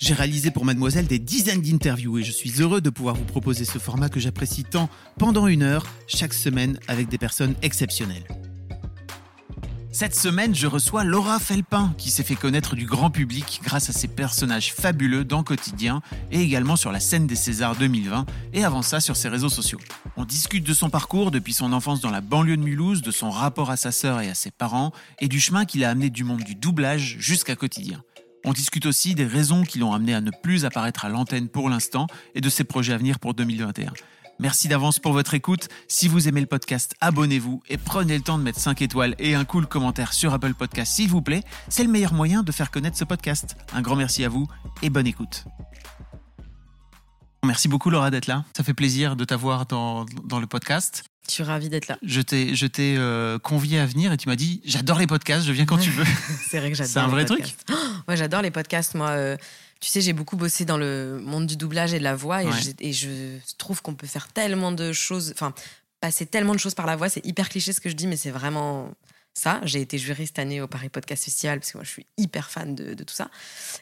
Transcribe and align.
J'ai 0.00 0.14
réalisé 0.14 0.50
pour 0.50 0.64
Mademoiselle 0.64 1.06
des 1.06 1.18
dizaines 1.18 1.60
d'interviews 1.60 2.18
et 2.18 2.22
je 2.22 2.32
suis 2.32 2.62
heureux 2.62 2.80
de 2.80 2.88
pouvoir 2.88 3.14
vous 3.16 3.24
proposer 3.24 3.66
ce 3.66 3.78
format 3.78 4.08
que 4.08 4.18
j'apprécie 4.18 4.64
tant 4.64 4.88
pendant 5.18 5.46
une 5.46 5.62
heure 5.62 5.84
chaque 6.06 6.32
semaine 6.32 6.80
avec 6.88 7.10
des 7.10 7.18
personnes 7.18 7.54
exceptionnelles. 7.60 8.24
Cette 9.92 10.14
semaine, 10.14 10.54
je 10.54 10.66
reçois 10.66 11.04
Laura 11.04 11.38
Felpin, 11.38 11.92
qui 11.98 12.10
s'est 12.10 12.22
fait 12.22 12.34
connaître 12.34 12.76
du 12.76 12.86
grand 12.86 13.10
public 13.10 13.60
grâce 13.62 13.90
à 13.90 13.92
ses 13.92 14.08
personnages 14.08 14.72
fabuleux 14.72 15.24
dans 15.24 15.42
Quotidien 15.42 16.00
et 16.30 16.40
également 16.40 16.76
sur 16.76 16.92
la 16.92 17.00
scène 17.00 17.26
des 17.26 17.36
Césars 17.36 17.76
2020 17.76 18.24
et 18.54 18.64
avant 18.64 18.80
ça 18.80 19.00
sur 19.00 19.16
ses 19.16 19.28
réseaux 19.28 19.50
sociaux. 19.50 19.80
On 20.16 20.24
discute 20.24 20.64
de 20.64 20.72
son 20.72 20.88
parcours 20.88 21.30
depuis 21.30 21.52
son 21.52 21.74
enfance 21.74 22.00
dans 22.00 22.10
la 22.10 22.22
banlieue 22.22 22.56
de 22.56 22.62
Mulhouse, 22.62 23.02
de 23.02 23.10
son 23.10 23.28
rapport 23.28 23.70
à 23.70 23.76
sa 23.76 23.92
sœur 23.92 24.22
et 24.22 24.30
à 24.30 24.34
ses 24.34 24.50
parents 24.50 24.92
et 25.18 25.28
du 25.28 25.40
chemin 25.40 25.66
qu'il 25.66 25.84
a 25.84 25.90
amené 25.90 26.08
du 26.08 26.24
monde 26.24 26.42
du 26.42 26.54
doublage 26.54 27.16
jusqu'à 27.18 27.54
Quotidien. 27.54 28.02
On 28.44 28.52
discute 28.52 28.86
aussi 28.86 29.14
des 29.14 29.26
raisons 29.26 29.64
qui 29.64 29.78
l'ont 29.78 29.92
amené 29.92 30.14
à 30.14 30.20
ne 30.20 30.30
plus 30.42 30.64
apparaître 30.64 31.04
à 31.04 31.08
l'antenne 31.08 31.48
pour 31.48 31.68
l'instant 31.68 32.06
et 32.34 32.40
de 32.40 32.48
ses 32.48 32.64
projets 32.64 32.94
à 32.94 32.98
venir 32.98 33.18
pour 33.18 33.34
2021. 33.34 33.92
Merci 34.38 34.68
d'avance 34.68 34.98
pour 34.98 35.12
votre 35.12 35.34
écoute. 35.34 35.68
Si 35.86 36.08
vous 36.08 36.26
aimez 36.26 36.40
le 36.40 36.46
podcast, 36.46 36.94
abonnez-vous 37.02 37.62
et 37.68 37.76
prenez 37.76 38.16
le 38.16 38.22
temps 38.22 38.38
de 38.38 38.42
mettre 38.42 38.58
5 38.58 38.80
étoiles 38.80 39.14
et 39.18 39.34
un 39.34 39.44
cool 39.44 39.66
commentaire 39.66 40.14
sur 40.14 40.32
Apple 40.32 40.54
Podcast 40.54 40.94
s'il 40.94 41.10
vous 41.10 41.20
plaît. 41.20 41.42
C'est 41.68 41.84
le 41.84 41.90
meilleur 41.90 42.14
moyen 42.14 42.42
de 42.42 42.50
faire 42.50 42.70
connaître 42.70 42.96
ce 42.96 43.04
podcast. 43.04 43.56
Un 43.74 43.82
grand 43.82 43.96
merci 43.96 44.24
à 44.24 44.30
vous 44.30 44.48
et 44.80 44.88
bonne 44.88 45.06
écoute. 45.06 45.44
Merci 47.44 47.68
beaucoup 47.68 47.90
Laura 47.90 48.10
d'être 48.10 48.26
là. 48.26 48.44
Ça 48.56 48.64
fait 48.64 48.74
plaisir 48.74 49.14
de 49.14 49.26
t'avoir 49.26 49.66
dans, 49.66 50.06
dans 50.24 50.40
le 50.40 50.46
podcast. 50.46 51.09
Je 51.26 51.32
suis 51.34 51.42
ravie 51.44 51.68
d'être 51.68 51.86
là. 51.88 51.96
Je 52.02 52.20
t'ai, 52.20 52.54
je 52.56 52.66
t'ai 52.66 52.96
euh, 52.96 53.38
convié 53.38 53.78
à 53.78 53.86
venir 53.86 54.12
et 54.12 54.16
tu 54.16 54.28
m'as 54.28 54.36
dit 54.36 54.60
j'adore 54.64 54.98
les 54.98 55.06
podcasts, 55.06 55.46
je 55.46 55.52
viens 55.52 55.64
quand 55.66 55.78
tu 55.78 55.90
veux. 55.90 56.04
C'est 56.50 56.58
vrai 56.58 56.70
que 56.70 56.76
j'adore. 56.76 56.92
C'est 56.92 56.98
un 56.98 57.06
les 57.06 57.10
vrai 57.12 57.24
podcasts. 57.24 57.64
Oh, 57.70 57.74
ouais, 58.08 58.16
j'adore 58.16 58.42
les 58.42 58.50
podcasts. 58.50 58.94
Moi, 58.94 59.10
euh, 59.10 59.36
tu 59.80 59.88
sais, 59.88 60.00
j'ai 60.00 60.12
beaucoup 60.12 60.36
bossé 60.36 60.64
dans 60.64 60.76
le 60.78 61.20
monde 61.22 61.46
du 61.46 61.56
doublage 61.56 61.94
et 61.94 61.98
de 61.98 62.04
la 62.04 62.16
voix 62.16 62.42
et, 62.42 62.46
Ouais. 62.46 62.52
j'ai- 62.60 62.74
et 62.88 62.92
je 62.92 63.38
trouve 63.58 63.80
qu'on 63.82 63.94
peut 63.94 64.06
faire 64.08 64.28
tellement 64.28 64.72
de 64.72 64.92
choses, 64.92 65.30
enfin, 65.34 65.54
passer 66.00 66.26
tellement 66.26 66.54
de 66.54 66.58
choses 66.60 66.74
par 66.74 66.86
la 66.86 66.96
voix. 66.96 67.08
C'est 67.08 67.24
hyper 67.24 67.48
cliché 67.48 67.72
ce 67.72 67.80
que 67.80 67.90
je 67.90 67.94
dis, 67.94 68.06
mais 68.08 68.16
c'est 68.16 68.30
vraiment 68.30 68.92
ça. 69.32 69.60
J'ai 69.64 69.80
été 69.80 69.98
jurée 69.98 70.26
cette 70.26 70.38
année 70.40 70.60
au 70.60 70.66
Paris 70.66 70.88
Podcast 70.88 71.24
Festival 71.24 71.60
parce 71.60 71.70
que 71.72 71.78
moi, 71.78 71.84
je 71.84 71.90
suis 71.90 72.06
hyper 72.18 72.50
fan 72.50 72.74
de, 72.74 72.94
de 72.94 73.04
tout 73.04 73.14
ça. 73.14 73.30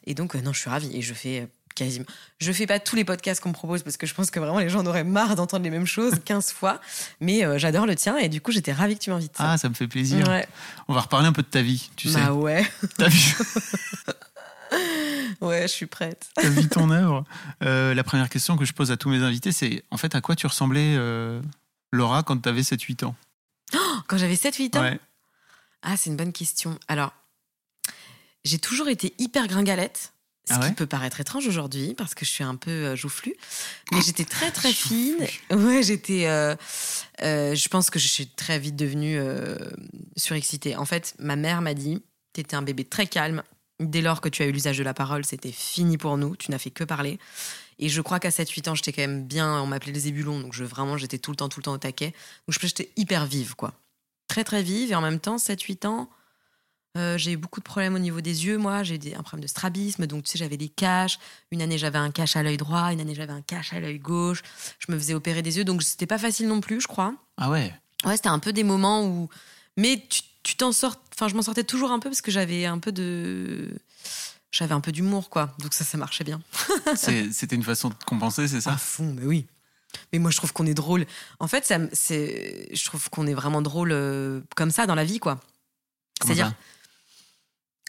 Et 0.06 0.14
donc, 0.14 0.34
euh, 0.36 0.40
non, 0.42 0.52
je 0.52 0.60
suis 0.60 0.70
ravie 0.70 0.94
et 0.94 1.00
je 1.02 1.14
fais. 1.14 1.48
Quasiment. 1.78 2.06
Je 2.40 2.50
fais 2.50 2.66
pas 2.66 2.80
tous 2.80 2.96
les 2.96 3.04
podcasts 3.04 3.40
qu'on 3.40 3.50
me 3.50 3.54
propose 3.54 3.84
parce 3.84 3.96
que 3.96 4.04
je 4.06 4.12
pense 4.14 4.30
que 4.32 4.40
vraiment 4.40 4.58
les 4.58 4.68
gens 4.68 4.80
en 4.80 4.86
auraient 4.86 5.04
marre 5.04 5.36
d'entendre 5.36 5.62
les 5.62 5.70
mêmes 5.70 5.86
choses 5.86 6.14
15 6.24 6.52
fois. 6.52 6.80
Mais 7.20 7.44
euh, 7.44 7.56
j'adore 7.56 7.86
le 7.86 7.94
tien 7.94 8.16
et 8.16 8.28
du 8.28 8.40
coup 8.40 8.50
j'étais 8.50 8.72
ravie 8.72 8.96
que 8.98 9.04
tu 9.04 9.10
m'invites. 9.10 9.36
Ah, 9.38 9.56
ça 9.58 9.68
me 9.68 9.74
fait 9.74 9.86
plaisir. 9.86 10.26
ouais. 10.28 10.48
On 10.88 10.94
va 10.94 11.02
reparler 11.02 11.28
un 11.28 11.32
peu 11.32 11.42
de 11.42 11.46
ta 11.46 11.62
vie, 11.62 11.88
tu 11.94 12.08
sais. 12.08 12.20
Bah 12.20 12.32
ouais. 12.32 12.68
Ta 12.98 13.06
vie. 13.08 13.32
Ouais, 15.40 15.62
je 15.62 15.68
suis 15.68 15.86
prête. 15.86 16.28
ta 16.34 16.48
vie, 16.48 16.68
ton 16.68 16.90
œuvre. 16.90 17.24
Euh, 17.62 17.94
la 17.94 18.02
première 18.04 18.28
question 18.28 18.56
que 18.56 18.64
je 18.64 18.72
pose 18.72 18.90
à 18.90 18.96
tous 18.96 19.08
mes 19.08 19.22
invités, 19.22 19.52
c'est 19.52 19.84
en 19.90 19.96
fait 19.96 20.14
à 20.14 20.20
quoi 20.20 20.34
tu 20.34 20.46
ressemblais, 20.46 20.94
euh, 20.96 21.40
Laura, 21.92 22.22
quand 22.22 22.36
tu 22.42 22.48
avais 22.48 22.62
7-8 22.62 23.04
ans 23.04 23.14
Quand 24.08 24.18
j'avais 24.18 24.34
7-8 24.34 24.76
ans? 24.76 24.82
Ouais. 24.82 24.98
Ah, 25.82 25.96
c'est 25.96 26.10
une 26.10 26.16
bonne 26.16 26.32
question. 26.32 26.78
Alors, 26.88 27.12
j'ai 28.44 28.58
toujours 28.58 28.88
été 28.88 29.14
hyper 29.18 29.46
gringalette, 29.46 30.12
ce 30.48 30.54
Ah 30.54 30.60
ouais 30.60 30.68
qui 30.68 30.74
peut 30.74 30.86
paraître 30.86 31.20
étrange 31.20 31.46
aujourd'hui 31.46 31.94
parce 31.94 32.14
que 32.14 32.24
je 32.24 32.30
suis 32.30 32.44
un 32.44 32.56
peu 32.56 32.70
euh, 32.70 32.96
joufflue. 32.96 33.34
Mais 33.92 34.00
j'étais 34.00 34.24
très 34.24 34.50
très 34.50 34.72
fine. 34.72 35.16
Ouais, 35.50 35.82
j'étais. 35.82 36.26
euh, 36.26 36.56
euh, 37.22 37.54
je 37.54 37.68
pense 37.68 37.90
que 37.90 37.98
je 37.98 38.06
suis 38.08 38.26
très 38.26 38.58
vite 38.58 38.76
devenue 38.76 39.20
surexcitée. 40.16 40.76
En 40.76 40.84
fait, 40.84 41.14
ma 41.18 41.36
mère 41.36 41.60
m'a 41.60 41.74
dit 41.74 42.02
T'étais 42.32 42.56
un 42.56 42.62
bébé 42.62 42.84
très 42.84 43.06
calme. 43.06 43.42
Dès 43.80 44.00
lors 44.00 44.20
que 44.20 44.28
tu 44.28 44.42
as 44.42 44.46
eu 44.46 44.52
l'usage 44.52 44.78
de 44.78 44.82
la 44.82 44.94
parole, 44.94 45.24
c'était 45.24 45.52
fini 45.52 45.98
pour 45.98 46.16
nous. 46.18 46.34
Tu 46.36 46.50
n'as 46.50 46.58
fait 46.58 46.70
que 46.70 46.84
parler. 46.84 47.18
Et 47.78 47.88
je 47.88 48.00
crois 48.00 48.18
qu'à 48.18 48.30
7-8 48.30 48.70
ans, 48.70 48.74
j'étais 48.74 48.92
quand 48.92 49.02
même 49.02 49.24
bien. 49.24 49.60
On 49.62 49.66
m'appelait 49.66 49.92
les 49.92 50.08
ébulons. 50.08 50.40
Donc, 50.40 50.52
je, 50.52 50.64
vraiment, 50.64 50.96
j'étais 50.96 51.18
tout 51.18 51.30
le 51.30 51.36
temps, 51.36 51.48
tout 51.48 51.60
le 51.60 51.64
temps 51.64 51.72
au 51.74 51.78
taquet. 51.78 52.08
Donc, 52.46 52.58
je 52.60 52.66
j'étais 52.66 52.90
hyper 52.96 53.24
vive, 53.26 53.54
quoi. 53.54 53.72
Très, 54.26 54.42
très 54.44 54.62
vive. 54.62 54.90
Et 54.90 54.94
en 54.96 55.00
même 55.00 55.20
temps, 55.20 55.36
7-8 55.36 55.86
ans, 55.86 56.10
euh, 56.98 57.18
j'ai 57.18 57.32
eu 57.32 57.36
beaucoup 57.36 57.60
de 57.60 57.64
problèmes 57.64 57.94
au 57.94 57.98
niveau 57.98 58.20
des 58.20 58.46
yeux, 58.46 58.58
moi. 58.58 58.82
J'ai 58.82 58.98
un 59.14 59.22
problème 59.22 59.42
de 59.42 59.48
strabisme. 59.48 60.06
Donc, 60.06 60.24
tu 60.24 60.32
sais, 60.32 60.38
j'avais 60.38 60.56
des 60.56 60.68
caches. 60.68 61.18
Une 61.50 61.62
année, 61.62 61.78
j'avais 61.78 61.98
un 61.98 62.10
cache 62.10 62.36
à 62.36 62.42
l'œil 62.42 62.56
droit. 62.56 62.92
Une 62.92 63.00
année, 63.00 63.14
j'avais 63.14 63.32
un 63.32 63.42
cache 63.42 63.72
à 63.72 63.80
l'œil 63.80 63.98
gauche. 63.98 64.42
Je 64.78 64.92
me 64.92 64.98
faisais 64.98 65.14
opérer 65.14 65.42
des 65.42 65.58
yeux. 65.58 65.64
Donc, 65.64 65.82
c'était 65.82 66.06
pas 66.06 66.18
facile 66.18 66.48
non 66.48 66.60
plus, 66.60 66.80
je 66.80 66.88
crois. 66.88 67.14
Ah 67.36 67.50
ouais 67.50 67.72
Ouais, 68.04 68.16
c'était 68.16 68.28
un 68.28 68.38
peu 68.38 68.52
des 68.52 68.64
moments 68.64 69.04
où. 69.04 69.28
Mais 69.76 70.04
tu 70.42 70.56
t'en 70.56 70.72
sors. 70.72 70.96
Enfin, 71.14 71.28
je 71.28 71.34
m'en 71.34 71.42
sortais 71.42 71.64
toujours 71.64 71.90
un 71.90 71.98
peu 71.98 72.08
parce 72.08 72.20
que 72.20 72.30
j'avais 72.30 72.64
un 72.66 72.78
peu 72.78 72.92
de. 72.92 73.68
J'avais 74.50 74.72
un 74.72 74.80
peu 74.80 74.92
d'humour, 74.92 75.28
quoi. 75.30 75.54
Donc, 75.58 75.74
ça, 75.74 75.84
ça 75.84 75.98
marchait 75.98 76.24
bien. 76.24 76.40
C'était 76.96 77.54
une 77.54 77.62
façon 77.62 77.90
de 77.90 77.94
compenser, 78.06 78.48
c'est 78.48 78.56
À 78.56 78.60
ça 78.60 78.76
fond, 78.76 79.14
mais 79.18 79.26
oui. 79.26 79.46
Mais 80.12 80.18
moi, 80.18 80.30
je 80.30 80.36
trouve 80.36 80.52
qu'on 80.52 80.66
est 80.66 80.74
drôle. 80.74 81.06
En 81.38 81.48
fait, 81.48 81.64
ça, 81.64 81.78
je 81.78 82.84
trouve 82.84 83.10
qu'on 83.10 83.26
est 83.26 83.34
vraiment 83.34 83.62
drôle 83.62 83.92
euh, 83.92 84.40
comme 84.56 84.70
ça 84.70 84.86
dans 84.86 84.94
la 84.94 85.04
vie, 85.04 85.18
quoi. 85.18 85.40
C'est-à-dire, 86.22 86.52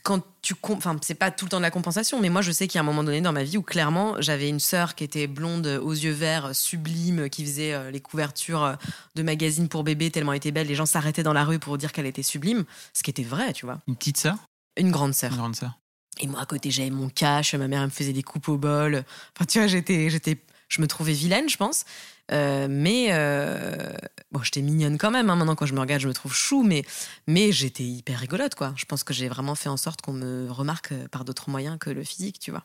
quand 0.03 0.23
tu. 0.41 0.55
Enfin, 0.63 0.95
c'est 1.01 1.15
pas 1.15 1.31
tout 1.31 1.45
le 1.45 1.49
temps 1.49 1.57
de 1.57 1.63
la 1.63 1.71
compensation, 1.71 2.19
mais 2.19 2.29
moi, 2.29 2.41
je 2.41 2.51
sais 2.51 2.67
qu'il 2.67 2.77
y 2.77 2.79
a 2.79 2.81
un 2.81 2.85
moment 2.85 3.03
donné 3.03 3.21
dans 3.21 3.31
ma 3.31 3.43
vie 3.43 3.57
où 3.57 3.61
clairement, 3.61 4.15
j'avais 4.19 4.49
une 4.49 4.59
sœur 4.59 4.95
qui 4.95 5.03
était 5.03 5.27
blonde, 5.27 5.67
aux 5.67 5.93
yeux 5.93 6.11
verts, 6.11 6.55
sublime, 6.55 7.29
qui 7.29 7.45
faisait 7.45 7.73
euh, 7.73 7.91
les 7.91 7.99
couvertures 7.99 8.63
euh, 8.63 8.75
de 9.15 9.23
magazines 9.23 9.69
pour 9.69 9.83
bébés 9.83 10.11
tellement 10.11 10.33
elle 10.33 10.37
était 10.37 10.51
belle. 10.51 10.67
Les 10.67 10.75
gens 10.75 10.85
s'arrêtaient 10.85 11.23
dans 11.23 11.33
la 11.33 11.43
rue 11.43 11.59
pour 11.59 11.77
dire 11.77 11.91
qu'elle 11.91 12.05
était 12.05 12.23
sublime, 12.23 12.65
ce 12.93 13.03
qui 13.03 13.09
était 13.09 13.23
vrai, 13.23 13.53
tu 13.53 13.65
vois. 13.65 13.79
Une 13.87 13.95
petite 13.95 14.17
sœur? 14.17 14.35
Une 14.77 14.91
grande 14.91 15.13
sœur. 15.13 15.31
Une 15.31 15.37
grande 15.37 15.55
sœur 15.55 15.77
Et 16.19 16.27
moi, 16.27 16.41
à 16.41 16.45
côté, 16.45 16.71
j'avais 16.71 16.89
mon 16.89 17.09
cash, 17.09 17.53
ma 17.55 17.67
mère 17.67 17.81
elle 17.81 17.87
me 17.87 17.91
faisait 17.91 18.13
des 18.13 18.23
coupes 18.23 18.47
au 18.49 18.57
bol. 18.57 19.03
Enfin, 19.35 19.45
tu 19.45 19.59
vois, 19.59 19.67
j'étais, 19.67 20.09
j'étais, 20.09 20.41
je 20.67 20.81
me 20.81 20.87
trouvais 20.87 21.13
vilaine, 21.13 21.49
je 21.49 21.57
pense. 21.57 21.85
Euh, 22.31 22.67
mais 22.69 23.07
euh, 23.11 23.91
bon, 24.31 24.41
j'étais 24.43 24.61
mignonne 24.61 24.97
quand 24.97 25.11
même. 25.11 25.29
hein. 25.29 25.35
Maintenant, 25.35 25.55
quand 25.55 25.65
je 25.65 25.73
me 25.73 25.79
regarde, 25.79 26.01
je 26.01 26.07
me 26.07 26.13
trouve 26.13 26.33
chou, 26.33 26.63
mais, 26.63 26.83
mais 27.27 27.51
j'étais 27.51 27.83
hyper 27.83 28.19
rigolote, 28.19 28.55
quoi. 28.55 28.73
Je 28.75 28.85
pense 28.85 29.03
que 29.03 29.13
j'ai 29.13 29.29
vraiment 29.29 29.55
fait 29.55 29.69
en 29.69 29.77
sorte 29.77 30.01
qu'on 30.01 30.13
me 30.13 30.49
remarque 30.51 30.91
euh, 30.91 31.07
par 31.07 31.25
d'autres 31.25 31.49
moyens 31.49 31.77
que 31.79 31.89
le 31.89 32.03
physique, 32.03 32.39
tu 32.39 32.51
vois. 32.51 32.63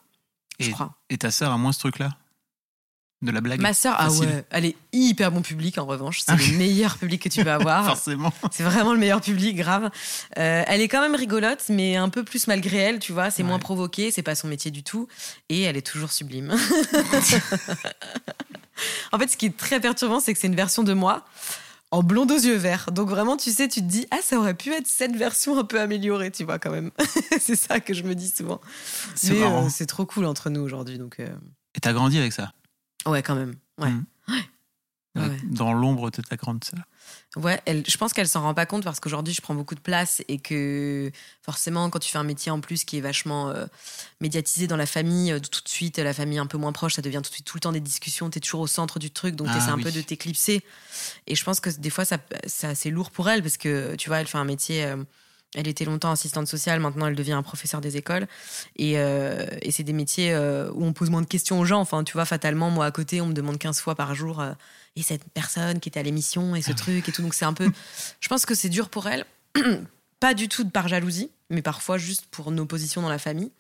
Je 0.61 0.69
Et, 0.69 0.73
crois. 0.73 0.95
et 1.11 1.19
ta 1.19 1.31
sœur 1.31 1.53
a 1.53 1.59
moins 1.59 1.73
ce 1.73 1.79
truc-là? 1.81 2.17
De 3.23 3.31
la 3.31 3.41
blague 3.41 3.59
Ma 3.61 3.73
sœur, 3.73 3.95
ah 3.99 4.11
ouais, 4.13 4.45
elle 4.51 4.67
est 4.67 4.77
hyper 4.93 5.33
bon 5.33 5.41
public 5.41 5.79
en 5.79 5.87
revanche. 5.87 6.21
C'est 6.21 6.33
Ah 6.33 6.37
le 6.37 6.59
meilleur 6.59 6.99
public 6.99 7.23
que 7.23 7.31
tu 7.31 7.43
peux 7.43 7.51
avoir. 7.61 7.87
Forcément. 7.87 8.31
C'est 8.53 8.65
vraiment 8.65 8.93
le 8.93 8.99
meilleur 8.99 9.23
public, 9.23 9.57
grave. 9.57 9.89
Euh, 10.37 10.63
elle 10.67 10.83
est 10.83 10.89
quand 10.89 11.01
même 11.01 11.15
rigolote, 11.15 11.65
mais 11.71 11.97
un 11.97 12.11
peu 12.11 12.23
plus 12.23 12.47
malgré 12.49 12.77
elle, 12.77 12.99
tu 12.99 13.13
vois. 13.13 13.31
C'est 13.31 13.43
moins 13.43 13.59
provoqué, 13.59 14.11
c'est 14.11 14.23
pas 14.23 14.35
son 14.35 14.47
métier 14.49 14.71
du 14.71 14.83
tout. 14.83 15.09
Et 15.49 15.63
elle 15.63 15.79
est 15.79 15.87
toujours 15.87 16.13
sublime. 16.13 16.55
en 19.13 19.19
fait, 19.19 19.29
ce 19.29 19.37
qui 19.37 19.47
est 19.47 19.57
très 19.57 19.81
perturbant, 19.81 20.21
c'est 20.21 20.33
que 20.35 20.39
c'est 20.41 20.47
une 20.47 20.57
version 20.57 20.83
de 20.83 20.93
moi 20.93 21.25
en 21.91 22.03
blonde 22.03 22.33
aux 22.33 22.39
yeux 22.39 22.57
verts. 22.57 22.91
Donc 22.93 23.09
vraiment, 23.09 23.37
tu 23.37 23.51
sais, 23.53 23.69
tu 23.69 23.81
te 23.81 23.87
dis, 23.87 24.07
ah, 24.11 24.19
ça 24.23 24.37
aurait 24.39 24.55
pu 24.55 24.73
être 24.73 24.87
cette 24.87 25.15
version 25.17 25.59
un 25.59 25.65
peu 25.65 25.81
améliorée, 25.81 26.31
tu 26.31 26.45
vois, 26.45 26.59
quand 26.59 26.71
même. 26.71 26.91
c'est 27.41 27.57
ça 27.57 27.79
que 27.81 27.95
je 27.95 28.03
me 28.03 28.15
dis 28.15 28.29
souvent. 28.29 28.61
C'est 29.15 29.41
euh, 29.43 29.69
c'est 29.69 29.87
trop 29.87 30.05
cool 30.05 30.25
entre 30.25 30.51
nous 30.51 30.61
aujourd'hui, 30.61 30.99
donc... 30.99 31.21
euh, 31.21 31.29
Et 31.77 31.81
t'as 31.81 31.93
grandi 31.93 32.19
avec 32.19 32.33
ça? 32.33 32.53
Ouais, 33.07 33.23
quand 33.23 33.37
même. 33.37 33.55
Ouais. 33.79 33.91
Mhm. 33.91 34.05
Ouais. 35.17 35.37
Dans 35.45 35.73
l'ombre 35.73 36.11
de 36.11 36.21
ta 36.23 36.35
grande 36.35 36.65
sœur. 36.65 36.81
Ouais, 37.37 37.61
elle, 37.67 37.83
je 37.89 37.97
pense 37.97 38.13
qu'elle 38.13 38.29
s'en 38.29 38.43
rend 38.43 38.55
pas 38.55 38.65
compte 38.65 38.85
parce 38.85 39.01
qu'aujourd'hui 39.01 39.35
je 39.35 39.41
prends 39.41 39.55
beaucoup 39.57 39.75
de 39.75 39.81
place 39.81 40.23
et 40.29 40.39
que 40.39 41.11
forcément 41.43 41.91
quand 41.91 41.99
tu 41.99 42.09
fais 42.11 42.19
un 42.19 42.23
métier 42.25 42.53
en 42.53 42.61
plus 42.61 42.85
qui 42.85 42.99
est 42.99 43.01
vachement 43.01 43.51
euh, 43.51 43.67
médiatisé 44.21 44.69
dans 44.69 44.77
la 44.77 44.87
famille, 44.87 45.33
euh, 45.33 45.41
tout 45.41 45.61
de 45.63 45.69
suite 45.69 45.99
la 45.99 46.15
famille 46.15 46.39
un 46.39 46.47
peu 46.47 46.59
moins 46.59 46.71
proche, 46.73 46.95
ça 46.95 47.03
devient 47.03 47.21
tout 47.25 47.31
de 47.31 47.35
suite 47.35 47.45
tout 47.47 47.57
le 47.57 47.61
temps 47.61 47.73
des 47.73 47.81
discussions, 47.81 48.31
tu 48.31 48.39
es 48.39 48.41
toujours 48.41 48.61
au 48.61 48.67
centre 48.69 49.01
du 49.01 49.11
truc 49.11 49.35
donc 49.35 49.49
tu 49.49 49.55
Ah 49.55 49.59
essaies 49.59 49.71
un 49.71 49.79
peu 49.79 49.91
de 49.91 50.01
t'éclipser. 50.01 50.63
Et 51.27 51.35
je 51.35 51.45
pense 51.45 51.59
que 51.61 51.71
des 51.71 51.91
fois 51.91 52.05
ça, 52.05 52.19
ça 52.47 52.75
c'est 52.77 52.91
lourd 52.91 53.11
pour 53.11 53.29
elle 53.29 53.43
parce 53.43 53.57
que 53.57 53.97
tu 53.97 54.09
vois, 54.09 54.21
elle 54.21 54.29
fait 54.29 54.39
un 54.39 54.45
métier. 54.45 54.85
euh, 54.85 54.97
elle 55.55 55.69
était 55.69 55.85
longtemps 55.85 56.11
assistante 56.11 56.47
sociale, 56.49 56.81
maintenant 56.81 57.07
elle 57.07 57.15
devient 57.15 57.33
un 57.33 57.43
professeur 57.43 57.81
des 57.81 57.97
écoles. 57.97 58.27
Et, 58.77 58.99
euh, 58.99 59.47
et 59.63 59.71
c'est 59.71 59.83
des 59.83 59.93
métiers 59.93 60.33
euh, 60.33 60.71
où 60.73 60.85
on 60.85 60.93
pose 60.93 61.11
moins 61.11 61.23
de 61.23 61.27
questions 61.27 61.59
aux 61.61 61.65
gens. 61.65 61.81
Enfin, 61.81 62.05
tu 62.05 62.13
vois, 62.15 62.25
fatalement, 62.25 62.71
moi 62.71 62.87
à 62.87 62.91
côté, 62.91 63.21
on 63.21 63.27
me 63.27 63.33
demande 63.33 63.59
15 63.59 63.81
fois 63.81 63.95
par 63.95 64.15
jour 64.15 64.41
euh, 64.41 64.53
et 64.97 65.03
cette 65.03 65.25
personne 65.33 65.81
qui 65.81 65.89
était 65.89 66.01
à 66.01 66.03
l'émission 66.03 66.55
et 66.55 66.63
ce 66.63 66.73
truc 66.73 67.09
et 67.09 67.13
tout. 67.13 67.23
Donc 67.23 67.35
c'est 67.35 67.45
un 67.45 67.55
peu. 67.55 67.71
Je 68.21 68.29
pense 68.29 68.47
que 68.47 68.55
c'est 68.55 68.69
dur 68.69 68.89
pour 68.89 69.07
elle. 69.07 69.25
Pas 70.21 70.35
du 70.35 70.49
tout 70.49 70.69
par 70.69 70.89
jalousie, 70.89 71.31
mais 71.51 71.63
parfois 71.63 71.99
juste 71.99 72.27
pour 72.31 72.51
nos 72.51 72.67
positions 72.67 73.03
dans 73.03 73.09
la 73.09 73.19
famille. 73.19 73.51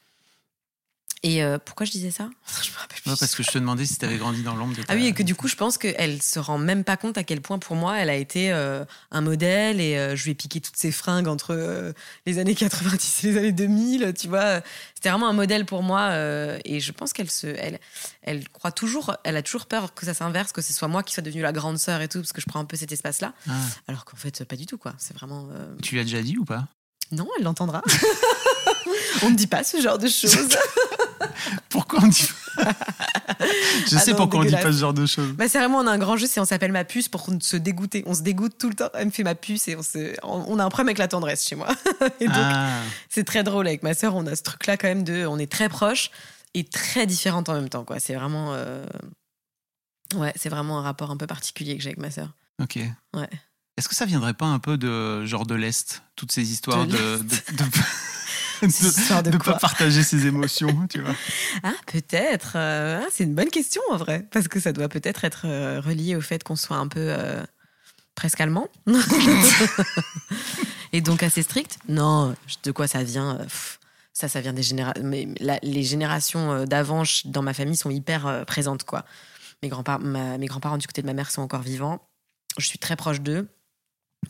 Et 1.24 1.42
euh, 1.42 1.56
pourquoi 1.58 1.86
je 1.86 1.90
disais 1.90 2.10
ça? 2.10 2.28
Je 2.62 2.70
me 2.70 2.76
rappelle 2.76 3.00
plus. 3.00 3.10
Ouais, 3.10 3.16
parce 3.18 3.34
que 3.34 3.42
je 3.42 3.50
te 3.50 3.56
demandais 3.56 3.86
si 3.86 3.96
tu 3.96 4.04
avais 4.04 4.18
grandi 4.18 4.42
dans 4.42 4.54
l'ombre 4.54 4.76
de 4.76 4.82
ta... 4.82 4.92
Ah 4.92 4.96
oui, 4.96 5.06
et 5.06 5.14
que 5.14 5.22
du 5.22 5.34
coup, 5.34 5.48
je 5.48 5.56
pense 5.56 5.78
qu'elle 5.78 6.20
se 6.20 6.38
rend 6.38 6.58
même 6.58 6.84
pas 6.84 6.98
compte 6.98 7.16
à 7.16 7.24
quel 7.24 7.40
point, 7.40 7.58
pour 7.58 7.76
moi, 7.76 7.96
elle 7.96 8.10
a 8.10 8.14
été 8.14 8.52
euh, 8.52 8.84
un 9.10 9.22
modèle 9.22 9.80
et 9.80 9.96
euh, 9.96 10.16
je 10.16 10.24
lui 10.24 10.32
ai 10.32 10.34
piqué 10.34 10.60
toutes 10.60 10.76
ses 10.76 10.92
fringues 10.92 11.26
entre 11.26 11.94
les 12.26 12.38
années 12.38 12.54
90 12.54 13.24
et 13.24 13.32
les 13.32 13.38
années 13.38 13.52
2000, 13.52 14.12
tu 14.12 14.28
vois. 14.28 14.60
C'était 14.94 15.08
vraiment 15.08 15.26
un 15.26 15.32
modèle 15.32 15.64
pour 15.64 15.82
moi 15.82 16.10
et 16.62 16.80
je 16.80 16.92
pense 16.92 17.14
qu'elle 17.14 17.30
se, 17.30 17.46
elle, 17.46 17.80
elle 18.20 18.46
croit 18.50 18.72
toujours, 18.72 19.16
elle 19.24 19.38
a 19.38 19.42
toujours 19.42 19.64
peur 19.64 19.94
que 19.94 20.04
ça 20.04 20.12
s'inverse, 20.12 20.52
que 20.52 20.60
ce 20.60 20.74
soit 20.74 20.88
moi 20.88 21.02
qui 21.02 21.14
soit 21.14 21.22
devenue 21.22 21.42
la 21.42 21.52
grande 21.52 21.78
sœur 21.78 22.02
et 22.02 22.08
tout, 22.08 22.18
parce 22.20 22.34
que 22.34 22.42
je 22.42 22.46
prends 22.46 22.60
un 22.60 22.66
peu 22.66 22.76
cet 22.76 22.92
espace-là. 22.92 23.32
Ah. 23.48 23.52
Alors 23.88 24.04
qu'en 24.04 24.18
fait, 24.18 24.44
pas 24.44 24.56
du 24.56 24.66
tout, 24.66 24.76
quoi. 24.76 24.92
C'est 24.98 25.14
vraiment. 25.14 25.48
Tu 25.82 25.94
lui 25.94 26.02
as 26.02 26.04
déjà 26.04 26.20
dit 26.20 26.36
ou 26.36 26.44
pas? 26.44 26.66
Non, 27.12 27.26
elle 27.38 27.44
l'entendra. 27.44 27.82
On 29.22 29.30
ne 29.30 29.36
dit 29.36 29.46
pas 29.46 29.64
ce 29.64 29.80
genre 29.80 29.98
de 29.98 30.08
choses. 30.08 30.48
Pourquoi 31.68 32.00
on 32.02 32.06
dit 32.06 32.28
Je 32.58 33.96
Ah 33.96 33.98
sais 34.00 34.12
non, 34.12 34.16
pourquoi 34.18 34.40
on 34.40 34.44
dit 34.44 34.52
pas 34.52 34.72
ce 34.72 34.78
genre 34.78 34.94
de 34.94 35.06
choses. 35.06 35.32
Bah, 35.32 35.48
c'est 35.48 35.58
vraiment, 35.58 35.78
on 35.78 35.86
a 35.86 35.90
un 35.90 35.98
grand 35.98 36.16
jeu, 36.16 36.26
c'est 36.26 36.40
on 36.40 36.44
s'appelle 36.44 36.72
ma 36.72 36.84
puce 36.84 37.08
pour 37.08 37.26
se 37.40 37.56
dégoûter. 37.56 38.02
On 38.06 38.14
se 38.14 38.22
dégoûte 38.22 38.56
tout 38.58 38.68
le 38.68 38.74
temps. 38.74 38.88
Elle 38.94 39.06
me 39.06 39.10
fait 39.10 39.24
ma 39.24 39.34
puce 39.34 39.66
et 39.68 39.76
on, 39.76 39.82
se, 39.82 40.14
on 40.22 40.44
on 40.48 40.58
a 40.58 40.64
un 40.64 40.68
problème 40.68 40.88
avec 40.88 40.98
la 40.98 41.08
tendresse 41.08 41.46
chez 41.46 41.56
moi. 41.56 41.68
et 42.20 42.26
donc, 42.26 42.36
Ah, 42.38 42.80
c'est 43.08 43.24
très 43.24 43.42
drôle. 43.42 43.66
Avec 43.66 43.82
ma 43.82 43.94
sœur, 43.94 44.14
on 44.14 44.26
a 44.26 44.36
ce 44.36 44.42
truc-là 44.42 44.76
quand 44.76 44.88
même 44.88 45.04
de. 45.04 45.26
On 45.26 45.38
est 45.38 45.50
très 45.50 45.68
proches 45.68 46.10
et 46.54 46.64
très 46.64 47.06
différentes 47.06 47.48
en 47.48 47.54
même 47.54 47.68
temps. 47.68 47.84
quoi. 47.84 47.98
C'est 48.00 48.14
vraiment. 48.14 48.52
euh, 48.54 48.84
Ouais, 50.14 50.32
c'est 50.36 50.48
vraiment 50.50 50.78
un 50.78 50.82
rapport 50.82 51.10
un 51.10 51.16
peu 51.16 51.26
particulier 51.26 51.76
que 51.76 51.82
j'ai 51.82 51.88
avec 51.88 51.98
ma 51.98 52.10
sœur. 52.10 52.28
ok. 52.62 52.78
Ouais. 53.14 53.28
Est-ce 53.76 53.88
que 53.88 53.96
ça 53.96 54.04
viendrait 54.06 54.34
pas 54.34 54.46
un 54.46 54.60
peu 54.60 54.78
de 54.78 55.24
genre 55.26 55.44
de 55.46 55.56
l'Est? 55.56 56.02
Toutes 56.14 56.30
ces 56.30 56.52
histoires 56.52 56.86
De 56.86 56.92
de... 56.92 57.16
de, 57.18 57.64
de- 58.62 59.36
quoi 59.38 59.54
pas 59.54 59.58
partager 59.58 60.02
ses 60.02 60.26
émotions, 60.26 60.86
tu 60.90 61.00
vois. 61.00 61.14
Ah, 61.62 61.72
peut-être. 61.86 62.52
euh, 62.56 63.00
ah, 63.02 63.08
c'est 63.12 63.24
une 63.24 63.34
bonne 63.34 63.50
question 63.50 63.82
en 63.90 63.96
vrai. 63.96 64.26
Parce 64.30 64.48
que 64.48 64.60
ça 64.60 64.72
doit 64.72 64.88
peut-être 64.88 65.24
être 65.24 65.42
euh, 65.46 65.80
relié 65.80 66.16
au 66.16 66.20
fait 66.20 66.42
qu'on 66.44 66.56
soit 66.56 66.76
un 66.76 66.88
peu 66.88 67.00
euh, 67.00 67.42
presque 68.14 68.40
allemand. 68.40 68.68
Et 70.92 71.00
donc 71.00 71.22
assez 71.22 71.42
strict. 71.42 71.78
Non, 71.88 72.34
de 72.62 72.70
quoi 72.70 72.86
ça 72.86 73.02
vient 73.02 73.36
pff, 73.36 73.80
Ça, 74.12 74.28
ça 74.28 74.40
vient 74.40 74.52
des 74.52 74.62
générations. 74.62 75.02
Mais 75.04 75.28
la- 75.40 75.58
les 75.62 75.82
générations 75.82 76.64
d'avant 76.64 77.02
dans 77.24 77.42
ma 77.42 77.54
famille 77.54 77.76
sont 77.76 77.90
hyper 77.90 78.26
euh, 78.26 78.44
présentes, 78.44 78.84
quoi. 78.84 79.04
Mes 79.62 79.68
grands-parents, 79.68 79.98
mes 80.38 80.46
grands-parents 80.46 80.78
du 80.78 80.86
côté 80.86 81.00
de 81.02 81.06
ma 81.06 81.14
mère 81.14 81.30
sont 81.30 81.42
encore 81.42 81.62
vivants. 81.62 82.00
Je 82.58 82.66
suis 82.66 82.78
très 82.78 82.96
proche 82.96 83.20
d'eux. 83.20 83.48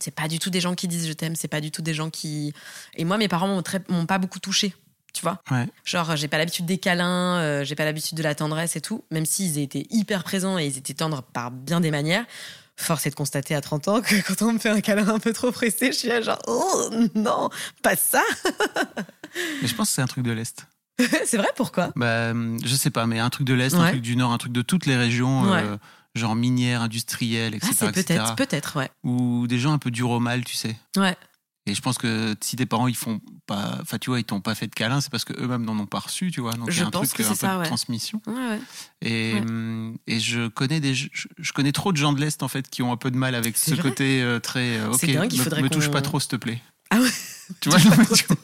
C'est 0.00 0.14
pas 0.14 0.28
du 0.28 0.38
tout 0.38 0.50
des 0.50 0.60
gens 0.60 0.74
qui 0.74 0.88
disent 0.88 1.06
je 1.08 1.12
t'aime. 1.12 1.36
C'est 1.36 1.48
pas 1.48 1.60
du 1.60 1.70
tout 1.70 1.82
des 1.82 1.94
gens 1.94 2.10
qui. 2.10 2.52
Et 2.96 3.04
moi, 3.04 3.18
mes 3.18 3.28
parents 3.28 3.48
m'ont 3.48 3.62
très- 3.62 3.82
m'ont 3.88 4.06
pas 4.06 4.18
beaucoup 4.18 4.38
touchée. 4.40 4.74
Tu 5.12 5.22
vois 5.22 5.40
Ouais. 5.50 5.66
Genre, 5.84 6.16
j'ai 6.16 6.26
pas 6.26 6.38
l'habitude 6.38 6.66
des 6.66 6.78
câlins, 6.78 7.36
euh, 7.38 7.64
j'ai 7.64 7.76
pas 7.76 7.84
l'habitude 7.84 8.18
de 8.18 8.22
la 8.24 8.34
tendresse 8.34 8.74
et 8.74 8.80
tout, 8.80 9.04
même 9.12 9.24
s'ils 9.26 9.58
étaient 9.58 9.86
hyper 9.90 10.24
présents 10.24 10.58
et 10.58 10.66
ils 10.66 10.76
étaient 10.76 10.94
tendres 10.94 11.22
par 11.22 11.50
bien 11.52 11.80
des 11.80 11.92
manières. 11.92 12.24
Force 12.76 13.06
est 13.06 13.10
de 13.10 13.14
constater 13.14 13.54
à 13.54 13.60
30 13.60 13.86
ans 13.86 14.00
que 14.00 14.20
quand 14.22 14.44
on 14.44 14.52
me 14.54 14.58
fait 14.58 14.70
un 14.70 14.80
câlin 14.80 15.06
un 15.08 15.20
peu 15.20 15.32
trop 15.32 15.52
pressé, 15.52 15.92
je 15.92 15.96
suis 15.98 16.08
là 16.08 16.20
genre, 16.20 16.40
oh 16.48 16.90
non, 17.14 17.48
pas 17.84 17.94
ça 17.94 18.20
Mais 19.62 19.68
je 19.68 19.74
pense 19.74 19.88
que 19.90 19.94
c'est 19.94 20.02
un 20.02 20.06
truc 20.06 20.24
de 20.24 20.32
l'Est. 20.32 20.66
C'est 21.24 21.36
vrai, 21.36 21.48
pourquoi? 21.56 21.90
Bah, 21.96 22.32
je 22.32 22.74
sais 22.74 22.90
pas, 22.90 23.06
mais 23.06 23.18
un 23.18 23.30
truc 23.30 23.46
de 23.46 23.54
l'Est, 23.54 23.74
un 23.74 23.88
truc 23.88 24.00
du 24.02 24.16
Nord, 24.16 24.32
un 24.32 24.38
truc 24.38 24.52
de 24.52 24.62
toutes 24.62 24.86
les 24.86 24.96
régions, 24.96 25.42
Ouais. 25.42 25.62
euh, 25.62 25.76
genre 26.14 26.34
minières, 26.36 26.82
industrielles, 26.82 27.52
Ah, 27.54 27.56
etc. 27.68 27.74
c'est 27.78 27.86
etc. 27.88 28.04
peut-être, 28.04 28.34
peut-être, 28.36 28.76
ouais. 28.78 28.90
Ou 29.02 29.46
des 29.46 29.58
gens 29.58 29.72
un 29.72 29.78
peu 29.78 29.90
durs 29.90 30.10
au 30.10 30.20
mal, 30.20 30.44
tu 30.44 30.54
sais. 30.54 30.76
Ouais, 30.96 31.16
Et 31.66 31.74
je 31.74 31.80
pense 31.80 31.96
que 31.98 32.34
si 32.42 32.56
tes 32.56 32.66
parents 32.66 32.86
ils 32.88 32.94
font 32.96 33.20
pas, 33.46 33.78
enfin 33.80 33.98
tu 33.98 34.10
vois, 34.10 34.20
ils 34.20 34.24
t'ont 34.24 34.40
pas 34.40 34.54
fait 34.54 34.66
de 34.66 34.74
câlin, 34.74 35.00
c'est 35.00 35.10
parce 35.10 35.24
que 35.24 35.32
eux-mêmes 35.40 35.64
n'en 35.64 35.78
ont 35.78 35.86
pas 35.86 35.98
reçu, 36.00 36.30
tu 36.30 36.40
vois. 36.42 36.52
Donc 36.52 36.68
il 36.70 36.76
y 36.78 36.80
a 36.82 36.86
un 36.86 36.90
pense 36.90 37.08
truc 37.08 37.16
que 37.16 37.22
c'est 37.22 37.30
un 37.30 37.32
peu 37.32 37.36
ça, 37.38 37.54
de 37.54 37.58
ouais. 37.60 37.66
transmission. 37.66 38.20
ouais, 38.26 38.32
ouais. 38.34 38.60
Et, 39.02 39.34
hum, 39.40 39.96
et 40.06 40.20
je 40.20 40.48
connais 40.48 40.80
des, 40.80 40.94
je, 40.94 41.08
je 41.38 41.52
connais 41.52 41.72
trop 41.72 41.90
de 41.92 41.96
gens 41.96 42.12
de 42.12 42.20
l'est 42.20 42.42
en 42.42 42.48
fait 42.48 42.68
qui 42.68 42.82
ont 42.82 42.92
un 42.92 42.96
peu 42.98 43.10
de 43.10 43.16
mal 43.16 43.34
avec 43.34 43.56
ce 43.56 43.74
côté 43.74 44.22
euh, 44.22 44.38
très. 44.40 44.76
euh, 44.78 44.90
ok, 44.92 45.06
dingue, 45.10 45.32
me, 45.32 45.62
me 45.62 45.68
touche 45.70 45.90
pas 45.90 46.02
trop, 46.02 46.20
s'il 46.20 46.28
te 46.30 46.36
plaît. 46.36 46.60
Ah 46.90 47.00
ouais 47.00 47.10
Tu 47.60 47.68
vois, 47.70 47.78
non, 47.78 48.04
tu 48.14 48.24
vois, 48.26 48.36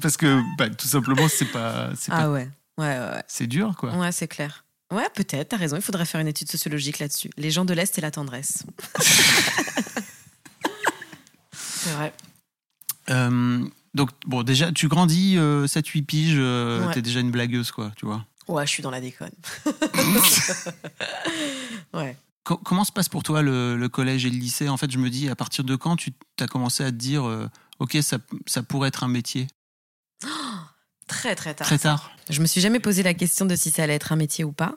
parce 0.00 0.16
que 0.16 0.40
bah, 0.58 0.68
tout 0.70 0.86
simplement 0.88 1.28
c'est 1.28 1.50
pas, 1.52 1.90
Ah 2.08 2.16
pas- 2.22 2.30
ouais, 2.30 2.48
ouais, 2.78 2.84
ouais, 2.98 3.22
c'est 3.28 3.46
dur 3.46 3.74
quoi. 3.76 3.94
ouais 3.96 4.12
c'est 4.12 4.28
clair. 4.28 4.64
Ouais, 4.92 5.08
peut-être, 5.14 5.48
t'as 5.48 5.56
raison, 5.56 5.76
il 5.76 5.82
faudrait 5.82 6.06
faire 6.06 6.20
une 6.20 6.28
étude 6.28 6.48
sociologique 6.50 7.00
là-dessus. 7.00 7.30
Les 7.36 7.50
gens 7.50 7.64
de 7.64 7.74
l'Est 7.74 7.98
et 7.98 8.00
la 8.00 8.10
tendresse. 8.12 8.62
c'est 11.52 11.90
vrai. 11.90 12.12
Euh, 13.10 13.64
donc 13.94 14.10
bon, 14.26 14.42
déjà 14.42 14.72
tu 14.72 14.88
grandis 14.88 15.36
7-8 15.36 16.02
piges, 16.04 16.34
euh, 16.38 16.86
Ouais. 16.86 16.94
t'es 16.94 17.02
déjà 17.02 17.20
une 17.20 17.30
blagueuse 17.30 17.70
quoi, 17.72 17.92
tu 17.96 18.06
vois. 18.06 18.24
Ouais, 18.48 18.64
je 18.66 18.70
suis 18.70 18.82
dans 18.82 18.90
la 18.92 19.00
déconne. 19.00 19.32
ouais. 21.94 22.16
Co- 22.44 22.58
Comment 22.58 22.84
se 22.84 22.92
passe 22.92 23.08
pour 23.08 23.24
toi 23.24 23.42
le, 23.42 23.76
le 23.76 23.88
collège 23.88 24.24
et 24.24 24.30
le 24.30 24.36
lycée? 24.38 24.68
En 24.68 24.76
fait, 24.76 24.88
je 24.90 24.98
me 24.98 25.10
dis, 25.10 25.28
à 25.28 25.34
partir 25.34 25.64
de 25.64 25.74
quand 25.74 25.96
tu 25.96 26.12
as 26.38 26.46
commencé 26.46 26.84
à 26.84 26.92
te 26.92 26.96
dire, 26.96 27.26
euh, 27.26 27.48
ok, 27.80 27.98
ça, 28.02 28.18
ça 28.46 28.62
pourrait 28.62 28.86
être 28.88 29.02
un 29.02 29.08
métier? 29.08 29.48
Très, 31.06 31.34
très 31.34 31.54
tard. 31.54 31.66
Très 31.66 31.78
tard. 31.78 32.10
Je 32.30 32.40
me 32.40 32.46
suis 32.46 32.60
jamais 32.60 32.80
posé 32.80 33.02
la 33.02 33.14
question 33.14 33.46
de 33.46 33.54
si 33.54 33.70
ça 33.70 33.84
allait 33.84 33.94
être 33.94 34.12
un 34.12 34.16
métier 34.16 34.44
ou 34.44 34.52
pas. 34.52 34.76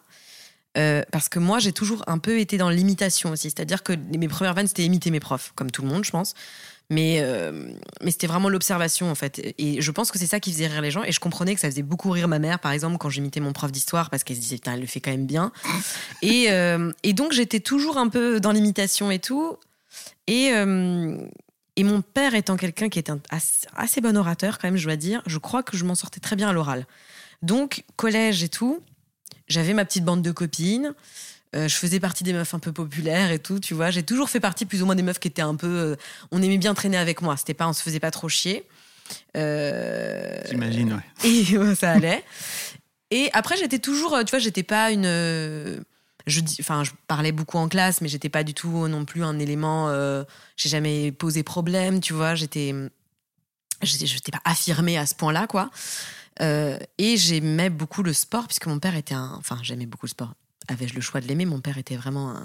Euh, 0.77 1.01
parce 1.11 1.29
que 1.29 1.39
moi, 1.39 1.57
j'ai 1.59 1.73
toujours 1.73 2.03
un 2.07 2.19
peu 2.19 2.39
été 2.39 2.57
dans 2.57 2.69
l'imitation 2.69 3.31
aussi. 3.31 3.49
C'est-à-dire 3.49 3.81
que 3.81 3.93
mes 3.93 4.27
premières 4.27 4.53
vannes, 4.53 4.67
c'était 4.67 4.85
imiter 4.85 5.09
mes 5.09 5.19
profs, 5.19 5.51
comme 5.55 5.71
tout 5.71 5.81
le 5.81 5.87
monde, 5.87 6.05
je 6.05 6.11
pense. 6.11 6.35
Mais, 6.91 7.17
euh, 7.21 7.71
mais 8.03 8.11
c'était 8.11 8.27
vraiment 8.27 8.49
l'observation, 8.49 9.09
en 9.09 9.15
fait. 9.15 9.53
Et 9.57 9.81
je 9.81 9.91
pense 9.91 10.11
que 10.11 10.19
c'est 10.19 10.27
ça 10.27 10.39
qui 10.39 10.51
faisait 10.51 10.67
rire 10.67 10.81
les 10.81 10.91
gens. 10.91 11.03
Et 11.03 11.11
je 11.11 11.19
comprenais 11.19 11.55
que 11.55 11.61
ça 11.61 11.69
faisait 11.69 11.83
beaucoup 11.83 12.11
rire 12.11 12.27
ma 12.27 12.39
mère, 12.39 12.59
par 12.59 12.71
exemple, 12.71 12.97
quand 12.97 13.09
j'imitais 13.09 13.39
mon 13.39 13.53
prof 13.53 13.71
d'histoire, 13.71 14.09
parce 14.09 14.23
qu'elle 14.23 14.37
se 14.37 14.41
disait, 14.41 14.55
putain, 14.55 14.73
elle 14.73 14.81
le 14.81 14.87
fait 14.87 14.99
quand 14.99 15.11
même 15.11 15.27
bien. 15.27 15.51
Et, 16.21 16.51
euh, 16.51 16.91
et 17.03 17.13
donc, 17.13 17.31
j'étais 17.31 17.59
toujours 17.59 17.97
un 17.97 18.09
peu 18.09 18.39
dans 18.39 18.51
l'imitation 18.51 19.09
et 19.09 19.19
tout. 19.19 19.57
Et, 20.27 20.51
euh, 20.53 21.17
et 21.79 21.83
mon 21.85 22.01
père 22.01 22.35
étant 22.35 22.57
quelqu'un 22.57 22.89
qui 22.89 22.99
est 22.99 23.09
un 23.09 23.21
assez, 23.29 23.65
assez 23.73 24.01
bon 24.01 24.17
orateur, 24.17 24.57
quand 24.59 24.67
même, 24.67 24.75
je 24.75 24.83
dois 24.83 24.97
dire, 24.97 25.21
je 25.25 25.37
crois 25.37 25.63
que 25.63 25.77
je 25.77 25.85
m'en 25.85 25.95
sortais 25.95 26.19
très 26.19 26.35
bien 26.35 26.49
à 26.49 26.53
l'oral. 26.53 26.85
Donc, 27.41 27.85
collège 27.95 28.43
et 28.43 28.49
tout, 28.49 28.81
j'avais 29.47 29.73
ma 29.73 29.85
petite 29.85 30.03
bande 30.03 30.21
de 30.21 30.31
copines. 30.31 30.93
euh, 31.55 31.69
je 31.69 31.75
faisais 31.77 32.01
partie 32.01 32.25
des 32.25 32.33
meufs 32.33 32.53
un 32.53 32.59
peu 32.59 32.73
populaires 32.73 33.31
et 33.31 33.39
tout, 33.39 33.59
tu 33.61 33.73
vois. 33.73 33.91
J'ai 33.91 34.03
toujours 34.03 34.29
fait 34.29 34.41
partie 34.41 34.65
plus 34.65 34.81
ou 34.83 34.85
moins 34.87 34.95
des 34.95 35.03
meufs 35.03 35.19
qui 35.19 35.29
étaient 35.29 35.41
un 35.41 35.55
peu. 35.55 35.67
euh, 35.67 35.95
on 36.31 36.41
aimait 36.41 36.57
bien 36.57 36.73
traîner 36.73 36.97
avec 36.97 37.21
moi. 37.21 37.37
C'était 37.37 37.53
pas, 37.53 37.65
on 37.67 37.73
se 37.73 37.81
faisait 37.81 38.01
pas 38.01 38.11
trop 38.11 38.27
chier. 38.27 38.65
Euh, 39.37 40.37
J'imagine, 40.49 40.93
ouais. 40.93 41.29
et 41.29 41.75
ça 41.75 41.91
allait. 41.91 42.25
Et 43.09 43.29
après, 43.31 43.55
j'étais 43.55 43.79
toujours, 43.79 44.19
tu 44.25 44.31
vois, 44.31 44.39
j'étais 44.39 44.63
pas 44.63 44.91
une. 44.91 45.81
Je 46.29 46.41
enfin, 46.59 46.83
je 46.83 46.91
parlais 47.07 47.31
beaucoup 47.31 47.57
en 47.57 47.67
classe, 47.67 48.01
mais 48.01 48.07
j'étais 48.07 48.29
pas 48.29 48.43
du 48.43 48.53
tout 48.53 48.87
non 48.87 49.05
plus 49.05 49.23
un 49.23 49.39
élément. 49.39 49.89
euh, 49.89 50.23
J'ai 50.55 50.69
jamais 50.69 51.11
posé 51.11 51.43
problème, 51.43 51.99
tu 51.99 52.13
vois. 52.13 52.35
J'étais, 52.35 52.73
j'étais, 53.81 54.31
pas 54.31 54.41
affirmée 54.45 54.97
à 54.97 55.05
ce 55.05 55.15
point-là, 55.15 55.47
quoi. 55.47 55.69
Euh, 56.41 56.77
et 56.97 57.17
j'aimais 57.17 57.69
beaucoup 57.69 58.03
le 58.03 58.13
sport, 58.13 58.47
puisque 58.47 58.67
mon 58.67 58.79
père 58.79 58.95
était 58.95 59.15
un. 59.15 59.33
Enfin, 59.37 59.57
j'aimais 59.61 59.85
beaucoup 59.85 60.05
le 60.05 60.11
sport. 60.11 60.33
Avais-je 60.67 60.93
le 60.93 61.01
choix 61.01 61.21
de 61.21 61.27
l'aimer? 61.27 61.45
Mon 61.45 61.59
père 61.59 61.77
était 61.77 61.95
vraiment 61.95 62.35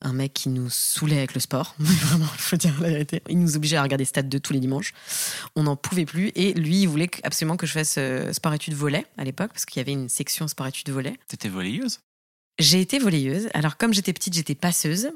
un, 0.00 0.12
mec 0.12 0.32
qui 0.32 0.48
nous 0.48 0.70
saoulait 0.70 1.18
avec 1.18 1.34
le 1.34 1.40
sport. 1.40 1.74
vraiment, 1.78 2.26
il 2.32 2.40
faut 2.40 2.56
dire 2.56 2.74
la 2.80 2.88
vérité. 2.88 3.22
Il 3.28 3.38
nous 3.38 3.56
obligeait 3.56 3.76
à 3.76 3.82
regarder 3.82 4.04
Stade 4.04 4.28
2 4.28 4.40
tous 4.40 4.52
les 4.52 4.60
dimanches. 4.60 4.94
On 5.54 5.64
n'en 5.64 5.76
pouvait 5.76 6.06
plus. 6.06 6.32
Et 6.34 6.54
lui, 6.54 6.82
il 6.82 6.86
voulait 6.86 7.10
absolument 7.22 7.56
que 7.56 7.66
je 7.66 7.72
fasse 7.72 7.96
euh, 7.98 8.32
sport-études 8.32 8.74
volet 8.74 9.06
à 9.18 9.24
l'époque, 9.24 9.52
parce 9.52 9.64
qu'il 9.64 9.78
y 9.78 9.82
avait 9.82 9.92
une 9.92 10.08
section 10.08 10.48
sport-études 10.48 10.90
volet. 10.90 11.14
T'étais 11.28 11.48
volleyeuse? 11.48 12.00
J'ai 12.58 12.80
été 12.80 12.98
volleyeuse. 12.98 13.48
Alors, 13.54 13.76
comme 13.76 13.92
j'étais 13.94 14.12
petite, 14.12 14.34
j'étais 14.34 14.54
passeuse. 14.54 15.10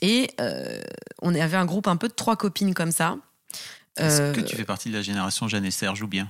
Et 0.00 0.30
euh, 0.40 0.80
on 1.22 1.34
avait 1.34 1.56
un 1.56 1.64
groupe 1.64 1.86
un 1.86 1.96
peu 1.96 2.08
de 2.08 2.12
trois 2.14 2.36
copines 2.36 2.74
comme 2.74 2.90
ça. 2.92 3.16
Est-ce 3.96 4.20
Euh, 4.20 4.32
que 4.32 4.40
tu 4.40 4.56
fais 4.56 4.64
partie 4.64 4.88
de 4.90 4.94
la 4.94 5.02
génération 5.02 5.46
Jeanne 5.48 5.64
et 5.64 5.70
Serge 5.70 6.02
ou 6.02 6.08
bien? 6.08 6.28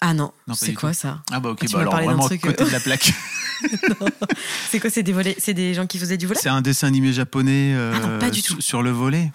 Ah 0.00 0.14
non, 0.14 0.32
c'est 0.54 0.74
quoi 0.74 0.90
tout. 0.92 0.98
ça? 1.00 1.22
Ah 1.32 1.40
bah 1.40 1.50
ok, 1.50 1.58
Tu 1.60 1.68
bah 1.72 1.80
alors 1.80 1.94
vraiment 1.96 2.26
truc, 2.26 2.42
côté 2.42 2.62
euh, 2.62 2.66
de 2.66 2.70
la 2.72 2.78
plaque. 2.80 3.12
C'est 4.70 4.78
quoi 4.78 4.90
C'est 4.90 5.02
des 5.02 5.12
volets 5.12 5.34
C'est 5.38 5.54
des 5.54 5.74
gens 5.74 5.88
qui 5.88 5.98
faisaient 5.98 6.16
du 6.16 6.26
volet? 6.28 6.38
C'est 6.40 6.48
un 6.48 6.60
dessin 6.60 6.86
animé 6.86 7.12
japonais 7.12 7.72
euh, 7.74 7.92
Ah 7.96 7.98
non, 8.06 8.18
pas 8.20 8.30
du 8.30 8.42
tout. 8.42 8.60
sur 8.60 8.82
le 8.82 8.90
volet. 8.90 9.32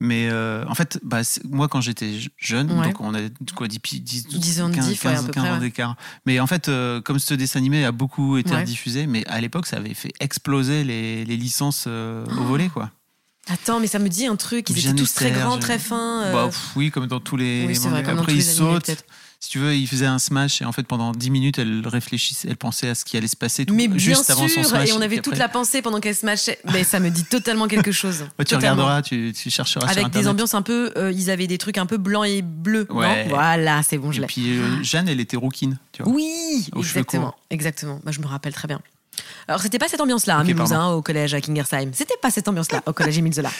Mais 0.00 0.28
euh, 0.30 0.64
en 0.68 0.74
fait, 0.74 0.98
bah, 1.02 1.22
moi 1.48 1.68
quand 1.68 1.80
j'étais 1.80 2.18
je- 2.20 2.28
jeune, 2.36 2.70
Ouais. 2.70 2.86
donc 2.88 3.00
on 3.00 3.14
a 3.14 3.20
quoi, 3.54 3.66
10, 3.66 3.78
10, 3.80 4.26
10 4.28 4.60
ans 4.60 4.68
de 4.68 4.74
15, 4.74 4.88
diff, 4.88 5.04
ouais, 5.04 5.10
à 5.10 5.14
15, 5.14 5.26
peu 5.26 5.32
15 5.32 5.42
près, 5.42 5.50
ans 5.50 5.54
ouais. 5.54 5.60
d'écart. 5.60 5.96
Mais 6.26 6.38
en 6.38 6.46
fait, 6.46 6.68
euh, 6.68 7.00
comme 7.00 7.18
ce 7.18 7.32
dessin 7.32 7.58
animé 7.60 7.84
a 7.84 7.92
beaucoup 7.92 8.36
été 8.36 8.50
Ouais. 8.52 8.60
rediffusé, 8.60 9.06
mais 9.06 9.26
à 9.26 9.40
l'époque, 9.40 9.66
ça 9.66 9.78
avait 9.78 9.94
fait 9.94 10.12
exploser 10.20 10.84
les, 10.84 11.24
les 11.24 11.36
licences 11.38 11.84
euh, 11.86 12.26
au 12.26 12.44
volet, 12.44 12.68
quoi. 12.68 12.90
Attends, 13.48 13.78
mais 13.80 13.86
ça 13.86 13.98
me 13.98 14.08
dit 14.08 14.26
un 14.26 14.36
truc. 14.36 14.68
Ils 14.70 14.78
étaient 14.86 14.92
tous 14.94 15.14
très 15.14 15.30
grands, 15.30 15.58
très 15.58 15.78
fins. 15.78 16.30
Bah, 16.32 16.46
pff, 16.46 16.72
oui, 16.76 16.90
comme 16.90 17.06
dans 17.06 17.20
tous 17.20 17.36
les. 17.36 17.64
Oui, 17.66 17.74
vrai, 17.88 18.02
dans 18.02 18.24
tous 18.24 18.30
animés. 18.32 19.04
Si 19.38 19.50
tu 19.50 19.58
veux, 19.58 19.76
il 19.76 19.86
faisait 19.86 20.06
un 20.06 20.18
smash 20.18 20.60
et 20.62 20.64
en 20.64 20.72
fait, 20.72 20.82
pendant 20.84 21.12
10 21.12 21.30
minutes, 21.30 21.58
elle 21.58 21.86
réfléchissait, 21.86 22.48
elle 22.48 22.56
pensait 22.56 22.88
à 22.88 22.94
ce 22.94 23.04
qui 23.04 23.16
allait 23.16 23.28
se 23.28 23.36
passer 23.36 23.64
tout, 23.66 23.74
Mais 23.74 23.86
bien 23.86 23.98
juste 23.98 24.30
avant 24.30 24.48
son 24.48 24.64
smash. 24.64 24.88
et 24.88 24.92
on 24.92 25.00
avait 25.00 25.16
toute 25.16 25.28
après- 25.34 25.38
la 25.38 25.48
pensée 25.48 25.82
pendant 25.82 26.00
qu'elle 26.00 26.14
se 26.16 26.26
matchait. 26.26 26.58
Mais 26.72 26.82
ça 26.84 26.98
me 27.00 27.10
dit 27.10 27.24
totalement 27.24 27.68
quelque 27.68 27.92
chose. 27.92 28.22
Ouais, 28.38 28.44
tu 28.44 28.54
Totalement. 28.54 28.82
regarderas, 28.84 29.02
tu, 29.02 29.32
tu 29.36 29.50
chercheras 29.50 29.88
sur 29.88 29.98
Avec 29.98 30.12
des 30.12 30.26
ambiances 30.26 30.54
un 30.54 30.62
peu. 30.62 30.92
euh, 30.96 31.12
ils 31.12 31.30
avaient 31.30 31.46
des 31.46 31.58
trucs 31.58 31.78
un 31.78 31.86
peu 31.86 31.96
blancs 31.96 32.26
et 32.26 32.42
bleus. 32.42 32.86
Ouais. 32.90 33.24
Non 33.24 33.30
voilà, 33.30 33.82
c'est 33.82 33.98
bon, 33.98 34.10
je 34.10 34.22
Et 34.22 34.26
puis 34.26 34.58
euh, 34.58 34.82
Jeanne, 34.82 35.08
elle 35.08 35.20
était 35.20 35.36
rouquine, 35.36 35.78
tu 35.92 36.02
vois. 36.02 36.12
Oui, 36.12 36.68
exactement. 36.76 37.34
Exactement. 37.50 38.00
Moi, 38.04 38.12
je 38.12 38.20
me 38.20 38.26
rappelle 38.26 38.52
très 38.54 38.66
bien. 38.68 38.80
Alors, 39.48 39.60
c'était 39.60 39.78
pas 39.78 39.88
cette 39.88 40.00
ambiance-là, 40.00 40.38
à 40.38 40.40
Ok, 40.40 40.46
Mulhouse, 40.46 40.70
pardon. 40.70 40.84
hein, 40.84 40.92
au 40.94 41.02
collège 41.02 41.34
à 41.34 41.40
Kingersheim. 41.40 41.90
C'était 41.92 42.16
pas 42.20 42.30
cette 42.30 42.48
ambiance-là, 42.48 42.82
au 42.86 42.92
collège 42.92 43.18
Émile 43.18 43.34
Zola. 43.34 43.50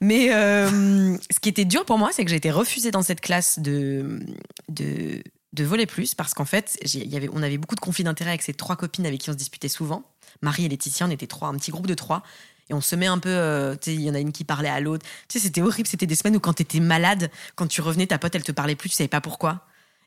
Mais 0.00 0.32
euh, 0.32 1.16
ce 1.30 1.38
qui 1.40 1.48
était 1.48 1.64
dur 1.64 1.84
pour 1.84 1.98
moi, 1.98 2.10
c'est 2.12 2.24
que 2.24 2.30
j'ai 2.30 2.36
été 2.36 2.50
refusée 2.50 2.90
dans 2.90 3.02
cette 3.02 3.20
classe 3.20 3.58
de, 3.58 4.20
de, 4.68 5.22
de 5.52 5.64
voler 5.64 5.86
plus, 5.86 6.14
parce 6.14 6.34
qu'en 6.34 6.44
fait, 6.44 6.78
y 6.94 7.16
avait, 7.16 7.28
on 7.32 7.42
avait 7.42 7.58
beaucoup 7.58 7.74
de 7.74 7.80
conflits 7.80 8.04
d'intérêts 8.04 8.30
avec 8.30 8.42
ces 8.42 8.54
trois 8.54 8.76
copines 8.76 9.06
avec 9.06 9.20
qui 9.20 9.30
on 9.30 9.32
se 9.34 9.38
disputait 9.38 9.68
souvent. 9.68 10.02
Marie 10.42 10.64
et 10.64 10.68
Laetitia, 10.68 11.06
on 11.06 11.10
était 11.10 11.26
trois, 11.26 11.48
un 11.48 11.54
petit 11.56 11.70
groupe 11.70 11.86
de 11.86 11.94
trois. 11.94 12.22
Et 12.70 12.74
on 12.74 12.80
se 12.80 12.94
met 12.94 13.06
un 13.06 13.18
peu, 13.18 13.28
euh, 13.30 13.74
tu 13.74 13.90
sais, 13.90 13.94
il 13.94 14.00
y 14.02 14.08
en 14.10 14.14
a 14.14 14.20
une 14.20 14.30
qui 14.30 14.44
parlait 14.44 14.68
à 14.68 14.78
l'autre. 14.80 15.04
Tu 15.28 15.38
sais, 15.38 15.44
c'était 15.44 15.60
horrible. 15.60 15.88
C'était 15.88 16.06
des 16.06 16.14
semaines 16.14 16.36
où 16.36 16.40
quand 16.40 16.52
t'étais 16.52 16.78
malade, 16.78 17.28
quand 17.56 17.66
tu 17.66 17.80
revenais, 17.80 18.06
ta 18.06 18.16
pote, 18.16 18.32
elle 18.36 18.44
te 18.44 18.52
parlait 18.52 18.76
plus, 18.76 18.88
tu 18.90 18.94
savais 18.94 19.08
pas 19.08 19.20
pourquoi. 19.20 19.66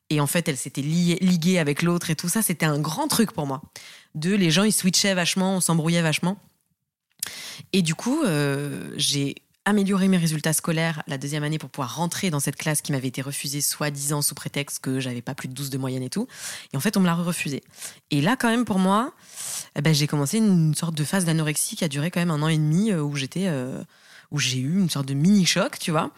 Et 0.09 0.21
en 0.21 0.27
fait, 0.27 0.47
elle 0.47 0.55
s'était 0.55 0.81
liée- 0.81 1.17
liguée 1.19 1.59
avec 1.59 1.81
l'autre 1.81 2.09
et 2.09 2.15
tout 2.15 2.29
ça. 2.29 2.41
C'était 2.41 2.65
un 2.65 2.79
grand 2.79 3.09
truc 3.09 3.33
pour 3.33 3.45
moi. 3.47 3.61
De 4.15 4.33
les 4.35 4.51
gens, 4.51 4.63
ils 4.63 4.71
switchaient 4.73 5.13
vachement, 5.13 5.55
on 5.57 5.61
s'embrouillait 5.61 6.01
vachement. 6.01 6.37
Et 7.71 7.81
du 7.81 7.95
coup, 7.95 8.23
euh, 8.23 8.91
j'ai 8.95 9.35
amélioré 9.65 10.09
mes 10.09 10.17
résultats 10.17 10.51
scolaires 10.51 11.03
la 11.07 11.17
deuxième 11.17 11.43
année 11.43 11.57
pour 11.57 11.69
pouvoir 11.69 11.95
rentrer 11.95 12.29
dans 12.29 12.41
cette 12.41 12.57
classe 12.57 12.81
qui 12.81 12.91
m'avait 12.91 13.07
été 13.07 13.21
refusée 13.21 13.61
soi-disant 13.61 14.21
sous 14.21 14.35
prétexte 14.35 14.79
que 14.79 14.99
j'avais 14.99 15.21
pas 15.21 15.35
plus 15.35 15.47
de 15.47 15.53
12 15.53 15.69
de 15.69 15.77
moyenne 15.77 16.03
et 16.03 16.09
tout. 16.09 16.27
Et 16.73 16.77
en 16.77 16.81
fait, 16.81 16.97
on 16.97 16.99
me 16.99 17.05
l'a 17.05 17.15
refusé. 17.15 17.63
Et 18.11 18.19
là, 18.21 18.35
quand 18.35 18.49
même, 18.49 18.65
pour 18.65 18.77
moi, 18.77 19.13
eh 19.77 19.81
ben, 19.81 19.93
j'ai 19.93 20.05
commencé 20.05 20.37
une 20.39 20.75
sorte 20.75 20.95
de 20.95 21.03
phase 21.05 21.23
d'anorexie 21.25 21.75
qui 21.77 21.83
a 21.85 21.87
duré 21.87 22.11
quand 22.11 22.19
même 22.19 22.31
un 22.31 22.41
an 22.41 22.49
et 22.49 22.57
demi 22.57 22.91
euh, 22.91 23.01
où 23.01 23.15
j'étais, 23.15 23.47
euh, 23.47 23.81
où 24.31 24.37
j'ai 24.39 24.57
eu 24.57 24.79
une 24.79 24.89
sorte 24.89 25.07
de 25.07 25.13
mini 25.13 25.45
choc, 25.45 25.79
tu 25.79 25.91
vois. 25.91 26.11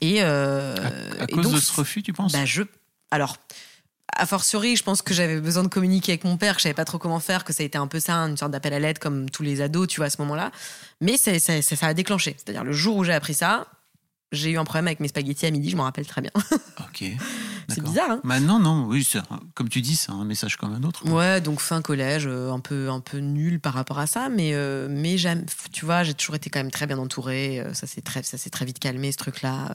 Et, 0.00 0.22
euh, 0.22 0.76
À, 1.18 1.22
à 1.22 1.24
et 1.24 1.32
cause 1.32 1.44
donc, 1.46 1.54
de 1.54 1.60
ce 1.60 1.72
refus, 1.72 2.02
tu 2.04 2.12
penses? 2.12 2.32
bah, 2.32 2.44
je. 2.46 2.62
Alors, 3.10 3.38
a 4.16 4.26
fortiori, 4.26 4.76
je 4.76 4.82
pense 4.82 5.02
que 5.02 5.14
j'avais 5.14 5.40
besoin 5.40 5.62
de 5.62 5.68
communiquer 5.68 6.12
avec 6.12 6.24
mon 6.24 6.36
père, 6.36 6.54
que 6.54 6.60
je 6.60 6.64
savais 6.64 6.74
pas 6.74 6.84
trop 6.84 6.98
comment 6.98 7.20
faire, 7.20 7.44
que 7.44 7.52
ça 7.52 7.62
a 7.62 7.66
été 7.66 7.78
un 7.78 7.86
peu 7.86 8.00
ça, 8.00 8.14
une 8.16 8.36
sorte 8.36 8.52
d'appel 8.52 8.72
à 8.72 8.78
l'aide 8.80 8.98
comme 8.98 9.28
tous 9.30 9.42
les 9.42 9.60
ados, 9.60 9.86
tu 9.88 9.98
vois, 10.00 10.06
à 10.06 10.10
ce 10.10 10.20
moment-là. 10.22 10.50
Mais 11.00 11.16
c'est- 11.16 11.38
c'est- 11.38 11.62
ça, 11.62 11.76
ça 11.76 11.86
a 11.86 11.94
déclenché. 11.94 12.34
C'est-à-dire, 12.36 12.64
le 12.64 12.72
jour 12.72 12.96
où 12.96 13.04
j'ai 13.04 13.12
appris 13.12 13.34
ça, 13.34 13.66
j'ai 14.32 14.50
eu 14.50 14.58
un 14.58 14.64
problème 14.64 14.86
avec 14.88 15.00
mes 15.00 15.08
spaghettis 15.08 15.46
à 15.46 15.50
midi, 15.50 15.70
je 15.70 15.76
m'en 15.76 15.84
rappelle 15.84 16.06
très 16.06 16.20
bien. 16.20 16.30
Ok. 16.88 17.04
C'est 17.70 17.82
bizarre, 17.82 18.10
hein 18.10 18.20
Maintenant, 18.24 18.58
non, 18.58 18.86
oui, 18.86 19.06
comme 19.54 19.68
tu 19.68 19.82
dis, 19.82 19.94
c'est 19.94 20.10
un 20.10 20.24
message 20.24 20.56
comme 20.56 20.72
un 20.72 20.82
autre. 20.84 21.02
quoi. 21.02 21.12
Ouais, 21.12 21.40
donc 21.42 21.60
fin 21.60 21.82
collège, 21.82 22.24
euh, 22.26 22.50
un 22.50 22.60
peu, 22.60 22.88
un 22.88 23.00
peu 23.00 23.18
nul 23.18 23.60
par 23.60 23.74
rapport 23.74 23.98
à 23.98 24.06
ça, 24.06 24.30
mais, 24.30 24.52
euh, 24.54 24.88
mais 24.90 25.16
tu 25.70 25.84
vois, 25.84 26.02
j'ai 26.02 26.14
toujours 26.14 26.34
été 26.34 26.48
quand 26.48 26.60
même 26.60 26.70
très 26.70 26.86
bien 26.86 26.96
entourée. 26.98 27.60
euh, 27.60 27.74
ça 27.74 27.86
s'est 27.86 28.00
très, 28.00 28.22
ça 28.22 28.38
s'est 28.38 28.48
très 28.48 28.64
vite 28.64 28.78
calmé, 28.78 29.12
ce 29.12 29.18
truc-là. 29.18 29.74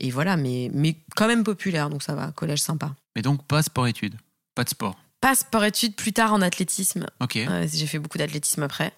Et 0.00 0.10
voilà, 0.10 0.36
mais, 0.36 0.70
mais 0.74 0.96
quand 1.14 1.28
même 1.28 1.44
populaire, 1.44 1.88
donc 1.88 2.02
ça 2.02 2.14
va, 2.16 2.32
collège 2.32 2.60
sympa. 2.60 2.94
Mais 3.16 3.22
donc, 3.22 3.46
pas 3.46 3.62
sport-études, 3.62 4.16
pas 4.54 4.64
de 4.64 4.68
sport. 4.68 4.98
Pas 5.20 5.34
sport-études, 5.34 5.96
plus 5.96 6.12
tard 6.12 6.32
en 6.32 6.42
athlétisme. 6.42 7.06
Ok. 7.20 7.36
Ouais, 7.36 7.68
j'ai 7.72 7.86
fait 7.86 7.98
beaucoup 7.98 8.18
d'athlétisme 8.18 8.62
après. 8.62 8.92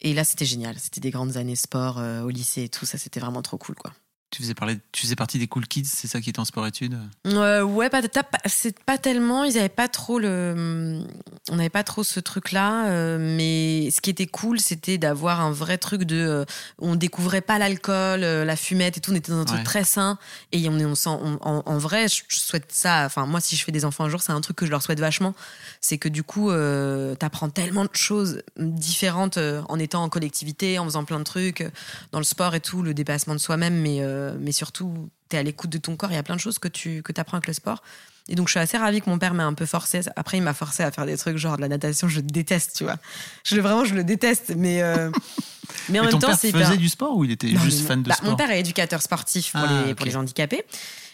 Et 0.00 0.14
là, 0.14 0.24
c'était 0.24 0.46
génial. 0.46 0.78
C'était 0.78 1.00
des 1.00 1.10
grandes 1.10 1.36
années 1.36 1.56
sport 1.56 1.98
euh, 1.98 2.22
au 2.22 2.30
lycée 2.30 2.64
et 2.64 2.68
tout. 2.68 2.86
Ça, 2.86 2.96
c'était 2.96 3.20
vraiment 3.20 3.42
trop 3.42 3.58
cool, 3.58 3.74
quoi. 3.74 3.92
Tu 4.30 4.42
faisais, 4.42 4.54
parler, 4.54 4.78
tu 4.92 5.02
faisais 5.02 5.16
partie 5.16 5.40
des 5.40 5.48
cool 5.48 5.66
kids, 5.66 5.86
c'est 5.86 6.06
ça 6.06 6.20
qui 6.20 6.30
est 6.30 6.38
en 6.38 6.44
sport-études 6.44 6.96
Euh, 7.26 7.62
ouais, 7.62 7.90
pas, 7.90 8.00
c'est 8.46 8.78
pas 8.84 8.96
tellement. 8.96 9.42
Ils 9.42 9.58
avaient 9.58 9.68
pas 9.68 9.88
trop 9.88 10.20
le. 10.20 11.02
On 11.50 11.56
n'avait 11.56 11.68
pas 11.68 11.82
trop 11.82 12.04
ce 12.04 12.20
truc-là. 12.20 12.86
euh, 12.90 13.18
mais 13.18 13.90
ce 13.90 14.00
qui 14.00 14.08
était 14.08 14.28
cool, 14.28 14.60
c'était 14.60 14.98
d'avoir 14.98 15.40
un 15.40 15.50
vrai 15.50 15.78
truc 15.78 16.04
de. 16.04 16.14
euh, 16.16 16.44
on 16.78 16.94
découvrait 16.94 17.40
pas 17.40 17.58
l'alcool, 17.58 18.22
euh, 18.22 18.44
la 18.44 18.54
fumette 18.54 18.96
et 18.98 19.00
tout. 19.00 19.10
On 19.10 19.16
était 19.16 19.32
dans 19.32 19.40
un 19.40 19.44
truc 19.46 19.58
très 19.64 19.82
sain. 19.82 20.16
Et 20.52 20.68
on 20.68 20.78
est, 20.78 20.84
on 20.84 20.94
sent, 20.94 21.10
on- 21.10 21.38
en, 21.42 21.78
vrai, 21.78 22.06
je 22.06 22.22
je 22.28 22.36
souhaite 22.36 22.70
ça. 22.70 23.02
Enfin, 23.06 23.26
moi, 23.26 23.40
si 23.40 23.56
je 23.56 23.64
fais 23.64 23.72
des 23.72 23.84
enfants 23.84 24.04
un 24.04 24.08
jour, 24.08 24.22
c'est 24.22 24.30
un 24.30 24.40
truc 24.40 24.56
que 24.56 24.64
je 24.64 24.70
leur 24.70 24.80
souhaite 24.82 25.00
vachement. 25.00 25.34
C'est 25.80 25.98
que 25.98 26.08
du 26.08 26.22
coup, 26.22 26.52
euh, 26.52 27.16
t'apprends 27.16 27.50
tellement 27.50 27.82
de 27.84 27.90
choses 27.94 28.42
différentes 28.56 29.38
en 29.68 29.78
étant 29.80 30.04
en 30.04 30.08
collectivité, 30.08 30.78
en 30.78 30.84
faisant 30.84 31.04
plein 31.04 31.18
de 31.18 31.24
trucs, 31.24 31.66
dans 32.12 32.18
le 32.20 32.24
sport 32.24 32.54
et 32.54 32.60
tout, 32.60 32.82
le 32.82 32.94
dépassement 32.94 33.34
de 33.34 33.40
soi-même, 33.40 33.74
mais, 33.80 33.98
euh, 34.20 34.36
mais 34.40 34.52
surtout, 34.52 35.08
t'es 35.28 35.38
à 35.38 35.42
l'écoute 35.42 35.70
de 35.70 35.78
ton 35.78 35.96
corps. 35.96 36.10
Il 36.12 36.14
y 36.14 36.18
a 36.18 36.22
plein 36.22 36.36
de 36.36 36.40
choses 36.40 36.58
que 36.58 36.68
tu 36.68 37.02
que 37.02 37.12
apprends 37.20 37.36
avec 37.38 37.46
le 37.48 37.52
sport. 37.54 37.82
Et 38.28 38.34
donc, 38.36 38.46
je 38.48 38.52
suis 38.52 38.60
assez 38.60 38.76
ravie 38.78 39.00
que 39.00 39.10
mon 39.10 39.18
père 39.18 39.34
m'ait 39.34 39.42
un 39.42 39.54
peu 39.54 39.66
forcé. 39.66 40.00
Après, 40.14 40.36
il 40.36 40.42
m'a 40.42 40.54
forcé 40.54 40.82
à 40.84 40.90
faire 40.92 41.04
des 41.06 41.16
trucs 41.16 41.36
genre 41.36 41.56
de 41.56 41.62
la 41.62 41.68
natation. 41.68 42.06
Je 42.08 42.20
déteste, 42.20 42.76
tu 42.76 42.84
vois. 42.84 42.98
Je 43.44 43.56
le 43.56 43.62
vraiment, 43.62 43.84
je 43.84 43.94
le 43.94 44.04
déteste. 44.04 44.52
Mais, 44.56 44.82
euh, 44.82 45.10
mais 45.88 45.98
en 45.98 46.04
Mais 46.04 46.10
même 46.10 46.20
temps, 46.20 46.36
c'est 46.36 46.52
faisait 46.52 46.64
hyper. 46.64 46.76
du 46.76 46.88
sport 46.88 47.16
ou 47.16 47.24
il 47.24 47.32
était 47.32 47.48
Non, 47.48 47.60
juste 47.60 47.86
fan 47.86 48.02
de 48.02 48.08
bah, 48.08 48.14
sport 48.14 48.30
Mon 48.30 48.36
père 48.36 48.50
est 48.52 48.60
éducateur 48.60 49.02
sportif 49.02 49.52
pour, 49.52 49.62
Ah, 49.64 49.84
les, 49.86 49.94
pour 49.94 50.06
les 50.06 50.14
handicapés. 50.16 50.64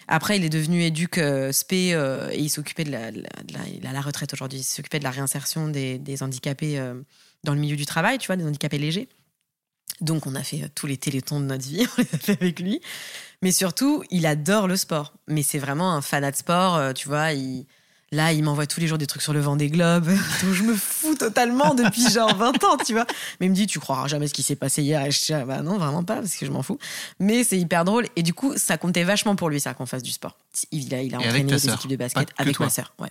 Après, 0.09 0.37
il 0.37 0.45
est 0.45 0.49
devenu 0.51 0.83
éduc 0.83 1.19
euh, 1.19 1.51
spé 1.53 1.95
euh, 1.95 2.29
et 2.33 2.39
il 2.39 2.49
s'occupait 2.49 2.85
de 2.85 2.91
la, 2.93 3.11
de 3.11 3.23
la- 3.23 3.43
de 3.45 3.53
la- 3.55 3.69
Il 3.75 3.87
a 3.87 3.93
la 3.93 4.01
retraite 4.01 4.33
aujourd'hui. 4.35 4.59
Il 4.61 4.65
s'occupait 4.65 4.99
de 4.99 5.05
la 5.05 5.11
réinsertion 5.11 5.69
des, 5.69 5.99
des 5.99 6.23
handicapés 6.23 6.79
euh, 6.79 6.95
dans 7.45 7.55
le 7.55 7.61
milieu 7.61 7.77
du 7.77 7.87
travail, 7.87 8.19
tu 8.19 8.27
vois, 8.27 8.37
des 8.37 8.45
handicapés 8.45 8.79
légers. 8.79 9.09
Donc, 10.01 10.27
on 10.27 10.35
a 10.35 10.43
fait 10.43 10.63
euh, 10.65 10.69
tous 10.75 10.87
les 10.87 10.97
télétons 10.97 11.41
de 11.41 11.47
notre 11.47 11.65
vie, 11.65 11.87
on 11.99 12.01
les 12.03 12.09
a 12.13 12.19
fait 12.19 12.33
avec 12.41 12.61
lui. 12.61 12.81
Mais 13.43 13.53
surtout, 13.53 14.03
il 14.11 14.27
adore 14.27 14.69
le 14.69 14.77
sport. 14.77 15.13
Mais 15.29 15.43
c'est 15.43 15.59
vraiment 15.59 15.93
un 15.95 16.03
fanat 16.03 16.31
de 16.33 16.37
sport, 16.37 16.77
euh, 16.77 16.93
tu 16.93 17.09
vois. 17.09 17.33
Il, 17.33 17.67
là, 18.13 18.33
il 18.33 18.43
m'envoie 18.45 18.67
tous 18.67 18.81
les 18.81 18.87
jours 18.87 18.99
des 18.99 19.07
trucs 19.07 19.23
sur 19.23 19.33
le 19.33 19.41
vent 19.41 19.57
des 19.57 19.69
globes, 19.71 20.09
dont 20.43 20.53
je 20.53 20.63
me 20.63 20.75
fous 20.75 21.15
totalement 21.15 21.75
depuis 21.75 22.09
genre 22.11 22.35
20 22.37 22.65
ans, 22.65 22.77
tu 22.85 22.93
vois. 22.93 23.07
Mais 23.41 23.47
il 23.47 23.51
me 23.51 23.55
dit, 23.55 23.67
tu 23.67 23.79
croiras 23.81 24.07
jamais 24.09 24.29
ce 24.29 24.35
qui 24.35 24.43
s'est 24.43 24.57
passé 24.57 24.83
hier. 24.83 25.05
Et 25.05 25.11
je 25.11 25.25
dis, 25.25 25.33
ah, 25.33 25.45
bah 25.45 25.63
non, 25.63 25.79
vraiment 25.79 26.05
pas, 26.05 26.17
parce 26.17 26.37
que 26.37 26.45
je 26.47 26.51
m'en 26.51 26.63
fous. 26.63 26.79
Mais 27.19 27.43
c'est 27.45 27.59
hyper 27.59 27.85
drôle. 27.85 28.07
Et 28.17 28.23
du 28.23 28.35
coup, 28.35 28.55
ça 28.57 28.77
comptait 28.79 29.05
vachement 29.05 29.35
pour 29.37 29.49
lui, 29.49 29.61
ça, 29.61 29.75
qu'on 29.75 29.87
fasse 29.87 30.03
du 30.03 30.13
sport. 30.13 30.37
Il 30.73 30.95
a, 30.95 31.03
il 31.03 31.15
a 31.15 31.19
Et 31.21 31.27
entraîné 31.27 31.45
des 31.53 31.69
équipes 31.71 31.91
de 31.91 31.97
basket 31.97 32.33
que 32.33 32.43
avec 32.43 32.57
toi. 32.57 32.67
ma 32.67 32.71
sœur, 32.71 32.93
ouais. 33.01 33.11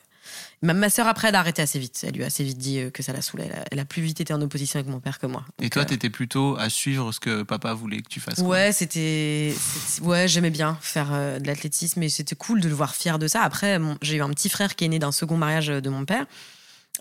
Même 0.61 0.77
ma 0.77 0.89
sœur, 0.89 1.07
après, 1.07 1.27
elle 1.29 1.35
a 1.35 1.39
arrêté 1.39 1.61
assez 1.61 1.79
vite. 1.79 2.03
Elle 2.07 2.13
lui 2.15 2.23
a 2.23 2.27
assez 2.27 2.43
vite 2.43 2.57
dit 2.57 2.79
euh, 2.79 2.89
que 2.89 3.03
ça 3.03 3.13
la 3.13 3.21
saoulait. 3.21 3.49
Elle 3.51 3.59
a, 3.59 3.65
elle 3.71 3.79
a 3.79 3.85
plus 3.85 4.01
vite 4.01 4.21
été 4.21 4.33
en 4.33 4.41
opposition 4.41 4.79
avec 4.79 4.89
mon 4.91 4.99
père 4.99 5.19
que 5.19 5.25
moi. 5.27 5.45
Et 5.61 5.69
toi, 5.69 5.83
euh, 5.83 5.85
t'étais 5.85 6.09
plutôt 6.09 6.55
à 6.57 6.69
suivre 6.69 7.11
ce 7.11 7.19
que 7.19 7.43
papa 7.43 7.73
voulait 7.73 8.01
que 8.01 8.09
tu 8.09 8.19
fasses. 8.19 8.39
Ouais, 8.39 8.71
c'était. 8.71 9.53
Ouais, 10.01 10.27
j'aimais 10.27 10.49
bien 10.49 10.77
faire 10.81 11.09
euh, 11.13 11.39
de 11.39 11.47
l'athlétisme 11.47 12.01
et 12.03 12.09
c'était 12.09 12.35
cool 12.35 12.61
de 12.61 12.67
le 12.69 12.75
voir 12.75 12.95
fier 12.95 13.19
de 13.19 13.27
ça. 13.27 13.41
Après, 13.41 13.79
mon- 13.79 13.97
j'ai 14.01 14.15
eu 14.17 14.21
un 14.21 14.29
petit 14.29 14.49
frère 14.49 14.75
qui 14.75 14.85
est 14.85 14.89
né 14.89 14.99
d'un 14.99 15.11
second 15.11 15.37
mariage 15.37 15.67
de 15.67 15.89
mon 15.89 16.05
père. 16.05 16.25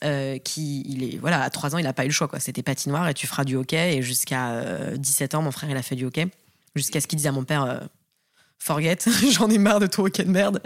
euh, 0.02 0.38
qui 0.38 0.82
il 0.88 1.04
est 1.04 1.18
voilà 1.18 1.40
à 1.40 1.50
3 1.50 1.74
ans 1.76 1.78
il 1.78 1.86
a 1.86 1.92
pas 1.92 2.02
eu 2.04 2.08
le 2.08 2.12
choix 2.12 2.26
quoi 2.26 2.40
c'était 2.40 2.64
patinoire 2.64 3.08
et 3.08 3.14
tu 3.14 3.28
feras 3.28 3.44
du 3.44 3.54
hockey 3.54 3.96
et 3.98 4.02
jusqu'à 4.02 4.50
euh, 4.50 4.96
17 4.96 5.36
ans 5.36 5.42
mon 5.42 5.52
frère 5.52 5.70
il 5.70 5.76
a 5.76 5.82
fait 5.82 5.94
du 5.94 6.04
hockey 6.04 6.26
jusqu'à 6.74 7.00
ce 7.00 7.06
qu'il 7.06 7.16
dise 7.16 7.28
à 7.28 7.32
mon 7.32 7.44
père 7.44 7.62
forget 8.64 8.98
j'en 9.32 9.48
ai 9.50 9.58
marre 9.58 9.80
de 9.80 9.86
ton 9.86 10.04
hockey 10.04 10.24
de 10.24 10.30
merde 10.30 10.62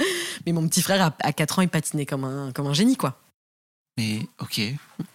mais 0.47 0.53
mon 0.53 0.67
petit 0.69 0.83
frère 0.83 1.03
à, 1.03 1.17
à 1.21 1.33
4 1.33 1.59
ans 1.59 1.63
il 1.63 1.69
patinait 1.69 2.07
comme 2.07 2.25
un 2.25 2.53
comme 2.53 2.67
un 2.67 2.75
génie 2.75 2.97
quoi 2.97 3.21
Mais 3.99 4.21
ok. 4.41 4.61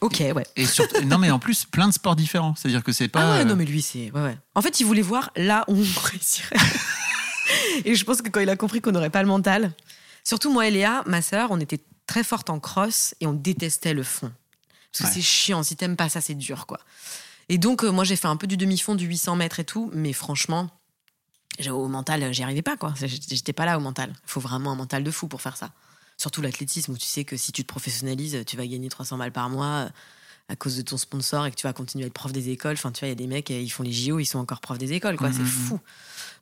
ok 0.02 0.24
ouais 0.36 0.46
Et 0.58 0.66
surtout, 0.66 1.02
non, 1.06 1.18
mais 1.18 1.32
en 1.32 1.40
plus, 1.40 1.64
plein 1.64 1.88
de 1.88 1.94
sports 1.94 2.18
différents. 2.18 2.54
C'est-à-dire 2.58 2.84
que 2.84 2.92
c'est 2.92 3.08
pas. 3.08 3.22
Ah 3.22 3.36
ouais, 3.38 3.42
euh, 3.42 3.46
non, 3.46 3.56
mais 3.56 3.64
lui, 3.64 3.82
c'est. 3.82 4.12
Ouais, 4.12 4.22
ouais. 4.22 4.38
En 4.56 4.62
fait, 4.62 4.82
il 4.82 4.86
voulait 4.86 5.02
voir 5.02 5.32
là 5.38 5.64
où 5.70 5.76
on 5.78 6.00
réussirait. 6.12 6.58
et 7.86 7.96
je 7.96 8.04
pense 8.04 8.22
que 8.22 8.30
quand 8.30 8.42
il 8.42 8.50
a 8.50 8.58
compris 8.58 8.82
qu'on 8.82 8.92
n'aurait 8.92 9.10
pas 9.10 9.22
le 9.22 9.28
mental. 9.30 9.72
Surtout 10.26 10.52
moi 10.52 10.68
et 10.68 10.72
Léa, 10.72 11.04
ma 11.06 11.22
sœur, 11.22 11.52
on 11.52 11.60
était 11.62 11.80
très 12.08 12.24
forte 12.26 12.50
en 12.50 12.60
cross 12.60 13.16
et 13.22 13.28
on 13.28 13.34
détestait 13.34 13.94
le 13.94 14.04
fond. 14.04 14.32
Parce 14.92 15.04
que 15.04 15.08
Ouais. 15.08 15.14
c'est 15.22 15.22
chiant, 15.26 15.64
si 15.64 15.76
t'aimes 15.78 15.96
pas 15.96 16.10
ça, 16.10 16.20
c'est 16.22 16.36
dur, 16.36 16.66
quoi. 16.66 16.80
Et 17.50 17.58
donc, 17.58 17.84
euh, 17.84 17.90
moi, 17.92 18.04
j'ai 18.04 18.16
fait 18.18 18.28
un 18.28 18.36
peu 18.38 18.48
du 18.48 18.58
demi-fond, 18.58 18.96
du 18.96 19.06
800 19.06 19.36
mètres 19.38 19.60
et 19.62 19.66
tout, 19.66 19.90
mais 19.94 20.12
franchement, 20.14 20.70
au 21.72 21.88
mental, 21.88 22.34
j'y 22.34 22.44
arrivais 22.44 22.62
pas, 22.62 22.78
quoi. 22.78 22.94
J'étais 23.00 23.54
pas 23.54 23.66
là 23.66 23.78
au 23.78 23.82
mental. 23.82 24.14
Il 24.26 24.30
faut 24.30 24.40
vraiment 24.40 24.72
un 24.72 24.76
mental 24.76 25.04
de 25.04 25.12
fou 25.12 25.28
pour 25.28 25.42
faire 25.42 25.58
ça. 25.58 25.72
Surtout 26.18 26.42
l'athlétisme, 26.42 26.92
où 26.94 26.98
tu 26.98 27.06
sais 27.06 27.26
que 27.26 27.38
si 27.38 27.52
tu 27.52 27.64
te 27.64 27.68
professionnalises, 27.68 28.44
tu 28.46 28.56
vas 28.58 28.66
gagner 28.68 28.90
300 28.90 29.18
balles 29.18 29.32
par 29.32 29.50
mois 29.50 29.66
euh, 29.66 29.90
à 30.50 30.56
cause 30.56 30.76
de 30.78 30.82
ton 30.84 30.98
sponsor 30.98 31.46
et 31.46 31.52
que 31.52 31.56
tu 31.56 31.66
vas 31.66 31.74
continuer 31.74 32.04
à 32.04 32.08
être 32.08 32.14
prof 32.14 32.32
des 32.32 32.50
écoles. 32.50 32.74
Enfin, 32.74 32.92
tu 32.92 33.00
vois, 33.00 33.08
il 33.08 33.12
y 33.12 33.14
a 33.14 33.16
des 33.16 33.28
mecs, 33.28 33.50
euh, 33.52 33.60
ils 33.60 33.70
font 33.70 33.84
les 33.84 33.92
JO, 33.94 34.20
ils 34.20 34.26
sont 34.26 34.40
encore 34.40 34.60
profs 34.62 34.78
des 34.78 34.94
écoles, 34.94 35.18
quoi. 35.18 35.32
C'est 35.32 35.40
Mhm. 35.40 35.46
fou. 35.46 35.80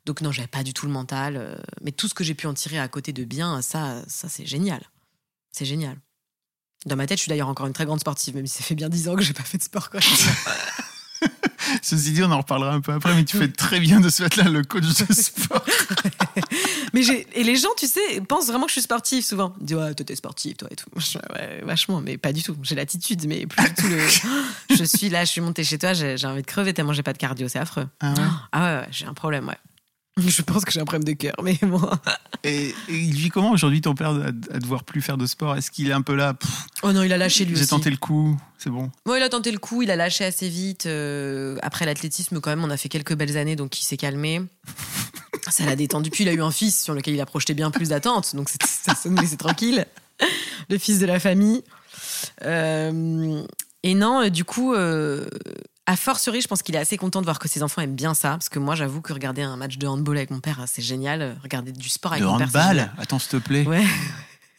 Donc 0.04 0.20
non, 0.20 0.30
j'avais 0.32 0.48
pas 0.48 0.62
du 0.62 0.74
tout 0.74 0.86
le 0.86 0.92
mental. 0.92 1.36
euh, 1.36 1.56
Mais 1.80 1.92
tout 1.92 2.08
ce 2.08 2.14
que 2.14 2.24
j'ai 2.24 2.34
pu 2.34 2.46
en 2.46 2.54
tirer 2.54 2.78
à 2.78 2.88
côté 2.88 3.12
de 3.12 3.24
bien, 3.24 3.62
ça, 3.62 4.02
ça 4.08 4.28
c'est 4.28 4.44
génial. 4.46 4.82
C'est 5.52 5.64
génial. 5.64 5.96
Dans 6.84 6.96
ma 6.96 7.06
tête, 7.06 7.18
je 7.18 7.22
suis 7.22 7.28
d'ailleurs 7.30 7.48
encore 7.48 7.66
une 7.66 7.72
très 7.72 7.84
grande 7.86 8.00
sportive, 8.00 8.34
même 8.34 8.46
si 8.46 8.58
ça 8.58 8.64
fait 8.64 8.74
bien 8.74 8.88
10 8.88 9.08
ans 9.08 9.14
que 9.14 9.22
j'ai 9.22 9.32
pas 9.34 9.44
fait 9.44 9.58
de 9.58 9.62
sport. 9.62 9.88
Quoi. 9.90 10.00
Ceci 11.82 12.12
dit, 12.12 12.22
on 12.22 12.30
en 12.30 12.38
reparlera 12.38 12.72
un 12.72 12.80
peu 12.80 12.92
après, 12.92 13.14
mais 13.14 13.24
tu 13.24 13.36
fais 13.36 13.48
très 13.48 13.80
bien 13.80 14.00
de 14.00 14.08
se 14.08 14.22
mettre 14.22 14.38
là 14.38 14.48
le 14.50 14.62
coach 14.62 14.82
de 14.82 15.12
sport. 15.12 15.64
mais 16.92 17.02
et 17.34 17.44
les 17.44 17.56
gens, 17.56 17.68
tu 17.76 17.86
sais, 17.86 18.20
pensent 18.28 18.46
vraiment 18.48 18.64
que 18.64 18.70
je 18.70 18.74
suis 18.74 18.82
sportive 18.82 19.24
souvent. 19.24 19.54
Ils 19.60 19.66
disent 19.66 19.76
ouais, 19.76 19.94
toi 19.94 20.04
t'es 20.04 20.16
sportive, 20.16 20.56
toi 20.56 20.68
et 20.70 20.76
tout. 20.76 20.86
Ouais, 20.94 21.60
vachement, 21.64 22.00
mais 22.00 22.18
pas 22.18 22.32
du 22.32 22.42
tout. 22.42 22.56
J'ai 22.62 22.74
l'attitude, 22.74 23.26
mais 23.26 23.46
plus 23.46 23.64
du 23.68 23.74
tout 23.74 23.88
le. 23.88 23.98
je 24.76 24.84
suis 24.84 25.08
là, 25.08 25.24
je 25.24 25.30
suis 25.30 25.40
montée 25.40 25.64
chez 25.64 25.78
toi, 25.78 25.92
j'ai 25.92 26.16
j'ai 26.16 26.26
envie 26.26 26.42
de 26.42 26.46
crever 26.46 26.74
tellement 26.74 26.92
j'ai 26.92 27.02
pas 27.02 27.12
de 27.12 27.18
cardio, 27.18 27.48
c'est 27.48 27.58
affreux. 27.58 27.86
Ah 28.00 28.12
ouais? 28.12 28.24
Ah 28.52 28.62
ouais, 28.62 28.80
ouais, 28.80 28.88
j'ai 28.90 29.06
un 29.06 29.14
problème, 29.14 29.48
ouais. 29.48 29.58
Je 30.18 30.42
pense 30.42 30.64
que 30.64 30.70
j'ai 30.72 30.80
un 30.80 30.84
problème 30.84 31.04
de 31.04 31.12
cœur, 31.12 31.34
mais 31.42 31.58
bon. 31.62 31.80
et, 32.44 32.68
et 32.68 32.74
il 32.90 33.14
vit 33.14 33.30
comment 33.30 33.50
aujourd'hui 33.52 33.80
ton 33.80 33.94
père 33.94 34.10
à, 34.10 34.26
à 34.26 34.58
devoir 34.58 34.84
plus 34.84 35.00
faire 35.00 35.16
de 35.16 35.24
sport? 35.26 35.56
Est-ce 35.56 35.70
qu'il 35.70 35.88
est 35.88 35.92
un 35.94 36.02
peu 36.02 36.14
là 36.14 36.34
pff, 36.34 36.50
Oh 36.82 36.92
non, 36.92 37.02
il 37.02 37.12
a 37.12 37.16
lâché 37.16 37.44
lui 37.46 37.54
J'ai 37.56 37.62
aussi. 37.62 37.70
tenté 37.70 37.88
le 37.90 37.96
coup, 37.96 38.36
c'est 38.58 38.68
bon? 38.68 38.90
Bon, 39.06 39.14
il 39.14 39.22
a 39.22 39.28
tenté 39.30 39.50
le 39.50 39.58
coup, 39.58 39.80
il 39.82 39.90
a 39.90 39.96
lâché 39.96 40.24
assez 40.24 40.48
vite. 40.50 40.84
euh, 40.86 41.56
après 41.62 41.86
l'athlétisme, 41.86 42.40
quand 42.40 42.50
même, 42.50 42.62
on 42.62 42.68
a 42.70 42.76
fait 42.76 42.90
quelques 42.90 43.14
belles 43.14 43.38
années, 43.38 43.56
donc 43.56 43.80
il 43.80 43.84
s'est 43.84 43.96
calmé. 43.96 44.42
Ça 45.50 45.64
l'a 45.64 45.76
détendu. 45.76 46.10
Puis 46.10 46.24
il 46.24 46.28
a 46.28 46.32
eu 46.34 46.42
un 46.42 46.50
fils 46.50 46.82
sur 46.84 46.92
lequel 46.94 47.14
il 47.14 47.20
a 47.20 47.26
projeté 47.26 47.54
bien 47.54 47.70
plus 47.70 47.88
d'attentes, 47.88 48.36
donc 48.36 48.48
c'est- 48.50 48.62
ça, 48.66 48.94
ça 48.94 49.08
nous 49.08 49.16
laissait 49.16 49.36
tranquille. 49.38 49.86
Le 50.68 50.76
fils 50.78 50.98
de 50.98 51.06
la 51.06 51.18
famille. 51.20 51.62
Euh, 52.44 53.42
et 53.82 53.94
non, 53.94 54.22
euh, 54.22 54.28
du 54.28 54.44
coup, 54.44 54.74
euh, 54.74 55.26
à 55.86 55.96
fortiori, 55.96 56.40
je 56.40 56.48
pense 56.48 56.62
qu'il 56.62 56.74
est 56.74 56.78
assez 56.78 56.96
content 56.96 57.20
de 57.20 57.26
voir 57.26 57.38
que 57.38 57.48
ses 57.48 57.62
enfants 57.62 57.82
aiment 57.82 57.94
bien 57.96 58.14
ça, 58.14 58.30
parce 58.30 58.48
que 58.48 58.58
moi, 58.58 58.74
j'avoue 58.74 59.00
que 59.00 59.12
regarder 59.12 59.42
un 59.42 59.56
match 59.56 59.78
de 59.78 59.86
handball 59.86 60.16
avec 60.16 60.30
mon 60.30 60.40
père, 60.40 60.62
c'est 60.66 60.82
génial. 60.82 61.36
Regarder 61.42 61.72
du 61.72 61.88
sport 61.88 62.12
avec 62.12 62.22
de 62.24 62.28
mon 62.28 62.38
père, 62.38 62.48
c'est 62.50 62.58
handball. 62.58 62.92
Attends, 62.98 63.18
s'il 63.18 63.30
te 63.30 63.36
plaît. 63.36 63.66
Ouais, 63.66 63.84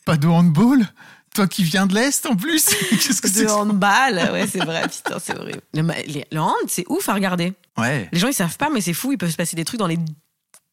Pas 0.05 0.17
de 0.17 0.27
handball 0.27 0.85
Toi 1.33 1.47
qui 1.47 1.63
viens 1.63 1.85
de 1.85 1.95
l'Est 1.95 2.25
en 2.25 2.35
plus 2.35 2.65
Qu'est-ce 2.89 3.21
que 3.21 3.29
c'est 3.29 3.45
de 3.45 3.49
handball. 3.49 4.15
Ouais, 4.33 4.47
c'est 4.47 4.63
vrai, 4.63 4.87
putain, 4.87 5.17
c'est 5.19 5.37
horrible. 5.37 5.61
Le, 5.73 5.81
le 6.31 6.39
hand, 6.39 6.53
c'est 6.67 6.85
ouf 6.89 7.07
à 7.07 7.13
regarder. 7.13 7.53
Ouais. 7.77 8.09
Les 8.11 8.19
gens, 8.19 8.27
ils 8.27 8.33
savent 8.33 8.57
pas, 8.57 8.69
mais 8.69 8.81
c'est 8.81 8.93
fou, 8.93 9.13
il 9.13 9.17
peut 9.17 9.29
se 9.29 9.37
passer 9.37 9.55
des 9.55 9.65
trucs 9.65 9.79
dans 9.79 9.87
les 9.87 9.97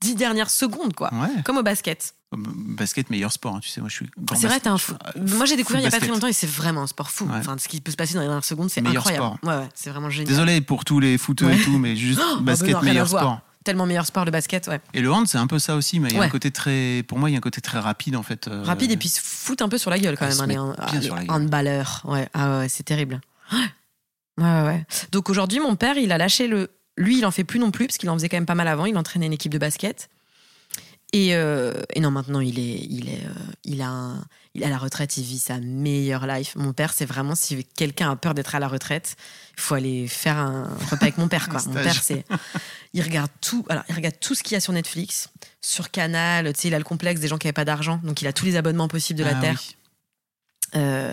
dix 0.01 0.15
dernières 0.15 0.51
secondes, 0.51 0.95
quoi. 0.95 1.13
Ouais. 1.13 1.29
Comme 1.45 1.57
au 1.59 1.63
basket. 1.63 2.15
Basket, 2.33 3.11
meilleur 3.11 3.33
sport, 3.33 3.57
hein, 3.57 3.61
tu 3.61 3.69
sais, 3.69 3.81
moi 3.81 3.89
je 3.91 3.95
suis 3.97 4.07
C'est 4.37 4.47
vrai, 4.47 4.61
un 4.67 4.79
fou. 4.79 4.95
euh, 5.17 5.21
Moi, 5.37 5.47
j'ai 5.47 5.57
découvert 5.57 5.81
il 5.81 5.85
y 5.85 5.87
a 5.89 5.91
pas 5.91 5.99
très 5.99 6.07
longtemps 6.09 6.29
et 6.29 6.33
c'est 6.33 6.47
vraiment 6.47 6.83
un 6.83 6.87
sport 6.87 7.11
fou. 7.11 7.25
Ouais. 7.27 7.33
Enfin, 7.37 7.57
ce 7.59 7.67
qui 7.67 7.81
peut 7.81 7.91
se 7.91 7.97
passer 7.97 8.15
dans 8.15 8.21
les 8.21 8.27
dernières 8.27 8.45
secondes, 8.45 8.71
c'est 8.71 8.81
Meilleur 8.83 9.03
incroyable. 9.07 9.37
sport. 9.43 9.51
Ouais, 9.51 9.63
ouais, 9.65 9.69
c'est 9.75 9.91
vraiment 9.91 10.11
génial. 10.11 10.29
Désolé 10.29 10.61
pour 10.61 10.85
tous 10.85 11.01
les 11.01 11.19
footeux 11.19 11.47
Ouais. 11.47 11.57
et 11.59 11.63
tout, 11.63 11.77
mais 11.79 11.97
juste 11.97 12.21
Oh, 12.25 12.37
bah 12.37 12.53
basket, 12.53 12.73
non, 12.75 12.83
meilleur 12.83 13.09
sport. 13.09 13.41
Tellement 13.65 13.85
meilleur 13.85 14.07
sport, 14.07 14.25
le 14.25 14.31
basket, 14.31 14.69
ouais. 14.69 14.81
Et 14.95 15.01
le 15.03 15.13
hand, 15.13 15.27
c'est 15.27 15.37
un 15.39 15.47
peu 15.49 15.59
ça 15.59 15.75
aussi, 15.75 15.99
mais 16.01 16.09
il 16.09 16.15
y 16.15 16.17
a 16.17 16.21
Ouais. 16.21 16.27
un 16.27 16.31
côté 16.31 16.51
très. 16.53 17.03
Pour 17.09 17.19
moi, 17.19 17.29
il 17.29 17.33
y 17.33 17.37
a 17.37 17.39
un 17.39 17.43
côté 17.43 17.61
très 17.61 17.79
rapide 17.81 18.15
en 18.17 18.23
fait. 18.23 18.47
euh, 18.49 18.63
Rapide 18.63 18.93
et 18.93 18.97
puis 18.97 19.09
se 19.09 19.21
foutre 19.21 19.63
un 19.65 19.69
peu 19.69 19.77
sur 19.77 19.91
la 19.91 19.99
gueule 19.99 20.17
quand 20.17 20.27
Ah, 20.31 20.47
même. 20.47 20.57
hein, 20.57 20.77
les, 21.01 21.31
handballeurs. 21.31 22.01
Ouais, 22.05 22.29
ah 22.33 22.61
ouais, 22.61 22.69
c'est 22.69 22.85
terrible. 22.85 23.21
Ouais, 24.39 24.45
ouais, 24.47 24.63
ouais. 24.63 24.87
Donc 25.13 25.29
aujourd'hui, 25.29 25.61
mon 25.61 25.77
père, 25.77 25.99
il 25.99 26.13
a 26.13 26.17
lâché 26.19 26.47
le. 26.47 26.71
Lui, 26.97 27.19
il 27.19 27.27
en 27.27 27.31
fait 27.31 27.45
plus 27.45 27.59
non 27.59 27.71
plus 27.71 27.87
parce 27.87 27.99
qu'il 27.99 28.11
en 28.11 28.15
faisait 28.15 28.29
quand 28.29 28.37
même 28.37 28.47
pas 28.47 28.55
mal 28.55 28.69
avant. 28.69 28.87
Il 28.87 28.97
entraînait 28.97 29.27
une 29.27 29.33
équipe 29.33 29.53
de 29.53 29.59
basket. 29.59 30.11
Et, 31.13 31.35
euh, 31.35 31.75
et 31.95 32.01
non, 32.01 32.11
maintenant, 32.13 32.41
il 32.41 32.59
est, 32.61 32.87
il 32.89 33.09
est, 33.09 33.25
euh, 33.25 33.53
il 33.65 33.83
a, 33.83 33.89
un- 33.89 34.25
il 34.55 34.63
à 34.63 34.69
la 34.69 34.79
retraite. 34.79 35.17
Il 35.17 35.25
vit 35.25 35.41
sa 35.41 35.59
meilleure 35.59 36.27
life. 36.27 36.55
Mon 36.55 36.73
père, 36.73 36.93
c'est 36.93 37.05
vraiment 37.05 37.35
si 37.35 37.65
quelqu'un 37.65 38.13
a 38.13 38.17
peur 38.17 38.33
d'être 38.33 38.55
à 38.55 38.61
la 38.61 38.69
retraite, 38.69 39.17
il 39.57 39.61
faut 39.61 39.75
aller 39.75 40.07
faire 40.07 40.37
un 40.39 40.65
repas 40.91 41.07
avec 41.07 41.19
mon 41.19 41.27
père. 41.27 41.49
Quoi. 41.49 41.61
Mon 41.67 41.75
père, 41.75 42.01
c'est, 42.01 42.25
il 42.95 43.03
regarde 43.03 43.31
tout. 43.41 43.67
Alors, 43.69 43.83
il 43.89 43.95
regarde 43.97 44.17
tout 44.21 44.37
ce 44.37 44.43
qu'il 44.45 44.53
y 44.53 44.57
a 44.57 44.61
sur 44.61 44.73
Netflix, 44.73 45.31
sur 45.61 45.91
Canal. 45.91 46.53
Tu 46.53 46.61
sais, 46.61 46.69
il 46.69 46.75
a 46.75 46.79
le 46.79 46.85
complexe 46.85 47.21
des 47.21 47.27
gens 47.29 47.39
qui 47.39 47.47
n'avaient 47.49 47.55
pas 47.55 47.65
d'argent, 47.65 48.01
donc 48.05 48.23
il 48.23 48.29
a 48.29 48.33
tous 48.33 48.45
les 48.45 48.55
abonnements 48.57 48.89
possibles 48.89 49.19
de 49.19 49.25
la 49.25 49.37
ah 49.37 49.41
terre. 49.41 49.57
oui. 49.59 49.77
Euh, 50.77 51.13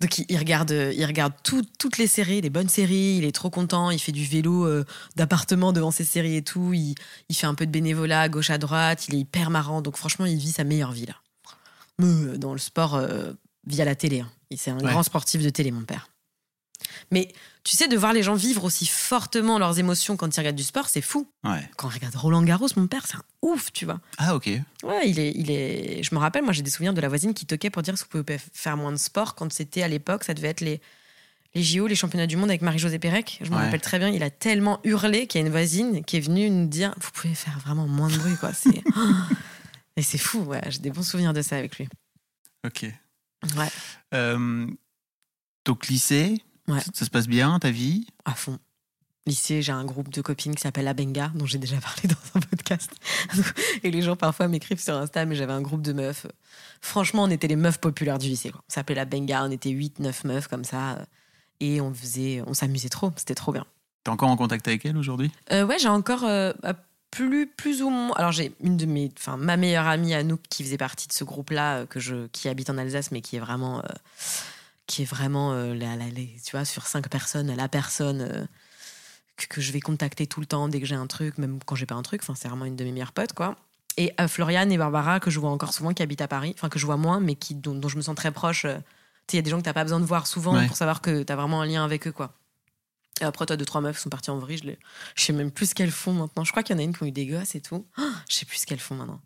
donc 0.00 0.18
il, 0.18 0.26
il 0.28 0.36
regarde, 0.38 0.70
il 0.70 1.04
regarde 1.06 1.32
tout- 1.42 1.64
toutes 1.78 1.96
les 1.98 2.06
séries, 2.06 2.40
les 2.40 2.50
bonnes 2.50 2.68
séries. 2.68 3.16
Il 3.18 3.24
est 3.24 3.32
trop 3.32 3.50
content. 3.50 3.90
Il 3.90 3.98
fait 3.98 4.12
du 4.12 4.24
vélo 4.24 4.66
euh, 4.66 4.84
d'appartement 5.16 5.72
devant 5.72 5.90
ses 5.90 6.04
séries 6.04 6.36
et 6.36 6.42
tout. 6.42 6.72
Il, 6.74 6.94
il 7.28 7.36
fait 7.36 7.46
un 7.46 7.54
peu 7.54 7.66
de 7.66 7.70
bénévolat 7.70 8.20
à 8.22 8.28
gauche 8.28 8.50
à 8.50 8.58
droite. 8.58 9.08
Il 9.08 9.14
est 9.14 9.18
hyper 9.20 9.50
marrant. 9.50 9.80
Donc 9.82 9.96
franchement, 9.96 10.26
il 10.26 10.36
vit 10.38 10.52
sa 10.52 10.64
meilleure 10.64 10.92
vie 10.92 11.06
là. 11.06 11.14
Euh, 12.02 12.36
Dans 12.36 12.52
le 12.52 12.58
sport 12.58 12.94
euh, 12.94 13.32
via 13.66 13.84
la 13.84 13.94
télé. 13.94 14.20
hein. 14.20 14.30
C'est 14.56 14.70
un 14.70 14.78
Ouais. 14.78 14.90
grand 14.90 15.02
sportif 15.02 15.42
de 15.42 15.50
télé, 15.50 15.70
mon 15.70 15.82
père. 15.82 16.08
Mais 17.10 17.32
tu 17.64 17.76
sais, 17.76 17.88
de 17.88 17.96
voir 17.96 18.12
les 18.12 18.22
gens 18.22 18.34
vivre 18.34 18.64
aussi 18.64 18.86
fortement 18.86 19.58
leurs 19.58 19.78
émotions 19.78 20.16
quand 20.16 20.34
ils 20.34 20.40
regardent 20.40 20.56
du 20.56 20.62
sport, 20.62 20.88
c'est 20.88 21.00
fou. 21.02 21.28
Ouais. 21.44 21.68
Quand 21.76 21.88
on 21.88 21.90
regarde 21.90 22.14
Roland 22.16 22.42
Garros, 22.42 22.68
mon 22.76 22.86
père, 22.86 23.06
c'est 23.06 23.16
un 23.16 23.22
ouf, 23.42 23.72
tu 23.72 23.84
vois. 23.84 24.00
Ah, 24.18 24.34
ok. 24.34 24.46
Ouais, 24.82 25.08
il 25.08 25.18
est, 25.18 25.32
il 25.34 25.50
est. 25.50 26.02
Je 26.02 26.14
me 26.14 26.20
rappelle, 26.20 26.42
moi, 26.42 26.52
j'ai 26.52 26.62
des 26.62 26.70
souvenirs 26.70 26.94
de 26.94 27.00
la 27.00 27.08
voisine 27.08 27.34
qui 27.34 27.44
toquait 27.46 27.70
pour 27.70 27.82
dire 27.82 27.94
que 27.94 28.00
vous 28.00 28.06
pouvez 28.22 28.38
faire 28.52 28.76
moins 28.76 28.92
de 28.92 28.96
sport 28.96 29.34
quand 29.34 29.52
c'était 29.52 29.82
à 29.82 29.88
l'époque, 29.88 30.24
ça 30.24 30.32
devait 30.34 30.48
être 30.48 30.60
les, 30.62 30.80
les 31.54 31.62
JO, 31.62 31.86
les 31.86 31.94
championnats 31.96 32.26
du 32.26 32.36
monde 32.36 32.48
avec 32.48 32.62
Marie-Josée 32.62 32.98
Pérec. 32.98 33.38
Je 33.42 33.50
me 33.50 33.56
Ouais. 33.56 33.64
rappelle 33.64 33.80
très 33.82 33.98
bien, 33.98 34.08
il 34.08 34.22
a 34.22 34.30
tellement 34.30 34.80
hurlé 34.84 35.26
qu'il 35.26 35.40
y 35.40 35.44
a 35.44 35.46
une 35.46 35.52
voisine 35.52 36.04
qui 36.04 36.16
est 36.16 36.20
venue 36.20 36.48
nous 36.48 36.66
dire 36.68 36.94
Vous 37.00 37.10
pouvez 37.12 37.34
faire 37.34 37.58
vraiment 37.58 37.86
moins 37.86 38.08
de 38.08 38.16
bruit, 38.16 38.36
quoi. 38.36 38.52
C'est... 38.52 38.82
Et 39.96 40.02
c'est 40.02 40.18
fou, 40.18 40.38
ouais. 40.44 40.62
J'ai 40.68 40.78
des 40.78 40.90
bons 40.90 41.02
souvenirs 41.02 41.32
de 41.34 41.42
ça 41.42 41.56
avec 41.56 41.76
lui. 41.76 41.88
Ok. 42.66 42.86
Ouais, 43.56 43.68
Euh, 44.14 44.66
donc, 45.64 45.88
lycée, 45.88 46.42
Ouais. 46.72 46.80
ça, 46.80 46.90
ça 46.94 47.04
se 47.04 47.10
passe 47.10 47.26
bien, 47.28 47.58
ta 47.58 47.70
vie? 47.70 48.06
À 48.24 48.34
fond. 48.34 48.58
Lycée, 49.26 49.60
j'ai 49.62 49.72
un 49.72 49.84
groupe 49.84 50.08
de 50.10 50.22
copines 50.22 50.54
qui 50.54 50.62
s'appelle 50.62 50.86
La 50.86 50.94
Benga, 50.94 51.30
dont 51.34 51.44
j'ai 51.46 51.58
déjà 51.58 51.76
parlé 51.80 52.02
dans 52.08 52.38
un 52.38 52.40
podcast. 52.40 52.90
Et 53.82 53.90
les 53.90 54.02
gens 54.02 54.16
parfois 54.16 54.48
m'écrivent 54.48 54.80
sur 54.82 54.94
Insta, 54.94 55.24
mais 55.26 55.34
j'avais 55.36 55.52
un 55.52 55.60
groupe 55.60 55.82
de 55.82 55.92
meufs. 55.92 56.26
Franchement, 56.80 57.24
on 57.24 57.30
était 57.30 57.46
les 57.46 57.56
meufs 57.56 57.78
populaires 57.78 58.18
du 58.18 58.28
lycée. 58.28 58.50
Quoi. 58.50 58.62
On 58.68 58.72
s'appelait 58.72 58.94
La 58.96 59.04
Benga, 59.04 59.44
on 59.44 59.50
était 59.50 59.70
8, 59.70 60.00
9 60.00 60.24
meufs 60.24 60.48
comme 60.48 60.64
ça. 60.64 61.04
Et 61.60 61.80
on 61.82 61.92
faisait, 61.92 62.42
on 62.46 62.54
s'amusait 62.54 62.88
trop, 62.88 63.12
c'était 63.16 63.34
trop 63.34 63.52
bien. 63.52 63.66
T'es 64.04 64.10
encore 64.10 64.30
en 64.30 64.36
contact 64.36 64.66
avec 64.66 64.86
elle 64.86 64.96
aujourd'hui? 64.96 65.30
Euh, 65.52 65.66
ouais, 65.66 65.78
j'ai 65.78 65.88
encore 65.88 66.24
euh, 66.24 66.54
bah, 66.62 66.72
plus, 67.10 67.46
plus 67.46 67.82
ou 67.82 67.90
moins. 67.90 68.14
Alors, 68.16 68.32
j'ai 68.32 68.54
une 68.62 68.78
de 68.78 68.86
mes. 68.86 69.10
Enfin, 69.18 69.36
ma 69.36 69.58
meilleure 69.58 69.86
amie, 69.86 70.14
Anouk, 70.14 70.40
qui 70.48 70.64
faisait 70.64 70.78
partie 70.78 71.06
de 71.06 71.12
ce 71.12 71.22
groupe-là, 71.24 71.80
euh, 71.80 71.86
que 71.86 72.00
je, 72.00 72.26
qui 72.28 72.48
habite 72.48 72.70
en 72.70 72.78
Alsace, 72.78 73.10
mais 73.10 73.20
qui 73.20 73.36
est 73.36 73.40
vraiment. 73.40 73.80
euh, 73.80 73.88
qui 74.90 75.02
est 75.02 75.04
vraiment, 75.04 75.52
euh, 75.52 75.72
la, 75.74 75.94
la- 75.96 76.08
les- 76.08 76.36
tu 76.44 76.50
vois, 76.52 76.64
sur 76.64 76.86
cinq 76.86 77.08
personnes, 77.08 77.54
la 77.54 77.68
personne 77.68 78.20
euh, 78.22 78.44
que, 79.36 79.46
que 79.46 79.60
je 79.60 79.70
vais 79.72 79.80
contacter 79.80 80.26
tout 80.26 80.40
le 80.40 80.46
temps 80.46 80.68
dès 80.68 80.80
que 80.80 80.86
j'ai 80.86 80.96
un 80.96 81.06
truc, 81.06 81.38
même 81.38 81.60
quand 81.64 81.76
j'ai 81.76 81.86
pas 81.86 81.94
un 81.94 82.02
truc. 82.02 82.22
Enfin, 82.22 82.34
c'est 82.34 82.48
vraiment 82.48 82.64
une 82.64 82.76
de 82.76 82.84
mes 82.84 82.92
meilleures 82.92 83.12
potes, 83.12 83.32
quoi. 83.32 83.54
Et 83.96 84.12
euh, 84.20 84.26
Floriane 84.28 84.72
et 84.72 84.78
Barbara, 84.78 85.20
que 85.20 85.30
je 85.30 85.38
vois 85.38 85.50
encore 85.50 85.72
souvent, 85.72 85.92
qui 85.94 86.02
habitent 86.02 86.20
à 86.22 86.28
Paris, 86.28 86.52
enfin, 86.56 86.68
que 86.68 86.78
je 86.78 86.86
vois 86.86 86.96
moins, 86.96 87.20
mais 87.20 87.34
qui, 87.36 87.54
dont, 87.54 87.74
dont 87.74 87.88
je 87.88 87.96
me 87.96 88.02
sens 88.02 88.16
très 88.16 88.32
proche. 88.32 88.64
euh, 88.64 88.78
il 89.32 89.36
y 89.36 89.38
a 89.38 89.42
des 89.42 89.50
gens 89.50 89.58
que 89.58 89.62
t'as 89.64 89.72
pas 89.72 89.84
besoin 89.84 90.00
de 90.00 90.04
voir 90.04 90.26
souvent 90.26 90.56
Ouais. 90.56 90.66
pour 90.66 90.76
savoir 90.76 91.00
que 91.00 91.22
t'as 91.22 91.36
vraiment 91.36 91.60
un 91.62 91.66
lien 91.66 91.84
avec 91.84 92.08
eux, 92.08 92.12
quoi. 92.12 92.34
Et 93.20 93.24
après, 93.24 93.46
toi, 93.46 93.56
deux, 93.56 93.64
trois 93.64 93.80
meufs 93.80 93.98
sont 93.98 94.08
parties 94.10 94.30
en 94.30 94.38
vrille. 94.38 94.58
Je, 94.58 94.64
les- 94.64 94.78
je 95.14 95.22
sais 95.22 95.32
même 95.32 95.52
plus 95.52 95.66
ce 95.70 95.74
qu'elles 95.76 95.92
font 95.92 96.12
maintenant. 96.14 96.42
Je 96.42 96.50
crois 96.50 96.64
qu'il 96.64 96.74
y 96.74 96.78
en 96.78 96.80
a 96.80 96.84
une 96.84 96.96
qui 96.96 97.02
ont 97.04 97.06
eu 97.06 97.12
des 97.12 97.26
gosses 97.26 97.54
et 97.54 97.60
tout. 97.60 97.86
Ah, 97.96 98.10
je 98.28 98.34
sais 98.34 98.44
plus 98.46 98.58
ce 98.58 98.66
qu'elles 98.66 98.80
font 98.80 98.96
maintenant. 98.96 99.20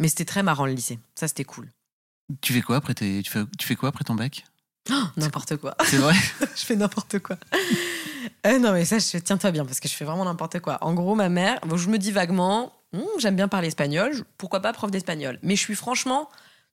Mais 0.00 0.08
c'était 0.08 0.24
très 0.24 0.42
marrant 0.42 0.66
le 0.66 0.72
lycée. 0.72 0.98
Ça, 1.14 1.28
c'était 1.28 1.44
cool. 1.44 1.68
Tu 2.40 2.52
fais 2.52 2.62
quoi 2.62 2.76
après 2.76 2.94
tes- 2.94 3.22
tu, 3.22 3.30
fais, 3.30 3.44
tu 3.58 3.66
fais 3.66 3.76
quoi 3.76 3.90
après 3.90 4.02
ton 4.04 4.14
bac? 4.14 4.44
Oh, 4.90 4.94
n'importe 5.16 5.56
quoi. 5.56 5.74
C'est 5.84 5.96
vrai 5.98 6.14
je 6.56 6.64
fais 6.64 6.76
n'importe 6.76 7.18
quoi. 7.18 7.36
Euh, 8.46 8.58
non, 8.58 8.72
mais 8.72 8.84
ça, 8.84 8.98
je 8.98 9.18
tiens-toi 9.18 9.50
bien 9.50 9.64
parce 9.64 9.80
que 9.80 9.88
je 9.88 9.94
fais 9.94 10.04
vraiment 10.04 10.24
n'importe 10.24 10.60
quoi. 10.60 10.78
En 10.82 10.94
gros, 10.94 11.14
ma 11.14 11.28
mère, 11.28 11.58
bon, 11.66 11.76
je 11.76 11.88
me 11.88 11.98
dis 11.98 12.12
vaguement, 12.12 12.72
Hum, 12.92 13.04
j'aime 13.18 13.36
bien 13.36 13.46
parler 13.46 13.68
espagnol, 13.68 14.12
je- 14.12 14.22
pourquoi 14.36 14.58
pas 14.58 14.72
prof 14.72 14.90
d'espagnol? 14.90 15.38
Mais 15.42 15.54
je 15.54 15.60
suis 15.60 15.76
franchement 15.76 16.28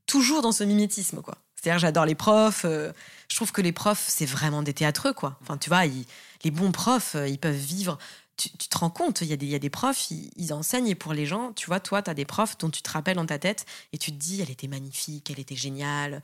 toujours 0.08 0.42
dans 0.42 0.52
ce 0.52 0.64
mimétisme, 0.64 1.22
quoi. 1.22 1.38
C'est-à-dire, 1.56 1.78
j'adore 1.80 2.06
les 2.06 2.16
profs. 2.16 2.66
euh, 2.66 2.92
je 3.30 3.36
trouve 3.36 3.52
que 3.52 3.62
les 3.62 3.72
profs, 3.72 4.06
c'est 4.08 4.26
vraiment 4.26 4.64
des 4.64 4.74
théâtreux, 4.74 5.14
quoi. 5.14 5.38
Enfin, 5.44 5.58
tu 5.58 5.70
vois, 5.70 5.86
ils- 5.86 6.06
les 6.44 6.50
bons 6.50 6.72
profs, 6.72 7.14
euh, 7.16 7.28
ils 7.28 7.38
peuvent 7.38 7.54
vivre. 7.56 8.00
Tu, 8.36 8.50
tu 8.50 8.68
te 8.68 8.78
rends 8.80 8.90
compte, 8.90 9.22
il 9.22 9.28
y, 9.28 9.34
a 9.34 9.36
des- 9.38 9.46
il 9.46 9.52
y 9.52 9.56
a 9.56 9.60
des 9.60 9.70
profs, 9.70 10.10
ils, 10.10 10.32
ils 10.38 10.54
enseignent 10.54 10.88
et 10.88 10.96
pour 10.96 11.14
les 11.14 11.26
gens, 11.28 11.54
tu 11.54 11.68
vois, 11.68 11.80
toi, 11.80 12.02
tu 12.02 12.10
as 12.10 12.14
des 12.16 12.26
profs 12.26 12.58
dont 12.58 12.70
tu 12.72 12.82
te 12.82 12.90
rappelles 12.90 13.18
dans 13.18 13.26
ta 13.28 13.38
tête 13.38 13.66
et 13.94 13.98
tu 14.00 14.12
te 14.12 14.18
dis, 14.18 14.42
elle 14.42 14.50
était 14.50 14.68
magnifique, 14.68 15.30
elle 15.30 15.40
était 15.40 15.56
géniale. 15.56 16.24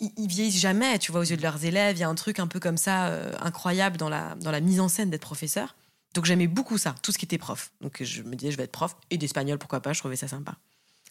Ils, 0.00 0.10
ils 0.16 0.28
vieillissent 0.28 0.60
jamais, 0.60 0.98
tu 0.98 1.12
vois, 1.12 1.20
aux 1.20 1.24
yeux 1.24 1.36
de 1.36 1.42
leurs 1.42 1.64
élèves. 1.64 1.96
Il 1.96 2.00
y 2.00 2.04
a 2.04 2.08
un 2.08 2.14
truc 2.14 2.38
un 2.38 2.46
peu 2.46 2.60
comme 2.60 2.76
ça, 2.76 3.06
euh, 3.06 3.32
incroyable 3.40 3.96
dans 3.96 4.08
la, 4.08 4.34
dans 4.36 4.50
la 4.50 4.60
mise 4.60 4.80
en 4.80 4.88
scène 4.88 5.10
d'être 5.10 5.22
professeur. 5.22 5.74
Donc 6.14 6.24
j'aimais 6.24 6.46
beaucoup 6.46 6.78
ça, 6.78 6.94
tout 7.02 7.12
ce 7.12 7.18
qui 7.18 7.24
était 7.26 7.38
prof. 7.38 7.70
Donc 7.82 8.02
je 8.02 8.22
me 8.22 8.34
disais, 8.36 8.50
je 8.50 8.56
vais 8.56 8.64
être 8.64 8.72
prof 8.72 8.96
et 9.10 9.18
d'espagnol, 9.18 9.58
pourquoi 9.58 9.80
pas, 9.80 9.92
je 9.92 10.00
trouvais 10.00 10.16
ça 10.16 10.28
sympa. 10.28 10.54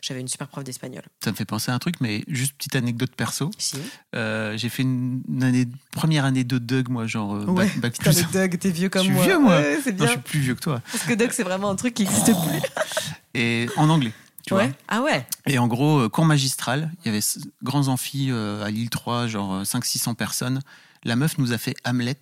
J'avais 0.01 0.19
une 0.19 0.27
super 0.27 0.47
prof 0.47 0.63
d'espagnol. 0.63 1.03
Ça 1.23 1.31
me 1.31 1.35
fait 1.35 1.45
penser 1.45 1.71
à 1.71 1.73
un 1.73 1.79
truc, 1.79 1.95
mais 1.99 2.23
juste 2.27 2.53
petite 2.57 2.75
anecdote 2.75 3.11
perso. 3.15 3.49
Si. 3.57 3.77
Euh, 4.13 4.55
j'ai 4.57 4.69
fait 4.69 4.83
une, 4.83 5.23
année, 5.41 5.65
première 5.91 6.25
année 6.25 6.43
de 6.43 6.57
Doug, 6.59 6.89
moi, 6.89 7.07
genre 7.07 7.33
euh, 7.35 7.45
Ouais, 7.45 7.65
bac, 7.65 7.79
bac 7.79 7.93
Putain, 7.93 8.11
plus. 8.11 8.31
Doug, 8.31 8.59
t'es 8.59 8.69
vieux 8.69 8.89
comme 8.89 9.01
Je 9.01 9.07
suis 9.07 9.15
moi. 9.15 9.23
vieux, 9.25 9.39
moi. 9.39 9.57
Ouais, 9.57 9.77
Non, 9.97 10.05
je 10.05 10.11
suis 10.11 10.19
plus 10.19 10.39
vieux 10.39 10.53
que 10.55 10.59
toi. 10.59 10.81
Parce 10.91 11.05
que 11.05 11.13
Doug, 11.13 11.29
c'est 11.31 11.43
vraiment 11.43 11.69
un 11.71 11.75
truc 11.75 11.93
qui 11.95 12.03
n'existe 12.03 12.25
plus. 12.27 12.61
Et 13.33 13.67
en 13.77 13.89
anglais, 13.89 14.11
tu 14.45 14.53
ouais. 14.53 14.67
vois. 14.67 14.75
Ah 14.87 15.01
ouais. 15.01 15.25
Et 15.47 15.57
en 15.57 15.67
gros, 15.67 15.99
euh, 16.01 16.09
cours 16.09 16.25
magistral, 16.25 16.91
il 17.03 17.07
y 17.07 17.09
avait 17.15 17.25
grands 17.63 17.87
amphis 17.87 18.27
euh, 18.31 18.63
à 18.63 18.69
l'île 18.71 18.89
3, 18.89 19.27
genre 19.27 19.63
500-600 19.63 20.15
personnes. 20.15 20.61
La 21.03 21.15
meuf 21.15 21.37
nous 21.37 21.51
a 21.53 21.57
fait 21.57 21.75
Hamlet, 21.83 22.19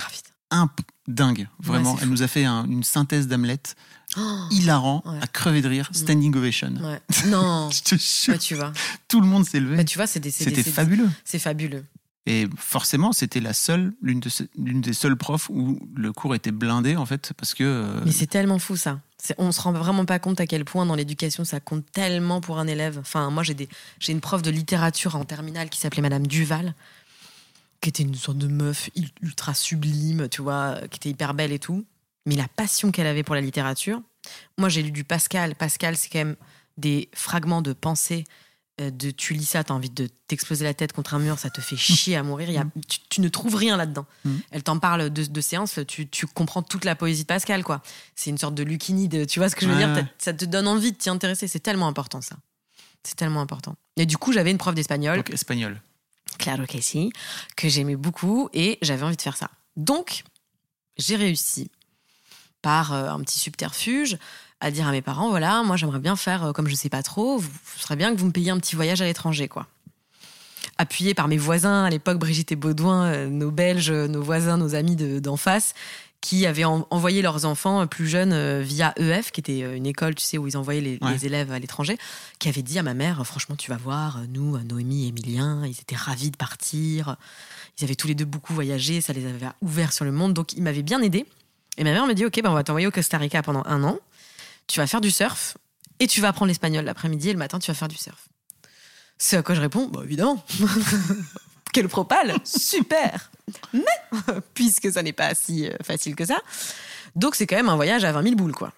Ah 0.00 0.06
imp 0.50 0.80
dingue, 1.06 1.48
vraiment. 1.58 1.94
Ouais, 1.94 2.00
Elle 2.02 2.08
nous 2.10 2.22
a 2.22 2.28
fait 2.28 2.44
un- 2.44 2.64
une 2.66 2.82
synthèse 2.84 3.26
d'Hamlet 3.28 3.60
hilarant, 4.50 5.02
Ouais. 5.04 5.18
à 5.20 5.26
crever 5.26 5.60
de 5.62 5.68
rire, 5.68 5.88
standing 5.92 6.34
ovation. 6.36 6.72
Ouais. 6.80 7.00
Non. 7.26 7.70
Je 7.70 7.82
te 7.82 7.94
jure, 7.96 8.34
Bah, 8.34 8.38
tu 8.38 8.54
vois. 8.54 8.72
tout 9.08 9.20
le 9.20 9.26
monde 9.26 9.44
s'est 9.46 9.60
levé. 9.60 9.76
Bah, 9.76 9.84
tu 9.84 9.98
vois, 9.98 10.06
C'était 10.06 10.30
fabuleux. 10.62 11.08
C'est 11.24 11.38
fabuleux. 11.38 11.84
Et 12.26 12.46
forcément, 12.58 13.12
c'était 13.12 13.40
la 13.40 13.54
seule, 13.54 13.94
l'une 14.02 14.20
de 14.20 14.30
des 14.80 14.92
seules 14.92 15.16
profs 15.16 15.48
où 15.48 15.78
le 15.94 16.12
cours 16.12 16.34
était 16.34 16.50
blindé 16.50 16.94
en 16.96 17.06
fait, 17.06 17.32
parce 17.38 17.54
que 17.54 17.64
euh, 17.64 18.00
Mais 18.04 18.12
c'est 18.12 18.26
tellement 18.26 18.58
fou 18.58 18.76
ça. 18.76 19.00
On 19.36 19.52
se 19.52 19.60
rend 19.60 19.72
vraiment 19.72 20.04
pas 20.04 20.18
compte 20.18 20.40
à 20.40 20.46
quel 20.46 20.64
point 20.64 20.86
dans 20.86 20.94
l'éducation 20.94 21.44
ça 21.44 21.60
compte 21.60 21.84
tellement 21.92 22.40
pour 22.40 22.58
un 22.58 22.66
élève. 22.66 22.98
Enfin, 22.98 23.30
moi 23.30 23.42
j'ai 23.42 23.54
des, 23.54 23.68
j'ai 24.00 24.12
une 24.12 24.20
prof 24.20 24.40
de 24.42 24.50
littérature 24.50 25.16
en 25.16 25.24
terminale 25.24 25.68
qui 25.68 25.78
s'appelait 25.78 26.02
Madame 26.02 26.26
Duval, 26.26 26.74
qui 27.80 27.88
était 27.90 28.02
une 28.02 28.14
sorte 28.14 28.38
de 28.38 28.48
meuf 28.48 28.90
ul- 28.96 29.10
ultra 29.22 29.54
sublime, 29.54 30.28
tu 30.28 30.42
vois, 30.42 30.76
qui 30.90 30.96
était 30.96 31.10
hyper 31.10 31.34
belle 31.34 31.52
et 31.52 31.58
tout. 31.58 31.84
Mais 32.26 32.36
la 32.36 32.48
passion 32.48 32.90
qu'elle 32.90 33.06
avait 33.06 33.22
pour 33.22 33.34
la 33.34 33.40
littérature. 33.40 34.00
Moi 34.56 34.68
j'ai 34.68 34.82
lu 34.82 34.90
du 34.90 35.04
Pascal. 35.04 35.54
Pascal 35.54 35.96
c'est 35.96 36.08
quand 36.08 36.18
même 36.18 36.36
des 36.76 37.08
fragments 37.14 37.62
de 37.62 37.72
pensée. 37.72 38.24
Euh, 38.80 38.90
De, 38.90 39.10
tu 39.10 39.34
lis 39.34 39.44
ça, 39.44 39.64
t'as 39.64 39.74
envie 39.74 39.90
de 39.90 40.08
t'exploser 40.28 40.64
la 40.64 40.74
tête 40.74 40.92
contre 40.92 41.14
un 41.14 41.18
mur, 41.18 41.38
ça 41.38 41.50
te 41.50 41.60
fait 41.60 41.76
chier 41.76 42.16
à 42.16 42.22
mourir. 42.22 42.50
Y 42.50 42.58
a- 42.58 42.66
tu, 42.88 42.98
tu 43.08 43.20
ne 43.20 43.28
trouves 43.28 43.54
rien 43.56 43.76
là-dedans. 43.76 44.06
Mhm. 44.24 44.40
Elle 44.50 44.62
t'en 44.62 44.78
parle 44.78 45.10
de, 45.10 45.24
de 45.24 45.40
séance, 45.40 45.78
tu, 45.88 46.08
tu 46.08 46.26
comprends 46.26 46.62
toute 46.62 46.84
la 46.84 46.94
poésie 46.94 47.22
de 47.22 47.26
Pascal, 47.26 47.64
quoi. 47.64 47.82
C'est 48.14 48.30
une 48.30 48.38
sorte 48.38 48.54
de 48.54 48.62
Lucini, 48.62 49.08
de, 49.08 49.24
tu 49.24 49.38
vois 49.40 49.48
ce 49.48 49.56
que 49.56 49.64
je 49.66 49.70
veux 49.70 49.76
Ouais, 49.76 49.92
dire 49.94 50.06
Ça 50.18 50.32
te 50.32 50.44
donne 50.44 50.66
envie 50.68 50.92
de 50.92 50.96
t'y 50.96 51.10
intéresser. 51.10 51.48
C'est 51.48 51.60
tellement 51.60 51.88
important, 51.88 52.20
ça. 52.20 52.36
C'est 53.04 53.16
tellement 53.16 53.40
important. 53.40 53.74
Et 53.96 54.06
du 54.06 54.16
coup, 54.18 54.32
j'avais 54.32 54.50
une 54.50 54.58
prof 54.58 54.74
d'espagnol, 54.74 55.16
donc 55.16 55.30
espagnol. 55.30 55.80
Claro 56.38 56.66
que 56.66 56.80
si, 56.80 57.10
que 57.56 57.68
j'aimais 57.68 57.96
beaucoup 57.96 58.48
et 58.52 58.78
j'avais 58.82 59.02
envie 59.02 59.16
de 59.16 59.22
faire 59.22 59.36
ça. 59.36 59.50
Donc, 59.76 60.24
j'ai 60.98 61.16
réussi 61.16 61.70
par 62.62 62.92
euh, 62.92 63.08
un 63.08 63.20
petit 63.20 63.38
subterfuge 63.38 64.18
à 64.60 64.70
dire 64.70 64.86
à 64.88 64.90
mes 64.92 65.02
parents 65.02 65.30
voilà, 65.30 65.62
moi 65.62 65.76
j'aimerais 65.76 65.98
bien 66.00 66.16
faire 66.16 66.46
euh, 66.46 66.52
comme 66.52 66.68
je 66.68 66.74
sais 66.74 66.88
pas 66.88 67.02
trop, 67.02 67.40
ce 67.76 67.82
serait 67.82 67.96
bien 67.96 68.14
que 68.14 68.18
vous 68.20 68.26
me 68.26 68.32
payiez 68.32 68.50
un 68.50 68.58
petit 68.58 68.74
voyage 68.76 69.00
à 69.02 69.04
l'étranger 69.04 69.48
quoi. 69.48 69.66
Appuyé 70.78 71.14
par 71.14 71.28
mes 71.28 71.36
voisins 71.38 71.84
à 71.84 71.90
l'époque 71.90 72.18
Brigitte 72.18 72.52
et 72.52 72.56
Baudouin, 72.56 73.06
euh, 73.06 73.28
nos 73.28 73.50
Belges, 73.50 73.90
euh, 73.90 74.06
nos 74.06 74.22
voisins, 74.22 74.56
nos 74.56 74.74
amis 74.74 74.96
de- 74.96 75.18
d'en 75.18 75.36
face 75.36 75.74
qui 76.20 76.46
avaient 76.46 76.64
en- 76.64 76.84
envoyé 76.90 77.22
leurs 77.22 77.44
enfants 77.44 77.86
plus 77.86 78.08
jeunes 78.08 78.60
via 78.60 78.92
EF, 78.98 79.30
qui 79.30 79.38
était 79.40 79.60
une 79.76 79.86
école, 79.86 80.16
tu 80.16 80.24
sais, 80.24 80.36
où 80.36 80.48
ils 80.48 80.56
envoyaient 80.56 80.80
les, 80.80 80.98
Ouais. 81.00 81.12
les 81.12 81.26
élèves 81.26 81.52
à 81.52 81.60
l'étranger, 81.60 81.96
qui 82.40 82.48
avait 82.48 82.62
dit 82.62 82.76
à 82.76 82.82
ma 82.82 82.92
mère, 82.92 83.24
franchement, 83.24 83.54
tu 83.54 83.70
vas 83.70 83.76
voir, 83.76 84.22
nous, 84.34 84.58
Noémie 84.58 85.04
et 85.04 85.08
Emilien, 85.08 85.62
ils 85.64 85.78
étaient 85.80 85.94
ravis 85.94 86.32
de 86.32 86.36
partir. 86.36 87.14
Ils 87.78 87.84
avaient 87.84 87.94
tous 87.94 88.08
les 88.08 88.16
deux 88.16 88.24
beaucoup 88.24 88.52
voyagé, 88.52 89.00
ça 89.00 89.12
les 89.12 89.26
avait 89.26 89.46
ouverts 89.62 89.92
sur 89.92 90.04
le 90.04 90.10
monde, 90.10 90.34
donc 90.34 90.54
ils 90.54 90.62
m'avaient 90.62 90.82
bien 90.82 91.00
aidé. 91.02 91.24
Et 91.76 91.84
ma 91.84 91.92
mère 91.92 92.04
me 92.08 92.14
dit, 92.14 92.24
ok, 92.26 92.40
ben 92.42 92.50
on 92.50 92.54
va 92.54 92.64
t'envoyer 92.64 92.88
au 92.88 92.90
Costa 92.90 93.16
Rica 93.16 93.40
pendant 93.44 93.62
un 93.66 93.84
an. 93.84 94.00
Tu 94.68 94.78
vas 94.80 94.86
faire 94.86 95.00
du 95.00 95.10
surf 95.10 95.56
et 95.98 96.06
tu 96.06 96.20
vas 96.20 96.28
apprendre 96.28 96.48
l'espagnol 96.48 96.84
l'après-midi 96.84 97.30
et 97.30 97.32
le 97.32 97.38
matin, 97.38 97.58
tu 97.58 97.70
vas 97.70 97.74
faire 97.74 97.88
du 97.88 97.96
surf. 97.96 98.28
Ce 99.18 99.34
à 99.36 99.42
quoi 99.42 99.54
je 99.56 99.60
réponds, 99.60 99.88
bah 99.88 100.02
évidemment. 100.04 100.44
Quel 101.72 101.88
propal, 101.88 102.34
super. 102.44 103.30
Mais 103.72 103.82
puisque 104.54 104.92
ça 104.92 105.02
n'est 105.02 105.12
pas 105.12 105.34
si 105.34 105.66
euh, 105.66 105.74
facile 105.82 106.14
que 106.14 106.24
ça, 106.24 106.38
donc 107.16 107.34
c'est 107.34 107.46
quand 107.46 107.56
même 107.56 107.68
un 107.68 107.76
voyage 107.76 108.04
à 108.04 108.12
20 108.12 108.22
000 108.22 108.34
boules, 108.36 108.54
quoi. 108.54 108.72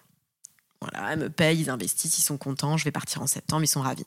Voilà, 0.81 1.13
ils 1.13 1.19
me 1.19 1.29
payent, 1.29 1.61
ils 1.61 1.71
investissent, 1.71 2.19
ils 2.19 2.23
sont 2.23 2.39
contents. 2.39 2.77
Je 2.79 2.85
vais 2.85 2.91
partir 2.91 3.21
en 3.21 3.27
septembre, 3.27 3.63
ils 3.63 3.69
sont 3.69 3.83
ravis. 3.83 4.07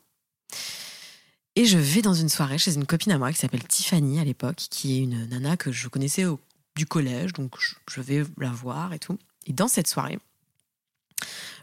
Et 1.56 1.66
je 1.66 1.78
vais 1.78 2.02
dans 2.02 2.14
une 2.14 2.28
soirée 2.28 2.58
chez 2.58 2.74
une 2.74 2.84
copine 2.84 3.12
à 3.12 3.18
moi 3.18 3.32
qui 3.32 3.38
s'appelle 3.38 3.62
Tiffany 3.62 4.18
à 4.18 4.24
l'époque, 4.24 4.56
qui 4.70 4.96
est 4.96 5.02
une 5.02 5.26
nana 5.28 5.56
que 5.56 5.70
je 5.70 5.86
connaissais 5.88 6.24
au- 6.24 6.40
du 6.74 6.84
collège, 6.86 7.32
donc 7.32 7.52
je, 7.60 7.74
je 7.94 8.00
vais 8.00 8.24
la 8.38 8.50
voir 8.50 8.92
et 8.92 8.98
tout. 8.98 9.18
Et 9.46 9.52
dans 9.52 9.68
cette 9.68 9.86
soirée, 9.86 10.18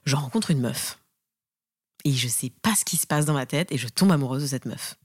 je 0.05 0.15
rencontre 0.15 0.51
une 0.51 0.59
meuf. 0.61 0.97
Et 2.03 2.13
je 2.13 2.27
sais 2.27 2.51
pas 2.61 2.75
ce 2.75 2.83
qui 2.85 2.97
se 2.97 3.05
passe 3.05 3.25
dans 3.25 3.33
ma 3.33 3.45
tête 3.45 3.71
et 3.71 3.77
je 3.77 3.87
tombe 3.87 4.11
amoureuse 4.11 4.41
de 4.41 4.47
cette 4.47 4.65
meuf. 4.65 4.95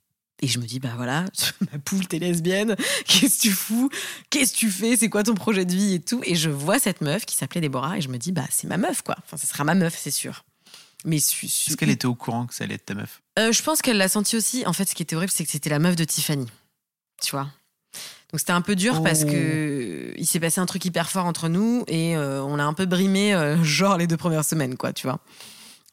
Et 0.43 0.49
je 0.49 0.59
me 0.59 0.67
dis, 0.67 0.81
bah 0.81 0.93
voilà, 0.97 1.25
ma 1.73 1.79
poule, 1.79 2.07
t'es 2.07 2.19
lesbienne, 2.19 2.77
qu'est-ce 3.07 3.37
que 3.39 3.43
tu 3.43 3.51
fous? 3.53 3.91
Qu'est-ce 4.31 4.53
que 4.53 4.59
tu 4.59 4.71
fais? 4.71 4.97
C'est 4.97 5.09
quoi 5.09 5.23
ton 5.23 5.35
projet 5.35 5.65
de 5.65 5.73
vie 5.75 5.95
et 5.95 6.01
tout? 6.01 6.21
Et 6.25 6.35
je 6.35 6.51
vois 6.51 6.79
cette 6.79 7.01
meuf 7.01 7.25
qui 7.27 7.35
s'appelait 7.37 7.61
Déborah 7.61 7.99
et 7.99 8.01
je 8.01 8.09
me 8.09 8.19
dis, 8.19 8.33
bah 8.33 8.47
c'est 8.51 8.67
ma 8.67 8.77
meuf 8.77 9.03
quoi. 9.03 9.17
Enfin, 9.25 9.37
ce 9.37 9.47
sera 9.47 9.65
ma 9.65 9.75
meuf, 9.75 9.97
c'est 9.99 10.11
sûr. 10.11 10.45
Mais 11.05 11.19
su- 11.21 11.49
su- 11.49 11.71
Est-ce 11.71 11.77
qu'elle 11.77 11.91
était 11.91 12.07
au 12.07 12.15
courant 12.15 12.47
que 12.47 12.55
ça 12.55 12.65
allait 12.65 12.75
être 12.75 12.87
ta 12.87 12.95
meuf? 12.95 13.23
Euh, 13.39 13.53
je 13.53 13.63
pense 13.63 13.81
qu'elle 13.83 13.97
l'a 13.99 14.09
senti 14.09 14.37
aussi. 14.37 14.65
En 14.67 14.73
fait, 14.73 14.87
ce 14.87 14.95
qui 14.95 15.03
était 15.03 15.15
horrible, 15.17 15.31
c'est 15.35 15.45
que 15.45 15.51
c'était 15.51 15.71
la 15.71 15.79
meuf 15.79 15.95
de 15.97 16.05
Tiffany. 16.05 16.47
Tu 17.23 17.31
vois? 17.31 17.49
Donc 18.33 18.41
c'était 18.41 18.53
un 18.53 18.61
peu 18.61 18.75
dur 18.75 19.03
parce 19.03 19.23
Oh. 19.25 19.31
que 19.31 20.13
il 20.17 20.27
s'est 20.27 20.41
passé 20.41 20.61
un 20.61 20.67
truc 20.67 20.85
hyper 20.85 21.09
fort 21.11 21.27
entre 21.27 21.49
nous 21.49 21.85
et 21.87 22.17
euh, 22.17 22.43
on 22.43 22.57
l'a 22.57 22.67
un 22.67 22.73
peu 22.75 22.87
brimé, 22.87 23.35
euh, 23.35 23.57
genre 23.65 23.97
les 23.97 24.07
deux 24.07 24.17
premières 24.17 24.45
semaines, 24.45 24.77
quoi, 24.77 24.93
tu 24.93 25.07
vois. 25.07 25.21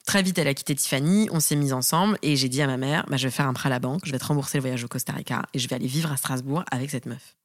Très 0.05 0.21
vite, 0.21 0.37
elle 0.37 0.47
a 0.49 0.53
quitté 0.53 0.75
Tiffany, 0.75 1.29
on 1.31 1.39
s'est 1.39 1.55
mis 1.55 1.71
ensemble 1.71 2.17
et 2.21 2.35
j'ai 2.35 2.49
dit 2.49 2.61
à 2.61 2.67
ma 2.67 2.75
mère, 2.77 3.05
bah, 3.07 3.15
je 3.17 3.25
vais 3.27 3.31
faire 3.31 3.47
un 3.47 3.53
prêt 3.53 3.67
à 3.67 3.69
la 3.69 3.79
banque, 3.79 4.01
je 4.05 4.11
vais 4.11 4.19
te 4.19 4.25
rembourser 4.25 4.57
le 4.57 4.61
voyage 4.63 4.83
au 4.83 4.87
Costa 4.89 5.13
Rica 5.13 5.43
et 5.53 5.59
je 5.59 5.67
vais 5.69 5.75
aller 5.75 5.87
vivre 5.87 6.11
à 6.11 6.17
Strasbourg 6.17 6.63
avec 6.71 6.89
cette 6.89 7.05
meuf. 7.05 7.35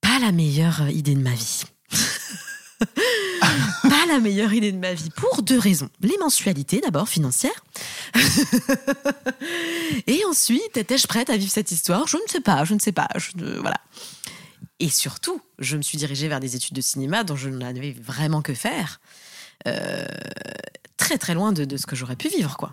Pas 0.00 0.18
la 0.18 0.32
meilleure 0.32 0.82
euh, 0.82 0.90
idée 0.90 1.14
de 1.14 1.20
ma 1.20 1.30
vie. 1.34 1.62
Pas 3.82 4.06
la 4.08 4.20
meilleure 4.20 4.52
idée 4.52 4.72
de 4.72 4.78
ma 4.78 4.94
vie 4.94 5.10
pour 5.10 5.42
deux 5.42 5.58
raisons. 5.58 5.90
Les 6.00 6.16
mensualités, 6.18 6.80
d'abord 6.80 7.08
financières. 7.08 7.64
Et 10.06 10.22
ensuite, 10.28 10.76
étais-je 10.76 11.06
prête 11.06 11.30
à 11.30 11.36
vivre 11.36 11.50
cette 11.50 11.70
histoire? 11.70 12.06
Je 12.06 12.16
ne 12.16 12.28
sais 12.28 12.40
pas, 12.40 12.64
je 12.64 12.74
ne 12.74 12.78
sais 12.78 12.92
pas. 12.92 13.08
voilà. 13.34 13.80
Et 14.78 14.88
surtout, 14.88 15.40
je 15.58 15.76
me 15.76 15.82
suis 15.82 15.98
dirigée 15.98 16.28
vers 16.28 16.40
des 16.40 16.56
études 16.56 16.74
de 16.74 16.80
cinéma 16.80 17.24
dont 17.24 17.36
je 17.36 17.48
n'avais 17.48 17.92
vraiment 17.92 18.42
que 18.42 18.54
faire. 18.54 19.00
Euh, 19.66 20.06
très 20.96 21.18
très 21.18 21.34
loin 21.34 21.52
de, 21.52 21.64
de 21.64 21.76
ce 21.76 21.86
que 21.86 21.96
j'aurais 21.96 22.16
pu 22.16 22.28
vivre, 22.28 22.56
quoi. 22.56 22.72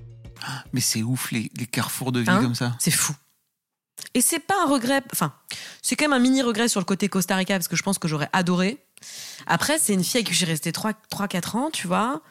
Mais 0.73 0.81
c'est 0.81 1.03
ouf 1.03 1.31
les, 1.31 1.51
les 1.55 1.65
carrefours 1.65 2.11
de 2.11 2.19
vie 2.19 2.29
Hein 2.29 2.41
comme 2.41 2.55
ça. 2.55 2.75
C'est 2.79 2.91
fou. 2.91 3.13
Et 4.13 4.21
c'est 4.21 4.39
pas 4.39 4.55
un 4.63 4.67
regret. 4.67 5.03
Enfin, 5.11 5.33
c'est 5.81 5.95
quand 5.95 6.05
même 6.05 6.13
un 6.13 6.19
mini 6.19 6.41
regret 6.41 6.67
sur 6.67 6.79
le 6.79 6.85
côté 6.85 7.07
Costa 7.09 7.35
Rica 7.35 7.55
parce 7.55 7.67
que 7.67 7.75
je 7.75 7.83
pense 7.83 7.99
que 7.99 8.07
j'aurais 8.07 8.29
adoré. 8.33 8.83
Après, 9.47 9.79
c'est 9.79 9.93
une 9.93 10.03
fille 10.03 10.17
avec 10.17 10.27
qui 10.27 10.33
je 10.33 10.39
suis 10.39 10.45
restée 10.45 10.71
3-4 10.71 11.57
ans, 11.57 11.69
tu 11.71 11.87
vois. 11.87 12.21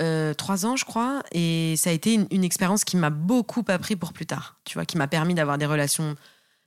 Euh, 0.00 0.34
3 0.34 0.66
ans, 0.66 0.76
je 0.76 0.84
crois. 0.84 1.22
Et 1.32 1.74
ça 1.76 1.90
a 1.90 1.92
été 1.92 2.14
une, 2.14 2.26
une 2.30 2.44
expérience 2.44 2.84
qui 2.84 2.96
m'a 2.96 3.10
beaucoup 3.10 3.64
appris 3.68 3.96
pour 3.96 4.12
plus 4.12 4.26
tard. 4.26 4.58
Tu 4.64 4.74
vois, 4.74 4.84
qui 4.84 4.98
m'a 4.98 5.08
permis 5.08 5.34
d'avoir 5.34 5.58
des 5.58 5.66
relations 5.66 6.16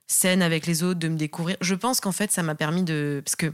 saines 0.06 0.42
avec 0.42 0.66
les 0.66 0.82
autres, 0.82 0.98
de 0.98 1.08
me 1.08 1.16
découvrir. 1.16 1.56
Je 1.60 1.74
pense 1.74 2.00
qu'en 2.00 2.12
fait, 2.12 2.32
ça 2.32 2.42
m'a 2.42 2.54
permis 2.54 2.82
de. 2.82 3.22
Parce 3.24 3.36
que 3.36 3.52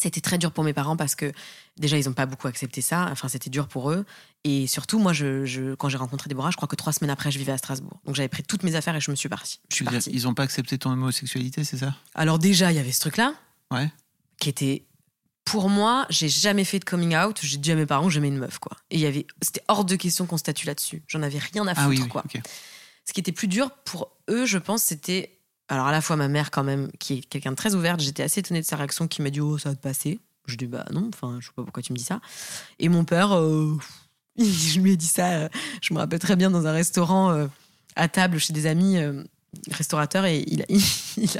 c'était 0.00 0.20
très 0.20 0.38
dur 0.38 0.52
pour 0.52 0.62
mes 0.62 0.72
parents 0.72 0.96
parce 0.96 1.14
que 1.16 1.32
déjà, 1.76 1.98
ils 1.98 2.06
n'ont 2.06 2.12
pas 2.12 2.26
beaucoup 2.26 2.46
accepté 2.46 2.80
ça. 2.80 3.08
Enfin, 3.10 3.28
c'était 3.28 3.50
dur 3.50 3.66
pour 3.66 3.90
eux. 3.90 4.04
Et 4.44 4.66
surtout, 4.68 4.98
moi, 5.00 5.12
je, 5.12 5.44
je- 5.44 5.74
quand 5.74 5.88
j'ai 5.88 5.96
rencontré 5.98 6.28
Déborah, 6.28 6.50
je 6.52 6.56
crois 6.56 6.68
que 6.68 6.76
trois 6.76 6.92
semaines 6.92 7.10
après, 7.10 7.30
je 7.32 7.38
vivais 7.38 7.52
à 7.52 7.58
Strasbourg. 7.58 8.00
Donc 8.04 8.14
j'avais 8.14 8.28
pris 8.28 8.42
toutes 8.44 8.62
mes 8.62 8.76
affaires 8.76 8.94
et 8.94 9.00
je 9.00 9.10
me 9.10 9.16
suis 9.16 9.28
partie. 9.28 9.58
Je 9.70 9.74
suis 9.74 9.84
ils 10.12 10.22
n'ont 10.24 10.34
pas 10.34 10.44
accepté 10.44 10.78
ton 10.78 10.90
homosexualité, 10.92 11.64
c'est 11.64 11.78
ça? 11.78 11.94
Alors 12.14 12.38
déjà, 12.38 12.70
il 12.70 12.76
y 12.76 12.78
avait 12.78 12.92
ce 12.92 13.00
truc-là 13.00 13.34
Ouais. 13.72 13.90
qui 14.38 14.48
était 14.48 14.84
pour 15.44 15.70
moi, 15.70 16.06
j'ai 16.10 16.28
jamais 16.28 16.64
fait 16.64 16.78
de 16.78 16.84
coming 16.84 17.16
out. 17.16 17.38
J'ai 17.42 17.56
dit 17.56 17.72
à 17.72 17.74
mes 17.74 17.86
parents 17.86 18.10
j'aimais 18.10 18.28
une 18.28 18.36
meuf, 18.38 18.58
quoi. 18.58 18.76
Et 18.90 18.96
il 18.96 19.00
y 19.00 19.06
avait, 19.06 19.26
c'était 19.42 19.62
hors 19.68 19.84
de 19.84 19.96
question 19.96 20.26
qu'on 20.26 20.36
statue 20.36 20.66
là-dessus. 20.66 21.02
J'en 21.08 21.22
avais 21.22 21.38
rien 21.38 21.66
à 21.66 21.74
foutre, 21.74 21.86
Ah 21.86 21.88
oui, 21.88 22.00
oui, 22.02 22.08
quoi. 22.08 22.22
Ce 23.06 23.12
qui 23.14 23.20
était 23.20 23.32
plus 23.32 23.48
dur 23.48 23.70
pour 23.84 24.12
eux, 24.28 24.44
je 24.44 24.58
pense, 24.58 24.82
c'était. 24.82 25.37
Alors, 25.68 25.86
à 25.86 25.92
la 25.92 26.00
fois 26.00 26.16
ma 26.16 26.28
mère, 26.28 26.50
quand 26.50 26.64
même, 26.64 26.90
qui 26.98 27.14
est 27.14 27.20
quelqu'un 27.20 27.50
de 27.50 27.56
très 27.56 27.74
ouverte, 27.74 28.00
j'étais 28.00 28.22
assez 28.22 28.40
étonnée 28.40 28.60
de 28.60 28.66
sa 28.66 28.76
réaction, 28.76 29.06
qui 29.06 29.22
m'a 29.22 29.30
dit 29.30 29.40
Oh, 29.40 29.58
ça 29.58 29.70
va 29.70 29.74
te 29.74 29.80
passer. 29.80 30.18
Je 30.46 30.56
dis 30.56 30.66
Bah 30.66 30.86
non, 30.92 31.10
enfin, 31.12 31.38
je 31.40 31.46
sais 31.46 31.52
pas 31.54 31.62
pourquoi 31.62 31.82
tu 31.82 31.92
me 31.92 31.98
dis 31.98 32.04
ça. 32.04 32.20
Et 32.78 32.88
mon 32.88 33.04
père, 33.04 33.36
euh, 33.36 33.76
je 34.38 34.80
lui 34.80 34.92
ai 34.92 34.96
dit 34.96 35.06
ça, 35.06 35.30
euh, 35.32 35.48
je 35.82 35.92
me 35.92 35.98
rappelle 35.98 36.20
très 36.20 36.36
bien, 36.36 36.50
dans 36.50 36.66
un 36.66 36.72
restaurant 36.72 37.30
euh, 37.30 37.46
à 37.96 38.08
table 38.08 38.38
chez 38.38 38.52
des 38.52 38.66
amis. 38.66 38.96
Restaurateur 39.70 40.24
et 40.26 40.44
il, 40.46 40.64
il, 41.16 41.30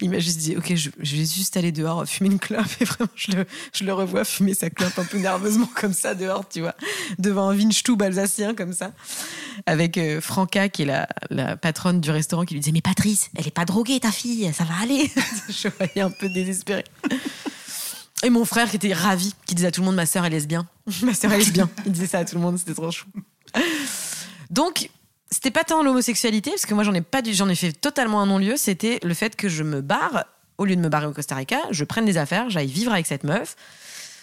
il 0.00 0.10
m'a 0.10 0.18
juste 0.18 0.38
dit 0.38 0.56
ok 0.56 0.74
je, 0.74 0.90
vais 0.98 1.24
juste 1.24 1.56
aller 1.56 1.72
dehors 1.72 2.06
fumer 2.06 2.30
une 2.30 2.38
clope 2.38 2.66
et 2.80 2.84
vraiment 2.84 3.10
je 3.14 3.84
le, 3.84 3.92
revois 3.92 4.24
fumer 4.24 4.54
sa 4.54 4.70
clope 4.70 4.98
un 4.98 5.04
peu 5.04 5.18
nerveusement 5.18 5.68
comme 5.74 5.92
ça 5.92 6.14
dehors 6.14 6.48
tu 6.48 6.60
vois 6.60 6.74
devant 7.18 7.50
un 7.50 7.56
Weinstub 7.56 8.00
alsacien 8.02 8.54
comme 8.54 8.72
ça 8.72 8.92
avec 9.66 9.98
euh, 9.98 10.20
Franca 10.20 10.68
qui 10.68 10.82
est 10.82 11.06
la, 11.30 11.56
patronne 11.56 12.00
du 12.00 12.10
restaurant 12.10 12.44
qui 12.44 12.54
lui 12.54 12.60
disait 12.60 12.72
mais 12.72 12.80
Patrice 12.80 13.30
elle 13.36 13.46
est 13.46 13.50
pas 13.50 13.64
droguée 13.64 14.00
ta 14.00 14.12
fille 14.12 14.50
ça 14.54 14.64
va 14.64 14.74
aller 14.82 15.10
je 15.48 15.68
voyais 15.68 16.00
un 16.00 16.10
peu 16.10 16.28
désespéré 16.28 16.84
et 18.24 18.30
mon 18.30 18.44
frère 18.44 18.70
qui 18.70 18.76
était 18.76 18.92
ravi 18.92 19.34
qui 19.46 19.54
disait 19.54 19.68
à 19.68 19.70
tout 19.72 19.80
le 19.80 19.86
monde 19.86 19.96
ma 19.96 20.06
sœur 20.06 20.24
est 20.24 20.30
lesbienne 20.30 20.64
Ma 21.02 21.14
sœur, 21.14 21.32
elle 21.32 21.42
est 21.42 21.52
bien. 21.52 21.70
Il 21.86 21.92
disait 21.92 22.06
ça 22.06 22.18
à 22.18 22.24
tout 22.24 22.34
le 22.34 22.40
monde, 22.40 22.58
c'était 22.58 22.74
trop 22.74 22.90
chou. 22.90 23.06
Donc, 24.50 24.90
c'était 25.32 25.50
pas 25.50 25.64
tant 25.64 25.82
l'homosexualité, 25.82 26.50
parce 26.50 26.66
que 26.66 26.74
moi, 26.74 26.84
j'en 26.84 26.92
ai 26.92 27.00
pas 27.00 27.22
j'en 27.24 27.48
ai 27.48 27.54
fait 27.54 27.72
totalement 27.72 28.20
un 28.20 28.26
non-lieu. 28.26 28.56
C'était 28.56 29.00
le 29.02 29.14
fait 29.14 29.34
que 29.34 29.48
je 29.48 29.62
me 29.62 29.80
barre, 29.80 30.26
au 30.58 30.66
lieu 30.66 30.76
de 30.76 30.80
me 30.80 30.90
barrer 30.90 31.06
au 31.06 31.12
Costa 31.12 31.34
Rica, 31.34 31.58
je 31.70 31.84
prenne 31.84 32.04
des 32.04 32.18
affaires, 32.18 32.50
j'aille 32.50 32.68
vivre 32.68 32.92
avec 32.92 33.06
cette 33.06 33.24
meuf, 33.24 33.56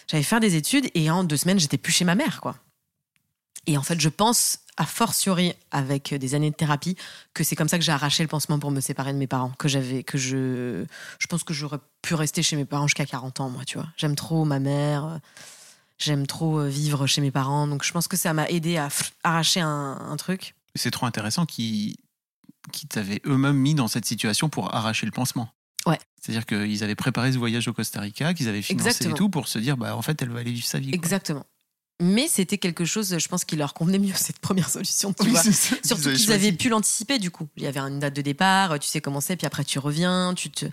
j'allais 0.08 0.24
faire 0.24 0.40
des 0.40 0.56
études, 0.56 0.90
et 0.94 1.10
en 1.10 1.24
deux 1.24 1.38
semaines, 1.38 1.60
j'étais 1.60 1.80
plus 1.80 1.92
chez 1.92 2.06
ma 2.06 2.16
mère, 2.16 2.42
quoi. 2.42 2.56
Et 3.66 3.78
en 3.78 3.82
fait, 3.82 4.00
je 4.00 4.10
pense, 4.10 4.60
a 4.78 4.86
fortiori, 4.86 5.54
avec 5.72 6.14
des 6.14 6.36
années 6.36 6.52
de 6.52 6.56
thérapie, 6.56 6.96
que 7.34 7.44
c'est 7.44 7.56
comme 7.56 7.68
ça 7.68 7.78
que 7.80 7.84
j'ai 7.84 7.92
arraché 7.92 8.24
le 8.24 8.30
pansement 8.30 8.60
pour 8.60 8.70
me 8.72 8.80
séparer 8.80 9.12
de 9.12 9.18
mes 9.18 9.28
parents. 9.28 9.52
Que 9.58 9.68
j'avais, 9.68 10.04
que 10.04 10.18
je, 10.18 10.86
je 11.18 11.28
pense 11.28 11.44
que 11.44 11.54
j'aurais 11.54 11.80
pu 12.04 12.14
rester 12.14 12.44
chez 12.44 12.56
mes 12.56 12.66
parents 12.66 12.88
jusqu'à 12.88 13.06
40 13.06 13.40
ans, 13.40 13.50
moi, 13.50 13.66
tu 13.66 13.78
vois. 13.78 13.88
J'aime 13.98 14.16
trop 14.16 14.46
ma 14.46 14.60
mère, 14.60 15.20
j'aime 15.98 16.28
trop 16.28 16.64
vivre 16.64 17.08
chez 17.08 17.22
mes 17.22 17.32
parents, 17.32 17.68
donc 17.68 17.84
je 17.84 17.92
pense 17.92 18.08
que 18.08 18.16
ça 18.16 18.34
m'a 18.34 18.48
aidé 18.48 18.78
à 18.78 18.90
arracher 19.24 19.60
un 19.60 20.16
truc. 20.18 20.54
C'est 20.80 20.92
trop 20.92 21.06
intéressant 21.06 21.46
qu'ils 21.46 21.96
qui 22.72 22.88
t'avaient 22.88 23.22
eux-mêmes 23.26 23.56
mis 23.58 23.74
dans 23.74 23.88
cette 23.88 24.06
situation 24.06 24.50
pour 24.50 24.74
arracher 24.76 25.06
le 25.06 25.12
pansement. 25.12 25.50
Ouais. 25.86 25.98
C'est-à-dire 26.22 26.46
qu'ils 26.46 26.84
avaient 26.84 26.96
préparé 26.96 27.32
ce 27.32 27.38
voyage 27.38 27.68
au 27.68 27.74
Costa 27.74 28.02
Rica, 28.02 28.34
qu'ils 28.34 28.48
avaient 28.50 28.62
financé 28.62 28.88
Exactement. 28.90 29.16
et 29.16 29.18
tout 29.18 29.30
pour 29.30 29.48
se 29.48 29.58
dire, 29.60 29.78
bah 29.78 29.96
en 29.96 30.02
fait, 30.02 30.22
elle 30.22 30.30
va 30.30 30.40
aller 30.40 30.52
vivre 30.52 30.66
sa 30.68 30.78
vie. 30.80 30.88
quoi. 30.92 30.96
Exactement. 30.96 31.46
Mais 32.02 32.28
c'était 32.28 32.58
quelque 32.58 32.86
chose, 32.86 33.18
je 33.18 33.28
pense, 33.28 33.44
qui 33.46 33.56
leur 33.56 33.74
convenait 33.74 34.00
mieux, 34.00 34.14
cette 34.16 34.40
première 34.40 34.70
solution, 34.70 35.14
tu 35.14 35.24
Oui, 35.24 35.30
vois. 35.32 35.42
c'est 35.44 35.52
ça, 35.54 35.76
Surtout 35.84 36.12
qu'ils 36.14 36.32
avaient 36.32 36.52
pu 36.52 36.70
l'anticiper, 36.70 37.18
du 37.18 37.32
coup. 37.32 37.48
Il 37.58 37.64
y 37.64 37.68
avait 37.68 37.80
une 37.80 38.00
date 38.00 38.16
de 38.16 38.22
départ, 38.22 38.78
tu 38.80 38.88
sais 38.88 39.02
comment 39.02 39.22
c'est, 39.22 39.36
puis 39.36 39.48
après 39.48 39.64
tu 39.64 39.80
reviens, 39.80 40.34
tu 40.36 40.50
te... 40.52 40.66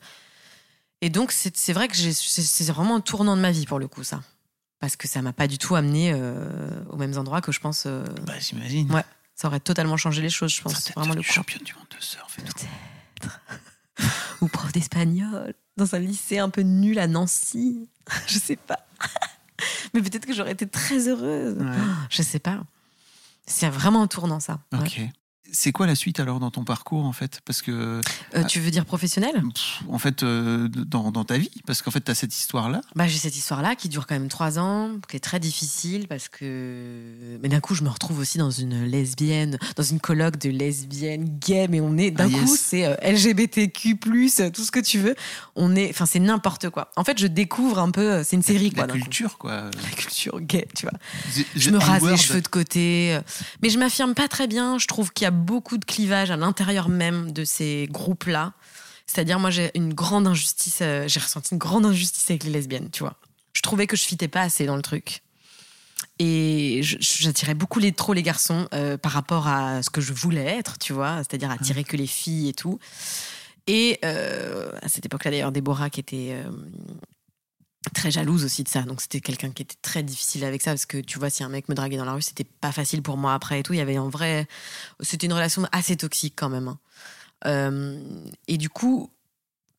Et 1.02 1.10
donc, 1.10 1.30
c'est 1.32 1.72
vrai 1.72 1.88
que 1.88 1.94
c'est 1.96 2.64
vraiment 2.72 2.96
un 2.96 3.00
tournant 3.00 3.36
de 3.36 3.42
ma 3.42 3.50
vie, 3.52 3.66
pour 3.66 3.78
le 3.78 3.86
coup, 3.88 4.02
ça. 4.04 4.22
Parce 4.80 4.96
que 4.96 5.08
ça 5.08 5.22
m'a 5.22 5.32
pas 5.32 5.46
du 5.46 5.58
tout 5.58 5.74
amené 5.76 6.12
euh, 6.14 6.48
aux 6.90 6.96
mêmes 6.96 7.16
endroits 7.16 7.40
que 7.40 7.52
je 7.52 7.60
pense... 7.60 7.84
euh, 7.86 8.04
Bah, 8.26 8.34
j'imagine. 8.38 8.90
Ouais, 8.92 9.04
ça 9.36 9.48
aurait 9.48 9.60
totalement 9.60 9.96
changé 9.96 10.22
les 10.22 10.30
choses, 10.30 10.52
je 10.52 10.62
pense. 10.62 10.72
peut-être 10.72 10.94
Vraiment 10.98 11.14
le 11.14 11.22
coup. 11.22 11.28
championne 11.30 11.62
du 11.62 11.74
monde 11.74 11.86
de 11.96 12.02
surf. 12.02 12.36
Peut-être. 12.36 13.40
Ou 14.40 14.48
prof 14.48 14.72
d'espagnol, 14.72 15.54
dans 15.76 15.94
un 15.94 15.98
lycée 15.98 16.38
un 16.38 16.48
peu 16.48 16.62
nul 16.62 16.98
à 16.98 17.06
Nancy. 17.06 17.88
je 18.26 18.38
sais 18.38 18.56
pas. 18.56 18.86
Mais 19.94 20.02
peut-être 20.02 20.26
que 20.26 20.34
j'aurais 20.34 20.52
été 20.52 20.66
très 20.66 21.08
heureuse. 21.08 21.56
Ouais. 21.58 21.76
Je 22.10 22.22
sais 22.22 22.38
pas. 22.38 22.60
C'est 23.46 23.68
vraiment 23.68 24.02
un 24.02 24.06
tournant, 24.06 24.40
ça. 24.40 24.58
Ouais. 24.72 25.10
C'est 25.52 25.72
quoi 25.72 25.86
la 25.86 25.94
suite 25.94 26.20
alors 26.20 26.38
dans 26.40 26.50
ton 26.50 26.64
parcours 26.64 27.04
en 27.04 27.12
fait? 27.12 27.40
Parce 27.44 27.62
que, 27.62 28.00
Euh, 28.34 28.44
tu 28.44 28.60
veux 28.60 28.70
dire 28.70 28.84
professionnel? 28.84 29.42
Pff, 29.54 29.82
en 29.88 29.98
fait, 29.98 30.22
euh, 30.22 30.68
dans, 30.68 31.10
dans 31.10 31.24
ta 31.24 31.38
vie, 31.38 31.50
parce 31.66 31.82
qu'en 31.82 31.90
fait, 31.90 32.00
tu 32.04 32.10
as 32.10 32.14
cette 32.14 32.36
histoire-là. 32.36 32.80
bah, 32.94 33.06
J'ai 33.06 33.18
cette 33.18 33.36
histoire-là 33.36 33.74
qui 33.76 33.88
dure 33.88 34.06
quand 34.06 34.14
même 34.16 34.28
trois 34.28 34.58
ans, 34.58 34.90
qui 35.08 35.16
est 35.16 35.20
très 35.20 35.40
difficile 35.40 36.08
parce 36.08 36.28
que. 36.28 37.38
Mais 37.42 37.48
d'un 37.48 37.60
coup, 37.60 37.74
je 37.74 37.82
me 37.82 37.88
retrouve 37.88 38.18
aussi 38.18 38.38
dans 38.38 38.50
une 38.50 38.84
lesbienne, 38.84 39.58
dans 39.76 39.82
une 39.82 40.00
colloque 40.00 40.38
de 40.38 40.50
lesbiennes 40.50 41.38
gays, 41.38 41.68
mais 41.68 41.80
on 41.80 41.96
est. 41.96 42.10
D'un 42.10 42.24
Ah, 42.26 42.28
yes. 42.28 42.40
coup, 42.50 42.56
c'est 42.58 42.84
euh, 42.86 42.94
LGBTQ, 43.02 43.96
tout 44.52 44.64
ce 44.64 44.70
que 44.70 44.80
tu 44.80 44.98
veux. 44.98 45.14
On 45.54 45.74
est. 45.76 45.90
Enfin, 45.90 46.06
c'est 46.06 46.18
n'importe 46.20 46.70
quoi. 46.70 46.90
En 46.96 47.04
fait, 47.04 47.18
je 47.18 47.26
découvre 47.26 47.78
un 47.78 47.90
peu. 47.90 48.22
C'est 48.24 48.36
une 48.36 48.42
série, 48.42 48.70
quoi. 48.70 48.86
la 48.86 48.92
coup. 48.94 48.98
culture, 49.00 49.38
quoi. 49.38 49.70
La 49.82 49.90
culture 49.96 50.40
gay, 50.40 50.66
tu 50.74 50.86
vois. 50.86 50.98
The- 51.34 51.46
Je 51.56 51.70
me 51.70 51.78
rase 51.78 52.02
les 52.04 52.16
cheveux 52.16 52.40
de 52.42 52.48
côté. 52.48 53.18
Mais 53.62 53.70
je 53.70 53.78
m'affirme 53.78 54.14
pas 54.14 54.28
très 54.28 54.46
bien. 54.46 54.78
Je 54.78 54.86
trouve 54.86 55.12
qu'il 55.12 55.24
y 55.24 55.28
a 55.28 55.30
beaucoup 55.36 55.78
de 55.78 55.84
clivage 55.84 56.30
à 56.30 56.36
l'intérieur 56.36 56.88
même 56.88 57.32
de 57.32 57.44
ces 57.44 57.88
groupes-là. 57.90 58.54
C'est-à-dire, 59.06 59.38
moi, 59.38 59.50
j'ai 59.50 59.70
une 59.74 59.94
grande 59.94 60.26
injustice. 60.26 60.78
euh, 60.82 61.06
j'ai 61.06 61.20
ressenti 61.20 61.50
une 61.52 61.58
grande 61.58 61.86
injustice 61.86 62.28
avec 62.30 62.44
les 62.44 62.50
lesbiennes, 62.50 62.90
tu 62.90 63.00
vois. 63.00 63.14
Je 63.52 63.62
trouvais 63.62 63.86
que 63.86 63.96
je 63.96 64.02
fitais 64.02 64.28
pas 64.28 64.42
assez 64.42 64.66
dans 64.66 64.76
le 64.76 64.82
truc. 64.82 65.22
Et 66.18 66.80
j'attirais 66.82 67.54
beaucoup 67.54 67.78
les, 67.78 67.92
trop 67.92 68.12
les 68.12 68.22
garçons 68.22 68.68
euh, 68.74 68.98
par 68.98 69.12
rapport 69.12 69.46
à 69.46 69.82
ce 69.82 69.90
que 69.90 70.00
je 70.00 70.12
voulais 70.12 70.44
être, 70.44 70.78
tu 70.78 70.92
vois. 70.92 71.18
C'est-à-dire 71.18 71.50
attirer 71.50 71.84
que 71.84 71.96
les 71.96 72.06
filles 72.06 72.48
et 72.48 72.52
tout. 72.52 72.78
Et 73.66 73.98
euh, 74.04 74.70
à 74.82 74.88
cette 74.88 75.06
époque-là, 75.06 75.30
d'ailleurs, 75.30 75.52
Déborah, 75.52 75.90
qui 75.90 76.00
était 76.00 76.36
très 77.90 78.10
jalouse 78.10 78.44
aussi 78.44 78.62
de 78.62 78.68
ça. 78.68 78.82
Donc 78.82 79.00
c'était 79.00 79.20
quelqu'un 79.20 79.50
qui 79.50 79.62
était 79.62 79.76
très 79.82 80.02
difficile 80.02 80.44
avec 80.44 80.62
ça 80.62 80.72
parce 80.72 80.86
que 80.86 80.98
tu 80.98 81.18
vois, 81.18 81.30
si 81.30 81.42
un 81.44 81.48
mec 81.48 81.68
me 81.68 81.74
draguait 81.74 81.96
dans 81.96 82.04
la 82.04 82.12
rue, 82.12 82.22
c'était 82.22 82.44
pas 82.44 82.72
facile 82.72 83.02
pour 83.02 83.16
moi 83.16 83.34
après 83.34 83.60
et 83.60 83.62
tout. 83.62 83.72
Il 83.72 83.78
y 83.78 83.82
avait 83.82 83.98
en 83.98 84.08
vrai, 84.08 84.46
c'était 85.00 85.26
une 85.26 85.32
relation 85.32 85.66
assez 85.72 85.96
toxique 85.96 86.34
quand 86.36 86.48
même. 86.48 86.68
hein. 86.68 86.78
Euh, 87.44 88.00
et 88.48 88.56
du 88.56 88.68
coup, 88.70 89.10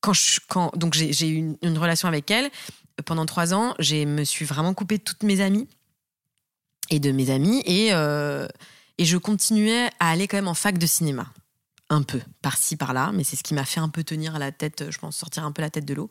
quand 0.01 0.13
je, 0.13 0.39
quand 0.47 0.71
donc 0.77 0.93
j'ai 0.93 1.27
eu 1.27 1.35
une, 1.35 1.57
une 1.61 1.77
relation 1.77 2.07
avec 2.07 2.29
elle 2.31 2.49
pendant 3.05 3.25
trois 3.25 3.53
ans, 3.53 3.73
je 3.79 4.05
me 4.05 4.23
suis 4.23 4.45
vraiment 4.45 4.73
coupée 4.73 4.97
de 4.99 5.03
toutes 5.03 5.23
mes 5.23 5.41
amies 5.41 5.67
et 6.89 6.99
de 6.99 7.11
mes 7.11 7.29
amis 7.29 7.61
et 7.65 7.89
euh, 7.93 8.47
et 8.97 9.05
je 9.05 9.17
continuais 9.17 9.89
à 9.99 10.09
aller 10.11 10.27
quand 10.27 10.37
même 10.37 10.47
en 10.47 10.53
fac 10.53 10.77
de 10.77 10.85
cinéma. 10.85 11.27
Un 11.89 12.01
peu, 12.01 12.19
par-ci, 12.41 12.75
par-là, 12.75 13.11
mais 13.13 13.23
c'est 13.23 13.37
ce 13.37 13.43
qui 13.43 13.53
m'a 13.53 13.63
fait 13.63 13.79
un 13.79 13.87
peu 13.87 14.03
tenir 14.03 14.37
la 14.39 14.51
tête, 14.51 14.91
je 14.91 14.97
pense, 14.97 15.15
sortir 15.15 15.45
un 15.45 15.53
peu 15.53 15.61
la 15.61 15.69
tête 15.69 15.85
de 15.85 15.93
l'eau. 15.93 16.09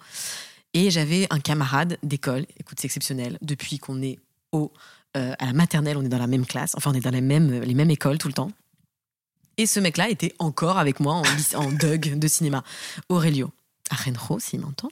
Et 0.76 0.90
j'avais 0.90 1.26
un 1.30 1.40
camarade 1.40 1.96
d'école, 2.02 2.44
écoute, 2.60 2.76
c'est 2.78 2.84
exceptionnel, 2.84 3.38
depuis 3.40 3.78
qu'on 3.78 4.02
est 4.02 4.18
au, 4.52 4.70
euh, 5.16 5.32
à 5.38 5.46
la 5.46 5.54
maternelle, 5.54 5.96
on 5.96 6.04
est 6.04 6.10
dans 6.10 6.18
la 6.18 6.26
même 6.26 6.44
classe, 6.44 6.74
enfin 6.76 6.90
on 6.90 6.94
est 6.94 7.00
dans 7.00 7.10
les 7.10 7.22
mêmes, 7.22 7.62
les 7.62 7.72
mêmes 7.72 7.90
écoles 7.90 8.18
tout 8.18 8.28
le 8.28 8.34
temps. 8.34 8.50
Et 9.56 9.64
ce 9.64 9.80
mec-là 9.80 10.10
était 10.10 10.34
encore 10.38 10.76
avec 10.76 11.00
moi 11.00 11.22
en, 11.54 11.72
Doug 11.72 12.18
de 12.18 12.28
cinéma, 12.28 12.62
Aurelio, 13.08 13.50
à 13.88 13.94
Renro, 13.96 14.38
s'il 14.38 14.60
m'entend. 14.60 14.90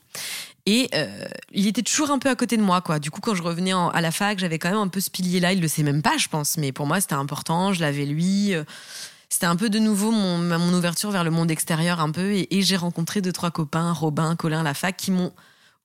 Et 0.65 0.89
euh, 0.95 1.27
il 1.53 1.67
était 1.67 1.83
toujours 1.83 2.11
un 2.11 2.19
peu 2.19 2.31
à 2.31 2.35
côté 2.35 2.57
de 2.57 2.63
moi, 2.63 2.81
quoi. 2.81 2.99
Du 2.99 3.11
coup, 3.11 3.21
quand 3.21 3.35
je 3.35 3.43
revenais 3.43 3.75
en- 3.75 3.91
à 3.91 4.01
la 4.01 4.11
fac, 4.11 4.39
j'avais 4.39 4.59
quand 4.59 4.71
même 4.71 4.79
un 4.79 4.89
peu 4.89 5.01
ce 5.03 5.11
pilier-là. 5.11 5.53
Il 5.53 5.61
le 5.61 5.69
sait 5.69 5.83
même 5.83 6.01
pas, 6.01 6.17
je 6.17 6.29
pense, 6.29 6.57
mais 6.57 6.73
pour 6.73 6.87
moi, 6.87 7.03
c'était 7.03 7.13
important. 7.13 7.75
Je 7.75 7.83
l'avais 7.83 8.07
lui. 8.07 8.55
euh, 8.55 8.65
C'était 9.29 9.45
un 9.45 9.57
peu 9.57 9.69
de 9.69 9.79
nouveau 9.79 10.13
mon, 10.13 10.39
mon 10.39 10.73
ouverture 10.73 11.11
vers 11.11 11.25
le 11.25 11.31
monde 11.31 11.51
extérieur, 11.51 12.01
un 12.01 12.11
peu. 12.11 12.33
Et, 12.33 12.57
et 12.57 12.63
j'ai 12.63 12.77
rencontré 12.77 13.21
deux, 13.21 13.33
trois 13.33 13.51
copains, 13.51 13.93
Robin, 13.93 14.35
Colin, 14.37 14.63
la 14.63 14.73
fac, 14.73 14.97
qui 14.97 15.11
m'ont 15.11 15.33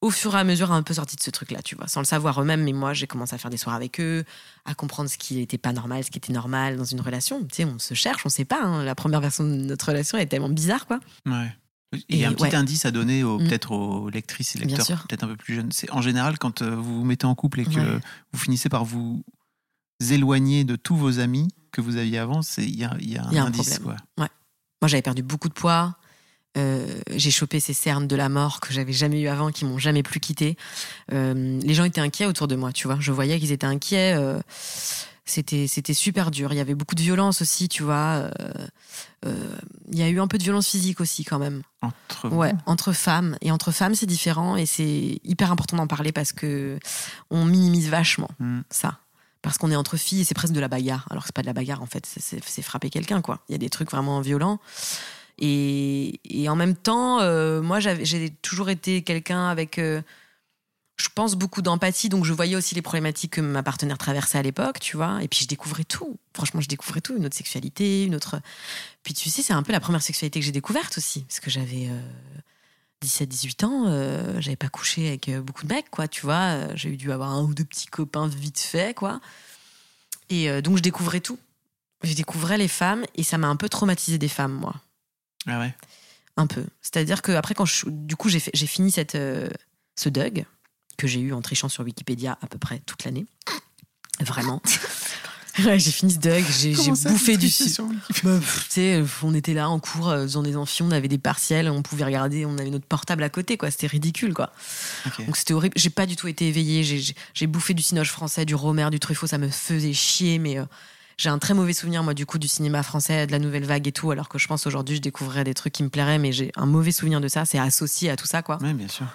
au 0.01 0.12
fur 0.12 0.33
et 0.35 0.39
à 0.39 0.43
mesure 0.43 0.71
un 0.71 0.81
peu 0.83 0.93
sorti 0.93 1.15
de 1.17 1.21
ce 1.21 1.29
truc-là, 1.29 1.62
tu 1.62 1.75
vois, 1.75 1.88
sans 1.88 1.99
le 1.99 2.05
savoir 2.05 2.41
eux-mêmes. 2.41 2.63
Mais 2.63 2.71
moi, 2.73 2.93
j'ai 2.93 3.05
commencé 3.07 3.35
à 3.35 3.38
faire 3.38 3.51
des 3.51 3.57
soirs 3.57 3.75
avec 3.75 3.99
eux, 3.99 4.23
à 4.65 4.73
comprendre 4.73 5.09
ce 5.09 5.17
qui 5.17 5.35
n'était 5.35 5.57
pas 5.57 5.73
normal, 5.73 6.03
ce 6.03 6.12
qui 6.12 6.17
était 6.17 6.31
normal 6.33 6.77
dans 6.77 6.85
une 6.85 7.01
relation. 7.01 7.41
Tu 7.45 7.47
sais, 7.55 7.65
on 7.65 7.79
se 7.79 7.93
cherche, 7.93 8.25
on 8.25 8.29
sait 8.29 8.45
pas. 8.45 8.63
hein. 8.63 8.83
La 8.83 8.95
première 8.95 9.19
version 9.21 9.43
de 9.43 9.49
notre 9.55 9.88
relation 9.88 10.17
est 10.17 10.27
tellement 10.27 10.49
bizarre, 10.49 10.85
quoi. 10.88 10.99
Ouais. 11.25 11.53
Et, 12.07 12.19
Et 12.19 12.25
un 12.25 12.33
petit 12.33 12.43
ouais. 12.43 12.55
indice 12.55 12.85
à 12.85 12.91
donner 12.91 13.23
Mm. 13.23 13.39
peut-être 13.47 13.71
aux 13.71 14.09
lectrices 14.09 14.55
et 14.55 14.59
lecteurs 14.59 15.05
peut-être 15.07 15.23
un 15.23 15.27
peu 15.27 15.35
plus 15.35 15.55
jeunes. 15.55 15.71
C'est 15.71 15.89
en 15.91 16.01
général 16.01 16.38
quand 16.38 16.62
euh, 16.62 16.75
vous 16.75 16.99
vous 16.99 17.03
mettez 17.03 17.25
en 17.25 17.33
couple 17.35 17.62
et 17.62 17.65
que 17.65 17.71
Ouais. 17.79 17.99
vous 18.31 18.39
finissez 18.39 18.69
par 18.69 18.85
vous 18.85 19.23
éloigner 20.09 20.63
de 20.63 20.75
tous 20.75 20.95
vos 20.95 21.19
amis 21.19 21.47
que 21.71 21.81
vous 21.81 21.97
aviez 21.97 22.19
avant, 22.19 22.41
il 22.57 22.75
y 22.77 22.83
a, 22.83 22.95
il 22.99 23.09
y 23.12 23.17
a 23.17 23.23
un 23.25 23.27
Il 23.31 23.35
y 23.35 23.38
a 23.39 23.43
un 23.43 23.47
indice. 23.47 23.79
problème. 23.79 23.97
quoi. 24.17 24.27
Moi, 24.81 24.88
j'avais 24.88 25.01
perdu 25.01 25.23
beaucoup 25.23 25.49
de 25.49 25.53
poids. 25.53 25.97
Euh, 26.60 26.86
j'ai 27.15 27.32
chopé 27.32 27.60
ces 27.60 27.74
cernes 27.74 28.08
de 28.08 28.15
la 28.15 28.28
mort 28.30 28.60
que 28.60 28.74
j'avais 28.74 28.93
jamais 28.93 29.19
eu 29.22 29.28
avant, 29.28 29.52
qui 29.52 29.65
m'ont 29.65 29.78
jamais 29.80 30.04
plus 30.04 30.19
quitté. 30.19 30.58
Euh, 31.13 31.60
les 31.63 31.74
gens 31.74 31.84
étaient 31.86 32.02
inquiets 32.02 32.26
autour 32.26 32.48
de 32.48 32.56
moi, 32.56 32.72
tu 32.74 32.88
vois. 32.88 32.98
Je 33.00 33.12
voyais 33.12 33.39
qu'ils 33.39 33.52
étaient 33.52 33.65
inquiets. 33.65 34.13
euh, 34.17 34.39
c'était 35.26 35.67
c'était 35.67 35.93
super 35.93 36.32
dur. 36.32 36.52
Il 36.54 36.56
y 36.56 36.60
avait 36.60 36.74
beaucoup 36.74 36.95
de 36.95 37.02
violence 37.02 37.41
aussi, 37.43 37.69
tu 37.69 37.84
vois. 37.84 38.30
Il 39.91 39.98
y 39.98 40.02
a 40.02 40.10
eu 40.10 40.19
un 40.19 40.28
peu 40.28 40.38
de 40.39 40.43
violence 40.43 40.67
physique 40.67 41.00
aussi, 41.02 41.24
quand 41.24 41.38
même. 41.38 41.62
Entre 41.84 42.30
Ouais, 42.30 42.52
vous. 42.54 42.60
entre 42.65 42.93
femmes. 42.93 43.38
Et 43.41 43.52
entre 43.52 43.72
femmes, 43.72 43.93
c'est 43.93 44.08
différent. 44.08 44.56
Et 44.56 44.65
c'est 44.65 45.19
hyper 45.24 45.52
important 45.52 45.78
d'en 45.78 45.86
parler 45.88 46.12
parce 46.12 46.32
que 46.34 46.80
on 47.30 47.45
minimise 47.45 47.89
vachement 47.89 48.30
Mm. 48.39 48.62
ça. 48.72 48.98
Parce 49.43 49.58
qu'on 49.60 49.69
est 49.72 49.76
entre 49.76 49.98
filles 49.98 50.22
et 50.22 50.24
c'est 50.24 50.34
presque 50.34 50.54
de 50.54 50.60
la 50.60 50.67
bagarre. 50.67 51.06
Alors 51.12 51.24
que 51.24 51.28
c'est 51.28 51.36
pas 51.36 51.41
de 51.43 51.48
la 51.48 51.54
bagarre, 51.54 51.82
en 51.84 51.86
fait. 51.86 52.06
C'est 52.17 52.62
frapper 52.63 52.89
quelqu'un, 52.89 53.22
quoi. 53.22 53.39
Il 53.50 53.52
y 53.52 53.56
a 53.56 53.60
des 53.60 53.69
trucs 53.69 53.91
vraiment 53.91 54.19
violents. 54.22 54.60
Et, 55.39 56.47
en 56.49 56.56
même 56.56 56.75
temps, 56.75 57.21
euh, 57.21 57.62
moi, 57.62 57.80
j'ai 57.80 58.30
toujours 58.41 58.69
été 58.69 59.04
quelqu'un 59.04 59.47
avec, 59.47 59.80
euh, 59.80 60.02
je 60.97 61.08
pense, 61.15 61.36
beaucoup 61.36 61.62
d'empathie. 61.62 62.10
Donc, 62.10 62.25
je 62.25 62.34
voyais 62.34 62.58
aussi 62.58 62.75
les 62.75 62.82
problématiques 62.82 63.34
que 63.34 63.41
ma 63.41 63.63
partenaire 63.63 63.97
traversait 63.97 64.38
à 64.38 64.41
l'époque, 64.41 64.80
tu 64.80 64.97
vois. 64.97 65.23
Et 65.23 65.30
puis, 65.30 65.41
je 65.43 65.47
découvrais 65.47 65.86
tout. 65.86 66.17
Franchement, 66.36 66.60
je 66.60 66.67
découvrais 66.67 66.99
tout. 66.99 67.15
Une 67.15 67.25
autre 67.25 67.38
sexualité, 67.38 68.04
une 68.04 68.15
autre. 68.15 68.41
Puis, 69.04 69.13
tu 69.13 69.30
sais, 69.30 69.41
c'est 69.41 69.54
un 69.54 69.63
peu 69.63 69.71
la 69.71 69.80
première 69.80 70.02
sexualité 70.02 70.41
que 70.41 70.45
j'ai 70.45 70.52
découverte 70.52 70.97
aussi. 70.97 71.21
Parce 71.23 71.39
que 71.39 71.49
j'avais. 71.49 71.88
euh, 71.88 72.02
17-18 73.02 73.63
ans, 73.63 73.86
euh, 73.88 74.41
j'avais 74.41 74.58
pas 74.58 74.67
couché 74.67 75.08
avec 75.08 75.30
euh, 75.30 75.39
beaucoup 75.39 75.65
de 75.65 75.73
mecs, 75.73 75.89
quoi, 75.89 76.10
tu 76.10 76.19
vois. 76.23 76.75
J'ai 76.75 76.97
dû 76.97 77.13
avoir 77.13 77.30
un 77.30 77.41
ou 77.43 77.54
deux 77.54 77.63
petits 77.63 77.88
copains 77.88 78.28
vite 78.28 78.60
fait, 78.60 78.93
quoi. 78.93 79.21
Et 80.30 80.62
donc, 80.62 80.75
je 80.75 80.82
découvrais 80.82 81.21
tout. 81.21 81.39
Je 82.04 82.13
découvrais 82.13 82.58
les 82.58 82.67
femmes 82.67 83.06
et 83.15 83.23
ça 83.23 83.38
m'a 83.38 83.47
un 83.47 83.56
peu 83.56 83.69
traumatisé 83.69 84.17
des 84.17 84.28
femmes, 84.28 84.52
moi. 84.52 84.75
Ah 85.47 85.60
ouais. 85.60 85.73
Un 86.38 86.47
peu. 86.47 86.63
C'est-à-dire 86.82 87.21
que 87.21 87.32
après, 87.34 87.54
quand 87.54 87.65
je, 87.65 87.86
du 87.88 88.15
coup, 88.15 88.30
j'ai 88.30 88.39
fait- 88.39 88.52
j'ai 88.54 88.67
fini 88.67 88.91
cette, 88.91 89.15
euh, 89.15 89.49
ce 89.95 90.10
Doug 90.10 90.45
que 90.97 91.08
j'ai 91.08 91.19
eu 91.19 91.34
en 91.34 91.41
trichant 91.41 91.69
sur 91.69 91.84
Wikipédia 91.84 92.38
à 92.41 92.47
peu 92.47 92.58
près 92.58 92.80
toute 92.86 93.04
l'année. 93.06 93.25
Vraiment. 94.21 94.62
Ouais, 95.65 95.78
j'ai 95.78 95.91
fini 95.91 96.13
ce 96.13 96.19
dog, 96.19 96.41
j'ai 96.58 96.71
j'ai 96.71 96.73
Comment 96.73 96.95
ça, 96.95 97.10
bouffé 97.10 97.36
du 97.36 97.49
sucre. 97.49 97.84
Bah, 98.23 98.39
sais, 98.69 99.04
on 99.23 99.34
était 99.34 99.54
là 99.54 99.67
en 99.69 99.78
cours, 99.80 100.08
euh, 100.08 100.21
faisant 100.21 100.41
des 100.43 100.56
amphis, 100.56 100.84
on 100.84 100.91
avait 100.91 101.10
des 101.10 101.17
partiels, 101.17 101.69
on 101.69 101.82
pouvait 101.82 102.06
regarder, 102.06 102.45
on 102.45 102.58
avait 102.58 102.69
notre 102.69 102.86
portable 102.86 103.23
à 103.23 103.30
côté, 103.30 103.58
quoi. 103.58 103.69
C'était 103.69 103.88
ridicule, 103.88 104.34
quoi. 104.34 104.54
Donc 105.25 105.36
c'était 105.36 105.54
horrible. 105.54 105.73
J'ai 105.75 105.89
pas 105.89 106.06
du 106.06 106.15
tout 106.15 106.30
été 106.30 106.47
éveillée. 106.47 106.84
J'ai- 106.86 106.99
J'ai 106.99 107.13
j'ai 107.34 107.47
bouffé 107.47 107.73
du 107.73 107.84
cinoche 107.84 108.10
français, 108.12 108.45
du 108.45 108.56
Romer, 108.56 108.88
du 108.89 108.99
Truffaut. 109.02 109.28
Ça 109.28 109.38
me 109.38 109.49
faisait 109.49 109.91
chier, 109.91 110.39
mais 110.39 110.60
euh, 110.60 110.65
j'ai 111.19 111.29
un 111.29 111.38
très 111.38 111.53
mauvais 111.53 111.73
souvenir, 111.73 112.01
moi, 112.01 112.13
du 112.13 112.25
coup, 112.25 112.39
du 112.39 112.47
cinéma 112.47 112.82
français, 112.82 113.27
de 113.27 113.34
la 113.34 113.39
nouvelle 113.39 113.65
vague 113.65 113.86
et 113.86 113.91
tout. 113.91 114.10
Alors 114.10 114.29
que 114.29 114.39
je 114.39 114.47
pense 114.47 114.65
aujourd'hui, 114.65 114.95
je 114.95 115.01
découvrirais 115.01 115.43
des 115.43 115.53
trucs 115.53 115.73
qui 115.73 115.84
me 115.84 115.89
plairaient, 115.89 116.17
mais 116.17 116.32
j'ai 116.32 116.49
un 116.55 116.65
mauvais 116.65 116.93
souvenir 116.93 117.19
de 117.19 117.27
ça. 117.27 117.43
C'est 117.43 117.60
associé 117.60 118.10
à 118.10 118.15
tout 118.15 118.25
ça, 118.25 118.41
quoi. 118.41 118.58
Ouais, 118.62 118.73
bien 118.73 118.88
sûr. 118.88 119.05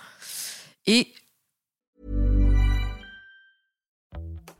Et 0.87 1.09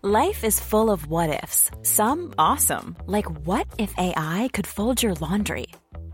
Life 0.03 0.43
is 0.45 0.59
full 0.61 0.91
of 0.91 1.07
what 1.07 1.43
ifs. 1.43 1.71
Some 1.83 2.35
awesome, 2.39 2.97
like 3.07 3.27
what 3.47 3.67
if 3.79 3.95
AI 3.97 4.51
could 4.53 4.67
fold 4.67 5.03
your 5.03 5.15
laundry? 5.15 5.69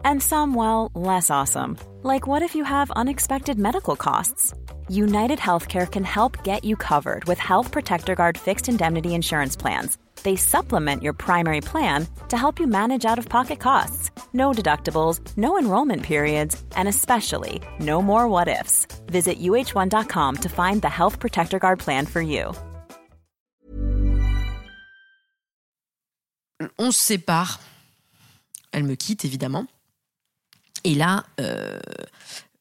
And 0.05 0.23
some, 0.23 0.55
well, 0.55 0.93
less 0.95 1.29
awesome, 1.29 1.77
like 2.05 2.29
what 2.29 2.43
if 2.43 2.55
you 2.55 2.63
have 2.63 2.93
unexpected 2.93 3.59
medical 3.59 3.97
costs? 3.97 4.55
United 4.89 5.41
Healthcare 5.41 5.91
can 5.91 6.05
help 6.05 6.45
get 6.45 6.65
you 6.65 6.77
covered 6.77 7.25
with 7.25 7.41
Health 7.41 7.73
Protector 7.73 8.15
Guard 8.15 8.39
fixed 8.39 8.69
indemnity 8.69 9.13
insurance 9.13 9.57
plans. 9.57 9.99
They 10.23 10.37
supplement 10.37 11.03
your 11.03 11.13
primary 11.15 11.61
plan 11.61 12.07
to 12.29 12.37
help 12.37 12.61
you 12.61 12.67
manage 12.67 13.05
out 13.05 13.19
of 13.19 13.29
pocket 13.29 13.61
costs. 13.61 14.11
No 14.33 14.53
deductibles, 14.53 15.21
no 15.37 15.59
enrollment 15.59 16.03
periods, 16.03 16.63
and 16.77 16.89
especially 16.89 17.61
no 17.79 18.01
more 18.03 18.29
what 18.29 18.49
ifs. 18.49 18.87
Visit 19.07 19.41
uh1.com 19.41 20.37
to 20.37 20.49
find 20.49 20.83
the 20.83 20.89
Health 20.89 21.19
Protector 21.19 21.59
Guard 21.59 21.79
plan 21.79 22.07
for 22.07 22.21
you. 22.21 22.53
on 26.79 26.91
se 26.93 27.01
sépare. 27.01 27.61
Elle 28.73 28.85
me 28.85 28.95
quitte, 28.95 29.25
évidemment. 29.25 29.67
Et 30.85 30.95
là, 30.95 31.25
euh, 31.41 31.81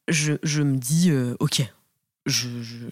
je, 0.08 0.34
je 0.42 0.62
me 0.62 0.76
dis, 0.76 1.10
euh, 1.10 1.36
ok, 1.40 1.62
je, 2.26 2.62
je, 2.62 2.86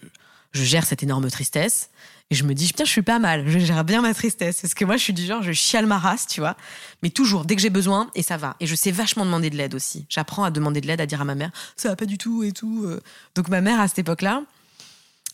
je 0.51 0.63
gère 0.63 0.85
cette 0.85 1.03
énorme 1.03 1.29
tristesse. 1.29 1.89
Et 2.31 2.35
je 2.35 2.43
me 2.43 2.53
dis, 2.53 2.67
putain, 2.67 2.85
je 2.85 2.91
suis 2.91 3.01
pas 3.01 3.17
mal, 3.17 3.47
je 3.47 3.57
gère 3.57 3.83
bien 3.83 4.03
ma 4.03 4.13
tristesse. 4.13 4.61
Parce 4.61 4.75
que 4.75 4.85
moi, 4.85 4.97
je 4.97 5.03
suis 5.03 5.13
du 5.13 5.25
genre, 5.25 5.41
je 5.41 5.51
chiale 5.51 5.87
ma 5.87 5.97
race, 5.97 6.27
tu 6.27 6.41
vois. 6.41 6.55
Mais 7.01 7.09
toujours, 7.09 7.43
dès 7.43 7.55
que 7.55 7.61
j'ai 7.61 7.71
besoin, 7.71 8.11
et 8.13 8.21
ça 8.21 8.37
va. 8.37 8.55
Et 8.59 8.67
je 8.67 8.75
sais 8.75 8.91
vachement 8.91 9.25
demander 9.25 9.49
de 9.49 9.55
l'aide 9.57 9.73
aussi. 9.73 10.05
J'apprends 10.09 10.43
à 10.43 10.51
demander 10.51 10.79
de 10.79 10.85
l'aide, 10.85 11.01
à 11.01 11.07
dire 11.07 11.21
à 11.21 11.25
ma 11.25 11.33
mère, 11.33 11.49
ça 11.75 11.89
va 11.89 11.95
pas 11.95 12.05
du 12.05 12.19
tout 12.19 12.43
et 12.43 12.51
tout. 12.51 12.83
euh. 12.85 13.01
Donc 13.33 13.47
ma 13.49 13.61
mère, 13.61 13.79
à 13.79 13.87
cette 13.87 13.97
époque-là, 13.99 14.43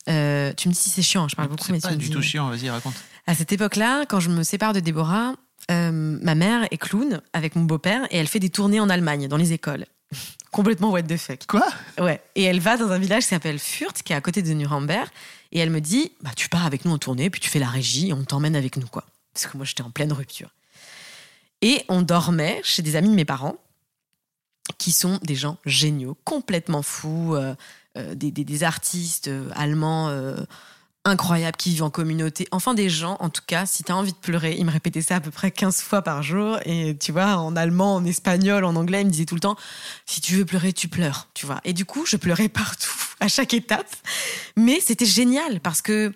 euh, 0.08 0.54
tu 0.56 0.70
me 0.70 0.74
dis 0.74 0.80
si 0.80 0.90
c'est 0.90 1.02
chiant, 1.02 1.28
je 1.28 1.36
parle 1.36 1.50
beaucoup, 1.50 1.66
mais 1.72 1.80
tu 1.80 1.88
pas 1.88 1.92
me 1.92 1.98
du 1.98 2.06
dis- 2.08 2.12
tout 2.14 2.22
chiant, 2.22 2.50
vas-y, 2.50 2.70
raconte. 2.70 2.94
à 3.28 3.36
cette 3.36 3.52
époque-là, 3.52 4.06
quand 4.08 4.20
je 4.22 4.30
me 4.30 4.44
sépare 4.44 4.72
de 4.72 4.80
Déborah, 4.80 5.34
euh, 5.72 5.92
ma 5.92 6.36
mère 6.36 6.66
est 6.72 6.78
clown 6.78 7.22
avec 7.34 7.56
mon 7.58 7.64
beau-père 7.64 8.06
et 8.12 8.18
elle 8.18 8.28
fait 8.28 8.40
des 8.40 8.50
tournées 8.52 8.80
en 8.80 8.90
Allemagne, 8.90 9.28
dans 9.28 9.38
les 9.38 9.52
écoles. 9.52 9.86
Complètement 10.56 10.90
what 10.92 11.04
the 11.04 11.18
fuck. 11.18 11.46
Quoi? 11.48 11.68
Ouais. 12.00 12.22
Et 12.36 12.44
elle 12.44 12.62
va 12.62 12.78
dans 12.78 12.90
un 12.92 12.98
village 12.98 13.24
qui 13.24 13.30
s'appelle 13.30 13.60
Fürth, 13.60 14.04
qui 14.04 14.14
est 14.14 14.16
à 14.16 14.22
côté 14.22 14.42
de 14.42 14.54
Nuremberg. 14.54 15.10
Et 15.52 15.60
elle 15.60 15.70
me 15.70 15.82
dit, 15.82 16.14
bah, 16.22 16.32
tu 16.36 16.48
pars 16.48 16.66
avec 16.66 16.86
nous 16.86 16.92
en 16.92 16.98
tournée, 16.98 17.30
puis 17.30 17.42
tu 17.42 17.50
fais 17.50 17.60
la 17.60 17.68
régie 17.68 18.10
et 18.10 18.14
on 18.14 18.24
t'emmène 18.24 18.56
avec 18.56 18.78
nous, 18.78 18.88
quoi. 18.88 19.04
Parce 19.34 19.48
que 19.48 19.58
moi, 19.58 19.66
j'étais 19.66 19.82
en 19.84 19.90
pleine 19.92 20.14
rupture. 20.14 20.50
Et 21.62 21.84
on 21.90 22.02
dormait 22.02 22.62
chez 22.64 22.82
des 22.82 22.96
amis 22.96 23.10
de 23.10 23.16
mes 23.16 23.26
parents, 23.26 23.58
qui 24.78 24.92
sont 24.94 25.20
des 25.24 25.36
gens 25.36 25.58
géniaux, 25.66 26.18
complètement 26.24 26.82
fous, 26.84 27.36
euh, 27.36 27.54
euh, 27.98 28.16
des, 28.16 28.32
des- 28.32 28.46
des 28.46 28.64
artistes 28.64 29.28
euh, 29.28 29.50
allemands 29.56 30.10
incroyables 31.06 31.56
qui 31.56 31.70
vivent 31.70 31.84
en 31.84 31.90
communauté. 31.90 32.48
Enfin, 32.52 32.74
des 32.74 32.90
gens, 32.90 33.18
en 33.20 33.30
tout 33.30 33.44
cas, 33.46 33.66
si 33.66 33.84
tu 33.84 33.92
as 33.92 33.96
envie 33.96 34.12
de 34.12 34.18
pleurer, 34.18 34.56
ils 34.58 34.66
me 34.66 34.72
répétaient 34.72 35.02
ça 35.02 35.18
à 35.18 35.20
peu 35.20 35.32
près 35.32 35.52
15 35.52 35.82
fois 35.82 36.02
par 36.02 36.24
jour. 36.24 36.58
Et 36.66 36.98
tu 36.98 37.12
vois, 37.12 37.38
en 37.38 37.56
allemand, 37.56 37.96
en 37.96 38.06
espagnol, 38.06 38.66
en 38.66 38.76
anglais, 38.76 39.02
ils 39.02 39.06
me 39.06 39.12
disaient 39.12 39.26
tout 39.26 39.36
le 39.36 39.42
temps 39.42 39.56
si 40.06 40.20
tu 40.20 40.36
veux 40.36 40.46
pleurer, 40.46 40.74
tu 40.74 40.88
pleures, 40.88 41.28
tu 41.34 41.46
vois. 41.46 41.62
Et 41.64 41.74
du 41.74 41.86
coup, 41.86 42.06
je 42.06 42.18
pleurais 42.18 42.50
partout, 42.50 42.92
à 43.20 43.28
chaque 43.28 43.54
étape. 43.54 43.90
Mais 44.58 44.80
c'était 44.82 45.06
génial 45.06 45.62
parce 45.62 45.82
que 45.82 46.12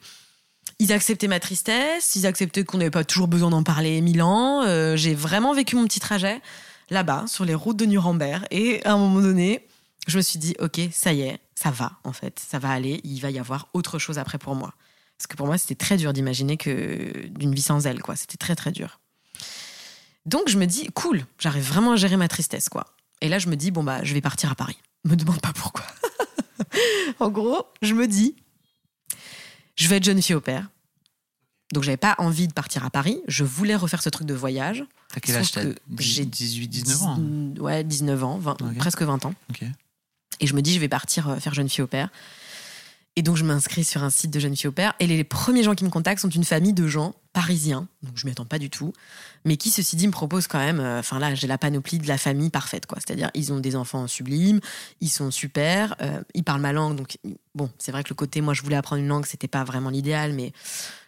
ils 0.79 0.93
acceptaient 0.93 1.27
ma 1.27 1.39
tristesse, 1.41 2.15
ils 2.15 2.25
acceptaient 2.25 2.63
qu'on 2.63 2.77
n'avait 2.77 2.89
pas 2.89 3.03
toujours 3.03 3.27
besoin 3.27 3.49
d'en 3.49 3.63
parler 3.63 4.01
mille 4.01 4.21
ans. 4.21 4.63
Euh, 4.63 4.95
J'ai 4.95 5.13
vraiment 5.13 5.53
vécu 5.53 5.75
mon 5.75 5.85
petit 5.85 5.99
trajet 5.99 6.41
là-bas, 6.89 7.25
sur 7.27 7.45
les 7.45 7.53
routes 7.53 7.77
de 7.77 7.85
Nuremberg. 7.85 8.45
Et 8.51 8.83
à 8.85 8.93
un 8.93 8.97
moment 8.97 9.21
donné, 9.21 9.67
je 10.07 10.17
me 10.17 10.21
suis 10.21 10.39
dit, 10.39 10.55
ok, 10.59 10.79
ça 10.91 11.13
y 11.13 11.21
est, 11.21 11.39
ça 11.55 11.71
va, 11.71 11.93
en 12.03 12.13
fait, 12.13 12.39
ça 12.39 12.59
va 12.59 12.69
aller, 12.71 13.01
il 13.03 13.19
va 13.19 13.31
y 13.31 13.39
avoir 13.39 13.67
autre 13.73 13.99
chose 13.99 14.17
après 14.17 14.37
pour 14.37 14.55
moi. 14.55 14.73
Parce 15.17 15.27
que 15.27 15.35
pour 15.35 15.47
moi, 15.47 15.57
c'était 15.57 15.75
très 15.75 15.97
dur 15.97 16.13
d'imaginer 16.13 16.55
que 16.55 17.27
d'une 17.27 17.53
vie 17.53 17.61
sans 17.61 17.85
elle, 17.85 18.01
quoi. 18.01 18.15
C'était 18.15 18.37
très, 18.37 18.55
très 18.55 18.71
dur. 18.71 18.99
Donc, 20.25 20.47
je 20.47 20.57
me 20.57 20.65
dis, 20.65 20.87
cool, 20.93 21.25
j'arrive 21.37 21.67
vraiment 21.67 21.91
à 21.91 21.95
gérer 21.97 22.15
ma 22.15 22.27
tristesse, 22.27 22.69
quoi. 22.69 22.85
Et 23.21 23.27
là, 23.27 23.37
je 23.39 23.49
me 23.49 23.55
dis, 23.55 23.71
bon, 23.71 23.83
bah, 23.83 24.03
je 24.03 24.13
vais 24.13 24.21
partir 24.21 24.51
à 24.51 24.55
Paris. 24.55 24.77
Me 25.03 25.15
demande 25.15 25.41
pas 25.41 25.51
pourquoi. 25.53 25.85
en 27.19 27.29
gros, 27.29 27.65
je 27.81 27.93
me 27.93 28.07
dis, 28.07 28.35
je 29.75 29.87
vais 29.89 29.97
être 29.97 30.03
jeune 30.05 30.21
fille 30.21 30.35
au 30.35 30.41
père. 30.41 30.69
Donc, 31.73 31.83
j'avais 31.83 31.97
pas 31.97 32.15
envie 32.17 32.47
de 32.47 32.53
partir 32.53 32.85
à 32.85 32.89
Paris. 32.89 33.21
Je 33.27 33.43
voulais 33.43 33.75
refaire 33.75 34.01
ce 34.01 34.09
truc 34.09 34.25
de 34.25 34.33
voyage. 34.33 34.85
T'as 35.13 35.19
quel 35.19 35.35
âge 35.35 35.51
j'ai 35.97 36.25
18, 36.25 36.67
19 36.67 37.03
ans 37.03 37.19
Ouais, 37.59 37.83
19 37.83 38.23
ans, 38.23 38.37
20 38.37 38.61
Ok. 38.61 38.77
presque 38.77 39.01
20 39.01 39.25
ans. 39.25 39.33
Et 40.39 40.47
je 40.47 40.55
me 40.55 40.61
dis, 40.61 40.73
je 40.73 40.79
vais 40.79 40.89
partir 40.89 41.29
euh, 41.29 41.35
faire 41.37 41.53
jeune 41.53 41.69
fille 41.69 41.83
au 41.83 41.87
père. 41.87 42.09
Et 43.15 43.21
donc, 43.21 43.35
je 43.35 43.43
m'inscris 43.43 43.83
sur 43.83 44.03
un 44.03 44.09
site 44.09 44.31
de 44.31 44.39
jeune 44.39 44.55
fille 44.55 44.67
au 44.67 44.71
père. 44.71 44.93
Et 44.99 45.07
les 45.07 45.23
premiers 45.23 45.63
gens 45.63 45.75
qui 45.75 45.83
me 45.83 45.89
contactent 45.89 46.21
sont 46.21 46.29
une 46.29 46.45
famille 46.45 46.73
de 46.73 46.87
gens 46.87 47.15
parisiens. 47.33 47.87
Donc, 48.01 48.13
je 48.15 48.25
m'y 48.25 48.31
attends 48.31 48.45
pas 48.45 48.59
du 48.59 48.69
tout. 48.69 48.93
Mais 49.43 49.57
qui, 49.57 49.71
ceci 49.71 49.95
dit, 49.97 50.07
me 50.07 50.11
proposent 50.13 50.47
quand 50.47 50.59
même. 50.59 50.79
euh, 50.79 50.99
Enfin, 50.99 51.19
là, 51.19 51.35
j'ai 51.35 51.47
la 51.47 51.57
panoplie 51.57 51.97
de 51.97 52.07
la 52.07 52.17
famille 52.17 52.49
parfaite, 52.49 52.85
quoi. 52.85 52.97
C'est-à-dire, 52.99 53.29
ils 53.33 53.51
ont 53.51 53.59
des 53.59 53.75
enfants 53.75 54.07
sublimes, 54.07 54.61
ils 55.01 55.09
sont 55.09 55.31
super, 55.31 55.95
euh, 56.01 56.21
ils 56.33 56.43
parlent 56.43 56.61
ma 56.61 56.71
langue. 56.71 56.95
Donc, 56.95 57.17
bon, 57.55 57.69
c'est 57.77 57.91
vrai 57.91 58.03
que 58.03 58.09
le 58.09 58.15
côté, 58.15 58.39
moi, 58.41 58.53
je 58.53 58.61
voulais 58.61 58.77
apprendre 58.77 59.01
une 59.01 59.09
langue, 59.09 59.25
c'était 59.25 59.49
pas 59.49 59.65
vraiment 59.65 59.89
l'idéal, 59.89 60.31
mais 60.33 60.53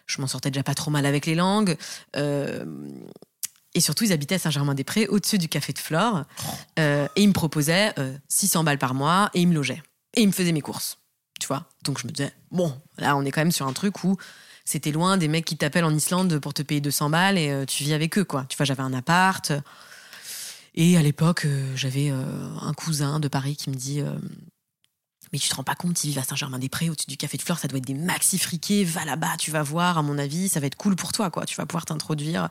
je 0.06 0.20
m'en 0.20 0.26
sortais 0.26 0.50
déjà 0.50 0.64
pas 0.64 0.74
trop 0.74 0.90
mal 0.90 1.06
avec 1.06 1.24
les 1.24 1.36
langues. 1.36 1.76
Euh, 2.16 2.64
et 3.74 3.80
surtout, 3.80 4.04
ils 4.04 4.12
habitaient 4.12 4.34
à 4.34 4.38
Saint-Germain-des-Prés, 4.38 5.06
au-dessus 5.06 5.38
du 5.38 5.48
café 5.48 5.72
de 5.72 5.78
Flore. 5.78 6.24
Euh, 6.78 7.08
et 7.16 7.22
ils 7.22 7.28
me 7.28 7.32
proposaient 7.32 7.92
euh, 7.98 8.16
600 8.28 8.64
balles 8.64 8.78
par 8.78 8.94
mois 8.94 9.30
et 9.34 9.40
ils 9.40 9.48
me 9.48 9.54
logeaient. 9.54 9.82
Et 10.14 10.22
ils 10.22 10.26
me 10.26 10.32
faisaient 10.32 10.52
mes 10.52 10.60
courses. 10.60 10.98
Tu 11.40 11.46
vois 11.46 11.66
Donc 11.82 11.98
je 11.98 12.06
me 12.06 12.12
disais, 12.12 12.32
bon, 12.50 12.78
là, 12.98 13.16
on 13.16 13.24
est 13.24 13.30
quand 13.30 13.40
même 13.40 13.52
sur 13.52 13.66
un 13.66 13.72
truc 13.72 14.04
où 14.04 14.16
c'était 14.64 14.92
loin 14.92 15.16
des 15.16 15.26
mecs 15.28 15.44
qui 15.44 15.56
t'appellent 15.56 15.84
en 15.84 15.94
Islande 15.94 16.38
pour 16.38 16.54
te 16.54 16.62
payer 16.62 16.80
200 16.80 17.10
balles 17.10 17.38
et 17.38 17.50
euh, 17.50 17.64
tu 17.64 17.82
vis 17.82 17.94
avec 17.94 18.18
eux, 18.18 18.24
quoi. 18.24 18.44
Tu 18.48 18.56
vois, 18.56 18.66
j'avais 18.66 18.82
un 18.82 18.92
appart. 18.92 19.52
Et 20.74 20.96
à 20.96 21.02
l'époque, 21.02 21.44
euh, 21.44 21.72
j'avais 21.76 22.10
euh, 22.10 22.48
un 22.60 22.72
cousin 22.74 23.20
de 23.20 23.28
Paris 23.28 23.56
qui 23.56 23.70
me 23.70 23.74
dit. 23.74 24.00
euh, 24.00 24.12
mais 25.32 25.38
tu 25.38 25.48
te 25.48 25.54
rends 25.54 25.64
pas 25.64 25.74
compte, 25.74 26.04
ils 26.04 26.08
vivent 26.08 26.18
à 26.18 26.24
Saint-Germain-des-Prés, 26.24 26.90
au-dessus 26.90 27.06
du 27.06 27.16
café 27.16 27.38
de 27.38 27.42
Flore, 27.42 27.58
ça 27.58 27.66
doit 27.66 27.78
être 27.78 27.86
des 27.86 27.94
maxi 27.94 28.38
friqués, 28.38 28.84
va 28.84 29.06
là-bas, 29.06 29.36
tu 29.38 29.50
vas 29.50 29.62
voir, 29.62 29.96
à 29.96 30.02
mon 30.02 30.18
avis, 30.18 30.50
ça 30.50 30.60
va 30.60 30.66
être 30.66 30.76
cool 30.76 30.94
pour 30.94 31.12
toi, 31.12 31.30
quoi. 31.30 31.46
Tu 31.46 31.56
vas 31.56 31.64
pouvoir 31.64 31.86
t'introduire 31.86 32.50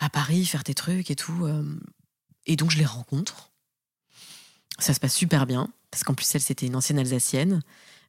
à 0.00 0.08
Paris, 0.10 0.44
faire 0.46 0.64
tes 0.64 0.74
trucs 0.74 1.10
et 1.10 1.16
tout. 1.16 1.44
euh. 1.46 1.62
Et 2.46 2.56
donc, 2.56 2.70
je 2.70 2.78
les 2.78 2.84
rencontre. 2.86 3.50
Ça 4.78 4.94
se 4.94 5.00
passe 5.00 5.14
super 5.14 5.46
bien, 5.46 5.68
parce 5.90 6.04
qu'en 6.04 6.14
plus, 6.14 6.34
elle, 6.34 6.40
c'était 6.40 6.66
une 6.66 6.74
ancienne 6.76 6.98
Alsacienne. 6.98 7.60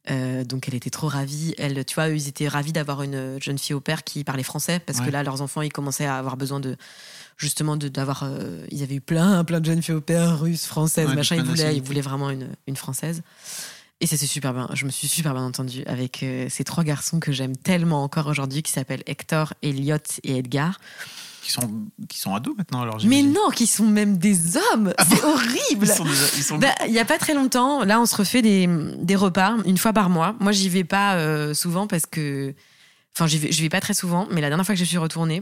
Euh, 0.10 0.44
donc, 0.46 0.68
elle 0.68 0.74
était 0.74 0.90
trop 0.90 1.08
ravie. 1.10 1.54
Elle, 1.58 1.84
tu 1.86 1.96
vois, 1.96 2.08
eux, 2.10 2.16
ils 2.16 2.28
étaient 2.28 2.48
ravis 2.48 2.72
d'avoir 2.72 3.04
une 3.04 3.40
jeune 3.42 3.60
fille 3.60 3.76
au 3.76 3.82
père 3.82 4.04
qui 4.04 4.24
parlait 4.24 4.42
français, 4.42 4.80
parce 4.80 5.00
Ouais. 5.00 5.06
que 5.06 5.12
là, 5.12 5.22
leurs 5.22 5.42
enfants, 5.42 5.62
ils 5.62 5.72
commençaient 5.72 6.06
à 6.06 6.18
avoir 6.18 6.38
besoin 6.38 6.60
de. 6.60 6.76
Justement, 7.38 7.76
de- 7.76 7.88
d'avoir. 7.88 8.24
euh, 8.24 8.66
ils 8.72 8.84
avaient 8.84 8.96
eu 8.96 9.02
plein, 9.02 9.44
plein 9.44 9.60
de 9.60 9.66
jeunes 9.66 9.82
filles 9.84 9.96
au 9.96 10.02
père, 10.02 10.40
russes, 10.40 10.66
françaises, 10.66 11.08
Ouais, 11.10 11.16
machin. 11.16 11.36
Ils 11.36 11.44
voulaient, 11.44 11.76
ils 11.76 11.84
voulaient 11.84 12.02
vraiment 12.02 12.30
une, 12.30 12.50
une 12.68 12.76
française. 12.78 13.22
Et 14.00 14.08
ça, 14.08 14.16
c'est 14.18 14.28
super 14.28 14.54
bien. 14.54 14.68
Je 14.74 14.86
me 14.86 14.92
suis 14.92 15.08
super 15.08 15.34
bien 15.34 15.44
entendue 15.44 15.84
avec 15.86 16.24
euh, 16.24 16.48
ces 16.50 16.64
trois 16.64 16.84
garçons 16.84 17.20
que 17.20 17.32
j'aime 17.32 17.56
tellement 17.58 18.04
encore 18.04 18.28
aujourd'hui, 18.28 18.64
qui 18.64 18.72
s'appellent 18.72 19.04
Hector, 19.08 19.54
Elliot 19.62 19.98
et 20.24 20.38
Edgar. 20.38 20.80
Qui 21.42 21.52
sont, 21.52 21.86
qui 22.08 22.20
sont 22.20 22.36
ados 22.36 22.56
maintenant, 22.56 22.82
alors 22.82 23.00
Mais 23.06 23.24
non, 23.24 23.50
qui 23.50 23.66
sont 23.66 23.88
même 23.88 24.18
des 24.18 24.58
hommes. 24.58 24.94
C'est 25.10 25.24
horrible. 25.24 25.88
Sont 25.88 26.06
sont- 26.44 26.58
Bah, 26.60 26.76
Il 26.88 26.94
y 26.94 27.00
a 27.00 27.06
pas 27.06 27.18
très 27.18 27.34
longtemps, 27.34 27.84
là, 27.84 28.00
on 28.00 28.06
se 28.06 28.16
refait 28.16 28.42
des, 28.44 28.68
des 29.00 29.16
repas 29.16 29.56
une 29.66 29.78
fois 29.80 29.92
par 29.92 30.10
mois. 30.12 30.36
Moi, 30.40 30.52
j'y 30.52 30.70
vais 30.70 30.84
pas 30.84 31.16
euh, 31.16 31.54
souvent 31.56 31.88
parce 31.88 32.06
que. 32.06 32.54
Enfin, 33.16 33.26
j'y 33.28 33.40
vais, 33.40 33.50
vais 33.50 33.70
pas 33.70 33.82
très 33.82 33.94
souvent, 33.96 34.28
mais 34.32 34.40
la 34.40 34.50
dernière 34.50 34.66
fois 34.66 34.76
que 34.76 34.80
je 34.80 34.86
suis 34.86 34.98
retournée, 35.00 35.42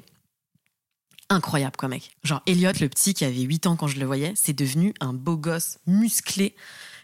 incroyable, 1.30 1.76
quoi, 1.78 1.88
mec. 1.90 2.12
Genre, 2.24 2.42
Elliot, 2.48 2.72
le 2.80 2.88
petit 2.88 3.14
qui 3.14 3.26
avait 3.26 3.42
8 3.42 3.68
ans 3.68 3.76
quand 3.76 3.88
je 3.88 4.00
le 4.00 4.06
voyais, 4.06 4.34
c'est 4.36 4.54
devenu 4.54 4.94
un 5.00 5.14
beau 5.14 5.38
gosse 5.38 5.78
musclé. 5.86 6.56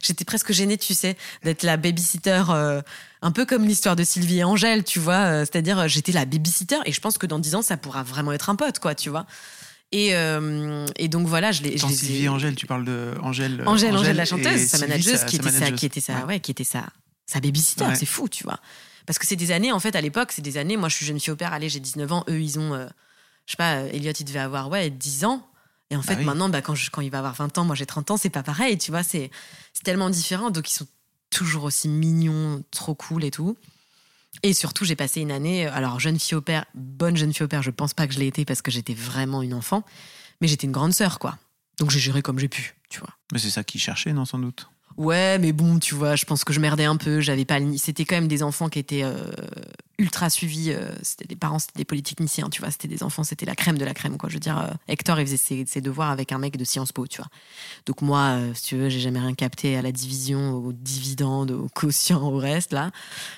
J'étais 0.05 0.25
presque 0.25 0.51
gênée, 0.51 0.77
tu 0.77 0.93
sais, 0.93 1.17
d'être 1.43 1.63
la 1.63 1.77
babysitter, 1.77 2.43
euh, 2.49 2.81
un 3.21 3.31
peu 3.31 3.45
comme 3.45 3.65
l'histoire 3.65 3.95
de 3.95 4.03
Sylvie 4.03 4.39
et 4.39 4.43
Angèle, 4.43 4.83
tu 4.83 4.99
vois. 4.99 5.15
euh, 5.15 5.39
C'est-à-dire, 5.41 5.79
euh, 5.79 5.87
j'étais 5.87 6.11
la 6.11 6.25
babysitter 6.25 6.77
et 6.85 6.91
je 6.91 6.99
pense 7.01 7.17
que 7.17 7.25
dans 7.25 7.39
10 7.39 7.55
ans, 7.55 7.61
ça 7.61 7.77
pourra 7.77 8.03
vraiment 8.03 8.31
être 8.33 8.49
un 8.49 8.55
pote, 8.55 8.79
quoi, 8.79 8.93
tu 8.95 9.09
vois. 9.09 9.25
Et, 9.91 10.15
euh, 10.15 10.85
et 10.97 11.07
donc 11.07 11.27
voilà, 11.27 11.51
je 11.51 11.61
l'ai. 11.63 11.77
Sylvie 11.77 12.23
et 12.23 12.29
Angèle, 12.29 12.55
tu 12.55 12.65
parles 12.65 12.85
de 12.85 13.13
Angèle. 13.21 13.61
euh, 13.61 13.65
Angèle, 13.65 13.95
Angèle, 13.95 14.15
la 14.15 14.25
chanteuse, 14.25 14.61
sa 14.67 14.77
Sylvie, 14.77 14.91
manageuse, 14.91 15.17
sa- 15.19 15.25
qui, 15.25 15.37
sa 15.37 15.41
était 15.49 15.59
sa, 15.59 15.71
qui 15.71 15.85
était 15.85 15.99
sa, 16.01 16.13
Ouais. 16.17 16.23
ouais, 16.25 16.39
qui 16.39 16.51
était 16.51 16.63
sa, 16.63 16.85
sa 17.25 17.39
babysitter. 17.39 17.85
Ouais. 17.85 17.95
C'est 17.95 18.05
fou, 18.05 18.27
tu 18.29 18.43
vois. 18.43 18.59
Parce 19.05 19.19
que 19.19 19.25
c'est 19.27 19.35
des 19.35 19.51
années, 19.51 19.71
en 19.71 19.79
fait, 19.79 19.95
à 19.95 20.01
l'époque, 20.01 20.31
c'est 20.31 20.41
des 20.41 20.57
années. 20.57 20.77
Moi, 20.77 20.89
je 20.89 20.95
suis 20.95 21.05
jeune 21.05 21.19
fille 21.19 21.31
au 21.31 21.35
père, 21.35 21.53
allez, 21.53 21.69
j'ai 21.69 21.79
19 21.79 22.11
ans, 22.11 22.23
eux, 22.29 22.41
ils 22.41 22.57
ont 22.59 22.73
euh, 22.73 22.87
je 23.45 23.51
sais 23.51 23.57
pas, 23.57 23.81
Elliot, 23.93 24.11
il 24.19 24.25
devait 24.25 24.39
avoir 24.39 24.69
ouais, 24.69 24.89
10 24.89 25.25
ans. 25.25 25.47
Et 25.95 25.97
en 25.97 26.01
fait, 26.01 26.13
Bah 26.15 26.19
oui. 26.19 26.25
maintenant, 26.25 26.49
bah, 26.49 26.61
quand, 26.61 26.75
je- 26.75 26.91
quand 26.91 27.01
il 27.01 27.09
va 27.09 27.19
avoir 27.19 27.33
20 27.35 27.57
ans, 27.57 27.63
moi 27.65 27.73
j'ai 27.75 27.85
30 27.85 28.11
ans, 28.11 28.17
c'est 28.17 28.29
pas 28.29 28.43
pareil, 28.43 28.77
tu 28.77 28.91
vois, 28.91 29.01
c'est 29.03 29.31
c'est 29.73 29.83
tellement 29.83 30.09
différent. 30.09 30.51
Donc, 30.51 30.69
ils 30.69 30.73
sont 30.73 30.87
toujours 31.29 31.63
aussi 31.63 31.87
mignons, 31.87 32.63
trop 32.71 32.95
cool 32.95 33.23
et 33.23 33.31
tout. 33.31 33.57
Et 34.43 34.53
surtout, 34.53 34.83
j'ai 34.83 34.97
passé 34.97 35.21
une 35.21 35.31
année, 35.31 35.65
euh, 35.67 35.73
alors 35.73 35.99
jeune 36.01 36.19
fille 36.19 36.35
au 36.35 36.41
père, 36.41 36.65
bonne 36.75 37.15
jeune 37.15 37.33
fille 37.33 37.43
au 37.45 37.47
père, 37.47 37.63
je 37.63 37.71
pense 37.71 37.93
pas 37.93 38.05
que 38.07 38.13
je 38.13 38.19
l'ai 38.19 38.27
été 38.27 38.43
parce 38.43 38.61
que 38.61 38.69
j'étais 38.71 38.93
vraiment 38.93 39.41
une 39.41 39.53
enfant, 39.53 39.83
mais 40.41 40.47
j'étais 40.49 40.67
une 40.67 40.73
grande 40.73 40.93
sœur, 40.93 41.17
quoi. 41.19 41.37
Donc 41.79 41.89
j'ai 41.91 41.99
géré 41.99 42.21
comme 42.21 42.39
j'ai 42.39 42.49
pu, 42.49 42.75
tu 42.89 42.99
vois. 42.99 43.09
Mais 43.31 43.39
c'est 43.39 43.49
ça 43.49 43.63
qu'ils 43.63 43.79
cherchaient, 43.81 44.11
non, 44.13 44.25
sans 44.25 44.39
doute? 44.39 44.69
Ouais, 44.97 45.37
mais 45.39 45.51
bon, 45.51 45.77
tu 45.77 45.93
vois, 45.93 46.15
je 46.15 46.23
pense 46.23 46.45
que 46.45 46.53
je 46.53 46.59
merdais 46.61 46.85
un 46.85 46.95
peu. 46.95 47.19
J'avais 47.19 47.43
pas. 47.43 47.59
C'était 47.77 48.05
quand 48.05 48.15
même 48.15 48.29
des 48.29 48.43
enfants 48.43 48.69
qui 48.69 48.79
étaient 48.79 49.03
euh, 49.03 49.13
ultra 49.97 50.29
suivis. 50.29 50.71
euh, 50.71 50.89
c'était 51.01 51.25
des 51.25 51.35
parents, 51.35 51.59
c'était 51.59 51.79
des 51.79 51.85
polytechniciens, 51.85 52.49
tu 52.49 52.61
vois. 52.61 52.71
C'était 52.71 52.87
des 52.87 53.03
enfants, 53.03 53.25
c'était 53.25 53.45
la 53.45 53.55
crème 53.55 53.77
de 53.77 53.83
la 53.83 53.93
crème, 53.93 54.17
quoi. 54.17 54.29
Je 54.29 54.35
veux 54.35 54.39
dire, 54.39 54.57
euh, 54.57 54.71
Hector, 54.87 55.19
il 55.19 55.27
faisait 55.27 55.65
ses, 55.65 55.81
devoirs 55.81 56.11
avec 56.11 56.31
un 56.31 56.37
mec 56.37 56.55
de 56.55 56.63
Sciences 56.63 56.93
Po, 56.93 57.07
tu 57.07 57.17
vois. 57.17 57.29
Donc 57.85 58.01
moi, 58.01 58.39
si 58.53 58.63
tu 58.63 58.77
veux, 58.77 58.87
j'ai 58.87 59.01
jamais 59.01 59.19
rien 59.19 59.33
capté 59.33 59.75
à 59.75 59.81
la 59.81 59.91
division, 59.91 60.53
aux 60.55 60.71
dividendes, 60.71 61.51
au 61.51 61.67
quotient, 61.73 62.21
au 62.23 62.37
reste 62.37 62.71
là. 62.71 62.91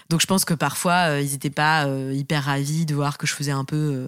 Donc 0.09 0.21
je 0.21 0.27
pense 0.27 0.45
que 0.45 0.53
parfois, 0.53 1.19
ils 1.21 1.33
étaient 1.33 1.49
pas 1.49 1.87
hyper 2.13 2.43
ravis 2.43 2.85
de 2.85 2.93
voir 2.93 3.17
que 3.17 3.25
je 3.25 3.33
faisais 3.33 3.51
un 3.51 3.65
peu. 3.65 4.07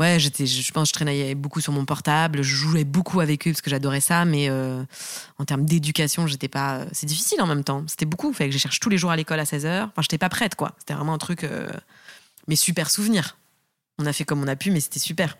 Euh, 0.00 0.02
Ouais, 0.02 0.18
j'étais, 0.20 0.46
je 0.46 0.72
pense, 0.72 0.88
je 0.88 0.92
traînais 0.92 1.34
beaucoup 1.34 1.60
sur 1.60 1.72
mon 1.72 1.84
portable. 1.84 2.42
Je 2.42 2.54
jouais 2.54 2.84
beaucoup 2.84 3.20
avec 3.20 3.46
eux 3.46 3.52
parce 3.52 3.62
que 3.62 3.70
j'adorais 3.70 4.00
ça, 4.00 4.24
mais 4.24 4.48
euh, 4.50 4.82
en 5.38 5.44
termes 5.44 5.64
d'éducation, 5.64 6.26
j'étais 6.26 6.48
pas. 6.48 6.84
C'est 6.92 7.06
difficile 7.06 7.40
en 7.40 7.46
même 7.46 7.64
temps. 7.64 7.84
C'était 7.88 8.06
beaucoup. 8.06 8.32
Fallait 8.32 8.50
que 8.50 8.54
je 8.54 8.60
cherche 8.60 8.80
tous 8.80 8.90
les 8.90 8.98
jours 8.98 9.10
à 9.10 9.16
l'école 9.16 9.40
à 9.40 9.44
16h. 9.44 9.84
Enfin, 9.84 10.02
j'étais 10.02 10.18
pas 10.18 10.28
prête, 10.28 10.54
quoi. 10.54 10.74
C'était 10.78 10.94
vraiment 10.94 11.14
un 11.14 11.18
truc. 11.18 11.44
euh, 11.44 11.68
Mais 12.48 12.56
super 12.56 12.90
souvenir. 12.90 13.36
On 13.98 14.04
a 14.06 14.12
fait 14.12 14.24
comme 14.24 14.42
on 14.42 14.48
a 14.48 14.56
pu, 14.56 14.70
mais 14.70 14.80
c'était 14.80 14.98
super. 14.98 15.38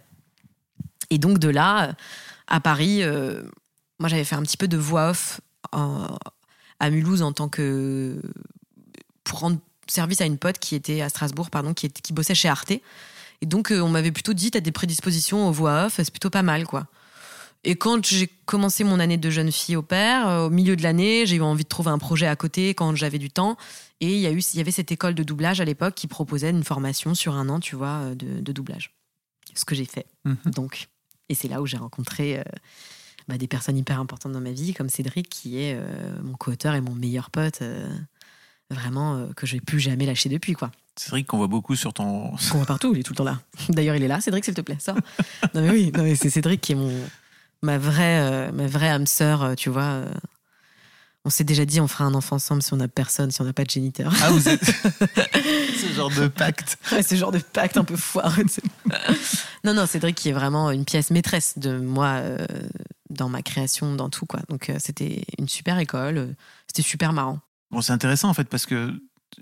Et 1.11 1.19
donc, 1.19 1.39
de 1.39 1.49
là, 1.49 1.89
euh, 1.89 1.93
à 2.47 2.61
Paris, 2.61 3.03
euh, 3.03 3.43
moi, 3.99 4.09
j'avais 4.09 4.25
fait 4.25 4.37
un 4.37 4.43
petit 4.43 4.57
peu 4.57 4.69
de 4.69 4.77
voix 4.79 5.11
off 5.11 5.41
à 5.73 6.91
Mulhouse 6.91 7.23
en 7.23 7.33
tant 7.33 7.49
que. 7.51 8.21
pour 9.25 9.41
rendre 9.41 9.59
service 9.89 10.21
à 10.21 10.25
une 10.25 10.39
pote 10.39 10.59
qui 10.59 10.75
était 10.75 11.01
à 11.03 11.09
Strasbourg, 11.09 11.51
pardon, 11.51 11.75
qui, 11.75 11.91
qui 11.91 12.13
bossait 12.15 12.35
chez 12.35 12.49
Arte. 12.49 12.73
Et 13.41 13.47
donc, 13.47 13.71
euh, 13.71 13.81
on 13.81 13.89
m'avait 13.89 14.13
plutôt 14.13 14.33
dit, 14.33 14.51
t'as 14.51 14.61
des 14.61 14.73
prédispositions 14.73 15.49
aux 15.49 15.53
voix 15.53 15.87
off, 15.87 15.95
c'est 15.97 16.11
plutôt 16.11 16.31
pas 16.31 16.43
mal, 16.43 16.67
quoi. 16.67 16.87
Et 17.65 17.75
quand 17.75 18.05
j'ai 18.07 18.29
commencé 18.45 18.85
mon 18.85 19.01
année 19.01 19.17
de 19.17 19.29
jeune 19.31 19.51
fille 19.51 19.77
au 19.77 19.83
père, 19.83 20.29
euh, 20.29 20.47
au 20.47 20.51
milieu 20.51 20.77
de 20.77 20.83
l'année, 20.83 21.27
j'ai 21.27 21.37
eu 21.37 21.43
envie 21.43 21.65
de 21.65 21.69
trouver 21.69 21.91
un 21.91 21.99
projet 21.99 22.27
à 22.27 22.37
côté 22.37 22.75
quand 22.75 22.95
j'avais 22.95 23.19
du 23.19 23.31
temps. 23.31 23.57
Et 24.01 24.13
il 24.13 24.21
y, 24.21 24.27
a 24.27 24.31
eu, 24.31 24.39
il 24.39 24.59
y 24.59 24.61
avait 24.61 24.71
cette 24.71 24.93
école 24.93 25.15
de 25.15 25.23
doublage 25.23 25.61
à 25.61 25.65
l'époque 25.65 25.95
qui 25.95 26.07
proposait 26.07 26.51
une 26.51 26.65
formation 26.65 27.15
sur 27.15 27.35
un 27.35 27.49
an, 27.49 27.59
tu 27.59 27.75
vois, 27.75 28.03
euh, 28.03 28.15
de, 28.15 28.41
de 28.41 28.53
doublage. 28.53 28.95
Ce 29.55 29.65
que 29.65 29.75
j'ai 29.75 29.87
fait. 29.87 30.07
Mhm. 30.25 30.53
Donc, 30.55 30.89
et 31.29 31.35
c'est 31.35 31.49
là 31.49 31.61
où 31.61 31.67
j'ai 31.67 31.77
rencontré 31.77 32.39
euh, 32.39 32.43
bah, 33.29 33.39
des 33.39 33.49
personnes 33.49 33.77
hyper 33.77 34.01
importantes 34.01 34.33
dans 34.33 34.41
ma 34.41 34.53
vie, 34.53 34.75
comme 34.75 34.89
Cédric, 34.89 35.29
qui 35.29 35.59
est 35.59 35.75
euh, 35.75 36.21
mon 36.23 36.35
co-auteur 36.35 36.75
et 36.75 36.81
mon 36.81 36.95
meilleur 36.95 37.31
pote, 37.31 37.63
euh, 37.63 37.89
vraiment 38.71 39.17
euh, 39.17 39.27
que 39.35 39.47
je 39.47 39.55
vais 39.55 39.61
plus 39.61 39.81
jamais 39.81 40.07
lâcher 40.07 40.29
depuis, 40.29 40.55
quoi. 40.55 40.71
Vrai 41.11 41.25
qu'on 41.25 41.37
voit 41.37 41.47
beaucoup 41.47 41.77
sur 41.77 41.93
ton. 41.93 42.31
Qu'on 42.51 42.59
voit 42.59 42.67
partout, 42.67 42.93
il 42.95 43.01
est 43.01 43.03
tout 43.03 43.13
le 43.13 43.19
temps 43.19 43.25
là. 43.25 43.41
D'ailleurs, 43.69 43.97
il 43.97 44.03
est 44.03 44.09
là, 44.09 44.21
Cédric, 44.21 44.45
s'il 44.45 44.55
te 44.55 44.61
plaît, 44.63 44.79
sors. 44.81 44.97
Non 45.55 45.61
mais 45.63 45.71
oui, 45.71 45.93
non, 45.95 46.03
mais 46.03 46.17
c'est 46.17 46.31
Cédric 46.31 46.61
qui 46.61 46.73
est 46.73 46.77
mon 46.77 46.93
ma 47.63 47.79
vraie 47.79 48.21
euh, 48.21 48.53
ma 48.53 48.67
vraie 48.67 48.89
âme 48.89 49.07
sœur, 49.07 49.43
euh, 49.43 49.55
tu 49.55 49.69
vois. 49.71 49.83
euh. 49.83 50.15
On 51.25 51.31
s'est 51.31 51.43
déjà 51.45 51.65
dit 51.65 51.81
on 51.81 51.89
fera 51.89 52.05
un 52.05 52.15
enfant 52.15 52.37
ensemble 52.37 52.63
si 52.63 52.73
on 52.73 52.79
a 52.79 52.87
personne, 52.87 53.33
si 53.33 53.41
on 53.41 53.45
n'a 53.45 53.53
pas 53.53 53.65
de 53.65 53.71
géniteur. 53.71 54.13
Ah, 54.23 54.31
vous 54.31 54.49
êtes. 54.49 54.63
Ce 54.65 55.93
genre 55.93 56.11
de 56.11 56.29
pacte. 56.29 56.79
Ouais, 56.93 57.03
ce 57.03 57.17
genre 57.17 57.33
de 57.33 57.39
pacte 57.41 57.77
un 57.77 57.83
peu 57.85 57.97
foireux. 57.97 58.45
non, 59.65 59.75
non, 59.75 59.87
Cédric 59.87 60.15
qui 60.15 60.29
est 60.29 60.33
vraiment 60.33 60.71
une 60.71 60.85
pièce 60.85 61.11
maîtresse 61.11 61.59
de 61.59 61.79
moi 61.79 62.07
euh, 62.21 62.47
dans 63.11 63.29
ma 63.29 63.43
création, 63.43 63.95
dans 63.97 64.09
tout 64.09 64.25
quoi. 64.27 64.41
Donc 64.49 64.71
euh, 64.71 64.77
c'était 64.79 65.25
une 65.39 65.49
super 65.49 65.79
école, 65.81 66.19
euh, 66.19 66.27
c'était 66.69 66.83
super 66.89 67.13
marrant. 67.13 67.41
Bon, 67.71 67.81
c'est 67.81 67.93
intéressant 67.93 68.29
en 68.29 68.35
fait 68.35 68.49
parce 68.49 68.67
que 68.67 68.93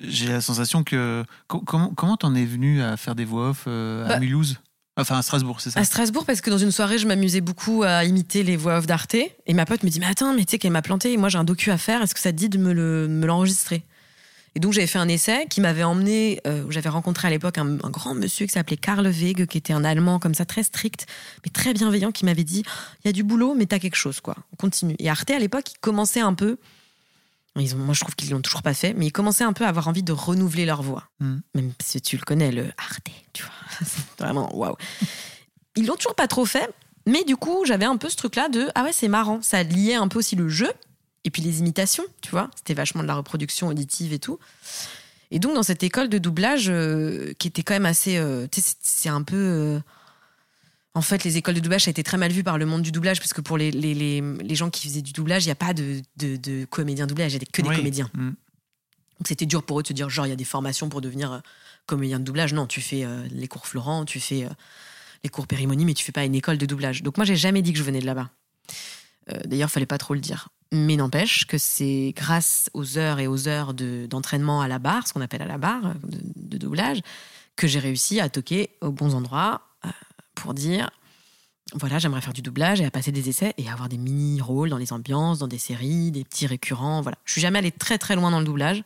j'ai 0.00 0.28
la 0.28 0.40
sensation 0.40 0.82
que. 0.84 1.24
co- 1.46 1.60
Comment 1.60 1.90
comment 1.94 2.16
t'en 2.16 2.34
es 2.34 2.44
venu 2.44 2.82
à 2.82 2.96
faire 2.96 3.14
des 3.14 3.24
voix 3.24 3.50
off 3.50 3.64
euh, 3.66 4.04
à 4.06 4.08
Bah- 4.08 4.20
Mulhouse? 4.20 4.58
Enfin, 4.96 5.18
à 5.18 5.22
Strasbourg, 5.22 5.60
c'est 5.60 5.70
ça? 5.70 5.80
À 5.80 5.84
Strasbourg, 5.84 6.24
parce 6.24 6.40
que 6.40 6.50
dans 6.50 6.58
une 6.58 6.70
soirée, 6.70 6.98
je 6.98 7.08
m'amusais 7.08 7.40
beaucoup 7.40 7.82
à 7.82 8.04
imiter 8.04 8.44
les 8.44 8.56
voix 8.56 8.78
off 8.78 8.86
d'Arte. 8.86 9.16
Et 9.16 9.52
ma 9.52 9.66
pote 9.66 9.82
me 9.82 9.88
dit 9.90 9.98
Mais 9.98 10.06
attends, 10.06 10.32
mais 10.32 10.44
tu 10.44 10.52
sais 10.52 10.58
qu'elle 10.58 10.70
m'a 10.70 10.82
planté, 10.82 11.12
et 11.12 11.16
moi 11.16 11.28
j'ai 11.28 11.38
un 11.38 11.44
docu 11.44 11.70
à 11.72 11.78
faire, 11.78 12.00
est-ce 12.02 12.14
que 12.14 12.20
ça 12.20 12.30
te 12.32 12.36
dit 12.36 12.48
de 12.48 12.58
me 12.58 12.72
le- 12.72 13.08
me 13.08 13.26
l'enregistrer? 13.26 13.84
Et 14.56 14.60
donc 14.60 14.72
j'avais 14.72 14.86
fait 14.86 15.00
un 15.00 15.08
essai 15.08 15.46
qui 15.50 15.60
m'avait 15.60 15.82
emmené, 15.82 16.40
euh, 16.46 16.62
où 16.62 16.70
j'avais 16.70 16.88
rencontré 16.88 17.26
à 17.26 17.30
l'époque 17.32 17.58
un, 17.58 17.72
un 17.82 17.90
grand 17.90 18.14
monsieur 18.14 18.46
qui 18.46 18.52
s'appelait 18.52 18.76
Karl 18.76 19.04
Wege, 19.04 19.46
qui 19.46 19.58
était 19.58 19.72
un 19.72 19.82
Allemand 19.84 20.20
comme 20.20 20.34
ça, 20.34 20.44
très 20.44 20.62
strict, 20.62 21.06
mais 21.44 21.50
très 21.50 21.74
bienveillant, 21.74 22.12
qui 22.12 22.24
m'avait 22.24 22.44
dit 22.44 22.62
Il 23.04 23.08
y 23.08 23.10
a 23.10 23.12
du 23.12 23.24
boulot, 23.24 23.54
mais 23.56 23.66
t'as 23.66 23.80
quelque 23.80 23.96
chose, 23.96 24.20
quoi. 24.20 24.36
On 24.52 24.56
continue. 24.56 24.94
Et 25.00 25.10
Arte, 25.10 25.28
à 25.32 25.40
l'époque, 25.40 25.72
il 25.72 25.78
commençait 25.80 26.20
un 26.20 26.34
peu. 26.34 26.56
Ils 27.56 27.74
ont, 27.76 27.78
moi, 27.78 27.94
je 27.94 28.00
trouve 28.00 28.16
qu'ils 28.16 28.30
l'ont 28.30 28.40
toujours 28.40 28.62
pas 28.62 28.74
fait, 28.74 28.94
mais 28.94 29.06
ils 29.06 29.12
commençaient 29.12 29.44
un 29.44 29.52
peu 29.52 29.64
à 29.64 29.68
avoir 29.68 29.86
envie 29.88 30.02
de 30.02 30.12
renouveler 30.12 30.66
leur 30.66 30.82
voix. 30.82 31.04
Mm. 31.20 31.36
Même 31.54 31.72
si 31.82 32.00
tu 32.00 32.16
le 32.16 32.22
connais, 32.24 32.50
le 32.50 32.66
Arte, 32.78 33.06
tu 33.32 33.44
vois. 33.44 33.52
C'est 33.86 34.18
vraiment 34.24 34.54
waouh. 34.56 34.74
Ils 35.76 35.86
l'ont 35.86 35.94
toujours 35.96 36.14
pas 36.16 36.26
trop 36.28 36.44
fait, 36.46 36.68
mais 37.06 37.22
du 37.24 37.36
coup, 37.36 37.64
j'avais 37.66 37.84
un 37.84 37.96
peu 37.96 38.08
ce 38.08 38.16
truc-là 38.16 38.48
de 38.48 38.68
ah 38.74 38.82
ouais, 38.84 38.92
c'est 38.92 39.08
marrant. 39.08 39.40
Ça 39.42 39.62
liait 39.62 39.94
un 39.94 40.08
peu 40.08 40.18
aussi 40.20 40.34
le 40.36 40.48
jeu 40.48 40.70
et 41.24 41.30
puis 41.30 41.42
les 41.42 41.60
imitations, 41.60 42.04
tu 42.22 42.30
vois. 42.30 42.50
C'était 42.56 42.74
vachement 42.74 43.02
de 43.02 43.08
la 43.08 43.14
reproduction 43.14 43.68
auditive 43.68 44.12
et 44.12 44.18
tout. 44.18 44.38
Et 45.30 45.38
donc, 45.38 45.54
dans 45.54 45.62
cette 45.62 45.82
école 45.82 46.08
de 46.08 46.18
doublage, 46.18 46.66
euh, 46.68 47.32
qui 47.38 47.48
était 47.48 47.62
quand 47.62 47.74
même 47.74 47.86
assez. 47.86 48.16
euh, 48.18 48.46
tu 48.50 48.60
sais, 48.60 48.68
c'est- 48.68 48.76
c'est 49.02 49.08
un 49.08 49.22
peu. 49.22 49.36
euh, 49.36 49.80
en 50.94 51.02
fait, 51.02 51.24
les 51.24 51.36
écoles 51.36 51.54
de 51.56 51.60
doublage, 51.60 51.84
ça 51.84 51.88
a 51.88 51.92
été 51.92 52.02
très 52.04 52.16
mal 52.16 52.30
vu 52.32 52.44
par 52.44 52.56
le 52.58 52.66
monde 52.66 52.82
du 52.82 52.92
doublage, 52.92 53.18
parce 53.18 53.32
que 53.32 53.40
pour 53.40 53.58
les, 53.58 53.70
les, 53.70 53.94
les, 53.94 54.20
les 54.20 54.54
gens 54.54 54.70
qui 54.70 54.86
faisaient 54.86 55.02
du 55.02 55.12
doublage, 55.12 55.44
il 55.44 55.48
n'y 55.48 55.52
a 55.52 55.56
pas 55.56 55.74
de, 55.74 56.00
de, 56.16 56.36
de 56.36 56.64
comédiens 56.66 57.06
doublage, 57.06 57.32
il 57.34 57.40
y 57.40 57.42
a 57.42 57.46
que 57.52 57.62
des 57.62 57.68
Oui. 57.68 57.76
comédiens. 57.76 58.08
Mm. 58.14 58.28
Donc 58.30 59.28
c'était 59.28 59.46
dur 59.46 59.62
pour 59.64 59.78
eux 59.80 59.82
de 59.82 59.88
se 59.88 59.92
dire, 59.92 60.08
genre, 60.10 60.26
il 60.26 60.30
y 60.30 60.32
a 60.32 60.36
des 60.36 60.44
formations 60.44 60.88
pour 60.88 61.00
devenir 61.00 61.32
euh, 61.32 61.38
comédien 61.86 62.18
de 62.20 62.24
doublage. 62.24 62.52
Non, 62.52 62.66
tu 62.66 62.80
fais 62.80 63.04
euh, 63.04 63.26
les 63.30 63.48
cours 63.48 63.66
Florent, 63.66 64.04
tu 64.04 64.20
fais 64.20 64.44
euh, 64.44 64.48
les 65.24 65.30
cours 65.30 65.46
Périmonie, 65.46 65.84
mais 65.84 65.94
tu 65.94 66.04
fais 66.04 66.12
pas 66.12 66.24
une 66.24 66.34
école 66.34 66.58
de 66.58 66.66
doublage. 66.66 67.02
Donc 67.02 67.16
moi, 67.16 67.24
j'ai 67.24 67.36
jamais 67.36 67.62
dit 67.62 67.72
que 67.72 67.78
je 67.78 67.84
venais 67.84 68.00
de 68.00 68.06
là-bas. 68.06 68.30
Euh, 69.32 69.38
D'ailleurs, 69.46 69.70
fallait 69.70 69.86
pas 69.86 69.98
trop 69.98 70.14
le 70.14 70.20
dire. 70.20 70.48
Mais 70.72 70.96
n'empêche 70.96 71.46
que 71.46 71.58
c'est 71.58 72.12
grâce 72.16 72.68
aux 72.74 72.98
heures 72.98 73.20
et 73.20 73.26
aux 73.28 73.46
heures 73.48 73.74
de- 73.74 74.06
d'entraînement 74.06 74.60
à 74.60 74.68
la 74.68 74.78
barre, 74.80 75.06
ce 75.06 75.12
qu'on 75.12 75.20
appelle 75.20 75.42
à 75.42 75.46
la 75.46 75.58
barre, 75.58 75.94
de, 76.02 76.18
de 76.36 76.58
doublage, 76.58 77.00
que 77.56 77.66
j'ai 77.68 77.78
réussi 77.78 78.18
à 78.20 78.28
toquer 78.28 78.70
aux 78.80 78.90
bons 78.90 79.14
endroits 79.14 79.62
pour 80.34 80.54
dire 80.54 80.90
voilà, 81.74 81.98
j'aimerais 81.98 82.20
faire 82.20 82.32
du 82.34 82.42
doublage 82.42 82.80
et 82.80 82.84
à 82.84 82.90
passer 82.90 83.10
des 83.10 83.28
essais 83.28 83.54
et 83.56 83.68
avoir 83.70 83.88
des 83.88 83.96
mini-rôles 83.96 84.68
dans 84.68 84.76
les 84.76 84.92
ambiances, 84.92 85.38
dans 85.38 85.48
des 85.48 85.58
séries, 85.58 86.10
des 86.12 86.22
petits 86.22 86.46
récurrents. 86.46 87.00
Voilà. 87.00 87.16
Je 87.24 87.32
suis 87.32 87.40
jamais 87.40 87.58
allée 87.58 87.72
très 87.72 87.96
très 87.98 88.14
loin 88.16 88.30
dans 88.30 88.38
le 88.38 88.44
doublage 88.44 88.84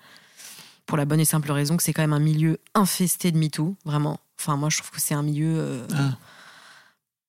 pour 0.86 0.96
la 0.96 1.04
bonne 1.04 1.20
et 1.20 1.24
simple 1.24 1.50
raison 1.52 1.76
que 1.76 1.82
c'est 1.82 1.92
quand 1.92 2.02
même 2.02 2.12
un 2.14 2.18
milieu 2.20 2.58
infesté 2.74 3.30
de 3.32 3.36
MeToo, 3.38 3.76
vraiment. 3.84 4.20
Enfin, 4.38 4.56
moi, 4.56 4.70
je 4.70 4.78
trouve 4.78 4.90
que 4.92 5.00
c'est 5.00 5.12
un 5.14 5.22
milieu 5.24 5.54
euh, 5.58 5.86
Ah. 5.94 6.16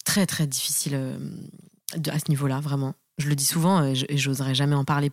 très 0.06 0.26
très 0.26 0.48
difficile 0.48 0.94
euh, 0.96 1.18
de- 1.98 2.12
à 2.12 2.20
ce 2.20 2.26
niveau-là, 2.30 2.60
vraiment. 2.62 2.94
Je 3.18 3.28
le 3.28 3.36
dis 3.36 3.46
souvent 3.46 3.82
euh, 3.82 3.94
et 4.08 4.18
j'oserais 4.18 4.56
jamais 4.56 4.76
en 4.76 4.86
parler. 4.86 5.12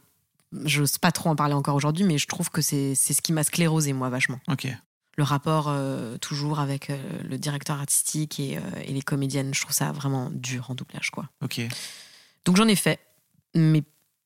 J'ose 0.65 0.99
pas 0.99 1.11
trop 1.13 1.31
en 1.31 1.35
parler 1.35 1.55
encore 1.55 1.75
aujourd'hui, 1.75 2.05
mais 2.05 2.19
je 2.19 2.27
trouve 2.29 2.51
que 2.51 2.61
c'est 2.63 2.95
c'est 2.95 3.15
ce 3.15 3.23
qui 3.23 3.33
m'a 3.33 3.43
sclérosé, 3.43 3.93
moi, 3.95 4.11
vachement 4.11 4.39
Ok. 4.49 4.69
Le 5.17 5.25
rapport 5.25 5.67
euh, 5.69 6.19
toujours 6.19 6.61
avec 6.61 6.91
euh, 6.91 6.97
le 7.29 7.39
directeur 7.39 7.79
artistique 7.81 8.39
et, 8.39 8.59
euh, 8.59 8.61
et 8.85 8.93
les 8.93 9.03
comédiennes. 9.03 9.55
Je 9.55 9.61
trouve 9.63 9.73
ça 9.75 9.91
vraiment 9.93 10.31
dur 10.31 10.71
en 10.71 10.75
doublage, 10.75 11.11
quoi. 11.11 11.29
Ok. 11.43 11.61
Donc 12.45 12.57
j'en 12.57 12.69
ai 12.69 12.77
fait, 12.77 13.01
mais 13.55 13.83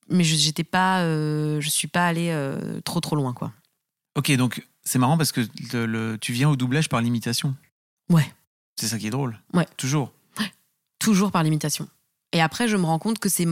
mais 0.09 0.23
je 0.23 0.35
j'étais 0.35 0.63
pas, 0.65 1.03
je 1.05 1.67
suis 1.69 1.87
pas 1.87 2.05
allée 2.07 2.35
trop 2.83 2.99
trop 2.99 3.15
loin, 3.15 3.33
quoi. 3.33 3.53
Ok, 4.15 4.29
donc 4.35 4.67
c'est 4.83 4.99
marrant 4.99 5.17
parce 5.17 5.31
que 5.31 5.41
le- 5.73 5.85
le- 5.85 6.17
tu 6.19 6.33
viens 6.33 6.49
au 6.49 6.55
doublage 6.57 6.89
par 6.89 6.99
l'imitation. 7.01 7.55
Ouais. 8.09 8.29
C'est 8.75 8.87
ça 8.87 8.97
qui 8.99 9.07
est 9.07 9.11
drôle. 9.11 9.39
Ouais. 9.53 9.65
Toujours. 9.77 10.11
Toujours 10.99 11.31
par 11.31 11.43
l'imitation. 11.43 11.87
Et 12.33 12.41
après, 12.41 12.67
je 12.67 12.77
me 12.77 12.83
rends 12.85 12.99
compte 12.99 13.19
que 13.19 13.29
c'est 13.29 13.47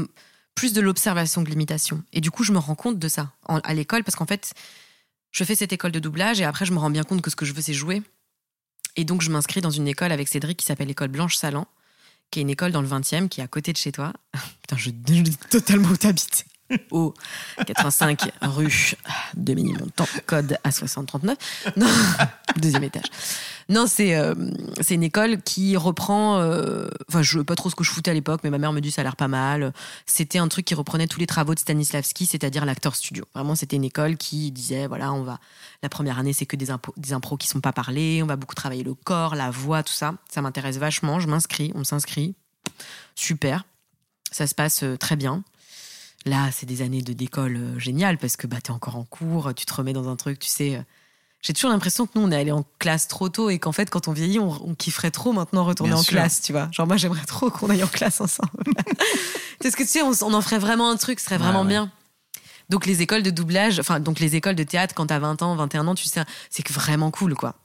plus 0.53 0.73
de 0.73 0.81
l'observation 0.81 1.43
que 1.43 1.49
l'imitation. 1.49 2.03
Et 2.13 2.21
du 2.21 2.29
coup, 2.29 2.43
je 2.43 2.51
me 2.51 2.59
rends 2.59 2.75
compte 2.75 2.99
de 2.99 3.07
ça 3.07 3.31
en- 3.47 3.59
à 3.59 3.73
l'école 3.73 4.03
parce 4.03 4.15
qu'en 4.15 4.25
fait, 4.25 4.53
je 5.31 5.43
fais 5.43 5.55
cette 5.55 5.73
école 5.73 5.91
de 5.91 5.99
doublage 5.99 6.41
et 6.41 6.43
après, 6.43 6.65
je 6.65 6.73
me 6.73 6.79
rends 6.79 6.89
bien 6.89 7.03
compte 7.03 7.21
que 7.21 7.29
ce 7.29 7.35
que 7.35 7.45
je 7.45 7.53
veux, 7.53 7.61
c'est 7.61 7.73
jouer. 7.73 8.01
Et 8.95 9.05
donc, 9.05 9.21
je 9.21 9.29
m'inscris 9.29 9.61
dans 9.61 9.69
une 9.69 9.87
école 9.87 10.11
avec 10.11 10.27
Cédric 10.27 10.57
qui 10.57 10.65
s'appelle 10.65 10.87
l'école 10.87 11.09
Blanche 11.09 11.35
Salan, 11.35 11.67
qui 12.31 12.39
est 12.39 12.41
une 12.41 12.49
école 12.49 12.71
dans 12.71 12.81
le 12.81 12.87
20e, 12.87 13.29
qui 13.29 13.41
est 13.41 13.43
à 13.43 13.47
côté 13.47 13.71
de 13.71 13.77
chez 13.77 13.91
toi. 13.91 14.13
Putain, 14.61 14.77
je, 14.77 14.89
je 14.89 15.21
dis 15.21 15.37
totalement 15.49 15.89
où 15.89 15.97
t'habites. 15.97 16.45
au 16.91 17.13
85 17.65 18.31
rue 18.41 18.93
de 19.35 19.53
Ménilmontant, 19.53 20.07
code 20.25 20.57
A6039. 20.65 21.35
Non, 21.77 21.87
deuxième 22.57 22.83
étage. 22.83 23.05
Non, 23.69 23.85
c'est 23.87 24.15
euh, 24.15 24.33
c'est 24.81 24.95
une 24.95 25.03
école 25.03 25.41
qui 25.43 25.77
reprend. 25.77 26.39
euh, 26.39 26.87
Enfin, 27.07 27.21
je 27.21 27.37
ne 27.37 27.41
sais 27.41 27.45
pas 27.45 27.55
trop 27.55 27.69
ce 27.69 27.75
que 27.75 27.83
je 27.83 27.91
foutais 27.91 28.09
à 28.09 28.13
l'époque, 28.15 28.41
mais 28.43 28.49
ma 28.49 28.57
mère 28.57 28.73
me 28.73 28.81
dit 28.81 28.89
ça 28.91 29.01
a 29.01 29.03
l'air 29.03 29.15
pas 29.15 29.27
mal. 29.27 29.73
C'était 30.07 30.39
un 30.39 30.47
truc 30.47 30.65
qui 30.65 30.73
reprenait 30.73 31.05
tous 31.07 31.19
les 31.19 31.27
travaux 31.27 31.53
de 31.53 31.59
Stanislavski, 31.59 32.25
c'est-à-dire 32.25 32.65
l'acteur 32.65 32.95
studio. 32.95 33.25
Vraiment, 33.35 33.53
c'était 33.55 33.75
une 33.75 33.83
école 33.83 34.17
qui 34.17 34.51
disait 34.51 34.87
voilà, 34.87 35.13
on 35.13 35.21
va. 35.21 35.39
La 35.83 35.89
première 35.89 36.17
année, 36.17 36.33
c'est 36.33 36.45
que 36.47 36.55
des, 36.55 36.71
impos- 36.71 36.93
des 36.97 37.13
impros 37.13 37.37
qui 37.37 37.47
sont 37.47 37.61
pas 37.61 37.71
parlés. 37.73 38.21
On 38.23 38.25
va 38.25 38.35
beaucoup 38.37 38.55
travailler 38.55 38.83
le 38.83 38.95
corps, 38.95 39.35
la 39.35 39.51
voix, 39.51 39.83
tout 39.83 39.93
ça. 39.93 40.15
Ça 40.31 40.41
m'intéresse 40.41 40.77
vachement. 40.77 41.19
Je 41.19 41.27
m'inscris, 41.27 41.71
on 41.75 41.83
s'inscrit. 41.83 42.33
Super. 43.15 43.65
Ça 44.31 44.47
se 44.47 44.55
passe 44.55 44.81
euh, 44.83 44.97
très 44.97 45.15
bien. 45.15 45.43
Là, 46.29 46.49
c'est 46.51 46.65
des 46.65 46.81
années 46.81 47.01
de 47.01 47.13
d'école 47.13 47.55
euh, 47.55 47.79
géniales 47.79 48.17
parce 48.17 48.35
que 48.37 48.45
bah, 48.47 48.57
tu 48.63 48.71
es 48.71 48.75
encore 48.75 48.95
en 48.97 49.03
cours, 49.03 49.53
tu 49.55 49.65
te 49.65 49.73
remets 49.73 49.93
dans 49.93 50.09
un 50.09 50.15
truc, 50.15 50.37
tu 50.39 50.47
sais. 50.47 50.75
euh, 50.75 50.81
J'ai 51.41 51.53
toujours 51.53 51.71
l'impression 51.71 52.05
que 52.05 52.11
nous, 52.15 52.21
on 52.21 52.31
est 52.31 52.35
allé 52.35 52.51
en 52.51 52.63
classe 52.77 53.07
trop 53.07 53.29
tôt 53.29 53.49
et 53.49 53.57
qu'en 53.57 53.71
fait, 53.71 53.89
quand 53.89 54.07
on 54.07 54.11
vieillit, 54.11 54.39
on, 54.39 54.49
on 54.69 54.75
kifferait 54.75 55.11
trop 55.11 55.31
maintenant 55.33 55.63
retourner 55.63 55.91
Bien 55.93 55.99
en 55.99 56.03
sûr. 56.03 56.11
classe, 56.11 56.41
tu 56.41 56.51
vois. 56.51 56.67
Genre, 56.71 56.85
moi, 56.85 56.97
j'aimerais 56.97 57.25
trop 57.25 57.49
qu'on 57.49 57.69
aille 57.69 57.83
en 57.83 57.87
classe 57.87 58.21
ensemble. 58.21 58.51
Parce 59.63 59.75
que 59.75 59.83
tu 59.83 59.89
sais, 59.89 60.01
on, 60.03 60.33
en 60.33 60.41
ferait 60.41 60.59
vraiment 60.59 60.89
un 60.91 60.97
truc, 60.97 61.19
ce 61.19 61.25
serait 61.25 61.37
vraiment 61.37 61.61
ouais. 61.63 61.67
bien. 61.67 61.91
Donc, 62.69 62.85
les 62.85 63.01
écoles 63.01 63.23
de 63.23 63.31
doublage, 63.31 63.79
enfin, 63.79 63.99
donc 63.99 64.19
les 64.19 64.35
écoles 64.35 64.55
de 64.55 64.63
théâtre, 64.63 64.93
quand 64.93 65.07
t'as 65.07 65.19
20 65.19 65.41
ans, 65.41 65.55
21 65.55 65.87
ans, 65.87 65.95
tu 65.95 66.05
sais, 66.07 66.23
c'est 66.51 66.69
vraiment 66.69 67.09
cool, 67.11 67.33
quoi. 67.33 67.55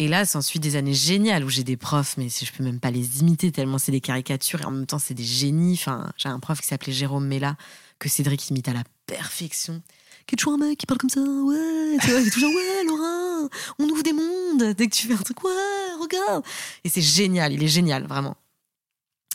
Et 0.00 0.08
là, 0.08 0.26
s'ensuit 0.26 0.58
des 0.58 0.76
années 0.76 0.94
géniales 0.94 1.44
où 1.44 1.48
j'ai 1.48 1.62
des 1.62 1.76
profs, 1.76 2.16
mais 2.16 2.28
je 2.28 2.52
peux 2.52 2.64
même 2.64 2.80
pas 2.80 2.90
les 2.90 3.20
imiter 3.20 3.52
tellement 3.52 3.78
c'est 3.78 3.92
des 3.92 4.00
caricatures 4.00 4.60
et 4.62 4.64
en 4.64 4.72
même 4.72 4.86
temps 4.86 4.98
c'est 4.98 5.14
des 5.14 5.24
génies. 5.24 5.74
Enfin, 5.74 6.10
j'ai 6.16 6.28
un 6.28 6.40
prof 6.40 6.60
qui 6.60 6.66
s'appelait 6.66 6.92
Jérôme 6.92 7.26
Mella 7.26 7.56
que 8.00 8.08
Cédric 8.08 8.50
imite 8.50 8.68
à 8.68 8.72
la 8.72 8.82
perfection. 9.06 9.82
Qui 10.26 10.34
est 10.34 10.36
toujours 10.36 10.54
un 10.54 10.58
mec 10.58 10.78
qui 10.78 10.86
parle 10.86 10.98
comme 10.98 11.10
ça, 11.10 11.20
ouais, 11.20 11.98
tu 12.00 12.10
vois, 12.10 12.20
il 12.20 12.26
est 12.26 12.30
toujours 12.30 12.52
ouais, 12.54 12.84
Laura, 12.86 13.48
on 13.78 13.88
ouvre 13.88 14.02
des 14.02 14.14
mondes. 14.14 14.74
Dès 14.74 14.88
que 14.88 14.94
tu 14.94 15.06
fais 15.06 15.14
un 15.14 15.18
truc, 15.18 15.44
ouais, 15.44 15.52
regarde. 16.00 16.44
Et 16.82 16.88
c'est 16.88 17.02
génial, 17.02 17.52
il 17.52 17.62
est 17.62 17.68
génial, 17.68 18.06
vraiment. 18.06 18.36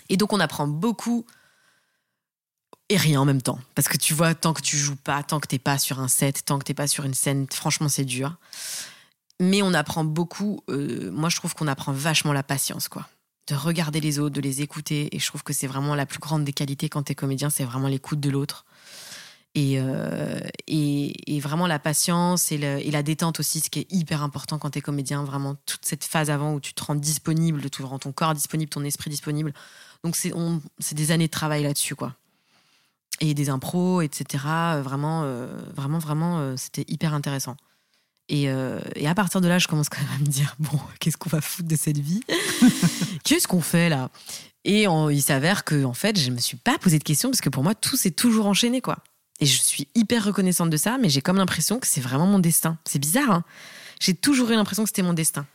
Et 0.09 0.17
donc 0.17 0.33
on 0.33 0.39
apprend 0.39 0.67
beaucoup 0.67 1.25
et 2.89 2.97
rien 2.97 3.21
en 3.21 3.25
même 3.25 3.41
temps. 3.41 3.59
Parce 3.75 3.87
que 3.87 3.97
tu 3.97 4.13
vois, 4.13 4.33
tant 4.33 4.53
que 4.53 4.61
tu 4.61 4.75
joues 4.75 4.95
pas, 4.95 5.23
tant 5.23 5.39
que 5.39 5.47
t'es 5.47 5.59
pas 5.59 5.77
sur 5.77 5.99
un 5.99 6.07
set, 6.07 6.43
tant 6.43 6.59
que 6.59 6.63
t'es 6.63 6.73
pas 6.73 6.87
sur 6.87 7.05
une 7.05 7.13
scène, 7.13 7.45
franchement, 7.51 7.87
c'est 7.87 8.05
dur. 8.05 8.35
Mais 9.39 9.61
on 9.61 9.73
apprend 9.73 10.03
beaucoup. 10.03 10.61
euh, 10.69 11.11
moi, 11.11 11.29
je 11.29 11.37
trouve 11.37 11.55
qu'on 11.55 11.67
apprend 11.67 11.93
vachement 11.93 12.33
la 12.33 12.43
patience, 12.43 12.89
quoi. 12.89 13.07
De 13.47 13.55
regarder 13.55 13.99
les 13.99 14.19
autres, 14.19 14.35
de 14.35 14.41
les 14.41 14.61
écouter. 14.61 15.15
Et 15.15 15.19
je 15.19 15.25
trouve 15.25 15.43
que 15.43 15.53
c'est 15.53 15.67
vraiment 15.67 15.95
la 15.95 16.05
plus 16.05 16.19
grande 16.19 16.43
des 16.43 16.53
qualités 16.53 16.89
quand 16.89 17.03
t'es 17.03 17.15
comédien, 17.15 17.49
c'est 17.49 17.63
vraiment 17.63 17.87
l'écoute 17.87 18.19
de 18.19 18.29
l'autre. 18.29 18.65
Et, 19.55 19.79
euh, 19.79 20.39
et, 20.67 21.39
vraiment 21.39 21.65
la 21.65 21.79
patience 21.79 22.51
et, 22.51 22.57
la 22.57 23.03
détente 23.03 23.39
aussi, 23.39 23.61
ce 23.61 23.69
qui 23.69 23.79
est 23.79 23.91
hyper 23.91 24.21
important 24.21 24.59
quand 24.59 24.71
t'es 24.71 24.81
comédien. 24.81 25.23
Vraiment 25.23 25.55
toute 25.65 25.85
cette 25.85 26.03
phase 26.03 26.29
avant 26.29 26.53
où 26.53 26.59
tu 26.59 26.73
te 26.73 26.83
rends 26.83 26.95
disponible, 26.95 27.69
tu 27.69 27.81
rends 27.81 27.97
ton 27.97 28.11
corps 28.11 28.35
disponible, 28.35 28.69
ton 28.69 28.83
esprit 28.83 29.09
disponible. 29.09 29.53
Donc 30.03 30.15
c'est 30.15 30.93
des 30.93 31.11
années 31.11 31.27
de 31.27 31.31
travail 31.31 31.63
là-dessus, 31.63 31.95
quoi. 31.95 32.13
Et 33.21 33.33
des 33.33 33.49
impros, 33.49 34.01
etc. 34.01 34.43
Euh, 34.75 34.81
Vraiment, 34.83 35.23
vraiment, 35.73 35.99
vraiment, 35.99 36.55
c'était 36.57 36.85
hyper 36.87 37.13
intéressant. 37.13 37.57
Et, 38.29 38.49
euh, 38.49 38.79
et 38.95 39.07
à 39.07 39.15
partir 39.15 39.41
de 39.41 39.47
là, 39.47 39.57
je 39.59 39.67
commence 39.67 39.89
quand 39.89 39.99
même 40.01 40.09
à 40.15 40.19
me 40.19 40.25
dire 40.27 40.55
bon, 40.59 40.79
qu'est-ce 40.99 41.17
qu'on 41.17 41.29
va 41.29 41.41
foutre 41.41 41.67
de 41.67 41.75
cette 41.75 41.97
vie? 41.97 42.21
Qu'est-ce 43.23 43.47
qu'on 43.47 43.61
fait 43.61 43.89
là? 43.89 44.09
Et 44.65 44.87
en- 44.87 45.09
il 45.09 45.21
s'avère 45.21 45.63
que 45.63 45.83
en 45.83 45.93
fait, 45.93 46.17
je 46.19 46.29
me 46.31 46.37
suis 46.37 46.57
pas 46.57 46.77
posé 46.77 46.99
de 46.99 47.03
questions 47.03 47.29
parce 47.29 47.41
que 47.41 47.49
pour 47.49 47.63
moi, 47.63 47.75
tout 47.75 47.97
s'est 47.97 48.11
toujours 48.11 48.45
enchaîné, 48.47 48.81
quoi. 48.81 48.99
Et 49.39 49.45
je 49.45 49.61
suis 49.61 49.87
hyper 49.95 50.23
reconnaissante 50.25 50.69
de 50.69 50.77
ça, 50.77 50.97
mais 50.99 51.09
j'ai 51.09 51.21
comme 51.21 51.37
l'impression 51.37 51.79
que 51.79 51.87
c'est 51.87 52.01
vraiment 52.01 52.27
mon 52.27 52.39
destin. 52.39 52.77
C'est 52.85 52.99
bizarre, 52.99 53.31
hein? 53.31 53.43
J'ai 53.99 54.13
toujours 54.13 54.49
eu 54.51 54.55
l'impression 54.55 54.83
que 54.83 54.89
c'était 54.89 55.01
mon 55.01 55.13
destin. 55.13 55.45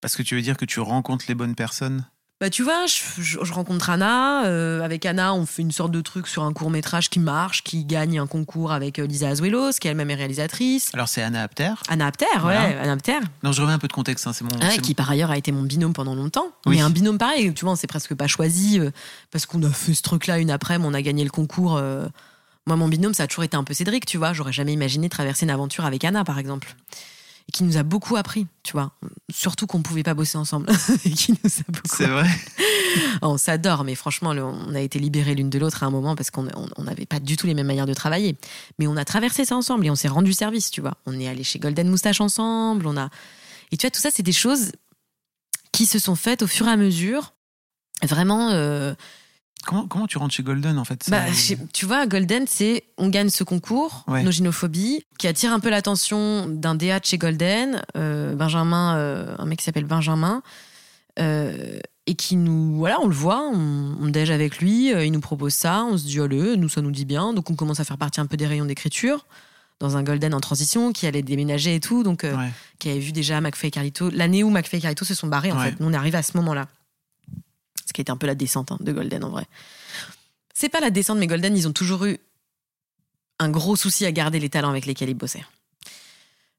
Parce 0.00 0.16
que 0.16 0.22
tu 0.22 0.34
veux 0.34 0.42
dire 0.42 0.56
que 0.56 0.64
tu 0.64 0.80
rencontres 0.80 1.24
les 1.28 1.34
bonnes 1.34 1.54
personnes? 1.54 2.06
Bah 2.44 2.50
tu 2.50 2.62
vois, 2.62 2.84
je, 2.84 3.22
je- 3.22 3.38
je 3.42 3.52
rencontre 3.54 3.88
Anna. 3.88 4.44
euh, 4.44 4.82
avec 4.82 5.06
Anna, 5.06 5.32
on 5.32 5.46
fait 5.46 5.62
une 5.62 5.72
sorte 5.72 5.90
de 5.92 6.02
truc 6.02 6.26
sur 6.26 6.42
un 6.42 6.52
court 6.52 6.68
métrage 6.68 7.08
qui 7.08 7.18
marche, 7.18 7.62
qui 7.64 7.86
gagne 7.86 8.18
un 8.18 8.26
concours 8.26 8.70
avec 8.70 8.98
euh, 8.98 9.06
Lisa 9.06 9.28
Azuelos, 9.28 9.70
qui 9.80 9.88
elle-même 9.88 10.10
est 10.10 10.14
réalisatrice. 10.14 10.90
Alors 10.92 11.08
c'est 11.08 11.22
Anna 11.22 11.42
Apter. 11.42 11.72
Anna 11.88 12.06
Apter, 12.08 12.26
ouais, 12.34 12.40
Voilà. 12.42 12.82
Anna 12.82 12.92
Apter. 12.92 13.16
Non, 13.44 13.52
je 13.52 13.62
remets 13.62 13.72
un 13.72 13.78
peu 13.78 13.88
de 13.88 13.94
contexte. 13.94 14.26
hein, 14.26 14.34
c'est 14.34 14.44
mon. 14.44 14.50
Ouais, 14.58 14.72
c'est 14.72 14.82
qui 14.82 14.92
par 14.92 15.10
ailleurs 15.10 15.30
a 15.30 15.38
été 15.38 15.52
mon 15.52 15.62
binôme 15.62 15.94
pendant 15.94 16.14
longtemps. 16.14 16.48
Oui. 16.66 16.76
Mais 16.76 16.82
un 16.82 16.90
binôme 16.90 17.16
pareil, 17.16 17.54
tu 17.54 17.64
vois, 17.64 17.72
on 17.72 17.76
s'est 17.76 17.86
presque 17.86 18.14
pas 18.14 18.26
choisi 18.26 18.78
euh, 18.78 18.90
parce 19.30 19.46
qu'on 19.46 19.62
a 19.62 19.70
fait 19.70 19.94
ce 19.94 20.02
truc-là 20.02 20.36
une 20.38 20.50
après-midi, 20.50 20.86
on 20.86 20.92
a 20.92 21.00
gagné 21.00 21.24
le 21.24 21.30
concours. 21.30 21.78
euh. 21.78 22.06
Moi, 22.66 22.76
mon 22.76 22.88
binôme, 22.88 23.14
ça 23.14 23.22
a 23.22 23.26
toujours 23.26 23.44
été 23.44 23.56
un 23.56 23.64
peu 23.64 23.72
Cédric, 23.72 24.04
tu 24.04 24.18
vois. 24.18 24.34
J'aurais 24.34 24.52
jamais 24.52 24.74
imaginé 24.74 25.08
traverser 25.08 25.44
une 25.46 25.50
aventure 25.50 25.86
avec 25.86 26.04
Anna, 26.04 26.24
par 26.24 26.38
exemple. 26.38 26.74
Et 27.48 27.52
qui 27.52 27.62
nous 27.64 27.76
a 27.76 27.82
beaucoup 27.82 28.16
appris, 28.16 28.46
tu 28.62 28.72
vois. 28.72 28.92
Surtout 29.30 29.66
qu'on 29.66 29.82
pouvait 29.82 30.02
pas 30.02 30.14
bosser 30.14 30.38
ensemble. 30.38 30.66
Et 31.04 31.10
qui 31.10 31.32
nous 31.32 31.50
a 31.60 31.64
beaucoup 31.72 31.96
C'est 31.96 32.06
vrai. 32.06 32.26
On 33.22 33.36
s'adore, 33.36 33.84
mais 33.84 33.94
franchement, 33.94 34.30
on 34.30 34.74
a 34.74 34.80
été 34.80 34.98
libérés 34.98 35.34
l'une 35.34 35.50
de 35.50 35.58
l'autre 35.58 35.82
à 35.82 35.86
un 35.86 35.90
moment 35.90 36.16
parce 36.16 36.30
qu'on 36.30 36.46
on- 36.56 36.68
on 36.76 36.84
n'avait 36.84 37.04
pas 37.06 37.20
du 37.20 37.36
tout 37.36 37.46
les 37.46 37.52
mêmes 37.54 37.66
manières 37.66 37.86
de 37.86 37.92
travailler. 37.94 38.36
Mais 38.78 38.86
on 38.86 38.96
a 38.96 39.04
traversé 39.04 39.44
ça 39.44 39.56
ensemble 39.56 39.84
et 39.86 39.90
on 39.90 39.94
s'est 39.94 40.08
rendu 40.08 40.32
service, 40.32 40.70
tu 40.70 40.80
vois. 40.80 40.94
On 41.04 41.18
est 41.20 41.28
allé 41.28 41.44
chez 41.44 41.58
Golden 41.58 41.88
Moustache 41.90 42.20
ensemble, 42.22 42.86
on 42.86 42.96
a. 42.96 43.10
Et 43.72 43.76
tu 43.76 43.86
vois, 43.86 43.90
tout 43.90 44.00
ça, 44.00 44.10
c'est 44.10 44.22
des 44.22 44.32
choses 44.32 44.72
qui 45.72 45.84
se 45.86 45.98
sont 45.98 46.14
faites 46.16 46.42
au 46.42 46.46
fur 46.46 46.66
et 46.68 46.70
à 46.70 46.76
mesure. 46.76 47.34
Vraiment, 48.02 48.50
euh, 48.52 48.94
Comment, 49.64 49.86
comment 49.86 50.06
tu 50.06 50.18
rentres 50.18 50.34
chez 50.34 50.42
Golden 50.42 50.78
en 50.78 50.84
fait 50.84 51.06
bah, 51.10 51.22
tu 51.72 51.86
vois, 51.86 52.06
Golden, 52.06 52.44
c'est 52.46 52.84
on 52.98 53.08
gagne 53.08 53.28
ce 53.30 53.44
concours, 53.44 54.04
Ouais. 54.08 54.22
Noginophobie, 54.22 55.04
qui 55.18 55.26
attire 55.26 55.52
un 55.52 55.60
peu 55.60 55.70
l'attention 55.70 56.46
d'un 56.48 56.74
DA 56.74 57.00
de 57.00 57.04
chez 57.04 57.18
Golden, 57.18 57.82
euh, 57.96 58.34
Benjamin, 58.34 58.96
euh, 58.96 59.34
un 59.38 59.46
mec 59.46 59.58
qui 59.58 59.64
s'appelle 59.64 59.84
Benjamin, 59.86 60.42
euh, 61.18 61.78
et 62.06 62.14
qui 62.14 62.36
nous, 62.36 62.76
voilà, 62.76 63.00
on 63.00 63.06
le 63.08 63.14
voit, 63.14 63.40
on, 63.52 63.96
on 64.00 64.08
déj 64.08 64.30
avec 64.30 64.58
lui, 64.58 64.90
il 64.90 65.10
nous 65.12 65.20
propose 65.20 65.54
ça, 65.54 65.84
on 65.84 65.96
se 65.96 66.04
dit 66.04 66.20
allez, 66.20 66.56
nous 66.56 66.68
ça 66.68 66.82
nous 66.82 66.90
dit 66.90 67.04
bien, 67.06 67.32
donc 67.32 67.48
on 67.50 67.54
commence 67.54 67.80
à 67.80 67.84
faire 67.84 67.96
partie 67.98 68.20
un 68.20 68.26
peu 68.26 68.36
des 68.36 68.46
rayons 68.46 68.66
d'écriture 68.66 69.24
dans 69.80 69.96
un 69.96 70.02
Golden 70.02 70.34
en 70.34 70.40
transition 70.40 70.92
qui 70.92 71.06
allait 71.06 71.22
déménager 71.22 71.74
et 71.74 71.80
tout, 71.80 72.02
donc 72.02 72.22
Ouais. 72.24 72.50
qui 72.78 72.90
avait 72.90 72.98
vu 73.00 73.12
déjà 73.12 73.40
McFay 73.40 73.68
et 73.68 73.70
Carlito, 73.70 74.10
l'année 74.10 74.44
où 74.44 74.50
McFay 74.50 74.76
et 74.78 74.80
Carlito 74.80 75.04
se 75.04 75.14
sont 75.14 75.26
barrés 75.28 75.50
en 75.52 75.58
Ouais. 75.58 75.70
fait. 75.70 75.80
Nous 75.80 75.86
on 75.88 75.92
est 75.92 75.96
arrivé 75.96 76.18
à 76.18 76.22
ce 76.22 76.36
moment-là. 76.36 76.68
Qui 77.94 78.02
était 78.02 78.10
un 78.10 78.18
peu 78.18 78.26
la 78.26 78.34
descente 78.34 78.72
hein, 78.72 78.76
de 78.80 78.92
Golden 78.92 79.24
en 79.24 79.30
vrai. 79.30 79.46
C'est 80.52 80.68
pas 80.68 80.80
la 80.80 80.90
descente, 80.90 81.18
mais 81.18 81.26
Golden, 81.26 81.56
ils 81.56 81.66
ont 81.66 81.72
toujours 81.72 82.04
eu 82.04 82.18
un 83.38 83.50
gros 83.50 83.76
souci 83.76 84.04
à 84.04 84.12
garder 84.12 84.38
les 84.38 84.50
talents 84.50 84.68
avec 84.68 84.84
lesquels 84.84 85.08
ils 85.08 85.14
bossaient. 85.14 85.44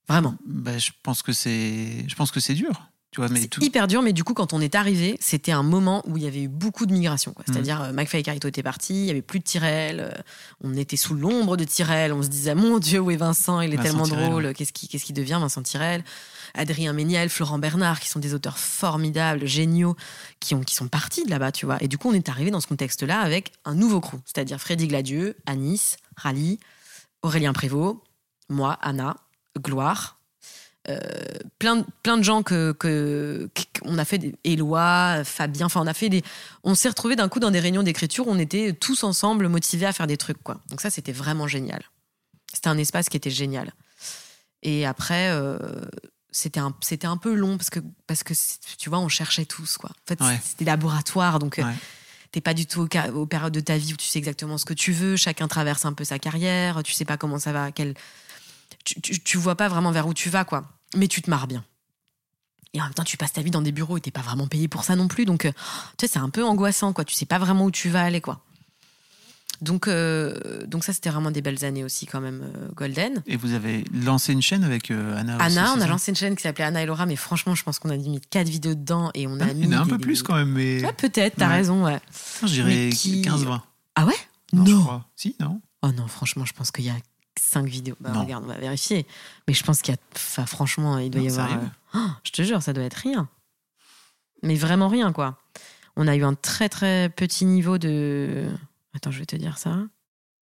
Vraiment. 0.08 0.36
Bah, 0.46 0.78
je 0.78 0.92
pense 1.04 1.22
que 1.22 1.34
c'est. 1.34 2.08
Je 2.08 2.16
pense 2.16 2.32
que 2.32 2.40
c'est 2.40 2.54
dur. 2.56 2.90
Tu 3.16 3.22
vois, 3.22 3.30
mais 3.30 3.40
C'est 3.40 3.48
tout. 3.48 3.64
hyper 3.64 3.88
dur, 3.88 4.02
mais 4.02 4.12
du 4.12 4.26
coup, 4.26 4.34
quand 4.34 4.52
on 4.52 4.60
est 4.60 4.76
arrivé, 4.76 5.16
c'était 5.22 5.54
un 5.54 5.64
moment 5.64 6.04
où 6.06 6.18
il 6.18 6.24
y 6.24 6.28
avait 6.28 6.42
eu 6.42 6.48
beaucoup 6.50 6.86
de 6.86 6.92
migration. 6.92 7.32
quoi. 7.32 7.46
Mhm. 7.48 7.54
C'est-à-dire, 7.54 7.94
McFly 7.94 8.20
et 8.20 8.24
Carito 8.24 8.46
étaient 8.50 8.62
partis, 8.62 9.04
il 9.04 9.06
y 9.06 9.10
avait 9.10 9.22
plus 9.22 9.40
de 9.40 9.46
Tyrell, 9.46 10.02
euh, 10.02 10.22
on 10.62 10.76
était 10.76 10.98
sous 10.98 11.16
l'ombre 11.16 11.56
de 11.56 11.64
Tyrell, 11.64 12.12
on 12.12 12.22
se 12.22 12.28
disait, 12.28 12.56
mon 12.56 12.78
Dieu, 12.78 13.00
où 13.00 13.12
est 13.12 13.16
Vincent? 13.16 13.62
Il 13.62 13.74
est 13.74 13.78
Vincent 13.78 13.88
tellement 13.88 14.04
Tyrell, 14.04 14.30
drôle, 14.30 14.46
ouais. 14.48 14.54
qu'est-ce 14.54 14.74
qui, 14.74 14.90
qu'est-ce 14.90 15.06
qui 15.06 15.14
devient 15.14 15.38
Vincent 15.40 15.62
Tyrell? 15.62 16.04
Adrien 16.56 16.92
Méniel, 16.92 17.30
Florent 17.30 17.58
Bernard, 17.58 18.02
qui 18.02 18.10
sont 18.10 18.20
des 18.20 18.34
auteurs 18.34 18.58
formidables, 18.58 19.46
géniaux, 19.46 19.96
qui, 20.42 20.54
ont, 20.54 20.60
qui 20.62 20.76
sont 20.76 20.90
partis 20.90 21.24
de 21.24 21.30
là-bas, 21.30 21.54
tu 21.54 21.66
vois. 21.66 21.78
Et 21.82 21.88
du 21.88 21.98
coup, 21.98 22.10
on 22.10 22.14
est 22.14 22.28
arrivé 22.28 22.52
dans 22.52 22.60
ce 22.60 22.68
contexte-là 22.68 23.22
avec 23.22 23.54
un 23.64 23.76
nouveau 23.76 24.02
crew, 24.02 24.18
c'est-à-dire 24.26 24.60
Freddy 24.60 24.88
Gladieux, 24.88 25.38
Anis, 25.46 25.96
Rally, 26.18 26.60
Aurélien 27.24 27.54
Prévost, 27.54 28.00
moi, 28.50 28.78
Anna, 28.82 29.16
Gloire, 29.58 30.15
euh, 30.90 31.00
plein, 31.60 31.78
de- 31.78 31.86
plein 32.04 32.18
de 32.18 32.24
gens 32.24 32.44
que, 32.44 32.72
que, 32.74 33.50
on 33.84 33.98
a 33.98 34.06
fait 34.06 34.18
des 34.20 34.36
Éloi, 34.44 35.24
Fabien, 35.24 35.66
enfin 35.66 35.82
on 35.82 35.88
a 35.88 35.94
fait 35.94 36.10
des 36.10 36.24
on 36.64 36.76
s'est 36.76 36.90
retrouvés 36.90 37.16
d'un 37.16 37.28
coup 37.30 37.40
dans 37.40 37.52
des 37.52 37.60
réunions 37.60 37.84
d'écriture 37.84 38.28
où 38.28 38.32
on 38.32 38.38
était 38.40 38.74
tous 38.74 39.04
ensemble 39.04 39.48
motivés 39.48 39.86
à 39.88 39.94
faire 39.94 40.08
des 40.08 40.18
trucs 40.18 40.42
quoi. 40.44 40.62
Donc 40.70 40.82
ça 40.82 40.90
c'était 40.90 41.12
vraiment 41.12 41.48
génial. 41.48 41.84
C'était 42.54 42.68
un 42.70 42.78
espace 42.78 43.10
qui 43.10 43.18
était 43.18 43.32
génial. 43.32 43.74
Et 44.64 44.86
après 44.86 45.30
euh, 45.32 45.58
c'était 46.32 46.60
un 46.60 46.74
c'était 46.82 47.08
un 47.08 47.18
peu 47.18 47.34
long 47.34 47.58
parce 47.58 47.70
que 47.70 47.80
parce 48.08 48.24
que 48.24 48.34
tu 48.78 48.90
vois 48.90 49.00
on 49.00 49.10
cherchait 49.10 49.46
tous 49.46 49.78
quoi. 49.78 49.90
En 49.90 50.08
fait 50.08 50.22
Ouais. 50.22 50.40
c'était 50.44 50.66
laboratoire 50.66 51.40
donc 51.40 51.60
euh, 51.60 51.64
Ouais. 51.64 51.74
t'es 52.32 52.42
pas 52.42 52.54
du 52.54 52.66
tout 52.68 52.82
au 52.82 53.12
aux 53.16 53.26
périodes 53.26 53.54
de 53.54 53.60
ta 53.60 53.78
vie 53.78 53.94
où 53.94 53.98
tu 53.98 54.08
sais 54.08 54.20
exactement 54.20 54.58
ce 54.58 54.66
que 54.66 54.74
tu 54.74 54.92
veux. 54.92 55.16
Chacun 55.18 55.48
traverse 55.48 55.86
un 55.86 55.94
peu 55.94 56.04
sa 56.04 56.20
carrière. 56.20 56.84
Tu 56.84 56.94
sais 56.94 57.06
pas 57.06 57.18
comment 57.18 57.40
ça 57.40 57.52
va. 57.54 57.72
Quel... 57.72 57.96
Tu, 58.84 59.00
tu, 59.02 59.20
tu 59.20 59.38
vois 59.38 59.56
pas 59.56 59.68
vraiment 59.68 59.92
vers 59.92 60.06
où 60.08 60.14
tu 60.14 60.30
vas, 60.30 60.44
quoi. 60.46 60.64
Mais 60.96 61.08
tu 61.08 61.22
te 61.22 61.30
marres 61.30 61.48
bien. 61.48 61.64
Et 62.74 62.82
en 62.82 62.84
même 62.86 62.94
temps, 62.94 63.04
tu 63.04 63.16
passes 63.18 63.32
ta 63.34 63.42
vie 63.42 63.52
dans 63.52 63.62
des 63.62 63.72
bureaux 63.72 63.98
et 63.98 64.02
t'es 64.02 64.12
pas 64.12 64.22
vraiment 64.22 64.48
payé 64.48 64.68
pour 64.68 64.84
ça 64.84 64.96
non 64.98 65.08
plus. 65.08 65.26
Donc, 65.26 65.46
euh, 65.46 65.52
tu 65.98 66.06
sais, 66.06 66.14
c'est 66.14 66.20
un 66.20 66.30
peu 66.30 66.44
angoissant, 66.44 66.92
quoi. 66.94 67.06
Tu 67.06 67.16
sais 67.16 67.26
pas 67.26 67.40
vraiment 67.40 67.66
où 67.66 67.72
tu 67.72 67.90
vas 67.90 68.04
aller, 68.04 68.20
quoi. 68.22 68.42
Donc, 69.62 69.88
euh, 69.88 70.66
donc 70.68 70.84
ça, 70.84 70.92
c'était 70.92 71.10
vraiment 71.10 71.32
des 71.32 71.42
belles 71.42 71.64
années 71.64 71.86
aussi, 71.86 72.06
quand 72.06 72.20
même, 72.20 72.42
euh, 72.44 72.68
Golden. 72.76 73.24
Et 73.26 73.38
vous 73.38 73.54
avez 73.54 73.86
lancé 73.94 74.34
une 74.34 74.42
chaîne 74.42 74.66
avec 74.66 74.92
euh, 74.92 75.18
Anna 75.18 75.38
Anna, 75.40 75.74
on 75.78 75.80
a 75.80 75.88
lancé 75.88 76.12
une 76.12 76.18
chaîne 76.18 76.36
qui 76.36 76.44
s'appelait 76.44 76.66
Anna 76.66 76.84
et 76.84 76.86
Laura, 76.86 77.06
mais 77.06 77.16
franchement, 77.16 77.56
je 77.56 77.64
pense 77.64 77.80
qu'on 77.80 77.90
a 77.90 77.96
mis 77.96 78.20
quatre 78.30 78.50
vidéos 78.50 78.76
dedans 78.76 79.12
et 79.14 79.26
on 79.28 79.40
a 79.40 79.46
Ah, 79.46 79.54
mis. 79.54 79.62
Il 79.62 79.72
y 79.72 79.76
en 79.76 79.80
a 79.80 79.82
un 79.82 79.86
des- 79.86 79.92
peu 79.92 79.98
des- 79.98 80.04
plus 80.04 80.24
quand 80.24 80.36
même, 80.36 80.50
mais. 80.52 80.84
Ouais, 80.84 80.92
peut-être, 80.92 81.36
t'as 81.38 81.48
Ouais. 81.48 81.56
raison, 81.56 81.86
ouais. 81.86 82.02
Non, 82.42 82.48
je 82.50 82.54
dirais 82.54 82.90
qui- 82.94 83.22
15-20. 83.22 83.64
Ah 83.96 84.06
ouais? 84.06 84.14
Non, 84.52 84.82
crois. 84.82 85.06
Si, 85.16 85.38
non 85.40 85.62
Oh 85.84 85.92
non, 85.94 86.08
franchement, 86.08 86.44
je 86.44 86.52
pense 86.52 86.72
qu'il 86.72 86.84
y 86.84 86.90
a 86.90 86.96
cinq 87.40 87.66
vidéos. 87.68 87.96
Bah, 88.00 88.12
regarde, 88.14 88.44
on 88.44 88.48
va 88.48 88.58
vérifier. 88.58 89.06
Mais 89.48 89.54
je 89.54 89.64
pense 89.64 89.82
qu'il 89.82 89.94
y 89.94 89.98
a. 89.98 90.00
Enfin, 90.16 90.46
franchement, 90.46 90.98
il 90.98 91.10
doit 91.10 91.22
Non, 91.22 91.28
y 91.28 91.32
avoir. 91.32 91.54
euh, 91.54 91.66
oh, 91.96 92.08
je 92.24 92.32
te 92.32 92.42
jure, 92.44 92.62
ça 92.62 92.74
doit 92.74 92.84
être 92.84 92.96
rien. 92.96 93.28
Mais 94.44 94.56
vraiment 94.56 94.88
rien, 94.88 95.12
quoi. 95.14 95.38
On 95.96 96.08
a 96.08 96.16
eu 96.16 96.24
un 96.24 96.34
très 96.34 96.70
très 96.70 97.10
petit 97.10 97.46
niveau 97.46 97.78
de. 97.78 98.46
Attends, 98.94 99.12
je 99.12 99.20
vais 99.20 99.26
te 99.26 99.36
dire 99.36 99.58
ça. 99.58 99.78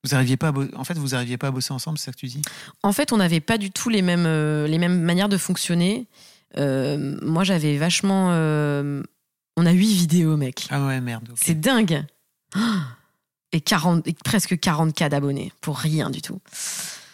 Vous 0.03 0.13
arriviez 0.15 0.35
pas 0.35 0.49
à 0.49 0.51
bo- 0.51 0.65
En 0.75 0.83
fait, 0.83 0.95
vous 0.97 1.15
arriviez 1.15 1.37
pas 1.37 1.47
à 1.47 1.51
bosser 1.51 1.71
ensemble, 1.73 1.97
c'est 1.97 2.05
ça 2.05 2.11
que 2.11 2.17
tu 2.17 2.25
dis? 2.27 2.41
En 2.81 2.91
fait, 2.91 3.13
on 3.13 3.17
n'avait 3.17 3.39
pas 3.39 3.57
du 3.57 3.71
tout 3.71 3.89
les 3.89 4.01
mêmes, 4.01 4.25
euh, 4.25 4.67
les 4.67 4.77
mêmes 4.77 4.99
manières 5.01 5.29
de 5.29 5.37
fonctionner. 5.37 6.07
Euh, 6.57 7.17
moi, 7.21 7.43
j'avais 7.43 7.77
vachement. 7.77 8.29
euh, 8.31 9.01
On 9.55 9.65
a 9.65 9.71
huit 9.71 9.93
vidéos, 9.93 10.35
mec. 10.35 10.67
Ah 10.71 10.85
ouais, 10.85 10.99
merde. 10.99 11.29
C'est 11.35 11.59
dingue. 11.59 12.03
Ah 12.55 12.87
Et, 13.53 13.61
40, 13.61 14.07
et 14.07 14.13
presque 14.25 14.53
40K 14.53 15.09
d'abonnés 15.09 15.53
pour 15.61 15.77
rien 15.77 16.09
du 16.09 16.21
tout. 16.21 16.39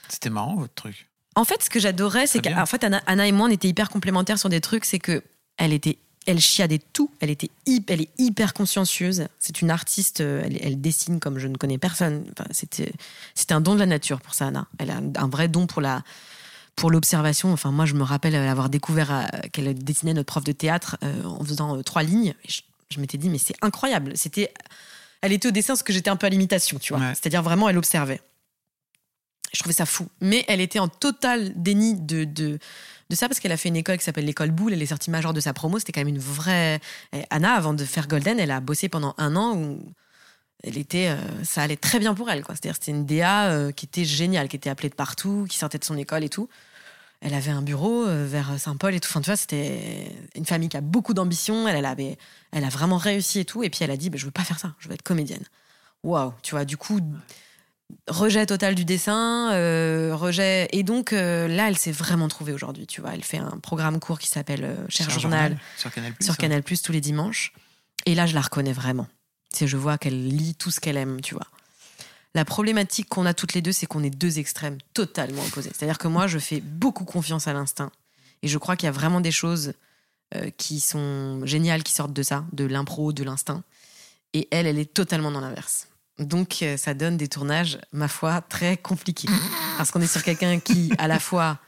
C'était 0.08 0.30
marrant 0.30 0.56
votre 0.56 0.74
truc. 0.74 1.08
En 1.36 1.46
fait, 1.46 1.62
ce 1.64 1.70
que 1.70 1.80
j'adorais, 1.80 2.28
c'est 2.28 2.42
qu'en 2.42 2.66
fait, 2.66 2.84
Anna, 2.84 3.02
Anna 3.06 3.28
et 3.28 3.32
moi, 3.32 3.48
on 3.48 3.52
était 3.52 3.68
hyper 3.68 3.90
complémentaires 3.90 4.40
sur 4.40 4.50
des 4.50 4.62
trucs. 4.62 4.86
C'est 4.86 5.00
que 5.00 5.22
elle 5.58 5.74
était, 5.74 5.98
elle 6.26 6.40
chiadait 6.40 6.80
tout. 6.94 7.12
Elle 7.20 7.30
était, 7.30 7.50
hyp- 7.68 7.86
elle 7.88 8.02
est 8.02 8.10
hyper 8.18 8.54
consciencieuse. 8.54 9.28
C'est 9.38 9.62
une 9.62 9.70
artiste. 9.70 10.22
euh, 10.22 10.42
Elle, 10.46 10.58
elle 10.66 10.82
dessine 10.82 11.20
comme 11.20 11.38
je 11.40 11.48
ne 11.48 11.56
connais 11.58 11.78
personne. 11.78 12.26
Enfin, 12.32 12.48
c'était, 12.52 12.92
c'était 13.36 13.54
un 13.54 13.62
don 13.62 13.76
de 13.76 13.80
la 13.80 13.86
nature 13.86 14.20
pour 14.22 14.34
ça, 14.34 14.48
Anna. 14.48 14.68
Elle 14.80 14.92
a 14.92 14.96
un, 14.98 15.12
un 15.16 15.28
vrai 15.28 15.48
don 15.50 15.68
pour 15.68 15.82
la, 15.82 16.04
pour 16.76 16.90
l'observation. 16.90 17.52
Enfin, 17.54 17.72
moi, 17.72 17.86
je 17.86 17.94
me 17.94 18.04
rappelle 18.04 18.36
avoir 18.36 18.70
découvert 18.70 19.12
euh, 19.12 19.24
qu'elle 19.52 19.74
dessinait 19.78 20.14
notre 20.14 20.28
prof 20.28 20.44
de 20.46 20.52
théâtre 20.54 20.98
euh, 21.04 21.24
en 21.26 21.44
faisant 21.44 21.82
trois 21.84 22.04
lignes. 22.04 22.34
Et 22.46 22.50
je, 22.52 22.62
je 22.90 23.00
m'étais 23.02 23.18
dit, 23.18 23.30
mais 23.30 23.38
c'est 23.40 23.56
incroyable. 23.62 24.14
C'était, 24.16 24.52
elle 25.22 25.34
était 25.34 25.48
au 25.48 25.52
dessin 25.52 25.74
parce 25.74 25.84
que 25.84 25.94
j'étais 25.94 26.10
un 26.10 26.16
peu 26.16 26.28
à 26.28 26.30
l'imitation, 26.30 26.80
tu 26.80 26.94
vois. 26.94 27.02
Ouais. 27.02 27.14
C'est-à-dire 27.14 27.44
vraiment, 27.44 27.70
elle 27.70 27.78
observait. 27.78 28.22
Je 29.54 29.60
trouvais 29.60 29.74
ça 29.74 29.86
fou. 29.86 30.08
Mais 30.22 30.46
elle 30.48 30.62
était 30.62 30.80
en 30.80 30.88
total 30.88 31.54
déni 31.56 31.96
de, 31.96 32.24
de, 32.24 32.60
de 33.10 33.16
ça 33.16 33.28
parce 33.28 33.40
qu'elle 33.40 33.52
a 33.52 33.58
fait 33.58 33.70
une 33.70 33.76
école 33.76 33.98
qui 33.98 34.04
s'appelle 34.04 34.26
l'école 34.26 34.52
Boulle. 34.52 34.74
Elle 34.74 34.82
est 34.82 34.88
sortie 34.88 35.10
major 35.10 35.34
de 35.34 35.40
sa 35.40 35.54
promo. 35.54 35.80
C'était 35.80 35.92
quand 35.92 36.02
même 36.02 36.08
une 36.10 36.20
vraie. 36.20 36.80
Eh, 37.14 37.24
Anna, 37.30 37.54
avant 37.54 37.74
de 37.74 37.84
faire 37.84 38.08
Golden, 38.08 38.40
elle 38.40 38.52
a 38.52 38.60
bossé 38.60 38.90
pendant 38.90 39.16
un 39.18 39.36
an 39.36 39.56
où 39.58 39.80
elle 40.64 40.78
était, 40.78 41.08
euh, 41.10 41.44
ça 41.44 41.64
allait 41.64 41.78
très 41.78 42.00
bien 42.00 42.14
pour 42.14 42.30
elle. 42.30 42.44
quoi. 42.44 42.54
C'est-à-dire 42.56 42.76
c'était 42.76 42.92
une 42.92 43.06
DA 43.06 43.50
euh, 43.50 43.72
qui 43.72 43.86
était 43.86 44.06
géniale, 44.06 44.48
qui 44.50 44.56
était 44.56 44.70
appelée 44.70 44.90
de 44.90 44.96
partout, 44.96 45.46
qui 45.50 45.58
sortait 45.58 45.80
de 45.80 45.86
son 45.86 45.98
école 45.98 46.24
et 46.24 46.30
tout. 46.30 46.48
Elle 47.22 47.34
avait 47.34 47.52
un 47.52 47.62
bureau 47.62 48.06
euh, 48.06 48.26
vers 48.26 48.58
Saint-Paul 48.58 48.96
et 48.96 49.00
tout. 49.00 49.10
Enfin, 49.10 49.22
tu 49.22 49.26
vois, 49.26 49.36
c'était 49.36 50.12
une 50.36 50.46
famille 50.46 50.70
qui 50.70 50.78
a 50.78 50.82
beaucoup 50.82 51.14
d'ambition. 51.14 51.68
Elle, 51.68 51.76
elle, 51.76 51.86
avait, 51.86 52.18
elle 52.52 52.64
a 52.64 52.70
vraiment 52.70 52.98
réussi 52.98 53.40
et 53.40 53.46
tout. 53.46 53.64
Et 53.64 53.70
puis 53.70 53.80
elle 53.84 53.92
a 53.92 53.98
dit, 53.98 54.10
bah, 54.10 54.18
je 54.18 54.26
veux 54.26 54.32
pas 54.32 54.44
faire 54.44 54.60
ça, 54.60 54.74
je 54.80 54.88
veux 54.88 54.94
être 54.94 55.04
comédienne. 55.04 55.44
Waouh, 56.04 56.34
tu 56.42 56.52
vois, 56.52 56.64
du 56.64 56.78
coup, 56.78 57.02
rejet 58.08 58.46
total 58.46 58.76
du 58.76 58.86
dessin, 58.86 59.52
euh, 59.54 60.16
rejet. 60.16 60.68
Et 60.72 60.84
donc 60.84 61.14
euh, 61.14 61.48
là, 61.48 61.68
elle 61.68 61.78
s'est 61.78 61.92
vraiment 61.92 62.28
trouvée 62.28 62.54
aujourd'hui, 62.54 62.88
tu 62.88 63.02
vois. 63.02 63.14
Elle 63.14 63.24
fait 63.24 63.38
un 63.38 63.58
programme 63.62 64.00
court 64.00 64.20
qui 64.20 64.28
s'appelle 64.28 64.64
euh, 64.64 64.76
Cher 64.90 65.10
Journal, 65.10 65.58
Sur 65.78 65.92
Canal 65.92 66.14
sur 66.22 66.38
Canal 66.38 66.64
Plus 66.64 66.82
tous 66.82 66.92
les 66.92 67.02
dimanches. 67.02 67.54
Et 68.06 68.16
là, 68.16 68.26
je 68.26 68.34
la 68.34 68.42
reconnais 68.42 68.74
vraiment. 68.74 69.08
C'est 69.54 69.68
je 69.68 69.78
vois 69.78 69.98
qu'elle 69.98 70.28
lit 70.28 70.56
tout 70.56 70.72
ce 70.72 70.80
qu'elle 70.80 70.98
aime, 70.98 71.22
tu 71.22 71.34
vois. 71.34 71.48
La 72.36 72.46
problématique 72.46 73.10
qu'on 73.10 73.26
a 73.26 73.34
toutes 73.34 73.54
les 73.54 73.62
deux, 73.62 73.72
c'est 73.72 73.88
qu'on 73.88 74.04
est 74.04 74.10
deux 74.10 74.38
extrêmes 74.40 74.78
totalement 74.94 75.44
opposés. 75.44 75.72
C'est-à-dire 75.74 75.98
que 75.98 76.08
moi, 76.08 76.28
je 76.28 76.38
fais 76.38 76.62
beaucoup 76.62 77.06
confiance 77.06 77.48
à 77.48 77.54
l'instinct. 77.54 77.92
Et 78.44 78.48
je 78.48 78.58
crois 78.58 78.76
qu'il 78.76 78.86
y 78.86 78.90
a 78.90 78.94
vraiment 78.94 79.20
des 79.20 79.32
choses 79.32 79.74
euh, 80.36 80.50
qui 80.58 80.80
sont 80.80 81.44
géniales 81.46 81.84
qui 81.84 81.94
sortent 81.94 82.14
de 82.14 82.24
ça, 82.24 82.46
de 82.54 82.66
l'impro, 82.66 83.12
de 83.14 83.24
l'instinct. 83.24 83.64
Et 84.34 84.48
elle, 84.52 84.68
elle 84.68 84.78
est 84.78 84.94
totalement 84.94 85.32
dans 85.32 85.42
l'inverse. 85.42 85.88
Donc, 86.20 86.62
euh, 86.62 86.78
ça 86.78 86.94
donne 86.94 87.18
des 87.18 87.28
tournages, 87.28 87.80
ma 87.94 88.08
foi, 88.08 88.42
très 88.42 88.78
compliqués. 88.78 89.30
Parce 89.78 89.90
qu'on 89.90 90.02
est 90.02 90.08
sur 90.08 90.24
quelqu'un 90.24 90.60
qui, 90.60 90.92
à 90.98 91.08
la 91.08 91.20
fois. 91.20 91.60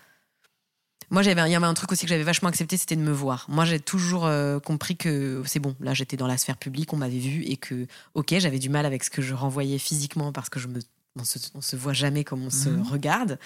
Moi, 1.12 1.22
j'avais, 1.22 1.42
il 1.48 1.52
y 1.52 1.56
avait 1.56 1.66
un 1.66 1.74
truc 1.74 1.92
aussi 1.92 2.04
que 2.06 2.10
j'avais 2.10 2.24
vachement 2.24 2.50
accepté, 2.50 2.78
c'était 2.78 2.96
de 2.96 3.02
me 3.02 3.12
voir. 3.12 3.46
Moi, 3.50 3.66
j'ai 3.66 3.80
toujours 3.80 4.26
euh, 4.26 4.60
compris 4.60 4.96
que 4.98 5.44
c'est 5.46 5.60
bon. 5.60 5.76
Là, 5.82 5.94
j'étais 5.94 6.18
dans 6.18 6.26
la 6.26 6.38
sphère 6.38 6.58
publique, 6.58 6.94
on 6.94 6.98
m'avait 6.98 7.20
vu 7.20 7.44
et 7.44 7.58
que, 7.58 7.86
ok, 8.16 8.34
j'avais 8.40 8.60
du 8.60 8.70
mal 8.70 8.86
avec 8.86 9.04
ce 9.04 9.10
que 9.10 9.22
je 9.22 9.34
renvoyais 9.34 9.78
physiquement 9.78 10.32
parce 10.32 10.50
que 10.50 10.60
je 10.60 10.68
me, 10.68 10.80
on 11.20 11.24
se, 11.26 11.38
on 11.54 11.62
se 11.62 11.76
voit 11.76 11.94
jamais 11.94 12.24
comme 12.24 12.44
on 12.46 12.50
se 12.50 12.70
regarde. 12.90 13.38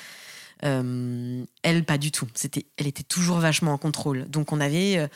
Euh, 0.64 1.44
elle, 1.64 1.84
pas 1.86 1.98
du 1.98 2.12
tout. 2.12 2.28
C'était, 2.36 2.66
elle 2.78 2.88
était 2.88 3.04
toujours 3.04 3.38
vachement 3.40 3.74
en 3.74 3.78
contrôle. 3.78 4.30
Donc, 4.30 4.52
on 4.54 4.62
avait, 4.62 4.98
euh, 4.98 5.08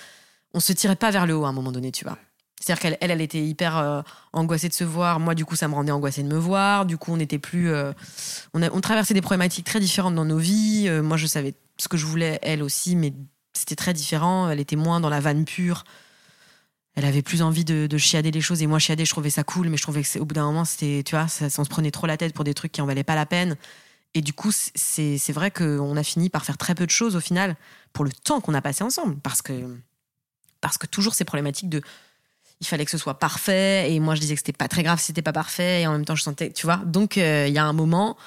on 0.54 0.60
se 0.60 0.74
tirait 0.74 0.96
pas 0.96 1.12
vers 1.12 1.26
le 1.28 1.36
haut 1.36 1.46
à 1.46 1.50
un 1.50 1.54
moment 1.54 1.72
donné, 1.72 1.92
tu 1.92 2.04
vois. 2.04 2.18
C'est-à-dire 2.60 2.82
qu'elle, 2.82 2.98
elle, 3.00 3.12
elle 3.12 3.22
était 3.22 3.42
hyper 3.42 3.78
euh, 3.78 4.02
angoissée 4.34 4.68
de 4.68 4.74
se 4.74 4.84
voir. 4.84 5.20
Moi, 5.20 5.34
du 5.34 5.46
coup, 5.46 5.56
ça 5.56 5.68
me 5.70 5.76
rendait 5.76 5.94
angoissée 5.94 6.24
de 6.24 6.28
me 6.28 6.38
voir. 6.38 6.86
Du 6.86 6.98
coup, 6.98 7.14
on 7.14 7.18
n'était 7.18 7.40
plus. 7.40 7.70
euh, 7.70 7.94
on, 8.54 8.62
a- 8.62 8.70
on 8.72 8.82
traversait 8.82 9.14
des 9.14 9.22
problématiques 9.22 9.66
très 9.66 9.80
différentes 9.80 10.16
dans 10.16 10.26
nos 10.26 10.40
vies. 10.40 10.86
Euh, 10.88 11.02
moi, 11.02 11.16
je 11.16 11.26
savais 11.28 11.54
ce 11.80 11.88
que 11.88 11.98
je 11.98 12.06
voulais, 12.06 12.40
elle 12.42 12.62
aussi, 12.64 12.96
mais 12.96 13.14
c'était 13.54 13.76
très 13.76 13.94
différent. 13.94 14.50
Elle 14.50 14.60
était 14.60 14.76
moins 14.76 15.00
dans 15.00 15.10
la 15.10 15.20
vanne 15.20 15.46
pure. 15.46 15.84
Elle 16.96 17.06
avait 17.06 17.22
plus 17.22 17.42
envie 17.42 17.64
de, 17.64 17.88
de 17.88 17.98
chiader 17.98 18.32
les 18.32 18.42
choses. 18.42 18.62
Et 18.62 18.68
moi, 18.68 18.80
chiader, 18.80 19.06
je 19.06 19.12
trouvais 19.12 19.30
ça 19.30 19.44
cool, 19.44 19.70
mais 19.70 19.78
je 19.78 19.84
trouvais 19.84 20.02
que 20.02 20.08
c'est- 20.08 20.20
au 20.20 20.26
bout 20.26 20.36
d'un 20.36 20.46
moment, 20.46 20.66
c'était, 20.66 21.04
tu 21.06 21.16
vois, 21.16 21.28
on 21.42 21.64
se 21.64 21.70
prenait 21.70 21.92
trop 21.92 22.08
la 22.08 22.18
tête 22.18 22.34
pour 22.34 22.44
des 22.44 22.54
trucs 22.54 22.72
qui 22.74 22.82
en 22.82 22.86
valaient 22.86 23.04
pas 23.04 23.16
la 23.16 23.26
peine. 23.26 23.56
Et 24.16 24.22
du 24.22 24.34
coup, 24.34 24.52
c'est, 24.52 25.18
c'est 25.18 25.34
vrai 25.34 25.52
qu'on 25.52 25.96
a 25.96 26.04
fini 26.04 26.30
par 26.30 26.44
faire 26.44 26.58
très 26.58 26.76
peu 26.76 26.86
de 26.86 26.92
choses 26.92 27.16
au 27.16 27.20
final 27.20 27.56
pour 27.94 28.04
le 28.04 28.12
temps 28.12 28.42
qu'on 28.42 28.54
a 28.56 28.62
passé 28.62 28.84
ensemble. 28.84 29.18
Parce 29.22 29.42
que, 29.42 29.78
parce 30.62 30.78
que 30.78 30.88
toujours 30.88 31.14
ces 31.14 31.26
problématiques 31.26 31.70
de 31.70 31.82
il 32.62 32.68
fallait 32.68 32.84
que 32.84 32.92
ce 32.92 32.98
soit 32.98 33.20
parfait 33.20 33.94
et 33.94 34.02
moi 34.02 34.16
je 34.16 34.20
disais 34.20 34.34
que 34.34 34.40
c'était 34.42 34.52
pas 34.52 34.68
très 34.68 34.84
grave 34.84 35.00
si 35.00 35.06
c'était 35.06 35.22
pas 35.22 35.32
parfait 35.32 35.84
et 35.84 35.88
en 35.88 35.94
même 35.94 36.04
temps 36.04 36.16
je 36.16 36.24
sentais 36.24 36.52
tu 36.52 36.66
vois 36.66 36.76
donc 36.86 37.18
euh, 37.18 37.46
il 37.48 37.54
y 37.54 37.58
a 37.58 37.64
un 37.64 37.72
moment 37.72 38.18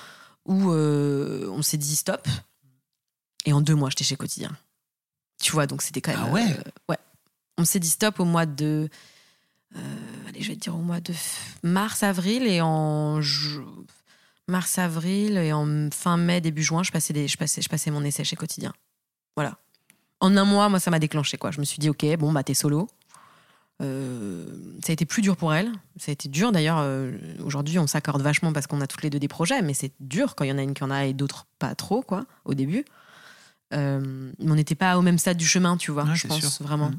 où 0.47 0.71
euh, 0.71 1.47
on 1.51 1.61
s'est 1.61 1.77
dit 1.77 1.95
stop 1.97 2.27
et 3.47 3.53
en 3.53 3.61
deux 3.61 3.75
mois 3.75 3.91
j'étais 3.91 4.05
chez 4.05 4.17
quotidien 4.17 4.51
tu 5.41 5.53
vois 5.53 5.67
donc 5.67 5.83
c'était 5.83 6.01
quand 6.01 6.13
même 6.13 6.25
Ah 6.27 6.31
ouais 6.33 6.47
euh, 6.59 6.63
ouais 6.89 6.99
on 7.59 7.65
s'est 7.65 7.81
dit 7.81 7.91
stop 7.91 8.21
au 8.21 8.25
mois 8.25 8.47
de 8.47 8.89
euh, 9.77 9.79
allez 10.29 10.43
je 10.43 10.49
vais 10.49 10.55
te 10.55 10.61
dire 10.61 10.75
au 10.75 10.83
mois 10.83 11.01
de 11.01 11.13
f- 11.13 11.39
mars 11.63 12.03
avril 12.03 12.47
et 12.47 12.61
en 12.61 13.21
ju- 13.21 13.61
mars 14.49 14.79
avril 14.79 15.37
et 15.39 15.53
en 15.53 15.89
fin 15.93 16.17
mai 16.17 16.41
début 16.41 16.63
juin 16.63 16.83
je 16.83 16.93
passais 16.93 17.13
des, 17.13 17.27
je 17.29 17.37
passais 17.37 17.63
je 17.63 17.69
passais 17.69 17.91
mon 17.91 18.05
essai 18.05 18.25
chez 18.25 18.37
quotidien 18.37 18.73
voilà 19.37 19.59
en 20.21 20.37
un 20.37 20.45
mois 20.45 20.69
moi 20.69 20.79
ça 20.81 20.91
m'a 20.91 20.99
déclenché 20.99 21.39
quoi 21.39 21.51
je 21.51 21.59
me 21.61 21.65
suis 21.65 21.79
dit 21.79 21.89
ok 21.91 22.05
bon 22.19 22.33
bah 22.33 22.43
t'es 22.45 22.55
solo 22.55 22.89
euh, 23.81 24.47
ça 24.85 24.91
a 24.91 24.93
été 24.93 25.07
plus 25.07 25.23
dur 25.23 25.37
pour 25.37 25.53
elle. 25.53 25.73
Ça 25.97 26.11
a 26.11 26.13
été 26.13 26.29
dur 26.29 26.53
d'ailleurs. 26.53 26.79
euh, 26.81 27.11
Aujourd'hui, 27.43 27.79
on 27.81 27.87
s'accorde 27.89 28.23
vachement 28.23 28.53
parce 28.53 28.69
qu'on 28.69 28.81
a 28.81 28.87
toutes 28.87 29.03
les 29.03 29.11
deux 29.11 29.19
des 29.19 29.27
projets, 29.29 29.61
mais 29.63 29.75
c'est 29.75 29.93
dur 29.99 30.37
quand 30.37 30.45
il 30.45 30.51
y 30.51 30.53
en 30.53 30.59
a 30.59 30.63
une 30.63 30.75
qui 30.75 30.85
en 30.85 30.91
a 30.91 31.07
et 31.07 31.13
d'autres 31.15 31.47
pas 31.59 31.75
trop, 31.75 32.03
quoi, 32.03 32.25
au 32.45 32.55
début. 32.55 32.85
Euh, 33.73 34.33
mais 34.39 34.51
on 34.51 34.55
n'était 34.55 34.75
pas 34.75 34.99
au 34.99 35.03
même 35.03 35.19
stade 35.19 35.37
du 35.37 35.47
chemin, 35.47 35.77
tu 35.77 35.91
vois, 35.91 36.05
Ouais, 36.05 36.15
je 36.17 36.27
pense, 36.27 36.41
sûr. 36.57 36.67
vraiment. 36.67 36.91
Mhm. 36.91 36.99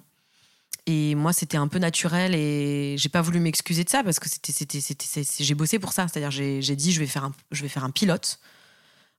Et 0.85 1.15
moi, 1.15 1.31
c'était 1.31 1.55
un 1.57 1.67
peu 1.69 1.79
naturel 1.79 2.35
et 2.35 2.95
j'ai 2.97 3.07
pas 3.09 3.21
voulu 3.21 3.39
m'excuser 3.39 3.83
de 3.85 3.89
ça 3.89 4.03
parce 4.03 4.19
que 4.19 4.27
c'était, 4.27 4.51
c'était, 4.51 4.81
c'était, 4.81 5.05
c'est- 5.07 5.23
c'est- 5.23 5.43
j'ai 5.43 5.55
bossé 5.55 5.79
pour 5.79 5.93
ça. 5.93 6.07
C'est-à-dire, 6.07 6.31
j'ai, 6.31 6.61
j'ai 6.61 6.75
dit, 6.75 6.91
je 6.91 6.99
vais 6.99 7.07
faire 7.07 7.23
un, 7.23 7.31
je 7.51 7.61
vais 7.61 7.69
faire 7.69 7.83
un 7.85 7.89
pilote. 7.91 8.39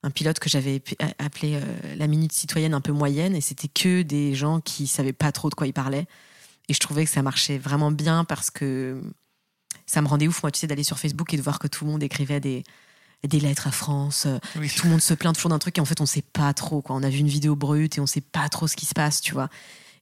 Un 0.03 0.11
pilote 0.11 0.39
que 0.39 0.51
j'avais 0.51 0.83
appelé 1.19 1.55
euh, 1.55 1.95
la 1.97 2.07
minute 2.07 2.33
citoyenne 2.33 2.75
un 2.75 2.83
peu 2.83 2.93
moyenne 2.93 3.35
et 3.35 3.41
c'était 3.41 3.69
que 3.69 4.03
des 4.03 4.35
gens 4.35 4.61
qui 4.61 4.87
savaient 4.87 5.15
pas 5.15 5.33
trop 5.33 5.49
de 5.49 5.55
quoi 5.55 5.67
ils 5.67 5.73
parlaient. 5.73 6.07
Et 6.69 6.75
je 6.75 6.81
trouvais 6.81 7.07
que 7.07 7.11
ça 7.11 7.23
marchait 7.23 7.57
vraiment 7.57 7.91
bien 7.91 8.25
parce 8.25 8.51
que 8.51 9.01
ça 9.87 10.03
me 10.03 10.07
rendait 10.09 10.29
ouf, 10.29 10.43
moi, 10.43 10.51
tu 10.51 10.59
sais, 10.61 10.67
d'aller 10.67 10.85
sur 10.85 10.99
Facebook 10.99 11.33
et 11.33 11.39
de 11.39 11.43
voir 11.43 11.59
que 11.59 11.67
tout 11.69 11.87
le 11.87 11.91
monde 11.93 12.03
écrivait 12.03 12.41
des, 12.41 12.63
des 13.29 13.41
lettres 13.41 13.67
à 13.67 13.71
France. 13.71 14.25
euh, 14.27 14.39
Oui. 14.57 14.71
Tout 14.75 14.85
le 14.87 14.91
monde 14.93 15.01
se 15.01 15.15
plaint 15.15 15.35
toujours 15.35 15.51
d'un 15.51 15.59
truc 15.59 15.79
et 15.79 15.81
en 15.81 15.85
fait, 15.85 16.01
on 16.01 16.07
sait 16.07 16.23
pas 16.23 16.53
trop, 16.55 16.83
quoi. 16.83 16.95
On 16.97 17.03
a 17.03 17.09
vu 17.09 17.19
une 17.19 17.29
vidéo 17.29 17.57
brute 17.57 17.99
et 17.99 18.01
on 18.01 18.07
sait 18.07 18.21
pas 18.21 18.49
trop 18.49 18.67
ce 18.67 18.77
qui 18.77 18.87
se 18.87 18.95
passe, 18.95 19.21
tu 19.21 19.33
vois. 19.35 19.49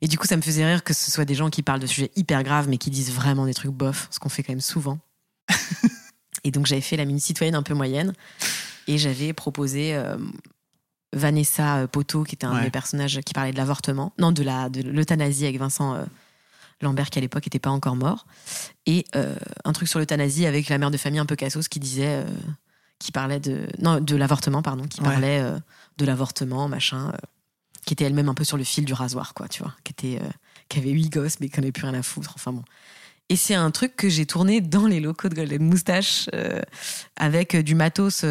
Et 0.00 0.08
du 0.08 0.18
coup, 0.18 0.26
ça 0.26 0.36
me 0.36 0.42
faisait 0.42 0.64
rire 0.66 0.82
que 0.82 0.92
ce 0.94 1.10
soit 1.10 1.24
des 1.24 1.34
gens 1.36 1.48
qui 1.50 1.62
parlent 1.62 1.80
de 1.80 1.86
sujets 1.86 2.10
hyper 2.16 2.42
graves 2.42 2.68
mais 2.68 2.78
qui 2.78 2.90
disent 2.90 3.12
vraiment 3.12 3.46
des 3.46 3.54
trucs 3.54 3.70
bof, 3.70 4.08
ce 4.10 4.18
qu'on 4.18 4.28
fait 4.28 4.42
quand 4.42 4.52
même 4.52 4.60
souvent. 4.60 4.98
et 6.44 6.50
donc, 6.50 6.66
j'avais 6.66 6.80
fait 6.80 6.96
la 6.96 7.04
mini 7.04 7.20
citoyenne 7.20 7.54
un 7.54 7.62
peu 7.62 7.74
moyenne 7.74 8.12
et 8.88 8.98
j'avais 8.98 9.32
proposé 9.32 9.94
euh, 9.94 10.16
Vanessa 11.12 11.76
euh, 11.78 11.86
Poto, 11.86 12.24
qui 12.24 12.34
était 12.34 12.46
un 12.46 12.52
Ouais. 12.52 12.58
de 12.60 12.64
mes 12.64 12.70
personnages 12.70 13.20
qui 13.24 13.32
parlait 13.34 13.52
de 13.52 13.56
l'avortement, 13.56 14.12
non, 14.18 14.32
de 14.32 14.42
la 14.42 14.68
de 14.68 14.82
l'euthanasie 14.82 15.44
avec 15.44 15.58
Vincent 15.58 15.94
euh, 15.94 16.04
Lambert 16.80 17.10
qui 17.10 17.18
à 17.18 17.22
l'époque 17.22 17.44
n'était 17.46 17.58
pas 17.60 17.70
encore 17.70 17.94
mort, 17.96 18.26
et 18.86 19.04
euh, 19.14 19.36
un 19.64 19.72
truc 19.72 19.86
sur 19.88 19.98
l'euthanasie 20.00 20.46
avec 20.46 20.68
la 20.68 20.78
mère 20.78 20.90
de 20.90 20.96
famille 20.96 21.20
un 21.20 21.26
peu 21.26 21.36
cassos 21.36 21.68
qui 21.68 21.78
disait, 21.78 22.24
euh, 22.24 22.24
qui 23.02 23.12
parlait 23.12 23.40
de 23.40 23.66
non 23.80 24.00
de 24.00 24.16
l'avortement 24.16 24.62
pardon, 24.62 24.84
qui 24.86 25.00
Ouais. 25.00 25.08
parlait 25.08 25.40
euh, 25.40 25.58
de 25.98 26.04
l'avortement 26.04 26.68
machin, 26.68 27.08
euh, 27.08 27.16
qui 27.84 27.94
était 27.94 28.04
elle-même 28.04 28.28
un 28.28 28.34
peu 28.34 28.44
sur 28.44 28.56
le 28.56 28.64
fil 28.64 28.84
du 28.84 28.92
rasoir 28.94 29.34
quoi, 29.34 29.48
tu 29.48 29.62
vois, 29.62 29.74
qui 29.84 29.92
était 29.92 30.22
euh, 30.22 30.28
qui 30.68 30.78
avait 30.78 30.90
huit 30.90 31.10
gosses 31.10 31.40
mais 31.40 31.48
qui 31.48 31.58
n'en 31.58 31.64
avait 31.64 31.72
plus 31.72 31.84
rien 31.84 31.94
à 31.98 32.02
foutre, 32.02 32.32
enfin 32.36 32.52
bon. 32.52 32.62
Et 33.28 33.36
c'est 33.36 33.54
un 33.54 33.70
truc 33.70 33.96
que 33.96 34.08
j'ai 34.10 34.26
tourné 34.26 34.60
dans 34.60 34.86
les 34.86 35.00
locaux 35.00 35.28
de 35.30 35.34
Golden 35.34 35.62
Moustache 35.62 36.28
avec 37.16 37.56
du 37.56 37.74
matos 37.74 38.24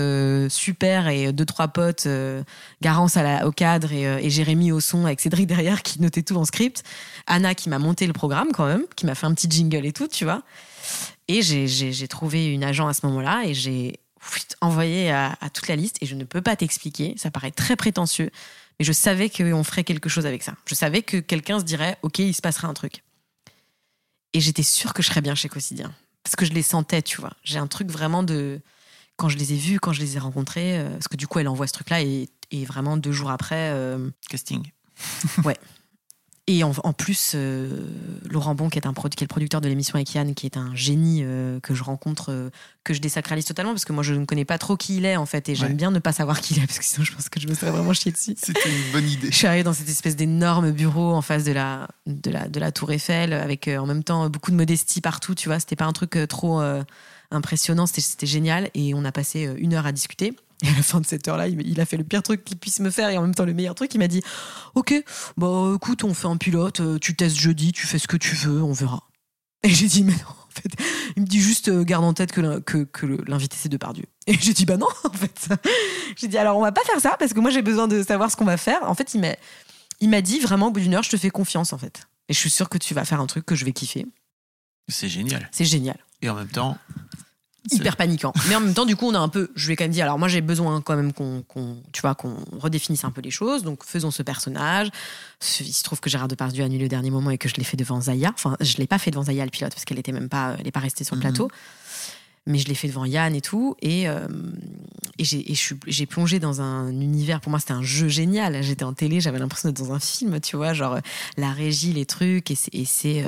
super 0.49 1.07
et 1.07 1.33
deux 1.33 1.45
trois 1.45 1.69
potes, 1.69 2.07
Garance 2.81 3.17
à 3.17 3.23
la- 3.23 3.47
au 3.47 3.51
cadre 3.51 3.91
et, 3.93 4.03
et 4.03 4.29
Jérémy 4.29 4.71
au 4.71 4.79
son 4.79 5.05
avec 5.05 5.19
Cédric 5.21 5.47
derrière 5.47 5.81
qui 5.81 6.01
notait 6.01 6.21
tout 6.23 6.35
en 6.35 6.45
script, 6.45 6.83
Anna 7.25 7.55
qui 7.55 7.69
m'a 7.69 7.79
monté 7.79 8.05
le 8.05 8.13
programme 8.13 8.49
quand 8.53 8.67
même, 8.67 8.83
qui 8.95 9.05
m'a 9.07 9.15
fait 9.15 9.25
un 9.25 9.33
petit 9.33 9.49
jingle 9.49 9.85
et 9.85 9.93
tout, 9.93 10.07
tu 10.07 10.23
vois. 10.25 10.43
Et 11.27 11.41
j'ai- 11.41 12.07
trouvé 12.07 12.47
une 12.47 12.63
agent 12.63 12.87
à 12.87 12.93
ce 12.93 13.05
moment-là 13.07 13.43
et 13.45 13.53
j'ai 13.53 13.99
envoyé 14.61 15.11
à, 15.11 15.37
à 15.41 15.49
toute 15.49 15.67
la 15.67 15.75
liste 15.75 15.97
et 16.01 16.05
je 16.05 16.15
ne 16.15 16.23
peux 16.23 16.41
pas 16.41 16.55
t'expliquer. 16.55 17.15
Ça 17.17 17.31
paraît 17.31 17.51
très 17.51 17.75
prétentieux, 17.75 18.29
mais 18.79 18.85
je 18.85 18.91
savais 18.91 19.29
qu'on 19.29 19.63
ferait 19.63 19.83
quelque 19.83 20.09
chose 20.09 20.25
avec 20.25 20.43
ça. 20.43 20.55
Je 20.65 20.75
savais 20.75 21.01
que 21.01 21.17
quelqu'un 21.17 21.59
se 21.59 21.65
dirait, 21.65 21.97
ok, 22.01 22.19
il 22.19 22.33
se 22.33 22.41
passera 22.41 22.67
un 22.67 22.73
truc. 22.73 23.03
Et 24.33 24.39
j'étais 24.39 24.63
sûre 24.63 24.93
que 24.93 25.01
je 25.03 25.07
serais 25.09 25.21
bien 25.21 25.35
chez 25.35 25.49
Quotidien 25.49 25.93
parce 26.23 26.35
que 26.35 26.45
je 26.45 26.53
les 26.53 26.61
sentais, 26.61 27.01
tu 27.01 27.19
vois. 27.19 27.33
J'ai 27.43 27.57
un 27.57 27.67
truc 27.67 27.89
vraiment 27.89 28.23
de 28.23 28.61
quand 29.17 29.27
je 29.29 29.37
les 29.37 29.53
ai 29.53 29.57
vus, 29.57 29.79
quand 29.79 29.91
je 29.93 29.99
les 30.01 30.15
ai 30.15 30.19
rencontrés, 30.19 30.79
euh, 30.79 30.89
parce 30.91 31.07
que 31.07 31.17
du 31.17 31.27
coup, 31.27 31.39
elle 31.39 31.47
envoie 31.47 31.67
ce 31.67 31.73
truc-là 31.73 32.01
et, 32.01 32.29
et 32.51 32.65
vraiment 32.65 32.95
deux 32.97 33.11
jours 33.11 33.29
après. 33.31 33.71
euh, 33.73 34.09
Casting. 34.29 34.63
Ouais. 35.43 35.57
Et 36.47 36.63
en, 36.63 36.71
en 36.83 36.91
plus, 36.91 37.33
euh, 37.35 37.69
Laurent 38.29 38.55
Bon, 38.55 38.67
qui 38.69 38.79
est, 38.79 38.87
un 38.87 38.93
qui 38.93 39.05
est 39.05 39.21
le 39.21 39.27
producteur 39.27 39.61
de 39.61 39.69
l'émission 39.69 39.95
avec 39.95 40.11
Yann, 40.13 40.33
qui 40.33 40.47
est 40.47 40.57
un 40.57 40.75
génie 40.75 41.21
euh, 41.23 41.59
que 41.59 41.75
je 41.75 41.83
rencontre, 41.83 42.31
euh, 42.31 42.49
que 42.83 42.93
je 42.95 42.99
désacralise 42.99 43.45
totalement, 43.45 43.71
parce 43.73 43.85
que 43.85 43.93
moi, 43.93 44.01
je 44.01 44.15
ne 44.15 44.25
connais 44.25 44.43
pas 44.43 44.57
trop 44.57 44.75
qui 44.75 44.97
il 44.97 45.05
est, 45.05 45.15
en 45.17 45.27
fait, 45.27 45.47
et 45.49 45.55
j'aime 45.55 45.69
Ouais. 45.69 45.73
bien 45.75 45.91
ne 45.91 45.99
pas 45.99 46.11
savoir 46.13 46.41
qui 46.41 46.55
il 46.55 46.63
est, 46.63 46.65
parce 46.65 46.79
que 46.79 46.83
sinon, 46.85 47.05
je 47.05 47.13
pense 47.13 47.29
que 47.29 47.39
je 47.39 47.47
me 47.47 47.53
serais 47.53 47.69
vraiment 47.71 47.93
chié 47.93 48.11
dessus. 48.11 48.35
C'était 48.37 48.69
une 48.69 48.91
bonne 48.91 49.07
idée. 49.07 49.27
Je 49.31 49.35
suis 49.35 49.45
arrivée 49.47 49.63
dans 49.63 49.71
cette 49.73 49.87
espèce 49.87 50.15
d'énorme 50.15 50.71
bureau 50.71 51.13
en 51.13 51.21
face 51.21 51.43
de 51.43 51.51
la, 51.51 51.87
de 52.07 52.31
la, 52.31 52.47
de 52.49 52.59
la 52.59 52.71
Tour 52.71 52.91
Eiffel, 52.91 53.33
avec 53.33 53.67
en 53.67 53.85
même 53.85 54.03
temps 54.03 54.27
beaucoup 54.29 54.49
de 54.51 54.55
modestie 54.57 54.99
partout, 54.99 55.35
tu 55.35 55.47
vois. 55.47 55.59
C'était 55.59 55.75
pas 55.75 55.85
un 55.85 55.93
truc 55.93 56.17
trop 56.27 56.59
impressionnant, 57.29 57.85
c'était- 57.85 58.25
génial. 58.25 58.69
Et 58.73 58.93
on 58.95 59.05
a 59.05 59.11
passé 59.11 59.47
une 59.57 59.73
heure 59.75 59.85
à 59.85 59.91
discuter. 59.91 60.33
Et 60.63 60.67
à 60.67 60.73
la 60.73 60.83
fin 60.83 60.99
de 61.01 61.05
cette 61.05 61.27
heure-là, 61.27 61.47
il, 61.47 61.81
a 61.81 61.85
fait 61.85 61.97
le 61.97 62.03
pire 62.03 62.21
truc 62.21 62.43
qu'il 62.43 62.57
puisse 62.57 62.79
me 62.79 62.91
faire 62.91 63.09
et 63.09 63.17
en 63.17 63.23
même 63.23 63.33
temps 63.33 63.45
le 63.45 63.53
meilleur 63.53 63.75
truc. 63.75 63.93
Il 63.95 63.97
m'a 63.97 64.07
dit 64.07 64.21
Ok, 64.75 64.93
bah 65.37 65.71
écoute, 65.75 66.03
on 66.03 66.13
fait 66.13 66.27
un 66.27 66.37
pilote, 66.37 66.81
euh, 66.81 66.99
tu 66.99 67.15
testes 67.15 67.37
jeudi, 67.37 67.71
tu 67.71 67.87
fais 67.87 67.97
ce 67.97 68.07
que 68.07 68.17
tu 68.17 68.35
veux, 68.35 68.61
on 68.61 68.73
verra. 68.73 69.09
Et 69.63 69.69
j'ai 69.69 69.87
dit 69.87 70.03
Mais 70.03 70.13
non, 70.13 70.29
en 70.29 70.49
fait. 70.49 70.69
Il 71.15 71.23
me 71.23 71.27
dit 71.27 71.41
juste 71.41 71.69
euh, 71.69 71.83
garde 71.83 72.05
en 72.05 72.13
tête 72.13 72.31
que 72.31 72.41
l'invité 73.27 73.57
c'est 73.59 73.69
Depardieu. 73.69 74.05
Et 74.27 74.37
j'ai 74.39 74.53
dit 74.53 74.65
Bah 74.65 74.77
non, 74.77 74.87
en 75.03 75.13
fait. 75.13 75.49
J'ai 76.17 76.27
dit 76.27 76.37
Alors 76.37 76.57
on 76.57 76.61
va 76.61 76.71
pas 76.71 76.83
faire 76.83 76.99
ça 76.99 77.15
parce 77.17 77.33
que 77.33 77.39
moi 77.39 77.51
j'ai 77.51 77.61
besoin 77.61 77.87
de 77.87 78.03
savoir 78.03 78.29
ce 78.29 78.35
qu'on 78.35 78.45
va 78.45 78.57
faire. 78.57 78.79
En 78.83 78.93
fait, 78.93 79.13
il 79.13 79.21
m'a 79.21 79.35
il 80.01 80.09
m'a 80.09 80.21
dit 80.21 80.39
vraiment 80.39 80.67
au 80.67 80.71
bout 80.71 80.79
d'une 80.79 80.93
heure, 80.93 81.03
je 81.03 81.09
te 81.09 81.17
fais 81.17 81.29
confiance 81.29 81.73
en 81.73 81.77
fait. 81.77 82.07
Et 82.27 82.33
je 82.33 82.39
suis 82.39 82.49
sûre 82.49 82.69
que 82.69 82.77
tu 82.77 82.93
vas 82.93 83.05
faire 83.05 83.21
un 83.21 83.27
truc 83.27 83.45
que 83.45 83.55
je 83.55 83.65
vais 83.65 83.71
kiffer. 83.71 84.05
C'est 84.87 85.07
génial. 85.07 85.47
C'est 85.51 85.65
génial. 85.65 85.97
Et 86.21 86.29
en 86.29 86.35
même 86.35 86.47
temps, 86.47 86.77
Hyper 87.69 87.95
paniquant. 87.95 88.33
Mais 88.49 88.55
en 88.55 88.59
même 88.61 88.73
temps, 88.73 88.85
du 88.87 88.95
coup, 88.95 89.05
on 89.05 89.13
a 89.13 89.19
un 89.19 89.27
peu. 89.29 89.51
Je 89.55 89.67
lui 89.67 89.73
ai 89.73 89.75
quand 89.75 89.83
même 89.83 89.91
dit 89.91 90.01
alors, 90.01 90.17
moi, 90.17 90.27
j'ai 90.27 90.41
besoin 90.41 90.81
quand 90.81 90.95
même 90.95 91.13
qu'on, 91.13 91.43
tu 91.91 92.01
vois, 92.01 92.15
qu'on 92.15 92.35
redéfinisse 92.57 93.03
un 93.03 93.11
peu 93.11 93.21
les 93.21 93.29
choses. 93.29 93.61
Donc, 93.63 93.83
faisons 93.85 94.09
ce 94.09 94.23
personnage. 94.23 94.89
Il 95.59 95.71
se 95.73 95.83
trouve 95.83 95.99
que 95.99 96.09
Gérard 96.09 96.27
Depardieu 96.27 96.63
a 96.63 96.65
annulé 96.65 96.85
au 96.85 96.87
dernier 96.89 97.11
moment 97.11 97.29
et 97.29 97.37
que 97.37 97.47
je 97.47 97.55
l'ai 97.55 97.63
fait 97.63 97.77
devant 97.77 98.01
Zaya. 98.01 98.31
Enfin, 98.33 98.57
je 98.61 98.77
l'ai 98.77 98.87
pas 98.87 98.97
fait 98.97 99.11
devant 99.11 99.23
Zaya, 99.23 99.45
le 99.45 99.51
pilote, 99.51 99.73
parce 99.73 99.85
qu'elle 99.85 99.99
était 99.99 100.11
même 100.11 100.27
pas. 100.29 100.55
Elle 100.59 100.67
est 100.67 100.71
pas 100.71 100.79
restée 100.79 101.03
sur 101.03 101.15
le 101.15 101.19
Mhm. 101.21 101.27
plateau. 101.29 101.51
Mais 102.47 102.57
je 102.57 102.67
l'ai 102.67 102.73
fait 102.73 102.87
devant 102.87 103.05
Yann 103.05 103.35
et 103.35 103.41
tout. 103.41 103.75
Et, 103.83 104.09
euh, 104.09 104.27
et 105.19 105.23
j'ai, 105.23 106.05
plongé 106.07 106.39
dans 106.39 106.59
un 106.61 106.89
univers. 106.89 107.39
Pour 107.41 107.51
moi, 107.51 107.59
c'était 107.59 107.73
un 107.73 107.83
jeu 107.83 108.07
génial. 108.07 108.63
J'étais 108.63 108.83
en 108.83 108.93
télé, 108.93 109.19
j'avais 109.21 109.37
l'impression 109.37 109.69
d'être 109.69 109.77
dans 109.85 109.93
un 109.93 109.99
film, 109.99 110.39
tu 110.41 110.55
vois, 110.55 110.73
genre 110.73 110.93
euh, 110.93 110.99
la 111.37 111.51
régie, 111.51 111.93
les 111.93 112.07
trucs. 112.07 112.49
Et 112.49 112.85
c'est. 112.85 113.23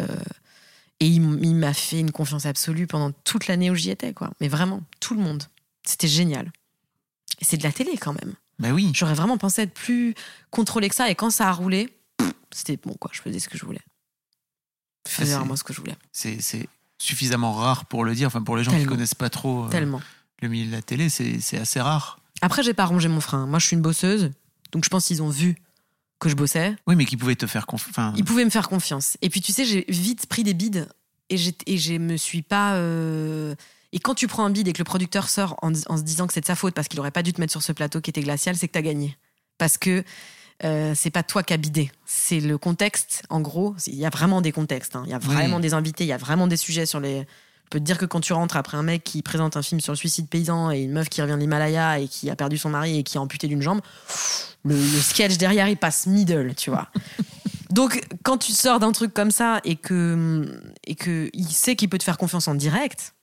Et, 1.00 1.08
il, 1.08 1.22
m'a 1.22 1.74
fait 1.74 2.00
une 2.00 2.12
confiance 2.12 2.46
absolue 2.46 2.88
pendant 2.88 3.12
toute 3.24 3.48
l'année 3.48 3.70
où 3.70 3.76
j'y 3.76 3.90
étais, 3.90 4.14
quoi. 4.14 4.32
Mais 4.40 4.48
vraiment, 4.48 4.82
tout 5.00 5.16
le 5.16 5.22
monde. 5.22 5.44
C'était 5.86 6.08
génial. 6.08 6.52
Et 7.42 7.46
c'est 7.46 7.58
de 7.58 7.64
la 7.64 7.72
télé 7.72 7.98
quand 7.98 8.14
même. 8.14 8.34
bah 8.60 8.70
oui. 8.72 8.92
J'aurais 8.94 9.16
vraiment 9.16 9.38
pensé 9.38 9.64
être 9.64 9.74
plus 9.74 10.16
contrôlé 10.50 10.88
que 10.88 10.96
ça. 10.96 11.10
Et 11.10 11.16
quand 11.16 11.30
ça 11.30 11.50
a 11.50 11.52
roulé, 11.52 11.98
c'était 12.52 12.78
bon, 12.78 12.94
quoi. 12.94 13.12
Je 13.14 13.22
faisais 13.22 13.40
ce 13.40 13.50
que 13.50 13.58
je 13.58 13.66
voulais. 13.66 13.82
Je 15.08 15.12
faisais 15.12 15.36
vraiment 15.36 15.56
ce 15.56 15.64
que 15.64 15.74
je 15.74 15.82
voulais. 15.82 15.96
C'est 16.12 16.40
suffisamment 16.98 17.54
rare 17.54 17.86
pour 17.86 18.06
le 18.06 18.16
dire. 18.16 18.28
Enfin, 18.28 18.42
pour 18.42 18.56
les 18.56 18.64
gens 18.64 18.72
qui 18.72 18.78
Tellement. 18.78 18.92
connaissent 18.94 19.16
pas 19.16 19.30
trop 19.30 19.66
euh, 19.66 19.70
Tellement. 19.70 20.02
le 20.42 20.48
milieu 20.48 20.68
de 20.68 20.72
la 20.72 20.82
télé, 20.82 21.10
c'est 21.10 21.42
c'est 21.42 21.58
assez 21.58 21.82
rare. 21.82 22.20
Après, 22.42 22.64
j'ai 22.64 22.74
pas 22.74 22.86
rongé 22.86 23.10
mon 23.10 23.20
frein. 23.20 23.46
Moi, 23.46 23.60
je 23.60 23.68
suis 23.68 23.76
une 23.76 23.82
bosseuse. 23.82 24.32
Donc, 24.72 24.86
je 24.86 24.90
pense 24.90 25.06
qu'ils 25.06 25.22
ont 25.22 25.30
vu 25.30 25.56
que 26.24 26.30
je 26.30 26.36
bossais. 26.36 26.76
Oui, 26.88 26.96
mais 26.96 27.06
qui 27.06 27.18
pouvaient 27.18 27.36
te 27.36 27.46
faire 27.48 27.66
confiance. 27.68 28.16
Ils 28.18 28.24
pouvaient 28.26 28.46
me 28.46 28.50
faire 28.50 28.68
confiance. 28.70 29.18
Et 29.22 29.30
puis, 29.30 29.42
tu 29.42 29.52
sais, 29.52 29.66
j'ai 29.66 29.86
vite 29.90 30.26
pris 30.28 30.44
des 30.44 30.54
bides 30.54 30.88
et, 31.30 31.36
et 31.68 31.78
je 31.78 31.94
me 31.94 32.18
suis 32.18 32.42
pas. 32.42 32.74
euh, 32.76 33.54
Et 33.92 34.00
quand 34.00 34.16
tu 34.16 34.28
prends 34.28 34.46
un 34.46 34.50
bide 34.50 34.68
et 34.68 34.74
que 34.74 34.80
le 34.80 34.84
producteur 34.86 35.30
sort 35.30 35.56
en, 35.62 35.72
en 35.88 35.98
se 35.98 36.02
disant 36.04 36.26
que 36.28 36.34
c'est 36.34 36.42
de 36.42 36.46
sa 36.46 36.56
faute 36.56 36.74
parce 36.74 36.88
qu'il 36.88 37.00
aurait 37.00 37.12
pas 37.12 37.24
dû 37.24 37.34
te 37.34 37.40
mettre 37.42 37.52
sur 37.52 37.62
ce 37.62 37.72
plateau 37.72 38.02
qui 38.02 38.10
était 38.10 38.22
glacial, 38.22 38.56
c'est 38.56 38.68
que 38.68 38.74
t'as 38.74 38.82
gagné. 38.82 39.18
Parce 39.58 39.78
que 39.78 40.04
euh, 40.64 40.94
c'est 40.96 41.10
pas 41.12 41.24
toi 41.24 41.44
qui 41.44 41.54
as 41.54 41.58
bidé. 41.58 41.92
C'est 42.06 42.40
le 42.40 42.58
contexte. 42.58 43.24
En 43.30 43.42
gros, 43.42 43.76
il 43.88 43.96
y 43.96 44.06
a 44.06 44.10
vraiment 44.10 44.42
des 44.42 44.52
contextes. 44.52 44.96
hein. 44.96 45.04
Il 45.06 45.12
y 45.12 45.14
a 45.14 45.20
vraiment 45.20 45.58
Oui. 45.58 45.62
des 45.62 45.74
invités, 45.74 46.04
il 46.06 46.08
y 46.08 46.14
a 46.14 46.18
vraiment 46.18 46.48
des 46.48 46.58
sujets 46.58 46.86
sur 46.86 47.00
les. 47.00 47.26
Je 47.74 47.80
peux 47.80 47.82
te 47.82 47.88
dire 47.88 47.98
que 47.98 48.06
quand 48.06 48.20
tu 48.20 48.34
rentres 48.34 48.56
après 48.56 48.78
un 48.78 48.84
mec 48.84 49.04
qui 49.04 49.24
présente 49.24 49.58
un 49.58 49.64
film 49.64 49.82
sur 49.82 49.94
le 49.94 49.98
suicide 49.98 50.30
paysan 50.30 50.70
et 50.70 50.82
une 50.82 50.92
meuf 50.92 51.10
qui 51.10 51.24
revient 51.24 51.34
de 51.34 51.40
l'Himalaya 51.40 51.98
et 51.98 52.08
qui 52.08 52.30
a 52.30 52.36
perdu 52.36 52.56
son 52.56 52.70
mari 52.70 53.00
et 53.00 53.04
qui 53.04 53.18
est 53.18 53.20
amputée 53.20 53.48
d'une 53.48 53.64
jambe, 53.64 53.82
le, 54.64 54.76
le 54.76 55.02
sketch 55.02 55.38
derrière 55.38 55.68
il 55.68 55.76
passe 55.76 56.06
middle, 56.06 56.54
tu 56.54 56.70
vois. 56.70 56.92
Donc, 57.72 58.08
quand 58.22 58.38
tu 58.38 58.52
sors 58.52 58.80
d'un 58.80 58.92
truc 58.92 59.12
comme 59.12 59.32
ça 59.32 59.60
et 59.64 59.76
que, 59.76 60.62
et 60.84 60.94
que 60.94 61.32
il 61.34 61.50
sait 61.50 61.76
qu'il 61.76 61.90
peut 61.90 61.98
te 61.98 62.04
faire 62.04 62.20
confiance 62.20 62.48
en 62.48 62.54
direct 62.54 63.16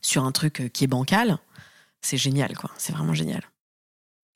sur 0.00 0.24
un 0.24 0.32
truc 0.32 0.62
euh, 0.62 0.68
qui 0.68 0.84
est 0.84 0.86
bancal, 0.86 1.36
c'est 2.00 2.16
génial, 2.16 2.56
quoi. 2.56 2.70
C'est 2.78 2.94
vraiment 2.94 3.12
génial. 3.12 3.42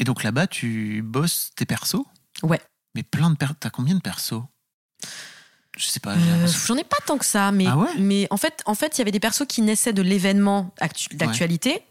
Et 0.01 0.05
donc 0.05 0.22
là-bas, 0.22 0.49
tu 0.49 1.01
bosses 1.03 1.53
tes 1.57 1.64
persos? 1.64 2.05
Ouais. 2.43 2.61
Mais 2.95 3.05
plein 3.05 3.30
de 3.30 3.36
persos. 3.36 3.57
T'as 3.59 3.70
combien 3.70 3.95
de 3.95 4.03
persos? 4.03 4.43
Je 5.81 5.87
sais 5.87 6.01
pas. 6.01 6.12
Euh, 6.14 6.47
J'en 6.66 6.76
ai 6.76 6.85
pas 6.85 6.99
tant 7.07 7.16
que 7.16 7.24
ça, 7.24 7.51
mais, 7.53 7.66
Ah 7.66 7.76
ouais? 7.78 7.89
mais 7.99 8.26
en 8.31 8.37
fait, 8.37 8.62
en 8.66 8.74
fait, 8.74 8.97
il 8.97 9.01
y 9.01 9.03
avait 9.03 9.11
des 9.12 9.20
persos 9.20 9.47
qui 9.49 9.62
naissaient 9.62 9.93
de 9.95 10.03
l'événement 10.03 10.74
actu- 10.81 11.14
d'actualité 11.16 11.83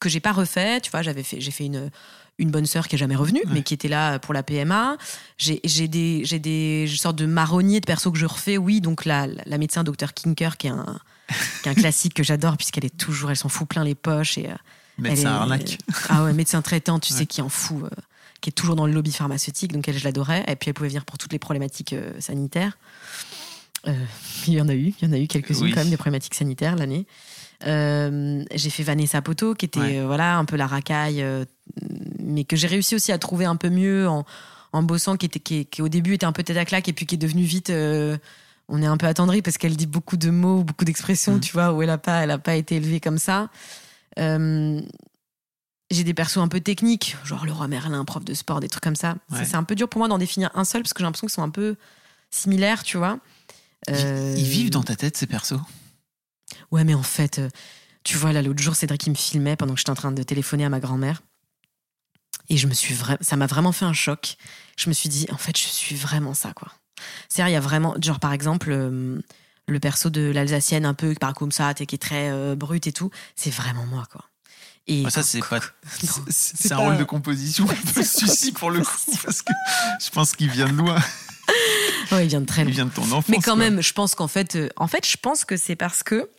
que 0.00 0.08
j'ai 0.08 0.20
pas 0.20 0.32
refait. 0.32 0.80
Tu 0.80 0.90
vois, 0.90 1.02
j'avais 1.02 1.22
fait, 1.22 1.40
j'ai 1.40 1.50
fait 1.52 1.66
une 1.66 1.90
une 2.38 2.50
bonne 2.50 2.66
sœur 2.66 2.86
qui 2.86 2.96
est 2.96 2.98
jamais 2.98 3.16
revenue, 3.16 3.40
Ouais. 3.46 3.50
mais 3.54 3.62
qui 3.62 3.72
était 3.72 3.88
là 3.88 4.18
pour 4.18 4.34
la 4.34 4.42
PMA. 4.42 4.98
J'ai 5.38 5.60
des 5.88 6.22
j'ai 6.24 6.38
des 6.38 6.86
sortes 6.94 7.16
de 7.16 7.24
marronniers 7.24 7.80
de 7.80 7.86
persos 7.86 8.12
que 8.12 8.18
je 8.18 8.26
refais. 8.26 8.58
Oui, 8.58 8.80
donc 8.82 9.04
la 9.06 9.26
la 9.46 9.58
médecin 9.58 9.84
Dr 9.84 10.12
Kinker 10.12 10.56
qui 10.58 10.66
est 10.66 10.70
un 10.70 10.98
qui 11.62 11.68
est 11.68 11.72
un 11.72 11.74
classique 11.74 12.12
que 12.14 12.22
j'adore 12.22 12.56
puisqu'elle 12.58 12.84
est 12.84 12.96
toujours, 12.96 13.30
elle 13.30 13.36
s'en 13.36 13.48
fout 13.48 13.66
plein 13.68 13.84
les 13.84 13.94
poches 13.94 14.36
et 14.38 14.48
euh, 14.50 14.54
Médecin 14.98 15.22
est- 15.30 15.38
arnaque. 15.38 15.78
Ah 16.10 16.24
ouais, 16.24 16.32
médecin 16.34 16.60
traitant, 16.62 16.98
tu 16.98 17.12
Ouais. 17.14 17.20
sais, 17.20 17.26
qui 17.26 17.40
en 17.40 17.48
fout, 17.48 17.84
euh, 17.84 17.88
qui 18.42 18.50
est 18.50 18.52
toujours 18.52 18.76
dans 18.76 18.86
le 18.86 18.92
lobby 18.92 19.12
pharmaceutique, 19.12 19.72
donc 19.72 19.88
elle, 19.88 19.96
je 19.98 20.04
l'adorais. 20.04 20.44
Et 20.46 20.56
puis 20.56 20.68
elle 20.68 20.74
pouvait 20.74 20.88
venir 20.90 21.06
pour 21.06 21.16
toutes 21.16 21.32
les 21.32 21.38
problématiques 21.38 21.94
euh, 21.94 22.12
sanitaires. 22.20 22.76
Euh, 23.88 23.92
il 24.46 24.54
y 24.54 24.60
en 24.60 24.68
a 24.68 24.74
eu, 24.74 24.92
il 25.00 25.06
y 25.08 25.10
en 25.10 25.12
a 25.12 25.18
eu 25.18 25.26
quelques-unes 25.26 25.62
Oui. 25.64 25.70
quand 25.72 25.80
même 25.80 25.90
des 25.90 25.96
problématiques 25.96 26.34
sanitaires 26.34 26.76
l'année. 26.76 27.06
Euh, 27.66 28.44
j'ai 28.54 28.70
fait 28.70 28.82
Vanessa 28.82 29.22
Poto, 29.22 29.54
qui 29.54 29.64
était 29.66 29.80
Ouais. 29.80 29.98
euh, 30.00 30.06
voilà 30.06 30.36
un 30.36 30.44
peu 30.44 30.56
la 30.56 30.66
racaille, 30.66 31.24
mais 32.20 32.44
que 32.44 32.56
j'ai 32.56 32.66
réussi 32.66 32.94
aussi 32.94 33.12
à 33.12 33.18
trouver 33.18 33.44
un 33.46 33.56
peu 33.56 33.70
mieux 33.70 34.08
en, 34.08 34.24
en 34.72 34.82
bossant, 34.82 35.16
qui 35.16 35.26
était 35.26 35.40
qui, 35.40 35.64
qui 35.66 35.80
au 35.82 35.88
début 35.88 36.14
était 36.14 36.26
un 36.26 36.32
peu 36.32 36.42
tête 36.42 36.56
à 36.58 36.64
claque 36.64 36.88
et 36.88 36.92
puis 36.92 37.06
qui 37.06 37.14
est 37.14 37.18
devenue 37.18 37.44
vite. 37.44 37.70
on 38.68 38.82
est 38.82 38.86
un 38.86 38.96
peu 38.96 39.06
attendri 39.06 39.40
parce 39.42 39.56
qu'elle 39.58 39.76
dit 39.76 39.86
beaucoup 39.86 40.16
de 40.16 40.28
mots, 40.30 40.64
beaucoup 40.64 40.84
d'expressions, 40.84 41.36
Mm. 41.36 41.40
tu 41.40 41.52
vois, 41.52 41.72
où 41.72 41.82
elle 41.82 41.90
a 41.90 41.98
pas, 41.98 42.22
elle 42.24 42.30
a 42.32 42.38
pas 42.38 42.56
été 42.56 42.76
élevée 42.76 43.00
comme 43.00 43.18
ça. 43.18 43.48
J'ai 45.90 46.02
des 46.02 46.14
persos 46.14 46.38
un 46.38 46.48
peu 46.48 46.58
techniques, 46.60 47.16
genre 47.24 47.46
le 47.46 47.52
roi 47.52 47.68
Merlin, 47.68 48.04
prof 48.04 48.24
de 48.24 48.34
sport, 48.34 48.58
des 48.58 48.68
trucs 48.68 48.82
comme 48.82 48.96
ça. 48.96 49.14
Ouais. 49.30 49.44
C'est 49.44 49.54
un 49.54 49.62
peu 49.62 49.76
dur 49.76 49.88
pour 49.88 50.00
moi 50.00 50.08
d'en 50.08 50.18
définir 50.18 50.50
un 50.54 50.64
seul 50.64 50.82
parce 50.82 50.92
que 50.92 50.98
j'ai 50.98 51.04
l'impression 51.04 51.28
qu'ils 51.28 51.34
sont 51.34 51.42
un 51.44 51.48
peu 51.50 51.76
similaires, 52.30 52.82
tu 52.82 52.96
vois. 52.96 53.18
Ils- 53.88 53.94
Euh, 53.94 54.34
Ils 54.36 54.44
vivent 54.44 54.70
dans 54.70 54.82
ta 54.82 54.96
tête, 54.96 55.16
ces 55.16 55.26
persos? 55.26 55.60
Ouais, 56.70 56.84
mais 56.84 56.94
en 56.94 57.02
fait, 57.02 57.38
euh, 57.38 57.48
tu 58.04 58.16
vois, 58.16 58.32
là, 58.32 58.42
l'autre 58.42 58.62
jour, 58.62 58.74
Cédric, 58.74 59.06
il 59.06 59.10
me 59.10 59.14
filmait 59.16 59.56
pendant 59.56 59.74
que 59.74 59.78
j'étais 59.80 59.90
en 59.90 59.94
train 59.96 60.12
de 60.12 60.22
téléphoner 60.22 60.64
à 60.64 60.68
ma 60.68 60.80
grand-mère. 60.80 61.22
Et 62.48 62.56
je 62.56 62.66
me 62.68 62.74
suis 62.74 62.94
vraiment, 62.94 63.18
ça 63.22 63.36
m'a 63.36 63.46
vraiment 63.46 63.72
fait 63.72 63.84
un 63.84 63.92
choc. 63.92 64.36
Je 64.78 64.88
me 64.88 64.94
suis 64.94 65.08
dit, 65.08 65.26
en 65.32 65.36
fait, 65.36 65.56
je 65.58 65.64
suis 65.66 65.96
vraiment 65.96 66.34
ça, 66.34 66.52
quoi. 66.52 66.68
C'est-à-dire, 67.28 67.50
il 67.50 67.54
y 67.54 67.56
a 67.56 67.60
vraiment, 67.60 67.94
genre, 68.00 68.20
par 68.20 68.32
exemple, 68.32 68.70
euh, 68.70 69.20
le 69.66 69.80
perso 69.80 70.10
de 70.10 70.20
l'Alsacienne, 70.30 70.86
un 70.86 70.94
peu 70.94 71.14
par 71.14 71.34
comme 71.34 71.50
ça, 71.52 71.74
qui 71.74 71.82
est 71.82 71.98
très 71.98 72.30
euh, 72.30 72.54
brute 72.54 72.86
et 72.86 72.92
tout, 72.92 73.10
c'est 73.34 73.50
vraiment 73.50 73.84
moi, 73.86 74.04
quoi. 74.10 74.24
Et 74.86 75.02
Ah, 75.04 75.10
Ça, 75.10 75.22
c'est 75.24 75.40
pas. 75.40 75.58
C'est- 76.30 76.72
un 76.72 76.76
pas- 76.76 76.82
rôle 76.84 76.96
de 76.98 77.04
composition 77.04 77.68
un 77.68 77.92
peu 77.92 78.04
suicide 78.04 78.54
pour 78.56 78.70
le 78.70 78.80
coup, 78.84 78.96
parce 79.24 79.42
que 79.42 79.52
je 80.00 80.10
pense 80.10 80.34
qu'il 80.36 80.50
vient 80.50 80.68
de 80.68 80.76
loin. 80.76 81.00
Ouais, 82.12 82.24
il 82.24 82.28
vient 82.28 82.40
de 82.40 82.46
très 82.46 82.62
Il 82.62 82.70
vient 82.70 82.86
de 82.86 82.90
ton 82.90 83.02
enfance. 83.02 83.28
Mais 83.28 83.36
quand 83.36 83.52
quoi. 83.52 83.56
même, 83.56 83.82
je 83.82 83.92
pense 83.92 84.14
qu'en 84.14 84.28
fait, 84.28 84.56
euh, 84.56 84.68
en 84.76 84.86
fait, 84.88 85.06
je 85.06 85.16
pense 85.16 85.44
que 85.44 85.56
c'est 85.56 85.76
parce 85.76 86.02
que, 86.02 86.30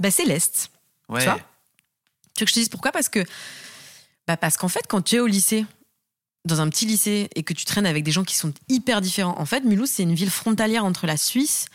bah, 0.00 0.10
c'est 0.10 0.24
l'Est. 0.24 0.70
Ouais. 1.08 1.20
tu 1.20 1.26
vois? 1.26 1.38
Tu 2.34 2.40
veux 2.40 2.44
que 2.44 2.50
je 2.50 2.54
te 2.54 2.58
dise 2.60 2.68
pourquoi? 2.68 2.92
Parce 2.92 3.08
que, 3.08 3.24
bah 4.26 4.36
parce 4.36 4.56
qu'en 4.56 4.68
fait, 4.68 4.86
quand 4.88 5.02
tu 5.02 5.16
es 5.16 5.20
au 5.20 5.26
lycée, 5.26 5.64
dans 6.44 6.60
un 6.60 6.68
petit 6.68 6.86
lycée, 6.86 7.28
et 7.34 7.42
que 7.42 7.54
tu 7.54 7.64
traînes 7.64 7.86
avec 7.86 8.04
des 8.04 8.12
gens 8.12 8.24
qui 8.24 8.34
sont 8.34 8.52
hyper 8.68 9.00
différents, 9.00 9.38
en 9.38 9.46
fait, 9.46 9.60
Mulhouse, 9.64 9.90
c'est 9.90 10.02
une 10.02 10.14
ville 10.14 10.30
frontalière 10.30 10.84
entre 10.84 11.06
la 11.06 11.16
Suisse, 11.16 11.66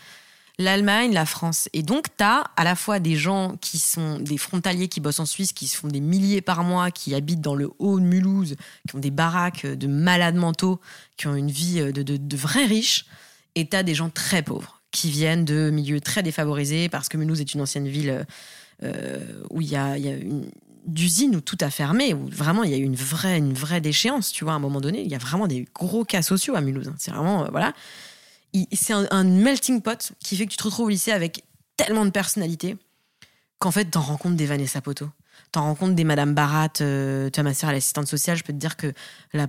l'Allemagne, 0.58 1.12
la 1.12 1.26
France. 1.26 1.68
Et 1.72 1.82
donc, 1.82 2.06
tu 2.16 2.24
as 2.24 2.44
à 2.56 2.64
la 2.64 2.74
fois 2.74 3.00
des 3.00 3.16
gens 3.16 3.56
qui 3.60 3.78
sont 3.78 4.18
des 4.20 4.38
frontaliers 4.38 4.88
qui 4.88 5.00
bossent 5.00 5.20
en 5.20 5.26
Suisse, 5.26 5.52
qui 5.52 5.66
se 5.66 5.76
font 5.76 5.88
des 5.88 6.00
milliers 6.00 6.40
par 6.40 6.62
mois, 6.64 6.90
qui 6.90 7.14
habitent 7.14 7.40
dans 7.40 7.54
le 7.54 7.70
haut 7.78 7.98
de 7.98 8.04
Mulhouse, 8.04 8.56
qui 8.88 8.96
ont 8.96 9.00
des 9.00 9.10
baraques 9.10 9.66
de 9.66 9.86
malades 9.86 10.36
mentaux, 10.36 10.80
qui 11.16 11.26
ont 11.26 11.34
une 11.34 11.50
vie 11.50 11.80
de, 11.80 12.02
de, 12.02 12.16
de 12.16 12.36
vrais 12.36 12.66
riches. 12.66 13.06
Et 13.54 13.68
tu 13.68 13.76
as 13.76 13.82
des 13.82 13.94
gens 13.94 14.10
très 14.10 14.42
pauvres 14.42 14.80
qui 14.90 15.10
viennent 15.10 15.44
de 15.44 15.70
milieux 15.70 16.00
très 16.00 16.22
défavorisés 16.22 16.88
parce 16.88 17.08
que 17.08 17.16
Mulhouse 17.16 17.40
est 17.40 17.54
une 17.54 17.62
ancienne 17.62 17.88
ville 17.88 18.26
euh, 18.82 19.18
où 19.50 19.60
il 19.60 19.68
y 19.68 19.76
a, 19.76 19.96
une, 19.96 20.50
d'usines 20.86 21.36
où 21.36 21.40
tout 21.40 21.58
a 21.60 21.70
fermé, 21.70 22.14
où 22.14 22.26
vraiment 22.28 22.64
il 22.64 22.70
y 22.70 22.74
a 22.74 22.76
eu 22.76 22.82
une 22.82 22.96
vraie, 22.96 23.38
une 23.38 23.54
vraie 23.54 23.80
déchéance, 23.80 24.32
tu 24.32 24.44
vois, 24.44 24.52
à 24.52 24.56
un 24.56 24.60
moment 24.60 24.80
donné, 24.80 25.02
il 25.02 25.08
y 25.08 25.14
a 25.14 25.18
vraiment 25.18 25.46
des 25.46 25.66
gros 25.74 26.04
cas 26.04 26.22
sociaux 26.22 26.56
à 26.56 26.60
Mulhouse. 26.60 26.88
hein. 26.88 26.94
C'est 26.98 27.10
vraiment, 27.10 27.44
euh, 27.44 27.48
voilà. 27.50 27.72
C'est 28.72 28.92
un, 28.92 29.24
melting 29.24 29.80
pot 29.80 30.12
qui 30.20 30.36
fait 30.36 30.46
que 30.46 30.50
tu 30.50 30.56
te 30.56 30.64
retrouves 30.64 30.86
au 30.86 30.90
lycée 30.90 31.12
avec 31.12 31.44
tellement 31.76 32.04
de 32.04 32.10
personnalités 32.10 32.76
qu'en 33.58 33.70
fait, 33.70 33.86
t'en 33.86 34.00
rencontres 34.00 34.36
des 34.36 34.46
Vanessa 34.46 34.80
Poto. 34.80 35.08
T'en 35.52 35.62
rencontres 35.64 35.94
des 35.94 36.04
Madame 36.04 36.34
Barat. 36.34 36.68
euh, 36.80 37.28
tu 37.30 37.40
vois, 37.40 37.50
ma 37.50 37.54
sœur, 37.54 37.70
elle 37.70 37.76
est 37.76 37.78
assistante 37.78 38.06
sociale. 38.06 38.36
Je 38.36 38.42
peux 38.42 38.52
te 38.52 38.58
dire 38.58 38.76
que 38.76 38.92
la, 39.32 39.46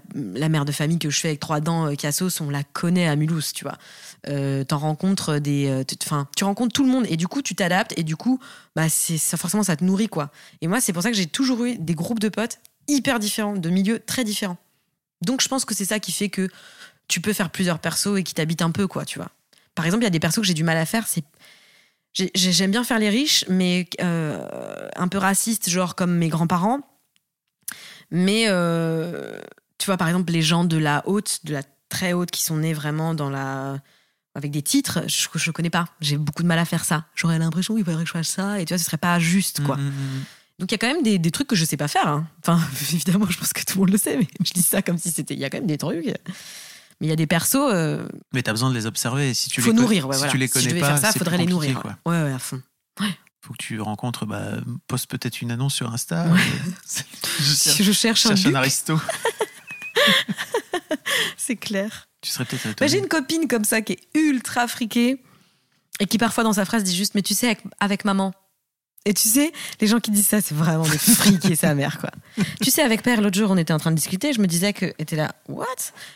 mère 0.50 0.66
de 0.66 0.72
famille 0.72 1.00
que 1.00 1.10
je 1.10 1.20
fais 1.20 1.30
avec 1.30 1.40
trois 1.40 1.62
dents, 1.62 1.88
euh, 1.88 1.96
Cassos, 1.96 2.42
on 2.42 2.50
la 2.50 2.64
connaît 2.64 3.08
à 3.08 3.16
Mulhouse, 3.16 3.54
tu 3.54 3.64
vois. 3.64 3.78
Euh, 4.28 4.64
t'en 4.64 4.78
rencontres 4.80 5.40
des. 5.40 5.68
euh, 5.68 5.84
Enfin, 6.04 6.28
tu 6.36 6.44
rencontres 6.44 6.74
tout 6.74 6.84
le 6.84 6.92
monde 6.92 7.06
et 7.10 7.18
du 7.18 7.28
coup, 7.28 7.42
tu 7.42 7.56
t'adaptes 7.56 7.94
et 7.98 8.04
du 8.04 8.16
coup, 8.16 8.40
bah, 8.76 8.88
forcément, 8.90 9.64
ça 9.64 9.76
te 9.76 9.84
nourrit, 9.84 10.10
quoi. 10.10 10.32
Et 10.62 10.68
moi, 10.68 10.82
c'est 10.82 10.94
pour 10.94 11.04
ça 11.04 11.10
que 11.10 11.18
j'ai 11.18 11.28
toujours 11.28 11.64
eu 11.64 11.78
des 11.78 11.96
groupes 11.96 12.20
de 12.20 12.30
potes 12.30 12.60
hyper 12.88 13.20
différents, 13.20 13.56
de 13.56 13.70
milieux 13.70 14.00
très 14.00 14.24
différents. 14.24 14.58
Donc, 15.22 15.42
je 15.42 15.48
pense 15.48 15.64
que 15.64 15.74
c'est 15.74 15.86
ça 15.86 16.00
qui 16.00 16.12
fait 16.12 16.30
que 16.30 16.50
tu 17.08 17.22
peux 17.22 17.34
faire 17.34 17.50
plusieurs 17.50 17.80
persos 17.80 18.18
et 18.18 18.24
qui 18.24 18.34
t'habitent 18.34 18.62
un 18.62 18.72
peu, 18.72 18.88
quoi, 18.88 19.06
tu 19.06 19.20
vois. 19.20 19.30
Par 19.76 19.86
exemple, 19.86 20.04
il 20.04 20.06
y 20.06 20.08
a 20.08 20.12
des 20.12 20.20
persos 20.20 20.38
que 20.42 20.44
j'ai 20.48 20.54
du 20.54 20.64
mal 20.64 20.78
à 20.78 20.86
faire, 20.86 21.08
c'est. 21.08 21.24
j'ai- 22.14 22.32
j'ai- 22.36 22.52
J'aime 22.52 22.72
bien 22.72 22.84
faire 22.84 23.00
les 23.00 23.10
riches, 23.10 23.46
mais 23.50 23.88
euh, 24.02 24.90
un 24.96 25.08
peu 25.08 25.18
racistes, 25.18 25.70
genre 25.70 25.96
comme 25.96 26.16
mes 26.16 26.30
grands-parents. 26.30 26.82
Mais 28.12 28.46
euh, 28.48 29.40
tu 29.78 29.86
vois, 29.88 29.98
par 29.98 30.08
exemple, 30.08 30.32
les 30.32 30.42
gens 30.42 30.64
de 30.66 30.78
la 30.78 31.02
haute, 31.08 31.40
de 31.46 31.54
la 31.54 31.64
très 31.90 32.14
haute, 32.14 32.32
qui 32.32 32.44
sont 32.44 32.58
nés 32.58 32.74
vraiment 32.74 33.14
dans 33.14 33.30
la. 33.30 33.80
avec 34.36 34.52
des 34.52 34.62
titres, 34.62 35.02
je, 35.08 35.28
je 35.34 35.52
connais 35.52 35.70
pas. 35.70 35.86
J'ai 36.02 36.18
beaucoup 36.18 36.44
de 36.44 36.48
mal 36.48 36.60
à 36.60 36.66
faire 36.66 36.86
ça. 36.86 37.06
J'aurais 37.16 37.40
l'impression 37.40 37.76
qu'il 37.76 37.84
faudrait 37.86 38.04
que 38.04 38.08
je 38.08 38.14
fasse 38.14 38.28
ça, 38.30 38.60
et 38.60 38.66
tu 38.66 38.74
vois, 38.74 38.78
ce 38.78 38.86
serait 38.86 38.98
pas 38.98 39.20
juste, 39.20 39.64
quoi. 39.64 39.78
Mm, 39.78 39.82
mm, 39.82 39.88
mm. 39.90 40.24
Donc 40.60 40.72
il 40.72 40.74
y 40.74 40.76
a 40.76 40.78
quand 40.78 40.88
même 40.94 41.02
des, 41.04 41.18
des 41.18 41.32
trucs 41.32 41.48
que 41.48 41.56
je 41.56 41.66
sais 41.66 41.78
pas 41.78 41.88
faire. 41.88 42.08
hein. 42.08 42.28
Enfin, 42.40 42.60
évidemment, 42.94 43.26
je 43.30 43.38
pense 43.40 43.54
que 43.54 43.62
tout 43.64 43.74
le 43.76 43.80
monde 43.82 43.90
le 43.92 43.98
sait, 43.98 44.18
mais 44.18 44.28
je 44.46 44.54
dis 44.54 44.62
ça 44.62 44.82
comme 44.84 44.98
si 45.00 45.10
c'était. 45.12 45.34
Il 45.34 45.40
y 45.40 45.46
a 45.46 45.50
quand 45.50 45.58
même 45.58 45.68
des 45.68 45.78
trucs. 45.80 46.14
Mais 47.02 47.08
il 47.08 47.10
y 47.10 47.14
a 47.14 47.16
des 47.16 47.28
persos. 47.28 47.56
euh, 47.56 48.08
Mais 48.34 48.44
t'as 48.44 48.52
besoin 48.52 48.70
de 48.70 48.76
les 48.76 48.86
observer. 48.86 49.34
Si 49.34 49.50
tu 49.50 49.62
faut 49.62 49.72
les 49.72 49.78
nourrir, 49.78 50.08
ouais, 50.08 50.14
si 50.14 50.18
voilà. 50.20 50.32
tu 50.32 50.38
les 50.38 50.48
si 50.48 50.54
connais 50.54 50.64
je 50.66 50.70
devais 50.70 50.82
pas, 50.82 50.98
faire 50.98 51.12
ça, 51.12 51.18
faudrait 51.20 51.38
les 51.38 51.46
nourrir. 51.46 51.82
quoi. 51.82 51.98
Ouais, 52.06 52.22
ouais, 52.24 52.34
à 52.34 52.40
fond. 52.40 52.62
Faut 53.42 53.54
que 53.54 53.58
tu 53.58 53.82
rencontres, 53.82 54.26
bah, 54.26 54.52
poste 54.88 55.10
peut-être 55.10 55.42
une 55.42 55.52
annonce 55.52 55.74
sur 55.76 55.92
Insta. 55.94 56.28
je 57.40 57.44
Si 57.44 57.70
cherche, 57.70 57.82
je 57.84 57.92
cherche 57.92 58.26
un 58.28 58.36
cherche 58.36 58.46
un 58.46 58.56
aristo. 58.56 59.00
c'est 61.38 61.56
clair. 61.56 62.08
Tu 62.22 62.32
serais 62.32 62.46
peut-être 62.46 62.80
Bah, 62.80 62.88
j'ai 62.88 63.00
une 63.00 63.08
copine 63.08 63.48
comme 63.48 63.66
ça 63.66 63.82
qui 63.82 63.94
est 63.94 64.08
ultra 64.18 64.68
friquée 64.68 65.22
et 66.00 66.06
qui 66.06 66.18
parfois 66.18 66.44
dans 66.44 66.54
sa 66.54 66.66
phrase 66.66 66.84
dit 66.84 66.96
juste 66.96 67.16
mais 67.16 67.22
tu 67.22 67.34
sais 67.34 67.48
avec, 67.48 67.62
avec 67.80 68.06
maman. 68.06 68.34
Et 69.06 69.14
tu 69.14 69.28
sais, 69.28 69.52
les 69.82 69.88
gens 69.88 70.00
qui 70.00 70.12
disent 70.12 70.28
ça, 70.28 70.40
c'est 70.40 70.56
vraiment 70.56 70.88
des 70.88 70.98
friqués 70.98 71.56
sa 71.56 71.76
mère 71.76 72.00
quoi. 72.00 72.12
tu 72.62 72.72
sais 72.72 72.82
avec 72.82 73.04
père 73.04 73.22
l'autre 73.22 73.38
jour 73.38 73.52
on 73.52 73.58
était 73.58 73.74
en 73.74 73.80
train 73.80 73.92
de 73.92 73.98
discuter, 73.98 74.32
je 74.34 74.40
me 74.40 74.48
disais 74.48 74.74
que 74.74 74.94
était 74.98 75.18
là 75.18 75.36
what? 75.50 75.66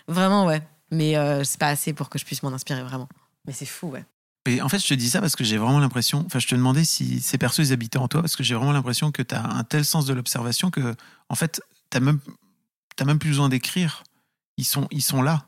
Vraiment 0.08 0.46
ouais. 0.46 0.62
Mais 0.92 1.18
euh, 1.18 1.44
c'est 1.44 1.60
pas 1.60 1.68
assez 1.68 1.92
pour 1.92 2.10
que 2.10 2.18
je 2.18 2.24
puisse 2.26 2.44
m'en 2.44 2.54
inspirer 2.54 2.82
vraiment. 2.84 3.10
Mais 3.46 3.54
c'est 3.54 3.66
fou 3.66 3.88
ouais. 3.88 4.06
Et 4.48 4.62
en 4.62 4.70
fait, 4.70 4.80
je 4.80 4.88
te 4.88 4.94
dis 4.94 5.10
ça 5.10 5.20
parce 5.20 5.36
que 5.36 5.44
j'ai 5.44 5.58
vraiment 5.58 5.80
l'impression. 5.80 6.24
Enfin, 6.26 6.40
je 6.40 6.48
te 6.48 6.56
demandais 6.56 6.86
si 6.86 7.20
ces 7.20 7.38
persos 7.38 7.60
ils 7.60 7.74
habitaient 7.74 7.98
en 7.98 8.08
toi 8.08 8.22
parce 8.22 8.38
que 8.38 8.44
j'ai 8.44 8.56
vraiment 8.56 8.72
l'impression 8.72 9.12
que 9.12 9.22
tu 9.22 9.36
as 9.36 9.44
un 9.44 9.64
tel 9.64 9.84
sens 9.84 10.06
de 10.06 10.14
l'observation 10.14 10.72
que, 10.72 10.96
en 11.28 11.36
fait, 11.36 11.62
t'as 11.90 12.00
même, 12.00 12.20
t'as 12.96 13.04
même 13.04 13.20
plus 13.20 13.32
besoin 13.32 13.50
d'écrire. 13.50 14.04
Ils 14.56 14.64
sont, 14.64 14.88
ils 14.92 15.02
sont 15.02 15.22
là. 15.22 15.48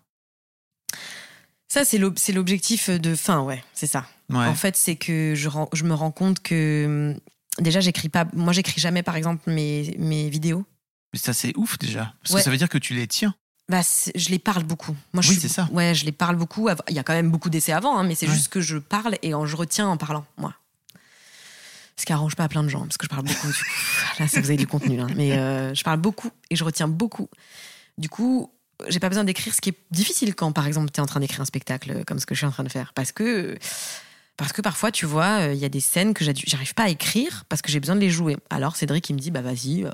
Ça 1.71 1.85
c'est 1.85 1.97
l'objectif 1.97 2.89
de 2.89 3.15
fin 3.15 3.41
ouais, 3.41 3.63
c'est 3.73 3.87
ça. 3.87 4.05
Ouais. 4.29 4.45
En 4.45 4.55
fait, 4.55 4.75
c'est 4.77 4.95
que 4.95 5.33
je, 5.35 5.49
me 5.83 5.93
rends 5.93 6.11
compte 6.11 6.39
que 6.41 7.13
hum, 7.15 7.19
déjà 7.63 7.79
j'écris 7.79 8.09
pas 8.09 8.25
moi 8.33 8.53
j'écris 8.53 8.79
jamais 8.79 9.01
par 9.03 9.15
exemple 9.15 9.51
mes 9.51 9.95
mes 9.97 10.29
vidéos. 10.29 10.65
Mais 11.13 11.19
ça, 11.19 11.33
c'est 11.33 11.55
ouf 11.57 11.77
déjà. 11.79 12.13
Parce 12.21 12.33
Ouais. 12.35 12.39
que 12.39 12.43
ça 12.43 12.51
veut 12.51 12.57
dire 12.57 12.69
que 12.69 12.77
tu 12.77 12.93
les 12.93 13.07
tiens. 13.07 13.33
Bah, 13.67 13.81
je 14.15 14.29
les 14.29 14.39
parle 14.39 14.63
beaucoup. 14.63 14.95
Moi, 15.13 15.21
je 15.21 15.29
Oui, 15.29 15.37
c'est 15.39 15.47
ça. 15.47 15.67
Ouais, 15.71 15.93
je 15.93 16.05
les 16.05 16.11
parle 16.11 16.35
beaucoup. 16.35 16.69
Il 16.87 16.95
y 16.95 16.99
a 16.99 17.03
quand 17.03 17.13
même 17.13 17.29
beaucoup 17.31 17.49
d'essais 17.51 17.71
avant, 17.71 17.97
hein, 17.97 18.03
mais 18.03 18.15
c'est 18.15 18.27
Ouais. 18.27 18.33
juste 18.33 18.47
que 18.49 18.61
je 18.61 18.77
parle 18.77 19.15
et 19.21 19.33
en- 19.35 19.45
je 19.45 19.55
retiens 19.55 19.87
en 19.87 19.97
parlant, 19.97 20.25
moi. 20.37 20.53
Ce 21.97 22.05
qui 22.05 22.13
arrange 22.13 22.35
pas 22.35 22.47
plein 22.47 22.63
de 22.63 22.69
gens, 22.69 22.81
parce 22.81 22.97
que 22.97 23.05
je 23.05 23.09
parle 23.09 23.23
beaucoup. 23.25 23.47
du 23.47 23.53
coup, 23.53 23.59
là, 24.19 24.27
ça 24.27 24.39
vous 24.39 24.47
avez 24.47 24.57
du 24.57 24.67
contenu. 24.67 24.99
hein. 25.01 25.07
Mais 25.15 25.33
euh, 25.37 25.73
je 25.75 25.83
parle 25.83 25.99
beaucoup 25.99 26.31
et 26.49 26.55
je 26.55 26.63
retiens 26.63 26.87
beaucoup. 26.87 27.27
Du 27.97 28.07
coup, 28.09 28.51
j'ai 28.87 28.99
pas 28.99 29.09
besoin 29.09 29.23
d'écrire, 29.25 29.53
ce 29.53 29.59
qui 29.61 29.69
est 29.69 29.77
difficile 29.91 30.33
quand, 30.33 30.51
par 30.53 30.65
exemple, 30.65 30.89
tu 30.91 30.99
es 30.99 31.03
en 31.03 31.05
train 31.05 31.19
d'écrire 31.19 31.41
un 31.41 31.45
spectacle 31.45 31.91
euh, 31.91 32.03
comme 32.05 32.19
ce 32.19 32.25
que 32.25 32.33
je 32.35 32.39
suis 32.39 32.47
en 32.47 32.51
train 32.51 32.63
de 32.63 32.69
faire. 32.71 32.93
Parce 32.93 33.11
que, 33.11 33.57
parce 34.39 34.53
que 34.53 34.61
parfois, 34.61 34.91
tu 34.91 35.05
vois, 35.05 35.41
euh, 35.41 35.53
il 35.53 35.59
y 35.59 35.65
a 35.65 35.69
des 35.69 35.81
scènes 35.81 36.13
que 36.13 36.23
j'arrive 36.23 36.73
pas 36.73 36.83
à 36.83 36.89
écrire 36.89 37.43
parce 37.49 37.61
que 37.61 37.69
j'ai 37.71 37.79
besoin 37.81 37.95
de 37.95 37.99
les 37.99 38.09
jouer. 38.09 38.37
Alors, 38.49 38.77
Cédric, 38.77 39.09
il 39.09 39.13
me 39.13 39.19
dit, 39.19 39.31
bah 39.31 39.41
vas-y, 39.41 39.83
euh, 39.83 39.91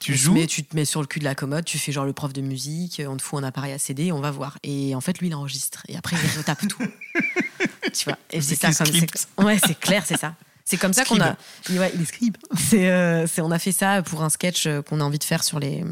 tu 0.00 0.16
joues. 0.16 0.32
mets, 0.32 0.46
tu 0.46 0.64
te 0.64 0.74
mets 0.74 0.86
sur 0.86 1.02
le 1.02 1.06
cul 1.06 1.18
de 1.18 1.24
la 1.24 1.34
commode, 1.34 1.66
tu 1.66 1.78
fais 1.78 1.92
genre 1.92 2.06
le 2.06 2.14
prof 2.14 2.32
de 2.32 2.40
musique, 2.40 3.02
on 3.06 3.16
te 3.18 3.22
fout 3.22 3.38
un 3.38 3.46
appareil 3.46 3.72
à 3.72 3.78
CD 3.78 4.10
on 4.10 4.20
va 4.20 4.30
voir. 4.30 4.58
Et 4.62 4.94
en 4.94 5.02
fait, 5.02 5.18
lui, 5.18 5.28
il 5.28 5.34
enregistre. 5.34 5.82
Et 5.86 5.96
après, 5.96 6.16
il 6.16 6.38
retape 6.38 6.66
tout. 6.66 6.82
tu 7.92 8.04
vois. 8.06 8.18
Et 8.30 8.40
c'est 8.40 8.56
ça 8.56 8.72
comme 8.72 8.92
les 8.92 9.00
c'est-. 9.00 9.44
Ouais, 9.44 9.58
c'est 9.64 9.78
clair, 9.78 10.02
c'est 10.06 10.18
ça. 10.18 10.34
C'est 10.64 10.78
comme 10.78 10.94
ça 10.94 11.04
qu'on 11.04 11.20
a. 11.20 11.36
Ouais, 11.70 11.92
il 11.94 12.00
est 12.00 12.04
scribe. 12.06 12.36
C'est, 12.56 12.90
euh, 12.90 13.26
c'est, 13.26 13.42
on 13.42 13.50
a 13.50 13.58
fait 13.58 13.72
ça 13.72 14.02
pour 14.02 14.22
un 14.22 14.30
sketch 14.30 14.66
euh, 14.66 14.82
qu'on 14.82 15.00
a 15.00 15.04
envie 15.04 15.18
de 15.18 15.24
faire 15.24 15.44
sur 15.44 15.58
les, 15.58 15.84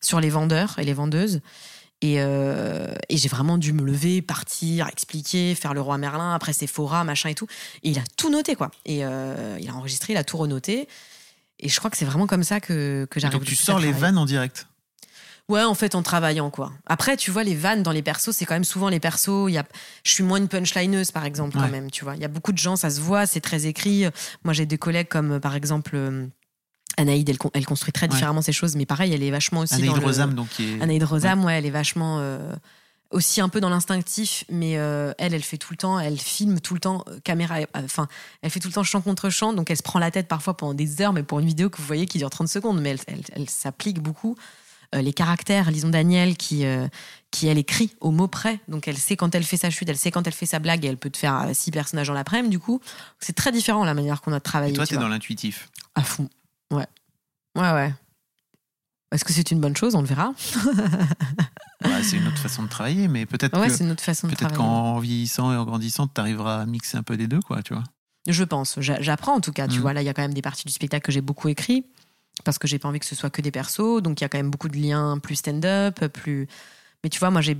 sur 0.00 0.20
les 0.20 0.30
vendeurs 0.30 0.76
et 0.78 0.84
les 0.84 0.94
vendeuses. 0.94 1.40
Et, 2.02 2.16
euh, 2.18 2.94
et 3.08 3.16
j'ai 3.16 3.28
vraiment 3.28 3.56
dû 3.56 3.72
me 3.72 3.82
lever, 3.82 4.20
partir, 4.20 4.86
expliquer, 4.88 5.54
faire 5.54 5.72
le 5.72 5.80
roi 5.80 5.96
Merlin, 5.96 6.34
après 6.34 6.52
Sephora, 6.52 7.04
machin 7.04 7.30
et 7.30 7.34
tout. 7.34 7.46
Et 7.82 7.90
il 7.90 7.98
a 7.98 8.04
tout 8.16 8.30
noté, 8.30 8.54
quoi. 8.54 8.70
Et 8.84 9.04
euh, 9.04 9.56
il 9.60 9.68
a 9.70 9.74
enregistré, 9.74 10.12
il 10.12 10.16
a 10.16 10.24
tout 10.24 10.36
renoté. 10.36 10.88
Et 11.58 11.70
je 11.70 11.78
crois 11.78 11.90
que 11.90 11.96
c'est 11.96 12.04
vraiment 12.04 12.26
comme 12.26 12.44
ça 12.44 12.60
que, 12.60 13.06
que 13.10 13.18
j'arrive. 13.18 13.38
Donc 13.38 13.48
tu 13.48 13.56
sors 13.56 13.78
les 13.78 13.92
vannes 13.92 14.18
en 14.18 14.26
direct? 14.26 14.66
Ouais, 15.48 15.62
en 15.62 15.74
fait, 15.74 15.94
en 15.94 16.02
travaillant, 16.02 16.50
quoi. 16.50 16.72
Après, 16.86 17.16
tu 17.16 17.30
vois, 17.30 17.44
les 17.44 17.54
vannes 17.54 17.82
dans 17.84 17.92
les 17.92 18.02
persos, 18.02 18.32
c'est 18.32 18.44
quand 18.44 18.54
même 18.54 18.64
souvent 18.64 18.88
les 18.88 18.98
persos. 18.98 19.48
Y 19.48 19.58
a... 19.58 19.64
Je 20.02 20.10
suis 20.10 20.24
moins 20.24 20.38
une 20.38 20.48
punchlineuse, 20.48 21.12
par 21.12 21.24
exemple, 21.24 21.56
quand 21.56 21.68
même, 21.68 21.90
tu 21.90 22.04
vois. 22.04 22.16
Il 22.16 22.20
y 22.20 22.24
a 22.24 22.28
beaucoup 22.28 22.52
de 22.52 22.58
gens, 22.58 22.74
ça 22.74 22.90
se 22.90 23.00
voit, 23.00 23.26
c'est 23.26 23.40
très 23.40 23.66
écrit. 23.66 24.06
Moi, 24.44 24.52
j'ai 24.52 24.66
des 24.66 24.76
collègues 24.76 25.08
comme, 25.08 25.34
euh, 25.34 25.40
par 25.40 25.54
exemple, 25.54 25.96
euh, 26.98 27.02
Anaïd, 27.02 27.28
elle, 27.28 27.38
con- 27.38 27.50
elle 27.54 27.66
construit 27.66 27.92
très 27.92 28.06
Ouais. 28.06 28.12
différemment 28.12 28.42
ses 28.42 28.52
choses, 28.52 28.76
mais 28.76 28.86
pareil, 28.86 29.12
elle 29.12 29.22
est 29.22 29.30
vachement 29.30 29.60
aussi 29.60 29.74
Anaïd 29.74 29.90
dans 29.92 29.96
le... 29.98 30.04
Rosam, 30.06 30.34
donc 30.34 30.48
qui 30.50 30.64
est. 30.74 30.80
Anaïd 30.82 31.02
Rosam, 31.04 31.44
ouais. 31.44 31.58
elle 31.58 31.66
est 31.66 31.70
vachement 31.70 32.18
euh, 32.20 32.54
aussi 33.10 33.40
un 33.40 33.48
peu 33.48 33.60
dans 33.60 33.68
l'instinctif, 33.68 34.44
mais 34.50 34.78
euh, 34.78 35.12
elle, 35.18 35.32
elle 35.34 35.42
fait 35.42 35.58
tout 35.58 35.72
le 35.72 35.76
temps, 35.76 35.98
elle 36.00 36.18
filme 36.18 36.60
tout 36.60 36.74
le 36.74 36.80
temps, 36.80 37.04
euh, 37.08 37.18
caméra, 37.22 37.58
euh, 37.58 37.66
enfin, 37.76 38.08
elle 38.42 38.50
fait 38.50 38.60
tout 38.60 38.68
le 38.68 38.74
temps 38.74 38.82
champ 38.82 39.00
contre 39.00 39.30
champ, 39.30 39.52
donc 39.52 39.70
elle 39.70 39.76
se 39.76 39.82
prend 39.82 39.98
la 39.98 40.10
tête 40.10 40.26
parfois 40.28 40.56
pendant 40.56 40.74
des 40.74 41.00
heures, 41.00 41.12
mais 41.12 41.22
pour 41.22 41.38
une 41.40 41.46
vidéo 41.46 41.70
que 41.70 41.76
vous 41.78 41.86
voyez 41.86 42.06
qui 42.06 42.18
dure 42.18 42.30
30 42.30 42.48
secondes, 42.48 42.80
mais 42.80 42.90
elle, 42.90 43.00
elle, 43.06 43.22
elle 43.32 43.50
s'applique 43.50 44.00
beaucoup. 44.00 44.34
Les 44.92 45.12
caractères, 45.12 45.70
Lison 45.70 45.88
Daniel, 45.90 46.36
qui, 46.36 46.64
qui 47.32 47.48
elle 47.48 47.58
écrit 47.58 47.90
au 48.00 48.12
mot 48.12 48.28
près, 48.28 48.60
donc 48.68 48.86
elle 48.88 48.96
sait 48.96 49.16
quand 49.16 49.34
elle 49.34 49.42
fait 49.42 49.56
sa 49.58 49.68
chute, 49.68 49.88
elle 49.90 49.96
sait 49.98 50.10
quand 50.12 50.26
elle 50.26 50.32
fait 50.32 50.46
sa 50.46 50.58
blague, 50.58 50.84
et 50.86 50.88
elle 50.88 50.96
peut 50.96 51.10
te 51.10 51.18
faire 51.18 51.50
six 51.52 51.70
personnages 51.72 52.06
dans 52.06 52.14
l'après-midi, 52.14 52.48
du 52.50 52.60
coup, 52.60 52.80
c'est 53.18 53.34
très 53.34 53.52
différent 53.52 53.84
la 53.84 53.92
manière 53.94 54.22
qu'on 54.22 54.32
a 54.32 54.38
de 54.38 54.68
Et 54.68 54.72
toi, 54.72 54.86
t'es 54.86 54.96
dans 54.96 55.08
l'intuitif. 55.08 55.68
À 55.96 56.02
fond. 56.02 56.30
Ouais. 56.72 56.86
Ouais, 57.56 57.72
ouais. 57.72 57.94
Est-ce 59.12 59.24
que 59.24 59.32
c'est 59.32 59.50
une 59.50 59.60
bonne 59.60 59.76
chose? 59.76 59.94
On 59.94 60.00
le 60.00 60.06
verra. 60.06 60.32
C'est 62.02 62.16
une 62.18 62.26
autre 62.28 62.38
façon 62.40 62.62
de 62.62 62.68
travailler, 62.68 63.08
mais 63.08 63.26
peut-être 63.26 63.58
Ouais, 63.58 63.68
peut-être 63.68 64.52
qu'en 64.54 64.98
vieillissant 64.98 65.52
et 65.52 65.56
en 65.56 65.64
grandissant, 65.64 66.08
tu 66.08 66.20
arriveras 66.20 66.62
à 66.62 66.66
mixer 66.66 66.96
un 66.98 67.02
peu 67.02 67.16
des 67.16 67.26
deux, 67.26 67.40
quoi, 67.40 67.62
tu 67.62 67.74
vois. 67.74 67.84
Je 68.28 68.44
pense. 68.44 68.80
J'a- 68.80 69.00
J'apprends 69.00 69.34
en 69.34 69.40
tout 69.40 69.52
cas. 69.52 69.66
Tu 69.68 69.76
Mhm. 69.76 69.80
vois, 69.82 69.92
là, 69.92 70.02
il 70.02 70.04
y 70.04 70.08
a 70.08 70.14
quand 70.14 70.22
même 70.22 70.34
des 70.34 70.42
parties 70.42 70.64
du 70.66 70.72
spectacle 70.72 71.04
que 71.06 71.12
j'ai 71.12 71.20
beaucoup 71.20 71.48
écrit 71.48 71.86
parce 72.44 72.58
que 72.58 72.66
j'ai 72.68 72.78
pas 72.78 72.88
envie 72.88 72.98
que 72.98 73.06
ce 73.06 73.14
soit 73.14 73.30
que 73.30 73.40
des 73.40 73.50
persos. 73.50 74.02
Donc, 74.02 74.20
il 74.20 74.24
y 74.24 74.26
a 74.26 74.28
quand 74.28 74.38
même 74.38 74.50
beaucoup 74.50 74.68
de 74.68 74.76
liens 74.76 75.18
plus 75.18 75.36
stand-up, 75.36 76.04
plus. 76.08 76.48
Mais 77.04 77.10
tu 77.10 77.18
vois, 77.20 77.30
moi, 77.30 77.40
j'ai. 77.40 77.56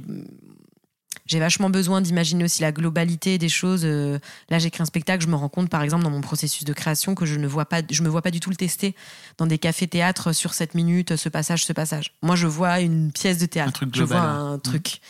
J'ai 1.27 1.41
vachement 1.41 1.71
besoin 1.71 2.01
d'imaginer 2.01 2.45
aussi 2.45 2.63
la 2.63 2.71
globalité 2.73 3.37
des 3.39 3.49
choses. 3.49 3.83
Euh, 3.85 4.19
Là, 4.49 4.59
j'écris 4.61 4.83
un 4.83 4.87
spectacle, 4.87 5.25
je 5.25 5.29
me 5.29 5.35
rends 5.35 5.49
compte, 5.49 5.69
par 5.69 5.83
exemple, 5.83 6.05
dans 6.05 6.11
mon 6.11 6.21
processus 6.21 6.65
de 6.65 6.73
création, 6.73 7.15
que 7.15 7.27
je 7.27 7.35
ne 7.37 7.47
vois 7.49 7.65
pas, 7.67 7.83
je 7.91 8.03
me 8.03 8.09
vois 8.09 8.23
pas 8.23 8.31
du 8.31 8.39
tout 8.41 8.51
le 8.51 8.57
tester 8.57 8.95
dans 9.39 9.47
des 9.47 9.59
cafés-théâtres 9.59 10.33
sur 10.33 10.55
7 10.55 10.75
minutes, 10.75 11.17
ce 11.17 11.29
passage, 11.29 11.65
ce 11.65 11.73
passage. 11.73 12.13
Moi, 12.23 12.37
je 12.37 12.47
vois 12.47 12.81
une 12.81 13.11
pièce 13.13 13.39
de 13.39 13.47
théâtre. 13.47 13.69
Un 13.69 13.73
truc 13.73 13.89
je 13.93 14.05
global, 14.05 14.19
vois 14.19 14.27
ouais. 14.51 14.55
un 14.55 14.59
truc. 14.59 15.01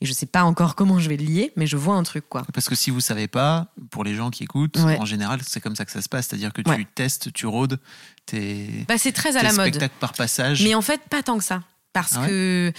Et 0.00 0.06
je 0.06 0.12
sais 0.12 0.26
pas 0.26 0.44
encore 0.44 0.74
comment 0.76 0.98
je 0.98 1.08
vais 1.08 1.16
le 1.16 1.24
lier, 1.24 1.52
mais 1.56 1.66
je 1.66 1.76
vois 1.76 1.94
un 1.94 2.02
truc, 2.02 2.28
quoi. 2.28 2.44
Parce 2.54 2.68
que 2.68 2.74
si 2.74 2.90
vous 2.90 3.00
savez 3.00 3.28
pas, 3.28 3.68
pour 3.90 4.04
les 4.04 4.14
gens 4.14 4.30
qui 4.30 4.44
écoutent, 4.44 4.76
Ouais. 4.78 4.98
en 4.98 5.04
général, 5.06 5.40
c'est 5.46 5.60
comme 5.60 5.74
ça 5.76 5.84
que 5.84 5.92
ça 5.92 6.02
se 6.02 6.08
passe. 6.08 6.26
C'est-à-dire 6.28 6.52
que 6.52 6.60
tu 6.62 6.70
Ouais. 6.70 6.86
testes, 6.94 7.32
tu 7.32 7.46
rôdes 7.46 7.78
tes, 8.26 8.84
Bah, 8.88 8.98
c'est 8.98 9.12
très 9.12 9.36
à 9.36 9.42
la 9.42 9.52
mode. 9.52 9.68
spectacles 9.68 9.94
par 10.00 10.12
passage. 10.12 10.62
Mais 10.62 10.74
en 10.74 10.82
fait, 10.82 11.00
pas 11.08 11.22
tant 11.22 11.38
que 11.38 11.44
ça. 11.44 11.62
Parce 11.92 12.12
Ah 12.16 12.22
ouais 12.22 12.28
que 12.28 12.72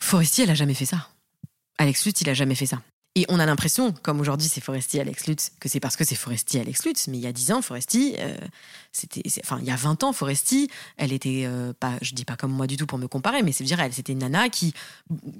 Foresti, 0.00 0.42
elle 0.42 0.50
a 0.50 0.54
jamais 0.54 0.74
fait 0.74 0.86
ça. 0.86 1.08
Alex 1.78 2.04
Lutz, 2.06 2.20
il 2.20 2.28
a 2.28 2.34
jamais 2.34 2.54
fait 2.54 2.66
ça. 2.66 2.80
Et 3.14 3.24
on 3.28 3.40
a 3.40 3.46
l'impression, 3.46 3.92
comme 4.02 4.20
aujourd'hui 4.20 4.46
c'est 4.48 4.60
Foresti, 4.60 5.00
Alex 5.00 5.26
Lutz, 5.26 5.50
que 5.58 5.68
c'est 5.68 5.80
parce 5.80 5.96
que 5.96 6.04
c'est 6.04 6.14
Foresti, 6.14 6.58
Alex 6.60 6.84
Lutz. 6.84 7.08
Mais 7.08 7.16
il 7.16 7.22
y 7.22 7.26
a 7.26 7.32
10 7.32 7.50
ans, 7.52 7.62
Foresti, 7.62 8.14
euh, 8.18 8.36
c'était. 8.92 9.22
Enfin, 9.42 9.58
il 9.60 9.66
y 9.66 9.70
a 9.72 9.76
20 9.76 10.04
ans, 10.04 10.12
Foresti, 10.12 10.68
elle 10.98 11.12
était 11.12 11.44
euh, 11.46 11.72
pas. 11.78 11.94
Je 12.02 12.14
dis 12.14 12.24
pas 12.24 12.36
comme 12.36 12.52
moi 12.52 12.66
du 12.68 12.76
tout 12.76 12.86
pour 12.86 12.98
me 12.98 13.08
comparer, 13.08 13.42
mais 13.42 13.50
c'est 13.52 13.64
dire, 13.64 13.80
elle, 13.80 13.92
c'était 13.92 14.12
une 14.12 14.20
nana 14.20 14.48
qui, 14.50 14.72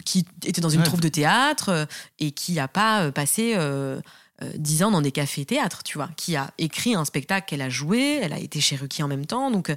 qui 0.05 0.25
était 0.45 0.61
dans 0.61 0.71
une 0.71 0.81
Ouais. 0.81 0.87
troupe 0.87 1.03
de 1.03 1.09
théâtre 1.09 1.69
euh, 1.69 1.87
et 2.19 2.33
qui 2.33 2.59
a 2.59 2.67
pas 2.69 3.03
euh, 3.03 3.13
passé. 3.13 3.53
euh, 3.57 4.01
euh, 4.43 4.53
10 4.55 4.85
ans 4.85 4.91
dans 4.93 5.03
des 5.03 5.11
cafés-théâtres, 5.11 5.83
tu 5.83 5.99
vois, 5.99 6.11
qui 6.17 6.37
a 6.37 6.53
écrit 6.59 6.95
un 6.95 7.05
spectacle 7.05 7.49
qu'elle 7.49 7.61
a 7.61 7.69
joué, 7.69 8.21
elle 8.23 8.33
a 8.33 8.39
été 8.39 8.61
chez 8.61 8.77
Ruki 8.77 9.03
en 9.03 9.09
même 9.09 9.27
temps, 9.27 9.51
donc 9.51 9.75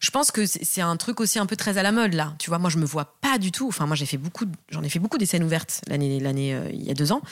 je 0.00 0.10
pense 0.10 0.30
que 0.30 0.46
c'est 0.46 0.80
un 0.80 0.96
truc 0.96 1.20
aussi 1.20 1.38
un 1.38 1.46
peu 1.46 1.56
très 1.56 1.78
à 1.78 1.82
la 1.82 1.92
mode 1.92 2.14
là, 2.14 2.34
tu 2.38 2.50
vois. 2.50 2.58
Moi, 2.58 2.70
je 2.70 2.78
me 2.78 2.84
vois 2.84 3.16
pas 3.20 3.38
du 3.38 3.52
tout. 3.52 3.68
Enfin, 3.68 3.86
moi, 3.86 3.96
j'ai 3.96 4.06
fait 4.06 4.16
beaucoup, 4.16 4.44
j'en 4.70 4.82
ai 4.82 4.88
fait 4.88 4.98
beaucoup 4.98 5.18
des 5.18 5.26
scènes 5.26 5.44
ouvertes 5.44 5.80
l'année, 5.86 6.20
l'année 6.20 6.54
euh, 6.54 6.70
il 6.72 6.82
y 6.82 6.90
a 6.90 6.94
deux 6.94 7.12
ans. 7.12 7.22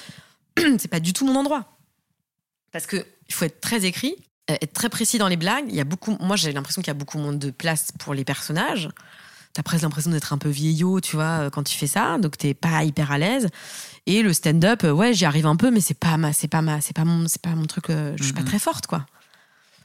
c'est 0.78 0.88
pas 0.88 1.00
du 1.00 1.12
tout 1.12 1.26
mon 1.26 1.36
endroit 1.36 1.78
parce 2.72 2.86
que 2.86 3.06
il 3.28 3.34
faut 3.34 3.44
être 3.44 3.60
très 3.60 3.84
écrit, 3.84 4.16
euh, 4.50 4.56
être 4.60 4.72
très 4.72 4.88
précis 4.88 5.18
dans 5.18 5.28
les 5.28 5.36
blagues. 5.36 5.66
Il 5.68 5.74
y 5.74 5.80
a 5.80 5.84
beaucoup, 5.84 6.16
moi, 6.20 6.36
j'ai 6.36 6.52
l'impression 6.52 6.82
qu'il 6.82 6.88
y 6.88 6.96
a 6.96 6.98
beaucoup 6.98 7.18
moins 7.18 7.32
de 7.32 7.50
place 7.50 7.92
pour 7.98 8.14
les 8.14 8.24
personnages. 8.24 8.88
T'as 9.52 9.62
presque 9.62 9.82
l'impression 9.82 10.10
d'être 10.10 10.32
un 10.32 10.38
peu 10.38 10.48
vieillot, 10.48 11.00
tu 11.00 11.16
vois, 11.16 11.44
euh, 11.44 11.50
quand 11.50 11.62
tu 11.62 11.76
fais 11.76 11.86
ça, 11.86 12.16
donc 12.18 12.38
t'es 12.38 12.54
pas 12.54 12.84
hyper 12.84 13.12
à 13.12 13.18
l'aise. 13.18 13.48
Et 14.06 14.22
le 14.22 14.32
stand-up, 14.32 14.82
ouais, 14.82 15.12
j'y 15.12 15.26
arrive 15.26 15.46
un 15.46 15.56
peu, 15.56 15.70
mais 15.70 15.80
c'est 15.80 15.98
pas 15.98 16.16
ma, 16.16 16.32
c'est 16.32 16.48
pas 16.48 16.62
ma, 16.62 16.80
c'est 16.80 16.96
pas 16.96 17.04
mon, 17.04 17.28
c'est 17.28 17.40
pas 17.40 17.50
mon 17.50 17.66
truc. 17.66 17.90
euh, 17.90 18.14
je 18.16 18.24
suis 18.24 18.32
pas 18.32 18.42
très 18.42 18.58
forte, 18.58 18.86
quoi. 18.86 19.06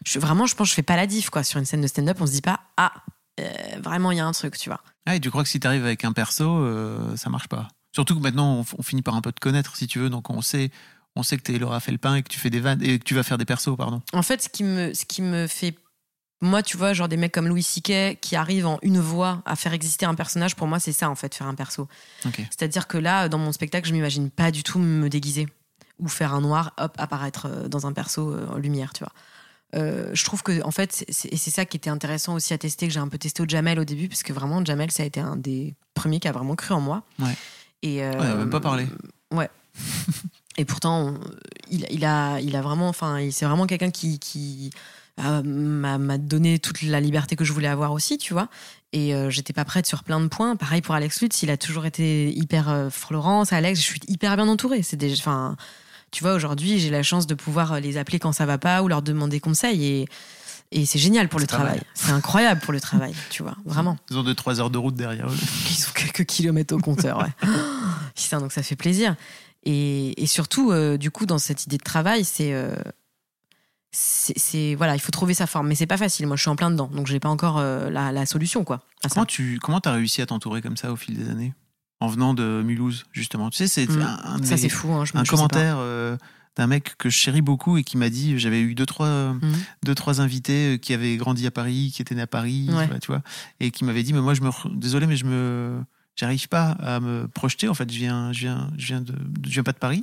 Je, 0.05 0.19
vraiment, 0.19 0.45
je 0.45 0.55
pense, 0.55 0.67
que 0.67 0.71
je 0.71 0.75
fais 0.75 0.83
pas 0.83 0.95
la 0.95 1.07
diff, 1.07 1.29
quoi. 1.29 1.43
Sur 1.43 1.59
une 1.59 1.65
scène 1.65 1.81
de 1.81 1.87
stand-up, 1.87 2.17
on 2.19 2.27
se 2.27 2.31
dit 2.31 2.41
pas, 2.41 2.61
ah, 2.77 2.93
euh, 3.39 3.45
vraiment, 3.81 4.11
il 4.11 4.17
y 4.17 4.19
a 4.19 4.25
un 4.25 4.31
truc, 4.31 4.57
tu 4.57 4.69
vois. 4.69 4.81
Ah, 5.05 5.15
et 5.15 5.19
tu 5.19 5.29
crois 5.29 5.43
que 5.43 5.49
si 5.49 5.59
tu 5.59 5.67
arrives 5.67 5.85
avec 5.85 6.03
un 6.05 6.13
perso, 6.13 6.57
euh, 6.57 7.15
ça 7.15 7.29
marche 7.29 7.47
pas? 7.47 7.67
Surtout 7.93 8.15
que 8.15 8.21
maintenant, 8.21 8.65
on, 8.77 8.83
finit 8.83 9.01
par 9.01 9.15
un 9.15 9.21
peu 9.21 9.31
te 9.31 9.39
connaître, 9.39 9.75
si 9.75 9.87
tu 9.87 9.99
veux, 9.99 10.09
donc 10.09 10.29
on 10.29 10.41
sait, 10.41 10.71
on 11.15 11.23
sait 11.23 11.37
que 11.37 11.43
tu 11.43 11.55
es 11.55 11.59
Laura 11.59 11.79
Felpin 11.79 12.15
et 12.15 12.23
que 12.23 12.29
tu 12.29 12.39
fais 12.39 12.49
des 12.49 12.59
vannes 12.59 12.81
et 12.83 12.99
que 12.99 13.03
tu 13.03 13.15
vas 13.15 13.23
faire 13.23 13.37
des 13.37 13.45
persos, 13.45 13.75
pardon. 13.75 14.01
En 14.13 14.21
fait, 14.21 14.41
ce 14.41 14.49
qui 14.49 14.63
me, 14.63 14.93
ce 14.93 15.05
qui 15.05 15.21
me 15.21 15.47
fait. 15.47 15.75
Moi, 16.39 16.61
tu 16.61 16.77
vois, 16.77 16.93
genre 16.93 17.07
des 17.07 17.17
mecs 17.17 17.31
comme 17.31 17.47
Louis 17.47 17.63
C.K. 17.63 18.19
qui 18.21 18.35
arrivent 18.35 18.67
en 18.67 18.77
une 18.83 18.99
voix 18.99 19.41
à 19.45 19.55
faire 19.55 19.73
exister 19.73 20.05
un 20.05 20.13
personnage, 20.13 20.55
pour 20.55 20.67
moi, 20.67 20.79
c'est 20.79 20.91
ça, 20.91 21.09
en 21.09 21.15
fait, 21.15 21.33
faire 21.33 21.47
un 21.47 21.55
perso. 21.55 21.87
C'est-à-dire 22.35 22.87
que 22.87 22.99
là, 22.99 23.27
dans 23.27 23.39
mon 23.39 23.51
spectacle, 23.51 23.87
je 23.87 23.93
m'imagine 23.93 24.29
pas 24.29 24.51
du 24.51 24.61
tout 24.61 24.77
me 24.77 25.09
déguiser 25.09 25.47
ou 25.97 26.07
faire 26.07 26.35
un 26.35 26.41
noir, 26.41 26.73
hop, 26.77 26.93
apparaître 26.99 27.47
euh, 27.47 27.67
dans 27.67 27.87
un 27.87 27.93
perso 27.93 28.31
euh, 28.31 28.47
en 28.51 28.57
lumière, 28.57 28.93
tu 28.93 29.03
vois. 29.03 29.13
Euh, 29.75 30.09
je 30.13 30.23
trouve 30.23 30.43
que, 30.43 30.61
en 30.63 30.71
fait, 30.71 31.03
et 31.29 31.35
c'est 31.37 31.51
ça 31.51 31.65
qui 31.65 31.75
était 31.77 31.89
intéressant 31.89 32.35
aussi 32.35 32.53
à 32.53 32.57
tester, 32.57 32.87
que 32.87 32.93
j'ai 32.93 32.99
un 32.99 33.07
peu 33.09 33.17
testé 33.17 33.43
au 33.43 33.47
Jamel 33.47 33.79
au 33.79 33.83
début, 33.85 34.07
parce 34.07 34.23
que 34.23 34.31
vraiment, 34.33 34.63
Jamel, 34.63 34.91
ça 34.91 35.03
a 35.03 35.05
été 35.05 35.19
un 35.19 35.35
des 35.35 35.75
premiers 35.93 36.19
qui 36.19 36.27
a 36.27 36.31
vraiment 36.31 36.55
cru 36.55 36.73
en 36.73 36.79
moi. 36.81 37.03
Ouais. 37.19 37.35
Et, 37.83 38.03
euh, 38.03 38.11
Ouais, 38.13 38.27
on 38.33 38.37
même 38.37 38.49
pas 38.49 38.59
parlé. 38.61 38.87
Ouais. 39.31 39.49
Et 40.57 40.65
pourtant, 40.65 41.09
on- 41.09 41.19
il, 41.69 41.85
il 41.91 42.05
a, 42.05 42.39
il 42.39 42.55
a 42.55 42.61
vraiment, 42.61 42.87
enfin, 42.89 43.19
c'est 43.31 43.45
vraiment 43.45 43.67
quelqu'un 43.67 43.91
qui, 43.91 44.17
qui 44.19 44.71
euh, 45.19 45.43
m'a 45.43 46.17
donné 46.17 46.57
toute 46.59 46.81
la 46.81 46.99
liberté 46.99 47.35
que 47.35 47.43
je 47.43 47.51
voulais 47.53 47.67
avoir 47.67 47.91
aussi, 47.91 48.17
tu 48.17 48.33
vois. 48.33 48.47
Et 48.93 49.13
euh, 49.13 49.29
j'étais 49.29 49.53
pas 49.53 49.65
prête 49.65 49.85
sur 49.85 50.03
plein 50.03 50.19
de 50.21 50.27
points. 50.27 50.55
Pareil 50.55 50.81
pour 50.81 50.95
Alex 50.95 51.21
Lutz, 51.21 51.43
il 51.43 51.51
a 51.51 51.57
toujours 51.57 51.85
été 51.85 52.31
hyper 52.35 52.87
Florence, 52.89 53.51
Alex, 53.53 53.79
je 53.81 53.85
suis 53.85 53.99
hyper 54.07 54.35
bien 54.37 54.47
entourée. 54.47 54.81
C'est 54.81 54.95
des, 54.97 55.13
enfin, 55.13 55.57
tu 56.11 56.23
vois, 56.23 56.33
aujourd'hui, 56.33 56.79
j'ai 56.79 56.89
la 56.89 57.03
chance 57.03 57.27
de 57.27 57.35
pouvoir 57.35 57.79
les 57.79 57.97
appeler 57.97 58.19
quand 58.19 58.31
ça 58.31 58.45
va 58.45 58.57
pas 58.57 58.81
ou 58.83 58.87
leur 58.87 59.01
demander 59.01 59.39
conseil 59.39 59.85
et 59.85 60.07
et 60.71 60.85
c'est 60.85 60.99
génial 60.99 61.29
pour 61.29 61.39
le 61.39 61.47
travail. 61.47 61.79
C'est 61.93 62.11
incroyable 62.11 62.59
pour 62.59 62.73
le 62.73 62.81
travail, 62.81 63.13
tu 63.29 63.41
vois, 63.41 63.55
vraiment. 63.63 63.97
Ils 64.11 64.17
ont 64.17 64.23
2-3 64.23 64.59
heures 64.59 64.69
de 64.69 64.77
route 64.77 64.95
derrière 64.95 65.29
eux. 65.29 65.37
Ils 65.69 65.85
ont 65.87 65.93
quelques 65.95 66.25
kilomètres 66.25 66.75
au 66.75 66.79
compteur, 66.79 67.19
ouais. 67.19 67.31
Putain, 68.15 68.39
donc 68.39 68.51
ça 68.51 68.63
fait 68.63 68.75
plaisir. 68.75 69.15
Et, 69.63 70.21
et 70.21 70.27
surtout, 70.27 70.71
euh, 70.71 70.97
du 70.97 71.09
coup, 71.09 71.25
dans 71.25 71.37
cette 71.37 71.65
idée 71.65 71.77
de 71.77 71.83
travail, 71.83 72.25
c'est. 72.25 72.53
euh, 72.53 72.75
c'est 73.91 74.75
voilà, 74.75 74.95
il 74.95 74.99
faut 74.99 75.11
trouver 75.11 75.33
sa 75.33 75.47
forme, 75.47 75.67
mais 75.69 75.75
c'est 75.75 75.87
pas 75.87 75.97
facile. 75.97 76.27
Moi, 76.27 76.35
je 76.35 76.41
suis 76.41 76.49
en 76.49 76.55
plein 76.55 76.69
dedans, 76.69 76.89
donc 76.93 77.07
j'ai 77.07 77.19
pas 77.19 77.29
encore 77.29 77.57
euh, 77.57 77.89
la, 77.89 78.11
la 78.11 78.25
solution, 78.25 78.63
quoi. 78.63 78.81
ça. 79.01 79.09
Comment 79.09 79.25
tu 79.25 79.59
comment 79.61 79.79
as 79.79 79.91
réussi 79.91 80.21
à 80.21 80.25
t'entourer 80.25 80.61
comme 80.61 80.77
ça 80.77 80.91
au 80.91 80.95
fil 80.95 81.17
des 81.17 81.29
années? 81.29 81.53
En 81.99 82.07
venant 82.07 82.33
de 82.35 82.61
Mulhouse, 82.63 83.05
justement. 83.11 83.49
Tu 83.49 83.57
sais, 83.57 83.67
c'est 83.67 83.89
Mm. 83.89 84.01
un, 84.01 84.19
un 84.35 84.43
Ça, 84.43 84.55
c'est 84.57 84.69
fou. 84.69 84.91
Hein, 84.93 85.03
je 85.05 85.17
un 85.17 85.23
commentaire 85.23 85.77
euh, 85.79 86.15
d'un 86.55 86.67
mec 86.67 86.95
que 86.97 87.09
je 87.09 87.17
chéris 87.17 87.41
beaucoup 87.41 87.77
et 87.77 87.83
qui 87.83 87.97
m'a 87.97 88.09
dit 88.09 88.37
j'avais 88.37 88.61
eu 88.61 88.75
deux 88.75 88.85
trois 88.85 89.33
Mhm. 89.33 89.41
deux 89.83 89.95
trois 89.95 90.21
invités 90.21 90.75
euh, 90.75 90.77
qui 90.77 90.93
avaient 90.93 91.15
grandi 91.17 91.45
à 91.47 91.51
Paris 91.51 91.91
qui 91.95 92.01
étaient 92.03 92.13
nés 92.15 92.21
à 92.21 92.27
Paris 92.27 92.67
Ouais. 92.71 92.87
tu 92.99 93.07
vois, 93.07 93.21
et 93.59 93.71
qui 93.71 93.83
m'avaient 93.83 94.03
dit 94.03 94.13
mais 94.13 94.21
moi 94.21 94.33
je 94.35 94.41
me 94.41 94.49
désolé 94.75 95.05
mais 95.07 95.15
je 95.17 95.25
me 95.25 95.79
j'arrive 96.15 96.47
pas 96.49 96.71
à 96.71 96.99
me 96.99 97.27
projeter 97.27 97.67
en 97.67 97.73
fait 97.75 97.91
je 97.91 97.97
viens 97.97 98.31
je 98.33 98.39
viens 98.41 98.71
je 98.77 98.85
viens 98.87 99.01
de 99.01 99.13
je 99.45 99.51
viens 99.51 99.63
pas 99.63 99.71
de 99.71 99.77
Paris 99.77 100.01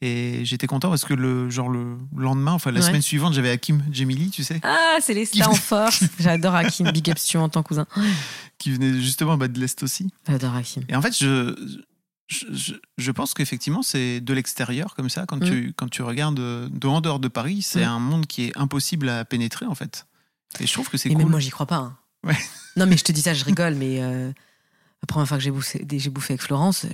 et 0.00 0.44
j'étais 0.44 0.66
content 0.66 0.88
parce 0.88 1.04
que 1.04 1.14
le 1.14 1.48
genre 1.50 1.68
le 1.68 1.96
lendemain 2.16 2.52
enfin 2.52 2.70
la 2.72 2.80
Ouais. 2.80 2.86
semaine 2.86 3.02
suivante 3.02 3.34
j'avais 3.34 3.50
Hakim 3.50 3.84
Djemili 3.92 4.30
tu 4.30 4.42
sais 4.42 4.60
Ah, 4.64 4.96
c'est 5.00 5.14
les 5.14 5.26
stars 5.26 5.50
en 5.50 5.54
force. 5.54 6.02
J'adore 6.18 6.54
Hakim. 6.56 6.90
Big 6.90 7.08
up 7.10 7.18
tu 7.24 7.38
m'entends, 7.38 7.62
cousin. 7.62 7.86
qui 8.58 8.70
venait 8.72 9.00
justement 9.00 9.36
bah, 9.36 9.48
de 9.48 9.58
l'est 9.60 9.80
aussi 9.82 10.10
J'adore 10.28 10.54
Hakim. 10.56 10.82
Et 10.88 10.96
en 10.96 11.02
fait, 11.02 11.16
je, 11.16 11.54
je, 12.28 12.46
je- 12.52 12.74
je 12.98 13.10
pense 13.10 13.34
qu'effectivement, 13.34 13.82
c'est 13.82 14.20
de 14.20 14.32
l'extérieur, 14.34 14.94
comme 14.94 15.10
ça, 15.10 15.24
quand, 15.26 15.36
Mm. 15.36 15.44
tu, 15.50 15.72
quand 15.76 15.88
tu 15.88 16.02
regardes 16.02 16.36
de, 16.36 16.68
de 16.72 16.86
en 16.88 17.00
dehors 17.00 17.18
de 17.20 17.28
Paris, 17.28 17.62
c'est 17.62 17.84
Mm. 17.84 17.88
un 17.88 17.98
monde 17.98 18.26
qui 18.26 18.44
est 18.44 18.56
impossible 18.58 19.08
à 19.08 19.24
pénétrer, 19.24 19.66
en 19.66 19.74
fait. 19.74 20.06
Et 20.60 20.66
je 20.66 20.72
trouve 20.72 20.88
que 20.88 20.96
c'est 20.96 21.08
Et 21.10 21.12
cool. 21.12 21.22
même 21.22 21.30
moi, 21.30 21.40
j'y 21.40 21.50
crois 21.50 21.66
pas. 21.66 21.76
hein. 21.76 21.96
Ouais. 22.24 22.36
Non, 22.76 22.86
mais 22.86 22.96
je 22.96 23.04
te 23.04 23.12
dis 23.12 23.20
ça, 23.22 23.34
je 23.34 23.44
rigole, 23.44 23.74
mais 23.74 24.00
euh, 24.02 24.28
la 24.28 25.06
première 25.08 25.26
fois 25.28 25.36
que 25.38 25.42
j'ai 25.42 25.50
bouffé, 25.50 25.84
bouffé 26.10 26.34
avec 26.34 26.42
Florence, 26.42 26.86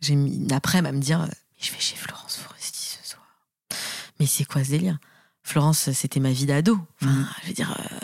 j'ai- 0.00 0.14
mis 0.14 0.36
une 0.36 0.52
après-midi 0.52 0.88
à 0.88 0.92
me 0.92 1.00
dire 1.00 1.20
euh, 1.22 1.26
Mais 1.26 1.32
je 1.64 1.72
vais 1.72 1.80
chez 1.80 1.96
Florence 1.96 2.36
Foresti 2.36 2.98
ce 3.02 3.08
soir. 3.10 3.24
Mais 4.20 4.26
c'est 4.26 4.44
quoi 4.44 4.62
ce 4.64 4.70
délire? 4.70 4.98
Florence, 5.42 5.90
c'était 5.92 6.20
ma 6.20 6.30
vie 6.30 6.46
d'ado. 6.46 6.78
Enfin, 7.02 7.10
Mhm. 7.12 7.26
je 7.42 7.48
veux 7.48 7.54
dire. 7.54 7.76
euh, 7.92 7.98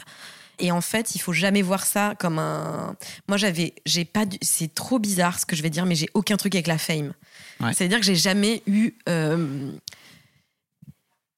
Et 0.63 0.73
en 0.73 0.83
fait, 0.83 1.15
il 1.15 1.21
faut 1.21 1.33
jamais 1.33 1.63
voir 1.63 1.87
ça 1.87 2.15
comme 2.19 2.39
un. 2.39 2.95
Moi, 3.29 3.39
j'avais, 3.39 3.75
j'ai 3.87 4.05
pas. 4.05 4.27
du- 4.27 4.37
C'est 4.43 4.75
trop 4.75 4.99
bizarre 4.99 5.39
ce 5.41 5.47
que 5.47 5.57
je 5.57 5.63
vais 5.63 5.71
dire, 5.71 5.87
mais 5.87 5.95
j'ai 5.95 6.11
aucun 6.13 6.37
truc 6.37 6.55
avec 6.55 6.67
la 6.67 6.77
fame. 6.77 7.15
Ouais. 7.61 7.73
C'est-à-dire 7.73 7.99
que 7.99 8.05
j'ai 8.05 8.15
jamais 8.17 8.63
eu. 8.67 8.93
euh, 9.09 9.73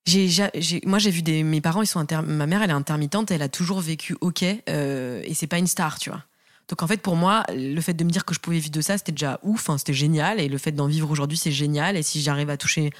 j'ai, 0.06 0.28
ja- 0.28 0.50
j'ai- 0.54 0.82
moi, 0.84 0.98
j'ai 0.98 1.10
vu 1.12 1.22
des, 1.22 1.44
mes 1.44 1.60
parents, 1.60 1.82
ils 1.82 1.86
sont 1.86 2.00
inter- 2.00 2.22
ma 2.26 2.46
mère, 2.48 2.62
elle 2.62 2.70
est 2.70 2.74
intermittente, 2.74 3.30
elle 3.30 3.42
a 3.42 3.48
toujours 3.48 3.80
vécu 3.80 4.16
ok, 4.20 4.44
euh, 4.68 5.22
et 5.24 5.34
c'est 5.34 5.46
pas 5.46 5.58
une 5.58 5.68
star, 5.68 6.00
tu 6.00 6.10
vois. 6.10 6.24
Donc 6.68 6.82
en 6.82 6.86
fait, 6.86 6.98
pour 6.98 7.16
moi, 7.16 7.42
le 7.50 7.80
fait 7.80 7.94
de 7.94 8.04
me 8.04 8.10
dire 8.10 8.24
que 8.24 8.34
je 8.34 8.40
pouvais 8.40 8.58
vivre 8.58 8.70
de 8.70 8.80
ça, 8.80 8.96
c'était 8.96 9.12
déjà 9.12 9.38
ouf, 9.42 9.68
hein, 9.68 9.78
c'était 9.78 9.92
génial, 9.92 10.40
et 10.40 10.48
le 10.48 10.58
fait 10.58 10.72
d'en 10.72 10.86
vivre 10.86 11.10
aujourd'hui, 11.10 11.36
c'est 11.36 11.52
génial. 11.52 11.96
Et 11.96 12.02
si 12.02 12.22
j'arrive 12.22 12.50
à 12.50 12.56
toucher 12.56 12.90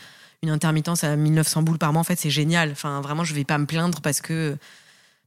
une 0.43 0.51
intermittence 0.51 1.05
à 1.05 1.17
1900 1.17 1.63
boules 1.63 1.79
par 1.79 1.93
mois, 1.93 2.01
en 2.01 2.05
fait, 2.05 2.19
c'est 2.19 2.31
génial. 2.31 2.73
Enfin, 2.73 3.01
vraiment, 3.01 3.25
je 3.25 3.35
vais 3.35 3.45
pas 3.45 3.59
me 3.59 3.67
plaindre 3.67 4.01
parce 4.01 4.21
que 4.21 4.57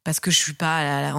parce 0.04 0.20
que 0.20 0.30
je 0.30 0.38
suis 0.38 0.54
pas 0.54 1.12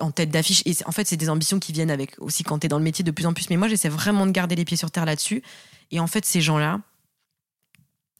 en, 0.00 0.10
tête 0.10 0.30
d'affiche. 0.30 0.62
Et 0.66 0.74
en 0.84 0.90
fait, 0.90 1.06
c'est 1.06 1.16
des 1.16 1.30
ambitions 1.30 1.60
qui 1.60 1.72
viennent 1.72 1.92
avec 1.92 2.16
aussi 2.18 2.42
quand 2.42 2.58
t'es 2.58 2.66
dans 2.66 2.78
le 2.78 2.82
métier 2.82 3.04
de 3.04 3.12
plus 3.12 3.24
en 3.24 3.32
plus. 3.32 3.48
Mais 3.50 3.56
moi, 3.56 3.68
j'essaie 3.68 3.88
vraiment 3.88 4.26
de 4.26 4.32
garder 4.32 4.56
les 4.56 4.64
pieds 4.64 4.76
sur 4.76 4.90
terre 4.90 5.04
là-dessus. 5.04 5.44
Et 5.92 6.00
en 6.00 6.08
fait, 6.08 6.24
ces 6.24 6.40
gens-là, 6.40 6.80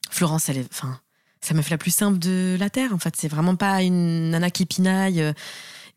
Florence, 0.08 0.48
elle 0.48 0.64
enfin, 0.70 1.00
ça 1.40 1.54
me 1.54 1.62
fait 1.62 1.70
la 1.70 1.78
plus 1.78 1.90
simple 1.90 2.20
de 2.20 2.56
la 2.56 2.70
terre. 2.70 2.92
En 2.94 3.00
fait, 3.00 3.16
c'est 3.16 3.26
vraiment 3.26 3.56
pas 3.56 3.82
une 3.82 4.30
nana 4.30 4.48
qui 4.48 4.64
pinaille. 4.64 5.34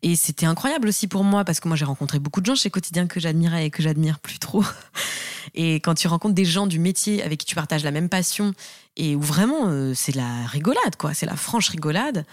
Et 0.02 0.16
c'était 0.16 0.46
incroyable 0.46 0.88
aussi 0.88 1.06
pour 1.06 1.24
moi 1.24 1.44
parce 1.44 1.60
que 1.60 1.68
moi 1.68 1.76
j'ai 1.76 1.84
rencontré 1.84 2.18
beaucoup 2.18 2.40
de 2.40 2.46
gens 2.46 2.54
chez 2.54 2.70
Quotidien 2.70 3.06
que 3.06 3.20
j'admirais 3.20 3.66
et 3.66 3.70
que 3.70 3.82
j'admire 3.82 4.18
plus 4.18 4.38
trop. 4.38 4.64
Et 5.54 5.76
quand 5.76 5.94
tu 5.94 6.06
rencontres 6.06 6.34
des 6.34 6.44
gens 6.44 6.66
du 6.66 6.78
métier 6.78 7.22
avec 7.22 7.40
qui 7.40 7.46
tu 7.46 7.54
partages 7.54 7.82
la 7.82 7.90
même 7.90 8.08
passion 8.08 8.54
et 8.96 9.16
où 9.16 9.20
vraiment 9.20 9.68
euh, 9.68 9.94
c'est 9.94 10.14
la 10.14 10.46
rigolade, 10.46 10.96
quoi, 10.96 11.12
c'est 11.12 11.26
la 11.26 11.34
franche 11.34 11.68
rigolade, 11.70 12.24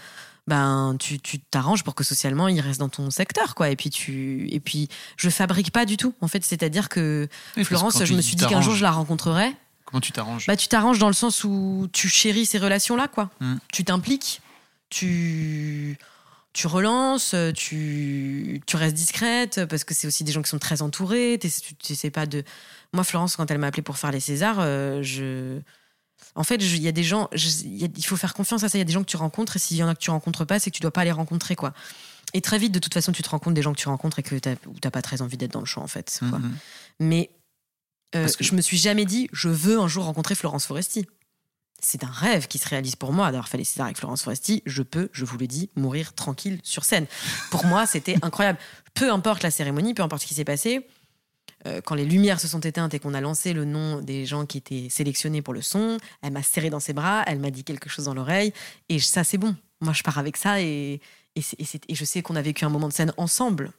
ben 0.46 0.94
tu 0.98 1.18
tu 1.18 1.38
t'arranges 1.38 1.84
pour 1.84 1.94
que 1.94 2.04
socialement 2.04 2.48
il 2.48 2.60
reste 2.60 2.80
dans 2.80 2.88
ton 2.88 3.10
secteur, 3.10 3.54
quoi. 3.54 3.70
Et 3.70 3.76
puis 3.76 3.90
tu 3.90 4.48
et 4.50 4.60
puis 4.60 4.88
je 5.16 5.30
fabrique 5.30 5.72
pas 5.72 5.84
du 5.84 5.96
tout. 5.96 6.14
En 6.20 6.28
fait, 6.28 6.44
c'est-à-dire 6.44 6.88
que 6.88 7.28
Florence, 7.64 8.04
je 8.04 8.14
me 8.14 8.20
suis 8.20 8.36
dit 8.36 8.46
qu'un 8.46 8.60
jour 8.60 8.74
je 8.74 8.82
la 8.82 8.92
rencontrerais. 8.92 9.54
Comment 9.84 10.00
tu 10.02 10.12
t'arranges? 10.12 10.46
Bah, 10.46 10.56
tu 10.56 10.68
t'arranges 10.68 10.98
dans 10.98 11.06
le 11.06 11.14
sens 11.14 11.44
où 11.44 11.88
tu 11.92 12.10
chéris 12.10 12.44
ces 12.44 12.58
relations-là, 12.58 13.08
quoi. 13.08 13.30
Mm. 13.40 13.54
Tu 13.72 13.84
t'impliques, 13.84 14.42
tu, 14.90 15.98
tu 16.58 16.66
relances, 16.66 17.36
tu, 17.54 18.60
tu 18.66 18.76
restes 18.76 18.96
discrète, 18.96 19.64
parce 19.66 19.84
que 19.84 19.94
c'est 19.94 20.08
aussi 20.08 20.24
des 20.24 20.32
gens 20.32 20.42
qui 20.42 20.48
sont 20.50 20.58
très 20.58 20.82
entourés. 20.82 21.38
Tu 21.40 21.94
sais 21.94 22.10
pas 22.10 22.26
de. 22.26 22.42
Moi, 22.92 23.04
Florence, 23.04 23.36
quand 23.36 23.48
elle 23.52 23.58
m'a 23.58 23.68
appelé 23.68 23.82
pour 23.82 23.96
faire 23.96 24.10
les 24.10 24.18
Césars, 24.18 24.56
euh, 24.58 25.00
je. 25.00 25.60
En 26.34 26.42
fait, 26.42 26.56
il 26.56 26.82
y 26.82 26.88
a 26.88 26.92
des 26.92 27.04
gens, 27.04 27.30
il 27.32 28.04
faut 28.04 28.16
faire 28.16 28.34
confiance 28.34 28.64
à 28.64 28.68
ça. 28.68 28.76
Il 28.76 28.80
y 28.80 28.82
a 28.82 28.84
des 28.84 28.92
gens 28.92 29.02
que 29.04 29.08
tu 29.10 29.16
rencontres, 29.16 29.54
et 29.54 29.58
s'il 29.60 29.76
y 29.76 29.84
en 29.84 29.88
a 29.88 29.94
que 29.94 30.00
tu 30.00 30.10
rencontres 30.10 30.44
pas, 30.44 30.58
c'est 30.58 30.70
que 30.72 30.76
tu 30.76 30.82
dois 30.82 30.90
pas 30.90 31.04
les 31.04 31.12
rencontrer, 31.12 31.54
quoi. 31.54 31.72
Et 32.34 32.40
très 32.40 32.58
vite, 32.58 32.72
de 32.72 32.80
toute 32.80 32.92
façon, 32.92 33.12
tu 33.12 33.22
te 33.22 33.28
rends 33.30 33.38
compte 33.38 33.54
des 33.54 33.62
gens 33.62 33.72
que 33.72 33.78
tu 33.78 33.86
rencontres 33.88 34.18
et 34.18 34.22
que 34.24 34.34
t'as- 34.36 34.90
pas 34.90 35.00
très 35.02 35.22
envie 35.22 35.36
d'être 35.36 35.52
dans 35.52 35.60
le 35.60 35.66
champ, 35.66 35.82
en 35.82 35.86
fait. 35.86 36.16
quoi. 36.28 36.40
Mhm. 36.40 36.56
Mais 36.98 37.30
euh, 38.16 38.22
Parce 38.22 38.34
que- 38.36 38.42
je 38.44 38.54
me 38.56 38.60
suis 38.62 38.78
jamais 38.78 39.04
dit, 39.04 39.28
je 39.32 39.48
veux 39.48 39.78
un 39.78 39.86
jour 39.86 40.04
rencontrer 40.04 40.34
Florence 40.34 40.66
Foresti. 40.66 41.06
C'est 41.80 42.02
un 42.04 42.10
rêve 42.10 42.48
qui 42.48 42.58
se 42.58 42.68
réalise 42.68 42.96
pour 42.96 43.12
moi 43.12 43.26
d'avoir 43.26 43.48
fait 43.48 43.58
les 43.58 43.64
Césars 43.64 43.86
avec 43.86 43.98
Florence 43.98 44.22
Foresti. 44.22 44.62
Je 44.66 44.82
peux, 44.82 45.08
je 45.12 45.24
vous 45.24 45.38
le 45.38 45.46
dis, 45.46 45.70
mourir 45.76 46.12
tranquille 46.14 46.58
sur 46.64 46.84
scène. 46.84 47.06
Pour 47.50 47.64
moi, 47.66 47.86
c'était 47.86 48.16
incroyable. 48.22 48.58
Peu 48.94 49.12
importe 49.12 49.42
la 49.44 49.50
cérémonie, 49.50 49.94
peu 49.94 50.02
importe 50.02 50.22
ce 50.22 50.26
qui 50.26 50.34
s'est 50.34 50.44
passé. 50.44 50.86
euh, 51.66 51.80
quand 51.80 51.94
les 51.94 52.04
lumières 52.04 52.40
se 52.40 52.48
sont 52.48 52.60
éteintes 52.60 52.94
et 52.94 52.98
qu'on 52.98 53.14
a 53.14 53.20
lancé 53.20 53.52
le 53.52 53.64
nom 53.64 54.00
des 54.00 54.26
gens 54.26 54.46
qui 54.46 54.58
étaient 54.58 54.88
sélectionnés 54.90 55.42
pour 55.42 55.54
le 55.54 55.62
son, 55.62 55.98
elle 56.22 56.32
m'a 56.32 56.42
serré 56.42 56.70
dans 56.70 56.80
ses 56.80 56.92
bras, 56.92 57.24
elle 57.26 57.38
m'a 57.38 57.50
dit 57.50 57.64
quelque 57.64 57.88
chose 57.88 58.04
dans 58.04 58.14
l'oreille, 58.14 58.52
et 58.88 58.98
ça 59.00 59.24
c'est 59.24 59.38
bon. 59.38 59.56
Moi 59.80 59.92
je 59.92 60.02
pars 60.02 60.18
avec 60.18 60.36
ça 60.36 60.60
et, 60.60 61.00
et, 61.36 61.42
et 61.88 61.94
je 61.94 62.04
sais 62.04 62.22
qu'on 62.22 62.36
a 62.36 62.42
vécu 62.42 62.64
un 62.64 62.68
moment 62.68 62.88
de 62.88 62.92
scène 62.92 63.12
ensemble. 63.16 63.72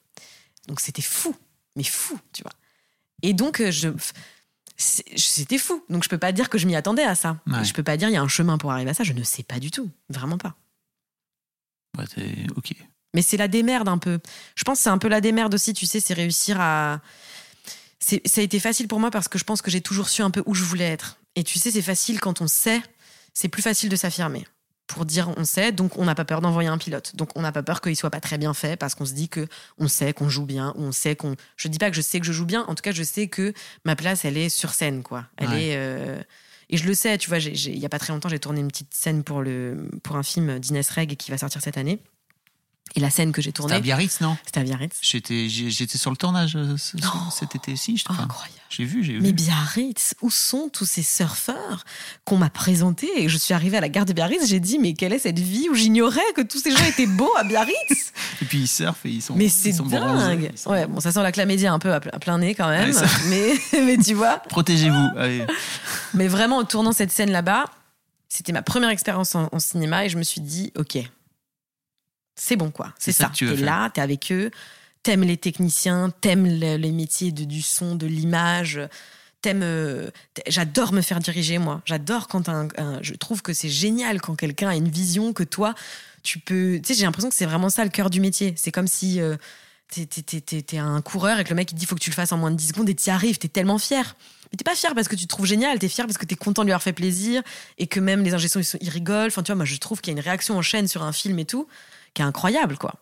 Donc 0.67 0.79
c'était 0.79 1.01
fou, 1.01 1.35
mais 1.75 1.83
fou, 1.83 2.19
tu 2.33 2.43
vois. 2.43 2.53
Et 3.21 3.33
donc, 3.33 3.59
euh, 3.59 3.71
je, 3.71 3.89
c'était 4.81 5.57
fou. 5.57 5.83
Donc 5.89 6.03
je 6.03 6.09
peux 6.09 6.17
pas 6.17 6.31
dire 6.31 6.49
que 6.49 6.57
je 6.57 6.65
m'y 6.65 6.75
attendais 6.75 7.03
à 7.03 7.13
ça. 7.15 7.37
Ouais. 7.47 7.63
Je 7.65 7.73
peux 7.73 7.83
pas 7.83 7.97
dire 7.97 8.07
il 8.09 8.13
y 8.13 8.17
a 8.17 8.21
un 8.21 8.27
chemin 8.29 8.57
pour 8.57 8.71
arriver 8.71 8.91
à 8.91 8.93
ça. 8.93 9.03
Je 9.03 9.13
ne 9.13 9.23
sais 9.23 9.43
pas 9.43 9.59
du 9.59 9.71
tout, 9.71 9.89
vraiment 10.09 10.37
pas. 10.37 10.55
Ouais, 11.97 12.05
ok. 12.55 12.73
Mais 13.13 13.21
c'est 13.21 13.37
la 13.37 13.47
démerde 13.47 13.89
un 13.89 13.97
peu. 13.97 14.19
Je 14.55 14.63
pense 14.63 14.77
que 14.77 14.83
c'est 14.83 14.89
un 14.89 14.97
peu 14.99 15.07
la 15.09 15.19
démerde 15.21 15.53
aussi, 15.53 15.73
tu 15.73 15.85
sais, 15.85 15.99
c'est 15.99 16.13
réussir 16.13 16.57
à. 16.61 17.01
c'est- 17.99 18.25
Ça 18.27 18.41
a 18.41 18.43
été 18.43 18.59
facile 18.59 18.87
pour 18.87 18.99
moi 18.99 19.11
parce 19.11 19.27
que 19.27 19.37
je 19.39 19.43
pense 19.43 19.61
que 19.61 19.71
j'ai 19.71 19.81
toujours 19.81 20.07
su 20.09 20.21
un 20.21 20.31
peu 20.31 20.43
où 20.45 20.53
je 20.53 20.63
voulais 20.63 20.85
être. 20.89 21.19
Et 21.35 21.43
tu 21.43 21.59
sais, 21.59 21.71
c'est 21.71 21.81
facile 21.81 22.19
quand 22.19 22.41
on 22.41 22.47
sait, 22.47 22.81
c'est 23.33 23.49
plus 23.49 23.61
facile 23.61 23.89
de 23.89 23.95
s'affirmer. 23.95 24.45
Pour 24.89 25.05
dire 25.05 25.31
on 25.37 25.45
sait, 25.45 25.71
donc 25.71 25.97
on 25.99 26.05
n'a 26.05 26.15
pas 26.15 26.25
peur 26.25 26.41
d'envoyer 26.41 26.67
un 26.67 26.77
pilote. 26.79 27.15
Donc 27.15 27.29
on 27.35 27.41
n'a 27.41 27.51
pas 27.51 27.61
peur 27.63 27.79
qu'il 27.79 27.95
soit 27.95 28.09
pas 28.09 28.19
très 28.19 28.37
bien 28.39 28.53
fait 28.55 28.75
parce 28.75 28.95
qu'on 28.95 29.05
se 29.05 29.13
dit 29.13 29.29
que 29.29 29.47
on 29.77 29.87
sait 29.87 30.13
qu'on 30.13 30.29
joue 30.29 30.45
bien, 30.45 30.73
on 30.77 30.91
sait 30.91 31.15
qu'on. 31.15 31.35
Je 31.57 31.67
dis 31.67 31.77
pas 31.77 31.89
que 31.91 31.95
je 31.95 32.01
sais 32.01 32.19
que 32.19 32.25
je 32.25 32.33
joue 32.33 32.45
bien, 32.45 32.65
en 32.67 32.73
tout 32.73 32.81
cas 32.81 32.91
je 32.91 33.03
sais 33.03 33.27
que 33.27 33.53
ma 33.85 33.95
place 33.95 34.25
elle 34.25 34.35
est 34.35 34.49
sur 34.49 34.71
scène 34.73 35.03
quoi. 35.03 35.25
Elle 35.37 35.49
Ouais. 35.49 35.65
est. 35.67 35.75
euh, 35.77 36.19
Et 36.71 36.77
je 36.77 36.85
le 36.87 36.93
sais, 36.95 37.17
tu 37.19 37.29
vois, 37.29 37.37
il 37.39 37.77
y 37.79 37.85
a 37.85 37.89
pas 37.89 37.99
très 37.99 38.13
longtemps, 38.13 38.29
j'ai 38.29 38.39
tourné 38.39 38.61
une 38.61 38.67
petite 38.67 38.93
scène 38.93 39.23
pour, 39.23 39.41
le, 39.41 39.89
pour 40.03 40.15
un 40.17 40.23
film 40.23 40.59
d'Inès 40.59 40.89
Reg 40.89 41.15
qui 41.17 41.31
va 41.31 41.37
sortir 41.37 41.61
cette 41.61 41.77
année. 41.77 41.99
Et 42.95 42.99
la 42.99 43.09
scène 43.09 43.31
que 43.31 43.41
j'ai 43.41 43.49
C'était 43.49 43.57
tournée, 43.57 43.75
à 43.75 43.79
Biarritz, 43.79 44.19
non 44.21 44.35
c'était 44.45 44.59
à 44.61 44.63
Biarritz. 44.63 44.95
J'étais 45.01 45.47
j'étais 45.49 45.97
sur 45.97 46.09
le 46.11 46.17
tournage 46.17 46.55
euh, 46.55 46.75
ce- 46.77 46.97
Non. 46.97 47.29
cet 47.31 47.55
été-ci. 47.55 47.97
je- 47.97 48.03
Oh, 48.09 48.11
enfin, 48.13 48.23
incroyable. 48.23 48.55
J'ai 48.69 48.83
vu, 48.85 49.03
j'ai 49.03 49.13
vu. 49.13 49.21
Mais 49.21 49.31
Biarritz, 49.31 50.13
où 50.21 50.29
sont 50.29 50.69
tous 50.71 50.85
ces 50.85 51.01
surfeurs 51.03 51.85
qu'on 52.23 52.37
m'a 52.37 52.49
présentés 52.51 53.09
Et 53.17 53.27
je 53.29 53.37
suis 53.37 53.53
arrivée 53.53 53.77
à 53.77 53.81
la 53.81 53.89
gare 53.89 54.05
de 54.05 54.13
Biarritz, 54.13 54.45
j'ai 54.47 54.59
dit, 54.59 54.77
mais 54.79 54.93
quelle 54.93 55.11
est 55.13 55.19
cette 55.19 55.39
vie 55.39 55.67
où 55.69 55.75
j'ignorais 55.75 56.21
que 56.35 56.41
tous 56.41 56.59
ces 56.59 56.71
gens 56.71 56.83
étaient 56.85 57.07
beaux 57.07 57.31
à 57.37 57.43
Biarritz 57.43 57.75
Et 58.41 58.45
puis 58.45 58.59
ils 58.59 58.67
surfent 58.67 59.05
et 59.05 59.09
ils 59.09 59.21
sont. 59.21 59.35
Mais 59.35 59.49
c'est 59.49 59.71
dingue 59.71 60.51
sont- 60.55 60.71
Ouais, 60.71 60.85
bon, 60.87 60.99
ça 60.99 61.11
sent 61.11 61.21
la 61.23 61.31
clamédia 61.31 61.71
un 61.73 61.79
peu 61.79 61.93
à 61.93 61.99
ple- 61.99 62.09
à 62.13 62.19
plein 62.19 62.37
nez 62.37 62.53
quand 62.55 62.69
même, 62.69 62.87
Ouais, 62.89 62.93
ça- 62.93 63.07
mais, 63.27 63.53
mais 63.85 63.97
tu 63.97 64.13
vois. 64.13 64.37
Protégez-vous. 64.49 65.09
Mais 66.13 66.27
vraiment, 66.27 66.57
en 66.57 66.63
tournant 66.65 66.91
cette 66.91 67.11
scène 67.11 67.31
là-bas, 67.31 67.65
c'était 68.27 68.51
ma 68.51 68.61
première 68.61 68.89
expérience 68.89 69.33
en, 69.35 69.49
en 69.51 69.59
cinéma 69.59 70.05
et 70.05 70.09
je 70.09 70.17
me 70.17 70.23
suis 70.23 70.41
dit, 70.41 70.71
ok, 70.77 70.97
c'est 72.39 72.55
bon 72.55 72.71
quoi, 72.71 72.93
c'est 72.97 73.11
ça 73.11 73.25
ça. 73.25 73.31
tu 73.33 73.47
faire. 73.47 73.65
là, 73.65 73.89
t'es 73.93 74.01
avec 74.01 74.31
eux, 74.31 74.49
t'aimes 75.03 75.23
les 75.23 75.37
techniciens, 75.37 76.11
t'aimes 76.21 76.45
le- 76.59 76.77
les 76.77 76.91
métiers 76.91 77.31
de, 77.31 77.43
du 77.43 77.61
son, 77.61 77.95
de 77.95 78.07
l'image. 78.07 78.79
T'aimes, 79.41 79.61
euh, 79.63 80.09
j'adore 80.47 80.91
me 80.91 81.01
faire 81.01 81.19
diriger 81.19 81.59
moi. 81.59 81.81
J'adore 81.85 82.27
quand 82.27 82.49
un, 82.49 82.67
un- 82.77 82.99
je 83.01 83.13
trouve 83.13 83.41
que 83.41 83.53
c'est 83.53 83.69
génial 83.69 84.19
quand 84.19 84.35
quelqu'un 84.35 84.67
a 84.69 84.75
une 84.75 84.89
vision 84.89 85.31
que 85.31 85.43
toi 85.43 85.75
tu 86.23 86.39
peux. 86.39 86.81
Tu 86.83 86.93
sais, 86.93 86.99
j'ai 86.99 87.05
l'impression 87.05 87.29
que 87.29 87.35
c'est 87.35 87.45
vraiment 87.45 87.69
ça 87.69 87.85
le 87.85 87.89
cœur 87.89 88.09
du 88.09 88.19
métier. 88.19 88.53
C'est 88.57 88.71
comme 88.73 88.87
si 88.87 89.21
euh, 89.21 89.37
t'es, 89.87 90.77
un 90.77 91.01
coureur 91.01 91.39
et 91.39 91.43
que 91.45 91.49
le 91.49 91.55
mec 91.55 91.71
il 91.71 91.75
dit 91.75 91.85
faut 91.85 91.95
que 91.95 92.01
tu 92.01 92.09
le 92.09 92.15
fasses 92.15 92.31
en 92.33 92.37
moins 92.37 92.51
de 92.51 92.57
10 92.57 92.67
secondes 92.69 92.89
et 92.89 92.95
t'y 92.95 93.09
arrives. 93.09 93.37
T'es 93.37 93.47
tellement 93.47 93.77
fier. 93.77 94.15
Mais 94.51 94.57
t'es 94.57 94.63
pas 94.63 94.75
fier 94.75 94.93
parce 94.95 95.07
que 95.07 95.15
tu 95.15 95.23
te 95.23 95.29
trouves 95.29 95.45
génial. 95.45 95.79
T'es 95.79 95.87
fier 95.87 96.05
parce 96.05 96.17
que 96.17 96.25
t'es 96.25 96.35
content 96.35 96.63
de 96.63 96.65
lui 96.67 96.73
avoir 96.73 96.83
fait 96.83 96.91
plaisir 96.93 97.41
et 97.77 97.87
que 97.87 97.99
même 98.01 98.23
les 98.23 98.33
ingénieurs 98.33 98.65
ils, 98.73 98.77
ils 98.85 98.89
rigolent. 98.89 99.27
Enfin, 99.27 99.43
tu 99.43 99.51
vois, 99.51 99.55
moi 99.55 99.65
je 99.65 99.75
trouve 99.77 100.01
qu'il 100.01 100.11
y 100.13 100.15
a 100.15 100.19
une 100.19 100.23
réaction 100.23 100.57
en 100.57 100.61
chaîne 100.61 100.87
sur 100.89 101.03
un 101.03 101.13
film 101.13 101.39
et 101.39 101.45
tout 101.45 101.67
qui 102.13 102.21
est 102.21 102.25
incroyable 102.25 102.77
quoi. 102.77 102.93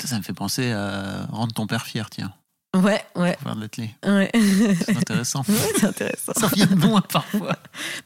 Ça, 0.00 0.08
ça 0.08 0.18
me 0.18 0.22
fait 0.22 0.32
penser 0.32 0.72
à 0.72 1.26
rendre 1.30 1.52
ton 1.52 1.66
père 1.66 1.86
fier, 1.86 2.10
tiens. 2.10 2.32
Ouais, 2.74 3.04
ouais, 3.16 3.36
Faire 3.42 3.54
de 3.54 3.68
ouais. 4.06 4.30
C'est 4.32 4.96
intéressant. 4.96 5.44
Ouais, 5.48 5.54
c'est 5.76 5.84
intéressant. 5.84 6.32
ça 6.34 6.46
vient 6.48 6.66
de 6.66 6.74
loin 6.80 7.02
parfois. 7.02 7.56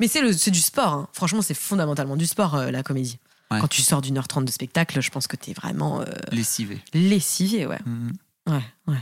Mais 0.01 0.09
c'est 0.09 0.20
le, 0.20 0.32
c'est 0.32 0.51
du 0.51 0.61
sport. 0.61 0.93
hein. 0.93 1.09
Franchement, 1.12 1.41
c'est 1.41 1.55
fondamentalement 1.55 2.16
du 2.16 2.26
sport 2.26 2.57
euh, 2.57 2.70
la 2.72 2.82
comédie. 2.82 3.18
Ouais. 3.53 3.61
Quand 3.61 3.68
tu 3.68 3.80
sors 3.80 4.03
d'une 4.03 4.18
heure 4.18 4.26
trente 4.26 4.45
de 4.45 4.51
spectacle, 4.51 5.01
je 5.01 5.11
pense 5.12 5.28
que 5.28 5.37
t'es 5.37 5.53
vraiment 5.53 6.01
euh, 6.01 6.05
Lessivé. 6.32 6.82
lessivé, 6.95 7.64
ouais. 7.64 7.78
Mhm. 7.87 8.12
Ouais, 8.49 8.64
ouais. 8.89 8.99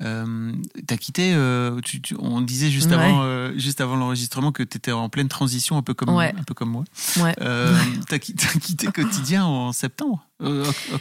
Euh, 0.00 0.52
T'as 0.86 0.96
quitté, 0.96 1.32
euh, 1.34 1.78
tu- 1.84 2.00
tu- 2.00 2.16
on 2.18 2.40
disait 2.40 2.70
juste 2.70 2.88
Ouais. 2.88 2.94
avant, 2.94 3.22
euh, 3.22 3.52
juste 3.58 3.80
avant 3.82 3.94
l'enregistrement 3.96 4.50
que 4.50 4.62
tu 4.62 4.78
étais 4.78 4.90
en 4.92 5.08
pleine 5.10 5.28
transition, 5.28 5.76
un 5.76 5.82
peu 5.82 5.92
comme, 5.92 6.08
Ouais. 6.14 6.34
un 6.38 6.42
peu 6.44 6.54
comme 6.54 6.70
moi. 6.70 6.84
Ouais. 7.18 7.34
T'as 8.08 8.18
qui- 8.18 8.34
t'as 8.34 8.58
quitté 8.58 8.86
quotidien 8.88 9.44
en 9.44 9.72
septembre 9.72 10.26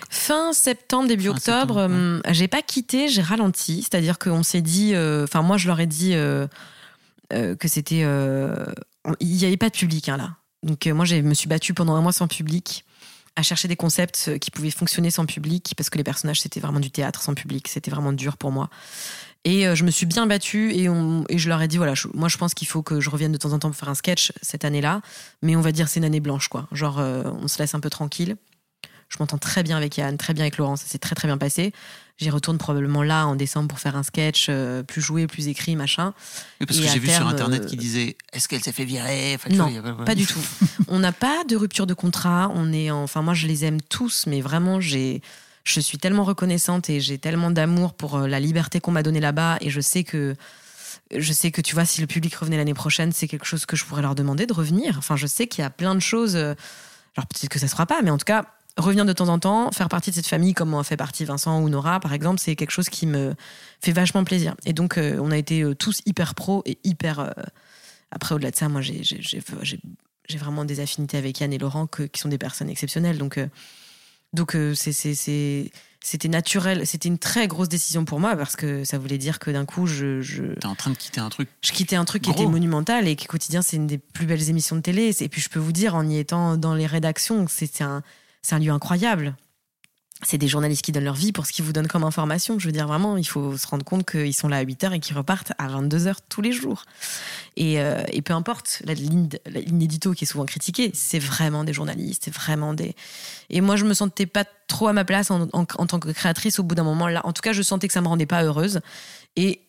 Fin 0.10 0.54
septembre, 0.54 1.08
début 1.08 1.24
Fin 1.26 1.30
octobre, 1.32 1.82
septembre, 1.88 2.22
j'ai 2.32 2.48
pas 2.48 2.62
quitté, 2.62 3.08
j'ai 3.08 3.22
ralenti. 3.22 3.82
C'est-à-dire 3.82 4.20
qu'on 4.20 4.44
s'est 4.44 4.62
dit, 4.62 4.94
enfin 5.24 5.42
moi 5.42 5.58
je 5.58 5.68
leur 5.68 5.80
ai 5.80 5.88
dit 5.88 6.12
que 7.32 7.68
c'était, 7.68 8.06
il 9.20 9.36
y 9.36 9.46
avait 9.46 9.58
pas 9.58 9.70
de 9.70 9.76
public 9.78 10.10
hein, 10.10 10.18
là. 10.18 10.36
Donc 10.64 10.86
moi 10.88 11.06
je 11.06 11.16
me 11.16 11.34
suis 11.34 11.48
battue 11.48 11.74
pendant 11.74 11.96
un 11.96 12.02
mois 12.02 12.12
sans 12.14 12.28
public 12.28 12.86
à 13.36 13.44
chercher 13.44 13.68
des 13.68 13.76
concepts 13.76 14.26
euh, 14.28 14.38
qui 14.38 14.52
pouvaient 14.52 14.72
fonctionner 14.72 15.12
sans 15.12 15.26
public 15.26 15.74
parce 15.78 15.90
que 15.90 15.98
les 15.98 16.04
personnages 16.04 16.42
c'était 16.42 16.60
vraiment 16.60 16.80
du 16.80 16.92
théâtre 16.92 17.22
sans 17.22 17.34
public, 17.34 17.68
c'était 17.68 17.92
vraiment 17.92 18.14
dur 18.14 18.38
pour 18.38 18.52
moi. 18.52 18.70
Et 19.44 19.68
euh, 19.68 19.76
je 19.76 19.84
me 19.84 19.92
suis 19.92 20.06
bien 20.06 20.28
battue 20.28 20.72
et, 20.72 20.88
je 21.38 21.50
leur 21.50 21.62
ai 21.62 21.68
dit 21.68 21.78
voilà, 21.78 21.94
moi 22.14 22.30
je 22.30 22.38
pense 22.38 22.54
qu'il 22.54 22.68
faut 22.68 22.84
que 22.84 23.00
je 23.00 23.10
revienne 23.10 23.32
de 23.32 23.38
temps 23.38 23.54
en 23.54 23.60
temps 23.60 23.70
pour 23.70 23.78
faire 23.78 23.90
un 23.90 23.96
sketch 23.96 24.34
cette 24.42 24.66
année-là, 24.66 25.02
mais 25.42 25.56
on 25.56 25.62
va 25.62 25.72
dire 25.72 25.88
c'est 25.88 26.00
une 26.00 26.06
année 26.06 26.20
blanche 26.20 26.48
quoi. 26.48 26.68
Genre 26.72 27.00
euh, 27.00 27.24
on 27.42 27.48
se 27.48 27.58
laisse 27.60 27.74
un 27.74 27.80
peu 27.80 27.90
tranquille. 27.90 28.36
Je 29.10 29.18
m'entends 29.20 29.38
très 29.38 29.64
bien 29.64 29.76
avec 29.76 29.98
Yann, 29.98 30.18
très 30.18 30.34
bien 30.34 30.44
avec 30.44 30.58
Laurent, 30.58 30.78
ça 30.78 30.86
s'est 30.86 31.00
très 31.00 31.16
très 31.16 31.28
bien 31.28 31.38
passé. 31.38 31.74
J'y 32.22 32.30
retourne 32.30 32.60
probablement 32.60 33.02
là 33.02 33.26
en 33.26 33.36
décembre 33.36 33.68
pour 33.70 33.80
faire 33.80 33.96
un 33.96 34.04
sketch 34.04 34.46
euh, 34.48 34.84
plus 34.84 35.02
joué, 35.02 35.26
plus 35.26 35.48
écrit, 35.48 35.76
machin. 35.76 36.14
Oui, 36.60 36.68
parce 36.68 36.78
Et 36.78 36.84
que 36.84 36.88
j'ai 36.88 37.00
vu 37.00 37.10
sur 37.10 37.28
internet 37.28 37.64
euh, 37.64 37.66
qui 37.66 37.78
disait 37.78 38.16
est-ce 38.32 38.48
qu'elle 38.48 38.64
s'est 38.64 38.72
fait 38.72 38.86
virer? 38.86 39.34
Enfin, 39.34 39.50
Non, 39.50 39.68
vois, 39.82 40.06
Pas 40.06 40.14
du 40.14 40.28
tout. 40.28 40.40
On 40.88 41.00
n'a 41.00 41.14
pas 41.14 41.44
de 41.50 41.56
rupture 41.56 41.88
de 41.88 41.96
contrat. 41.96 42.52
On 42.54 42.72
est, 42.74 42.92
en- 42.92 43.02
enfin 43.02 43.24
moi 43.24 43.34
je 43.34 43.48
les 43.48 43.66
aime 43.66 43.82
tous, 43.82 44.26
mais 44.28 44.40
vraiment 44.40 44.80
j'ai, 44.80 45.24
je 45.64 45.80
suis 45.80 45.98
tellement 45.98 46.24
reconnaissante 46.24 46.92
et 46.92 47.00
j'ai 47.00 47.18
tellement 47.18 47.50
d'amour 47.50 47.96
pour 47.96 48.18
euh, 48.18 48.28
la 48.28 48.40
liberté 48.40 48.80
qu'on 48.80 48.92
m'a 48.92 49.02
donnée 49.02 49.20
là-bas 49.20 49.58
et 49.62 49.72
je 49.72 49.82
sais 49.82 50.04
que, 50.04 50.36
je 51.16 51.34
sais 51.34 51.50
que 51.50 51.62
tu 51.62 51.74
vois 51.74 51.86
si 51.86 52.02
le 52.02 52.08
public 52.08 52.36
revenait 52.36 52.58
l'année 52.58 52.76
prochaine, 52.76 53.12
c'est 53.14 53.28
quelque 53.28 53.46
chose 53.48 53.66
que 53.66 53.76
je 53.76 53.84
pourrais 53.84 54.04
leur 54.04 54.14
demander 54.14 54.46
de 54.46 54.54
revenir. 54.54 54.96
Enfin 55.00 55.16
je 55.16 55.26
sais 55.26 55.48
qu'il 55.48 55.64
y 55.64 55.66
a 55.66 55.72
plein 55.72 55.96
de 55.96 56.02
choses. 56.02 56.36
Alors 56.36 56.56
peut-être 57.28 57.50
que 57.50 57.58
ça 57.58 57.66
se 57.68 57.72
fera 57.72 57.88
pas, 57.88 58.04
mais 58.04 58.12
en 58.12 58.20
tout 58.20 58.26
cas 58.26 58.46
revenir 58.78 59.06
de 59.06 59.14
temps 59.14 59.28
en 59.30 59.38
temps, 59.40 59.72
faire 59.72 59.90
partie 59.90 60.10
de 60.12 60.16
cette 60.16 60.28
famille 60.28 60.54
comme 60.54 60.74
en 60.74 60.84
fait 60.84 60.98
partie 60.98 61.26
Vincent 61.26 61.62
ou 61.62 61.70
Nora 61.70 62.00
par 62.00 62.14
exemple, 62.14 62.40
c'est 62.40 62.56
quelque 62.56 62.72
chose 62.72 62.90
qui 62.90 63.06
me 63.08 63.34
fait 63.82 63.92
vachement 63.92 64.24
plaisir. 64.24 64.56
Et 64.66 64.74
donc 64.74 64.98
euh, 64.98 65.18
on 65.22 65.32
a 65.32 65.38
été 65.38 65.62
euh, 65.64 65.76
tous 65.76 66.02
hyper 66.06 66.36
pro 66.36 66.64
et 66.66 66.78
hyper 66.84 67.20
euh, 67.20 67.30
après, 68.12 68.36
au-delà 68.36 68.52
de 68.52 68.56
ça, 68.58 68.68
moi, 68.70 68.82
j'ai- 68.82 69.04
j'ai 69.04 69.22
j'ai- 69.22 69.42
j'ai- 69.62 69.80
j'ai 70.28 70.38
vraiment 70.38 70.66
des 70.66 70.80
affinités 70.82 71.18
avec 71.18 71.40
Yann 71.40 71.54
et 71.54 71.58
Laurent 71.58 71.88
que- 71.88 72.04
qui 72.04 72.20
sont 72.20 72.28
des 72.30 72.38
personnes 72.38 72.70
exceptionnelles. 72.70 73.18
Donc, 73.18 73.38
euh, 73.38 73.48
donc 74.34 74.52
c'est- 74.76 74.92
c'est- 74.94 75.16
c'est- 75.16 75.72
c'était 76.04 76.28
naturel. 76.30 76.86
C'était 76.88 77.10
une 77.10 77.20
très 77.20 77.48
grosse 77.48 77.70
décision 77.70 78.06
pour 78.06 78.20
moi 78.20 78.36
parce 78.36 78.56
que 78.56 78.84
ça 78.86 78.98
voulait 78.98 79.18
dire 79.18 79.40
que 79.40 79.52
d'un 79.52 79.66
coup, 79.66 79.88
je, 79.88 80.22
je, 80.22 80.44
T'es 80.60 80.66
en 80.66 80.76
train 80.76 80.92
de 80.92 80.96
quitter 80.98 81.20
un 81.22 81.30
truc. 81.30 81.48
je 81.64 81.72
quittais 81.72 81.96
un 81.96 82.06
truc 82.06 82.24
qui 82.24 82.32
était 82.32 82.46
monumental 82.46 83.08
et 83.08 83.16
qui, 83.16 83.28
quotidien, 83.28 83.62
c'est 83.62 83.76
une 83.78 83.88
des 83.88 83.98
plus 83.98 84.26
belles 84.26 84.50
émissions 84.50 84.76
de 84.76 84.82
télé. 84.82 85.16
Et 85.22 85.30
puis, 85.30 85.42
je 85.42 85.50
peux 85.50 85.60
vous 85.60 85.72
dire, 85.74 85.96
en 85.96 86.08
y 86.08 86.18
étant 86.18 86.58
dans 86.58 86.74
les 86.76 86.88
rédactions, 86.88 87.46
c'est 87.50 87.82
un, 87.82 88.04
c'est 88.42 88.56
un 88.56 88.60
lieu 88.60 88.72
incroyable. 88.72 89.36
C'est 90.24 90.38
des 90.38 90.48
journalistes 90.48 90.84
qui 90.86 90.92
donnent 90.92 91.06
leur 91.06 91.16
vie 91.16 91.32
pour 91.32 91.48
ce 91.48 91.52
qu'ils 91.52 91.66
vous 91.66 91.74
donnent 91.74 91.88
comme 91.88 92.04
information. 92.04 92.60
Je 92.60 92.68
veux 92.68 92.72
dire, 92.72 92.88
vraiment, 92.88 93.18
il 93.18 93.24
faut 93.28 93.58
se 93.58 93.66
rendre 93.66 93.84
compte 93.84 94.08
qu'ils 94.08 94.36
sont 94.36 94.48
là 94.48 94.58
à 94.58 94.64
8h 94.64 94.94
et 94.94 95.00
qu'ils 95.00 95.18
repartent 95.18 95.54
à 95.58 95.68
22h 95.68 96.18
tous 96.30 96.42
les 96.44 96.52
jours. 96.52 96.86
Et, 97.58 97.82
euh, 97.82 98.04
et 98.12 98.22
peu 98.22 98.34
importe 98.34 98.84
la 98.86 98.94
qui 98.94 100.24
est 100.24 100.26
souvent 100.26 100.46
critiquée, 100.46 100.92
c'est 100.94 101.18
vraiment 101.18 101.64
des 101.64 101.74
journalistes, 101.74 102.24
c'est 102.26 102.34
vraiment 102.36 102.76
des. 102.76 102.96
Et 103.50 103.62
moi, 103.62 103.78
je 103.78 103.84
me 103.86 103.96
sentais 103.96 104.28
pas 104.28 104.46
trop 104.68 104.88
à 104.88 104.94
ma 104.94 105.06
place 105.06 105.32
en, 105.32 105.48
en- 105.54 105.66
en 105.76 105.88
tant 105.88 106.00
que 106.00 106.12
créatrice 106.12 106.60
au 106.60 106.64
bout 106.64 106.76
d'un 106.76 106.84
moment. 106.84 107.08
Là, 107.08 107.22
en 107.26 107.34
tout 107.34 107.42
cas, 107.42 107.52
je 107.54 107.64
sentais 107.64 107.88
que 107.88 107.94
ça 107.94 108.02
me 108.02 108.08
rendait 108.08 108.28
pas 108.28 108.44
heureuse. 108.44 108.82
Et 109.36 109.62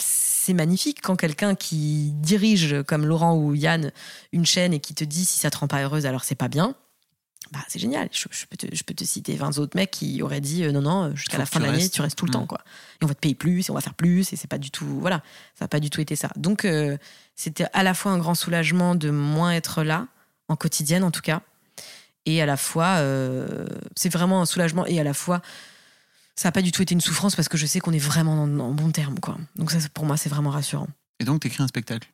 c'est 0.00 0.54
magnifique 0.54 1.02
quand 1.02 1.14
quelqu'un 1.14 1.54
qui 1.54 2.10
dirige, 2.14 2.82
comme 2.82 3.06
Laurent 3.06 3.36
ou 3.36 3.54
Yann, 3.54 3.92
une 4.32 4.44
chaîne 4.44 4.74
et 4.74 4.80
qui 4.80 4.94
te 4.94 5.04
dit 5.04 5.24
si 5.24 5.38
ça 5.38 5.50
te 5.50 5.58
rend 5.58 5.68
pas 5.68 5.82
heureuse, 5.84 6.04
alors 6.04 6.24
c'est 6.24 6.34
pas 6.34 6.48
bien. 6.48 6.74
Bah, 7.52 7.60
c'est 7.68 7.78
génial. 7.78 8.08
Je, 8.10 8.24
je 8.30 8.46
peux 8.46 8.56
te, 8.56 8.66
je 8.74 8.82
peux 8.82 8.94
te 8.94 9.04
citer 9.04 9.36
20 9.36 9.58
autres 9.58 9.76
mecs 9.76 9.90
qui 9.90 10.22
auraient 10.22 10.40
dit 10.40 10.64
euh, 10.64 10.72
non, 10.72 10.80
non, 10.82 11.14
jusqu'à 11.14 11.34
Faut 11.36 11.38
la 11.40 11.46
fin 11.46 11.60
de 11.60 11.64
tu 11.66 11.70
l'année, 11.70 11.88
tu 11.88 12.00
restes 12.02 12.16
tout 12.18 12.24
le 12.26 12.30
Mm. 12.30 12.32
temps, 12.32 12.46
quoi. 12.46 12.60
Et 13.00 13.04
on 13.04 13.06
va 13.06 13.14
te 13.14 13.20
payer 13.20 13.34
plus, 13.34 13.68
et 13.68 13.70
on 13.70 13.74
va 13.74 13.80
faire 13.80 13.94
plus, 13.94 14.32
et 14.32 14.36
c'est 14.36 14.48
pas 14.48 14.58
du 14.58 14.70
tout. 14.70 14.86
Voilà, 15.00 15.22
ça 15.54 15.64
n'a 15.64 15.68
pas 15.68 15.78
du 15.80 15.90
tout 15.90 16.00
été 16.00 16.16
ça. 16.16 16.30
Donc, 16.36 16.64
euh, 16.64 16.96
c'était 17.36 17.66
à 17.72 17.82
la 17.82 17.94
fois 17.94 18.12
un 18.12 18.18
grand 18.18 18.34
soulagement 18.34 18.94
de 18.94 19.10
moins 19.10 19.52
être 19.52 19.82
là, 19.84 20.08
en 20.48 20.56
quotidienne 20.56 21.04
en 21.04 21.10
tout 21.10 21.20
cas, 21.20 21.42
et 22.26 22.40
à 22.42 22.46
la 22.46 22.56
fois, 22.56 22.96
euh, 22.98 23.66
c'est 23.94 24.08
vraiment 24.08 24.40
un 24.40 24.46
soulagement, 24.46 24.86
et 24.86 24.98
à 24.98 25.04
la 25.04 25.14
fois, 25.14 25.42
ça 26.36 26.48
n'a 26.48 26.52
pas 26.52 26.62
du 26.62 26.72
tout 26.72 26.82
été 26.82 26.94
une 26.94 27.00
souffrance 27.00 27.36
parce 27.36 27.48
que 27.48 27.56
je 27.58 27.66
sais 27.66 27.78
qu'on 27.78 27.92
est 27.92 27.98
vraiment 27.98 28.42
en, 28.42 28.58
en 28.58 28.72
bon 28.72 28.90
terme, 28.90 29.20
quoi. 29.20 29.36
Donc, 29.56 29.70
ça, 29.70 29.78
pour 29.92 30.06
moi, 30.06 30.16
c'est 30.16 30.28
vraiment 30.30 30.50
rassurant. 30.50 30.88
Et 31.20 31.24
donc, 31.24 31.42
t'écris 31.42 31.62
un 31.62 31.68
spectacle? 31.68 32.08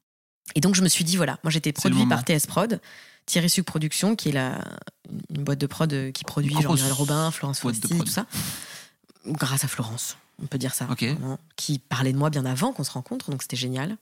Et 0.56 0.60
donc, 0.60 0.74
je 0.74 0.82
me 0.82 0.88
suis 0.88 1.04
dit, 1.04 1.16
voilà, 1.16 1.38
moi 1.44 1.50
j'étais 1.52 1.72
produit 1.72 2.04
par 2.06 2.24
TS 2.24 2.46
Prod, 2.48 2.80
Thierry 3.30 3.48
Suc 3.48 3.64
Production, 3.64 4.16
qui 4.16 4.30
est 4.30 4.32
la, 4.32 4.58
une 5.32 5.44
boîte 5.44 5.61
de 5.61 5.66
prod 5.68 5.92
euh, 5.92 6.11
qui 6.11 6.24
produit 6.24 6.52
Jean-Michel 6.61 6.90
Robin, 6.90 7.30
Florence 7.30 7.61
Foresti, 7.61 7.88
tout 7.88 8.07
ça. 8.07 8.26
Grâce 9.24 9.62
à 9.62 9.68
Florence, 9.68 10.16
on 10.42 10.46
peut 10.46 10.58
dire 10.58 10.74
ça. 10.74 10.86
Vraiment, 10.86 11.38
Qui 11.54 11.78
parlait 11.78 12.12
de 12.12 12.18
moi 12.18 12.30
bien 12.30 12.44
avant 12.44 12.72
qu'on 12.72 12.82
se 12.82 12.90
rencontre, 12.90 13.30
donc 13.30 13.42
c'était 13.42 13.57
génial. 13.57 13.96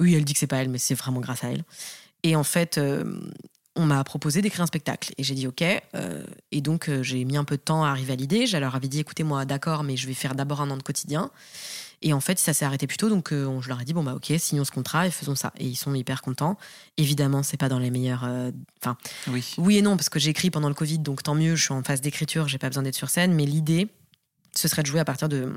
Oui, 0.00 0.14
elle 0.14 0.24
dit 0.26 0.34
que 0.34 0.38
c'est 0.38 0.46
pas 0.46 0.58
elle, 0.58 0.68
mais 0.68 0.76
c'est 0.76 0.94
vraiment 0.94 1.20
grâce 1.20 1.44
à 1.44 1.48
elle. 1.48 1.64
Et 2.24 2.36
en 2.36 2.44
fait, 2.44 2.76
euh, 2.76 3.20
on 3.74 3.86
m'a 3.86 4.02
proposé 4.04 4.42
d'écrire 4.42 4.62
un 4.62 4.66
spectacle. 4.66 5.12
Et 5.16 5.22
j'ai 5.22 5.34
dit 5.34 5.46
OK. 5.46 5.62
Euh, 5.62 6.24
et 6.50 6.60
donc, 6.60 6.88
euh, 6.88 7.02
j'ai 7.02 7.24
mis 7.24 7.36
un 7.36 7.44
peu 7.44 7.56
de 7.56 7.62
temps 7.62 7.84
à 7.84 7.88
arriver 7.88 8.12
à 8.12 8.16
l'idée. 8.16 8.46
Je 8.46 8.56
leur 8.58 8.74
avais 8.74 8.88
dit 8.88 9.00
écoutez, 9.00 9.24
moi, 9.24 9.44
d'accord, 9.44 9.82
mais 9.82 9.96
je 9.96 10.06
vais 10.06 10.14
faire 10.14 10.34
d'abord 10.34 10.60
un 10.60 10.70
an 10.70 10.76
de 10.76 10.82
quotidien. 10.82 11.30
Et 12.04 12.12
en 12.12 12.20
fait, 12.20 12.38
ça 12.38 12.52
s'est 12.52 12.64
arrêté 12.64 12.86
plus 12.86 12.96
tôt. 12.98 13.08
Donc, 13.08 13.32
euh, 13.32 13.60
je 13.60 13.68
leur 13.68 13.80
ai 13.80 13.84
dit 13.84 13.92
bon, 13.94 14.02
bah, 14.04 14.14
OK, 14.14 14.30
signons 14.38 14.64
ce 14.64 14.72
contrat 14.72 15.06
et 15.06 15.10
faisons 15.10 15.34
ça. 15.36 15.52
Et 15.56 15.66
ils 15.66 15.76
sont 15.76 15.94
hyper 15.94 16.20
contents. 16.20 16.58
Évidemment, 16.98 17.42
c'est 17.42 17.56
pas 17.56 17.68
dans 17.68 17.78
les 17.78 17.90
meilleurs. 17.90 18.24
Enfin, 18.82 18.96
Oui. 19.28 19.54
oui 19.56 19.78
et 19.78 19.82
non, 19.82 19.96
parce 19.96 20.08
que 20.10 20.18
j'écris 20.18 20.50
pendant 20.50 20.68
le 20.68 20.74
Covid, 20.74 20.98
donc 20.98 21.22
tant 21.22 21.34
mieux, 21.34 21.54
je 21.56 21.62
suis 21.64 21.72
en 21.72 21.82
phase 21.82 22.00
d'écriture, 22.00 22.48
j'ai 22.48 22.58
pas 22.58 22.68
besoin 22.68 22.82
d'être 22.82 22.96
sur 22.96 23.08
scène. 23.08 23.32
Mais 23.32 23.46
l'idée, 23.46 23.88
ce 24.54 24.68
serait 24.68 24.82
de 24.82 24.88
jouer 24.88 25.00
à 25.00 25.04
partir 25.04 25.28
de, 25.30 25.54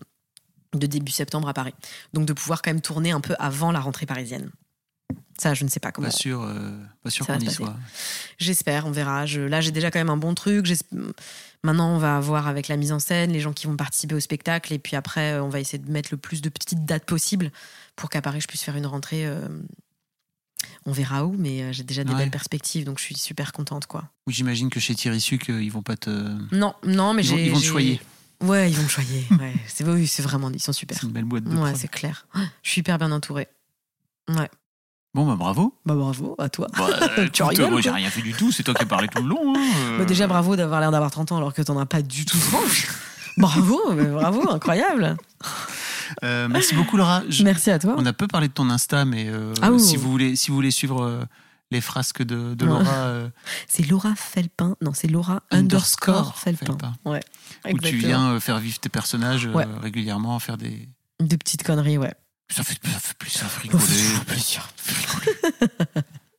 de 0.73 0.87
début 0.87 1.11
septembre 1.11 1.49
à 1.49 1.53
Paris. 1.53 1.73
Donc, 2.13 2.25
de 2.25 2.33
pouvoir 2.33 2.61
quand 2.61 2.69
même 2.69 2.79
tourner 2.81 3.11
un 3.11 3.21
peu 3.21 3.35
avant 3.39 3.71
la 3.71 3.79
rentrée 3.81 4.05
parisienne. 4.05 4.51
Ça, 5.38 5.53
je 5.53 5.65
ne 5.65 5.69
sais 5.69 5.82
pas 5.82 5.91
comment. 5.91 6.07
Pas 6.07 6.14
sûr, 6.14 6.41
euh, 6.44 6.72
pas 7.03 7.10
sûr 7.10 7.26
qu'on 7.27 7.38
y 7.38 7.44
passer. 7.45 7.57
soit. 7.57 7.76
J'espère, 8.38 8.86
on 8.88 8.91
verra. 8.91 9.26
Je- 9.26 9.41
là, 9.41 9.60
j'ai 9.60 9.72
déjà 9.72 9.91
quand 9.91 9.99
même 9.99 10.10
un 10.10 10.15
bon 10.18 10.34
truc. 10.34 10.65
Maintenant, 11.64 11.94
on 11.94 11.98
va 11.98 12.19
voir 12.22 12.48
avec 12.48 12.69
la 12.69 12.77
mise 12.77 12.94
en 12.94 12.99
scène, 12.99 13.32
les 13.34 13.41
gens 13.41 13.52
qui 13.52 13.68
vont 13.68 13.76
participer 13.76 14.15
au 14.15 14.19
spectacle. 14.22 14.72
Et 14.73 14.80
puis 14.80 14.95
après, 14.95 15.34
euh, 15.34 15.44
on 15.44 15.49
va 15.49 15.60
essayer 15.60 15.77
de 15.77 15.91
mettre 15.91 16.10
le 16.11 16.18
plus 16.18 16.41
de 16.41 16.48
petites 16.49 16.86
dates 16.86 17.06
possibles 17.06 17.52
pour 17.98 18.10
qu'à 18.10 18.22
Paris, 18.22 18.40
je 18.40 18.48
puisse 18.48 18.64
faire 18.64 18.76
une 18.77 18.86
rentrée. 18.86 19.26
euh, 19.26 19.48
On 20.88 20.91
verra 20.91 21.26
où, 21.26 21.36
mais 21.38 21.73
j'ai 21.73 21.84
déjà 21.84 22.03
des 22.03 22.11
Ouais. 22.14 22.18
belles 22.19 22.32
perspectives. 22.32 22.86
Donc, 22.86 22.98
je 22.99 23.03
suis 23.03 23.15
super 23.15 23.52
contente, 23.52 23.88
quoi. 23.88 24.10
Oui, 24.27 24.34
j'imagine 24.34 24.69
que 24.69 24.80
chez 24.80 24.95
Thierry 24.95 25.19
Suc, 25.19 25.48
ils 25.49 25.69
vont 25.72 25.82
pas 25.84 25.98
te. 25.98 26.10
Non, 26.56 26.73
non, 26.84 27.14
mais 27.14 27.23
j'ai. 27.23 27.45
ils 27.48 27.52
vont 27.52 27.60
te 27.60 27.65
choyer. 27.65 27.99
Ouais, 28.41 28.69
ils 28.72 28.76
vont 28.77 28.84
me 28.84 28.88
choyer. 28.88 29.26
Ouais, 29.40 29.53
c'est 29.68 29.84
oui, 29.88 30.07
c'est 30.07 30.23
vraiment. 30.23 30.49
Ils 30.52 30.60
sont 30.61 30.73
super. 30.73 30.98
C'est 30.98 31.06
une 31.07 31.11
belle 31.14 31.26
boîte 31.26 31.44
de 31.44 31.56
Ouais, 31.57 31.73
c'est 31.76 31.88
clair. 31.90 32.27
Je 32.64 32.69
suis 32.69 32.80
hyper 32.80 32.98
bien 32.98 33.11
entourée. 33.11 33.48
Ouais. 34.30 34.49
Bon, 35.15 35.25
bah 35.25 35.35
bravo. 35.37 35.73
Bah, 35.85 35.95
bravo 35.95 36.35
à 36.37 36.49
toi. 36.49 36.67
Bah, 36.77 36.87
écoute, 37.17 37.39
rigoles, 37.47 37.71
moi, 37.71 37.79
j'ai 37.81 37.89
rien 37.89 38.09
fait 38.09 38.21
du 38.21 38.33
tout. 38.33 38.51
C'est 38.51 38.63
toi 38.63 38.73
qui 38.73 38.83
as 38.83 38.85
parlé 38.85 39.07
tout 39.07 39.23
le 39.23 39.29
long. 39.29 39.53
hein, 39.55 39.61
euh. 39.91 39.97
Bah, 39.99 40.03
déjà, 40.05 40.27
bravo 40.27 40.57
d'avoir 40.57 40.81
l'air 40.81 40.91
d'avoir 40.91 41.09
30 41.09 41.31
ans 41.31 41.37
alors 41.37 41.53
que 41.53 41.61
t'en 41.61 41.79
as 41.79 41.85
pas 41.85 42.01
du 42.01 42.25
tout 42.25 42.37
30. 42.37 42.61
bravo, 43.37 43.79
mais 43.93 44.05
bravo, 44.07 44.49
incroyable. 44.51 45.15
Euh, 46.23 46.47
merci 46.49 46.75
beaucoup, 46.75 46.97
Laura. 46.97 47.23
Je- 47.29 47.43
Merci 47.45 47.71
à 47.71 47.79
toi. 47.79 47.95
On 47.97 48.05
a 48.05 48.11
peu 48.13 48.27
parlé 48.27 48.49
de 48.49 48.53
ton 48.53 48.69
Insta, 48.69 49.05
mais 49.05 49.27
euh, 49.29 49.53
Ah 49.61 49.71
oui. 49.71 49.79
si, 49.79 49.95
vous 49.95 50.11
voulez, 50.11 50.35
si 50.35 50.49
vous 50.51 50.55
voulez 50.55 50.69
suivre 50.71 51.01
euh, 51.03 51.23
les 51.71 51.79
frasques 51.81 52.21
de. 52.23 52.53
Laura, 52.65 52.91
euh, 53.05 53.29
C'est 53.69 53.87
Laura 53.89 54.13
Felpin. 54.15 54.75
Non, 54.81 54.91
c'est 54.93 55.07
Laura 55.07 55.41
underscore 55.49 56.37
Felpin. 56.37 56.65
Felpin. 56.65 56.93
Ouais. 57.05 57.21
où 57.71 57.77
tu 57.79 57.95
viens 57.95 58.31
euh, 58.33 58.39
faire 58.41 58.59
vivre 58.59 58.79
tes 58.79 58.89
personnages 58.89 59.47
euh, 59.47 59.53
Ouais. 59.53 59.65
régulièrement, 59.81 60.37
faire 60.39 60.57
des. 60.57 60.89
De 61.21 61.35
petites 61.37 61.63
conneries, 61.63 61.97
ouais. 61.97 62.13
Ça 62.49 62.63
fait, 62.63 62.77
ça 62.84 62.99
fait 62.99 63.17
plus, 63.17 63.30
ça 63.30 63.45
fait 63.45 63.61
rigoler. 63.63 63.84
Ouf, 63.84 64.26
plaisir. 64.26 64.69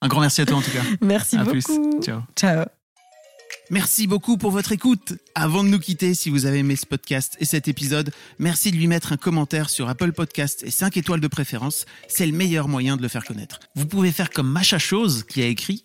Un 0.01 0.09
grand 0.09 0.21
merci 0.21 0.41
à 0.41 0.47
toi 0.47 0.59
en 0.59 0.63
tout 0.63 0.71
cas. 0.71 0.83
Merci 1.01 1.37
à 1.37 1.45
beaucoup. 1.45 1.91
plus. 1.99 2.03
Ciao. 2.03 2.23
Ciao. 2.37 2.65
Merci 3.71 4.07
beaucoup 4.07 4.37
pour 4.37 4.53
votre 4.53 4.71
écoute. 4.71 5.15
Avant 5.35 5.65
de 5.65 5.69
nous 5.69 5.81
quitter, 5.81 6.15
si 6.15 6.31
vous 6.31 6.47
avez 6.47 6.59
aimé 6.59 6.77
ce 6.77 6.87
podcast 6.87 7.37
et 7.41 7.45
cet 7.45 7.67
épisode, 7.67 8.13
merci 8.39 8.71
de 8.71 8.77
lui 8.77 8.87
mettre 8.87 9.13
un 9.13 9.17
commentaire 9.17 9.71
sur 9.71 9.89
Apple 9.89 10.13
Podcast 10.13 10.63
et 10.65 10.71
5 10.71 10.97
étoiles 10.97 11.19
de 11.19 11.27
préférence. 11.27 11.85
C'est 12.07 12.27
le 12.27 12.33
meilleur 12.33 12.69
moyen 12.69 12.97
de 12.97 13.03
le 13.03 13.09
faire 13.09 13.25
connaître. 13.25 13.59
Vous 13.75 13.87
pouvez 13.87 14.13
faire 14.13 14.31
comme 14.31 14.49
Macha 14.49 14.79
Chose 14.79 15.25
qui 15.25 15.43
a 15.43 15.47
écrit 15.47 15.85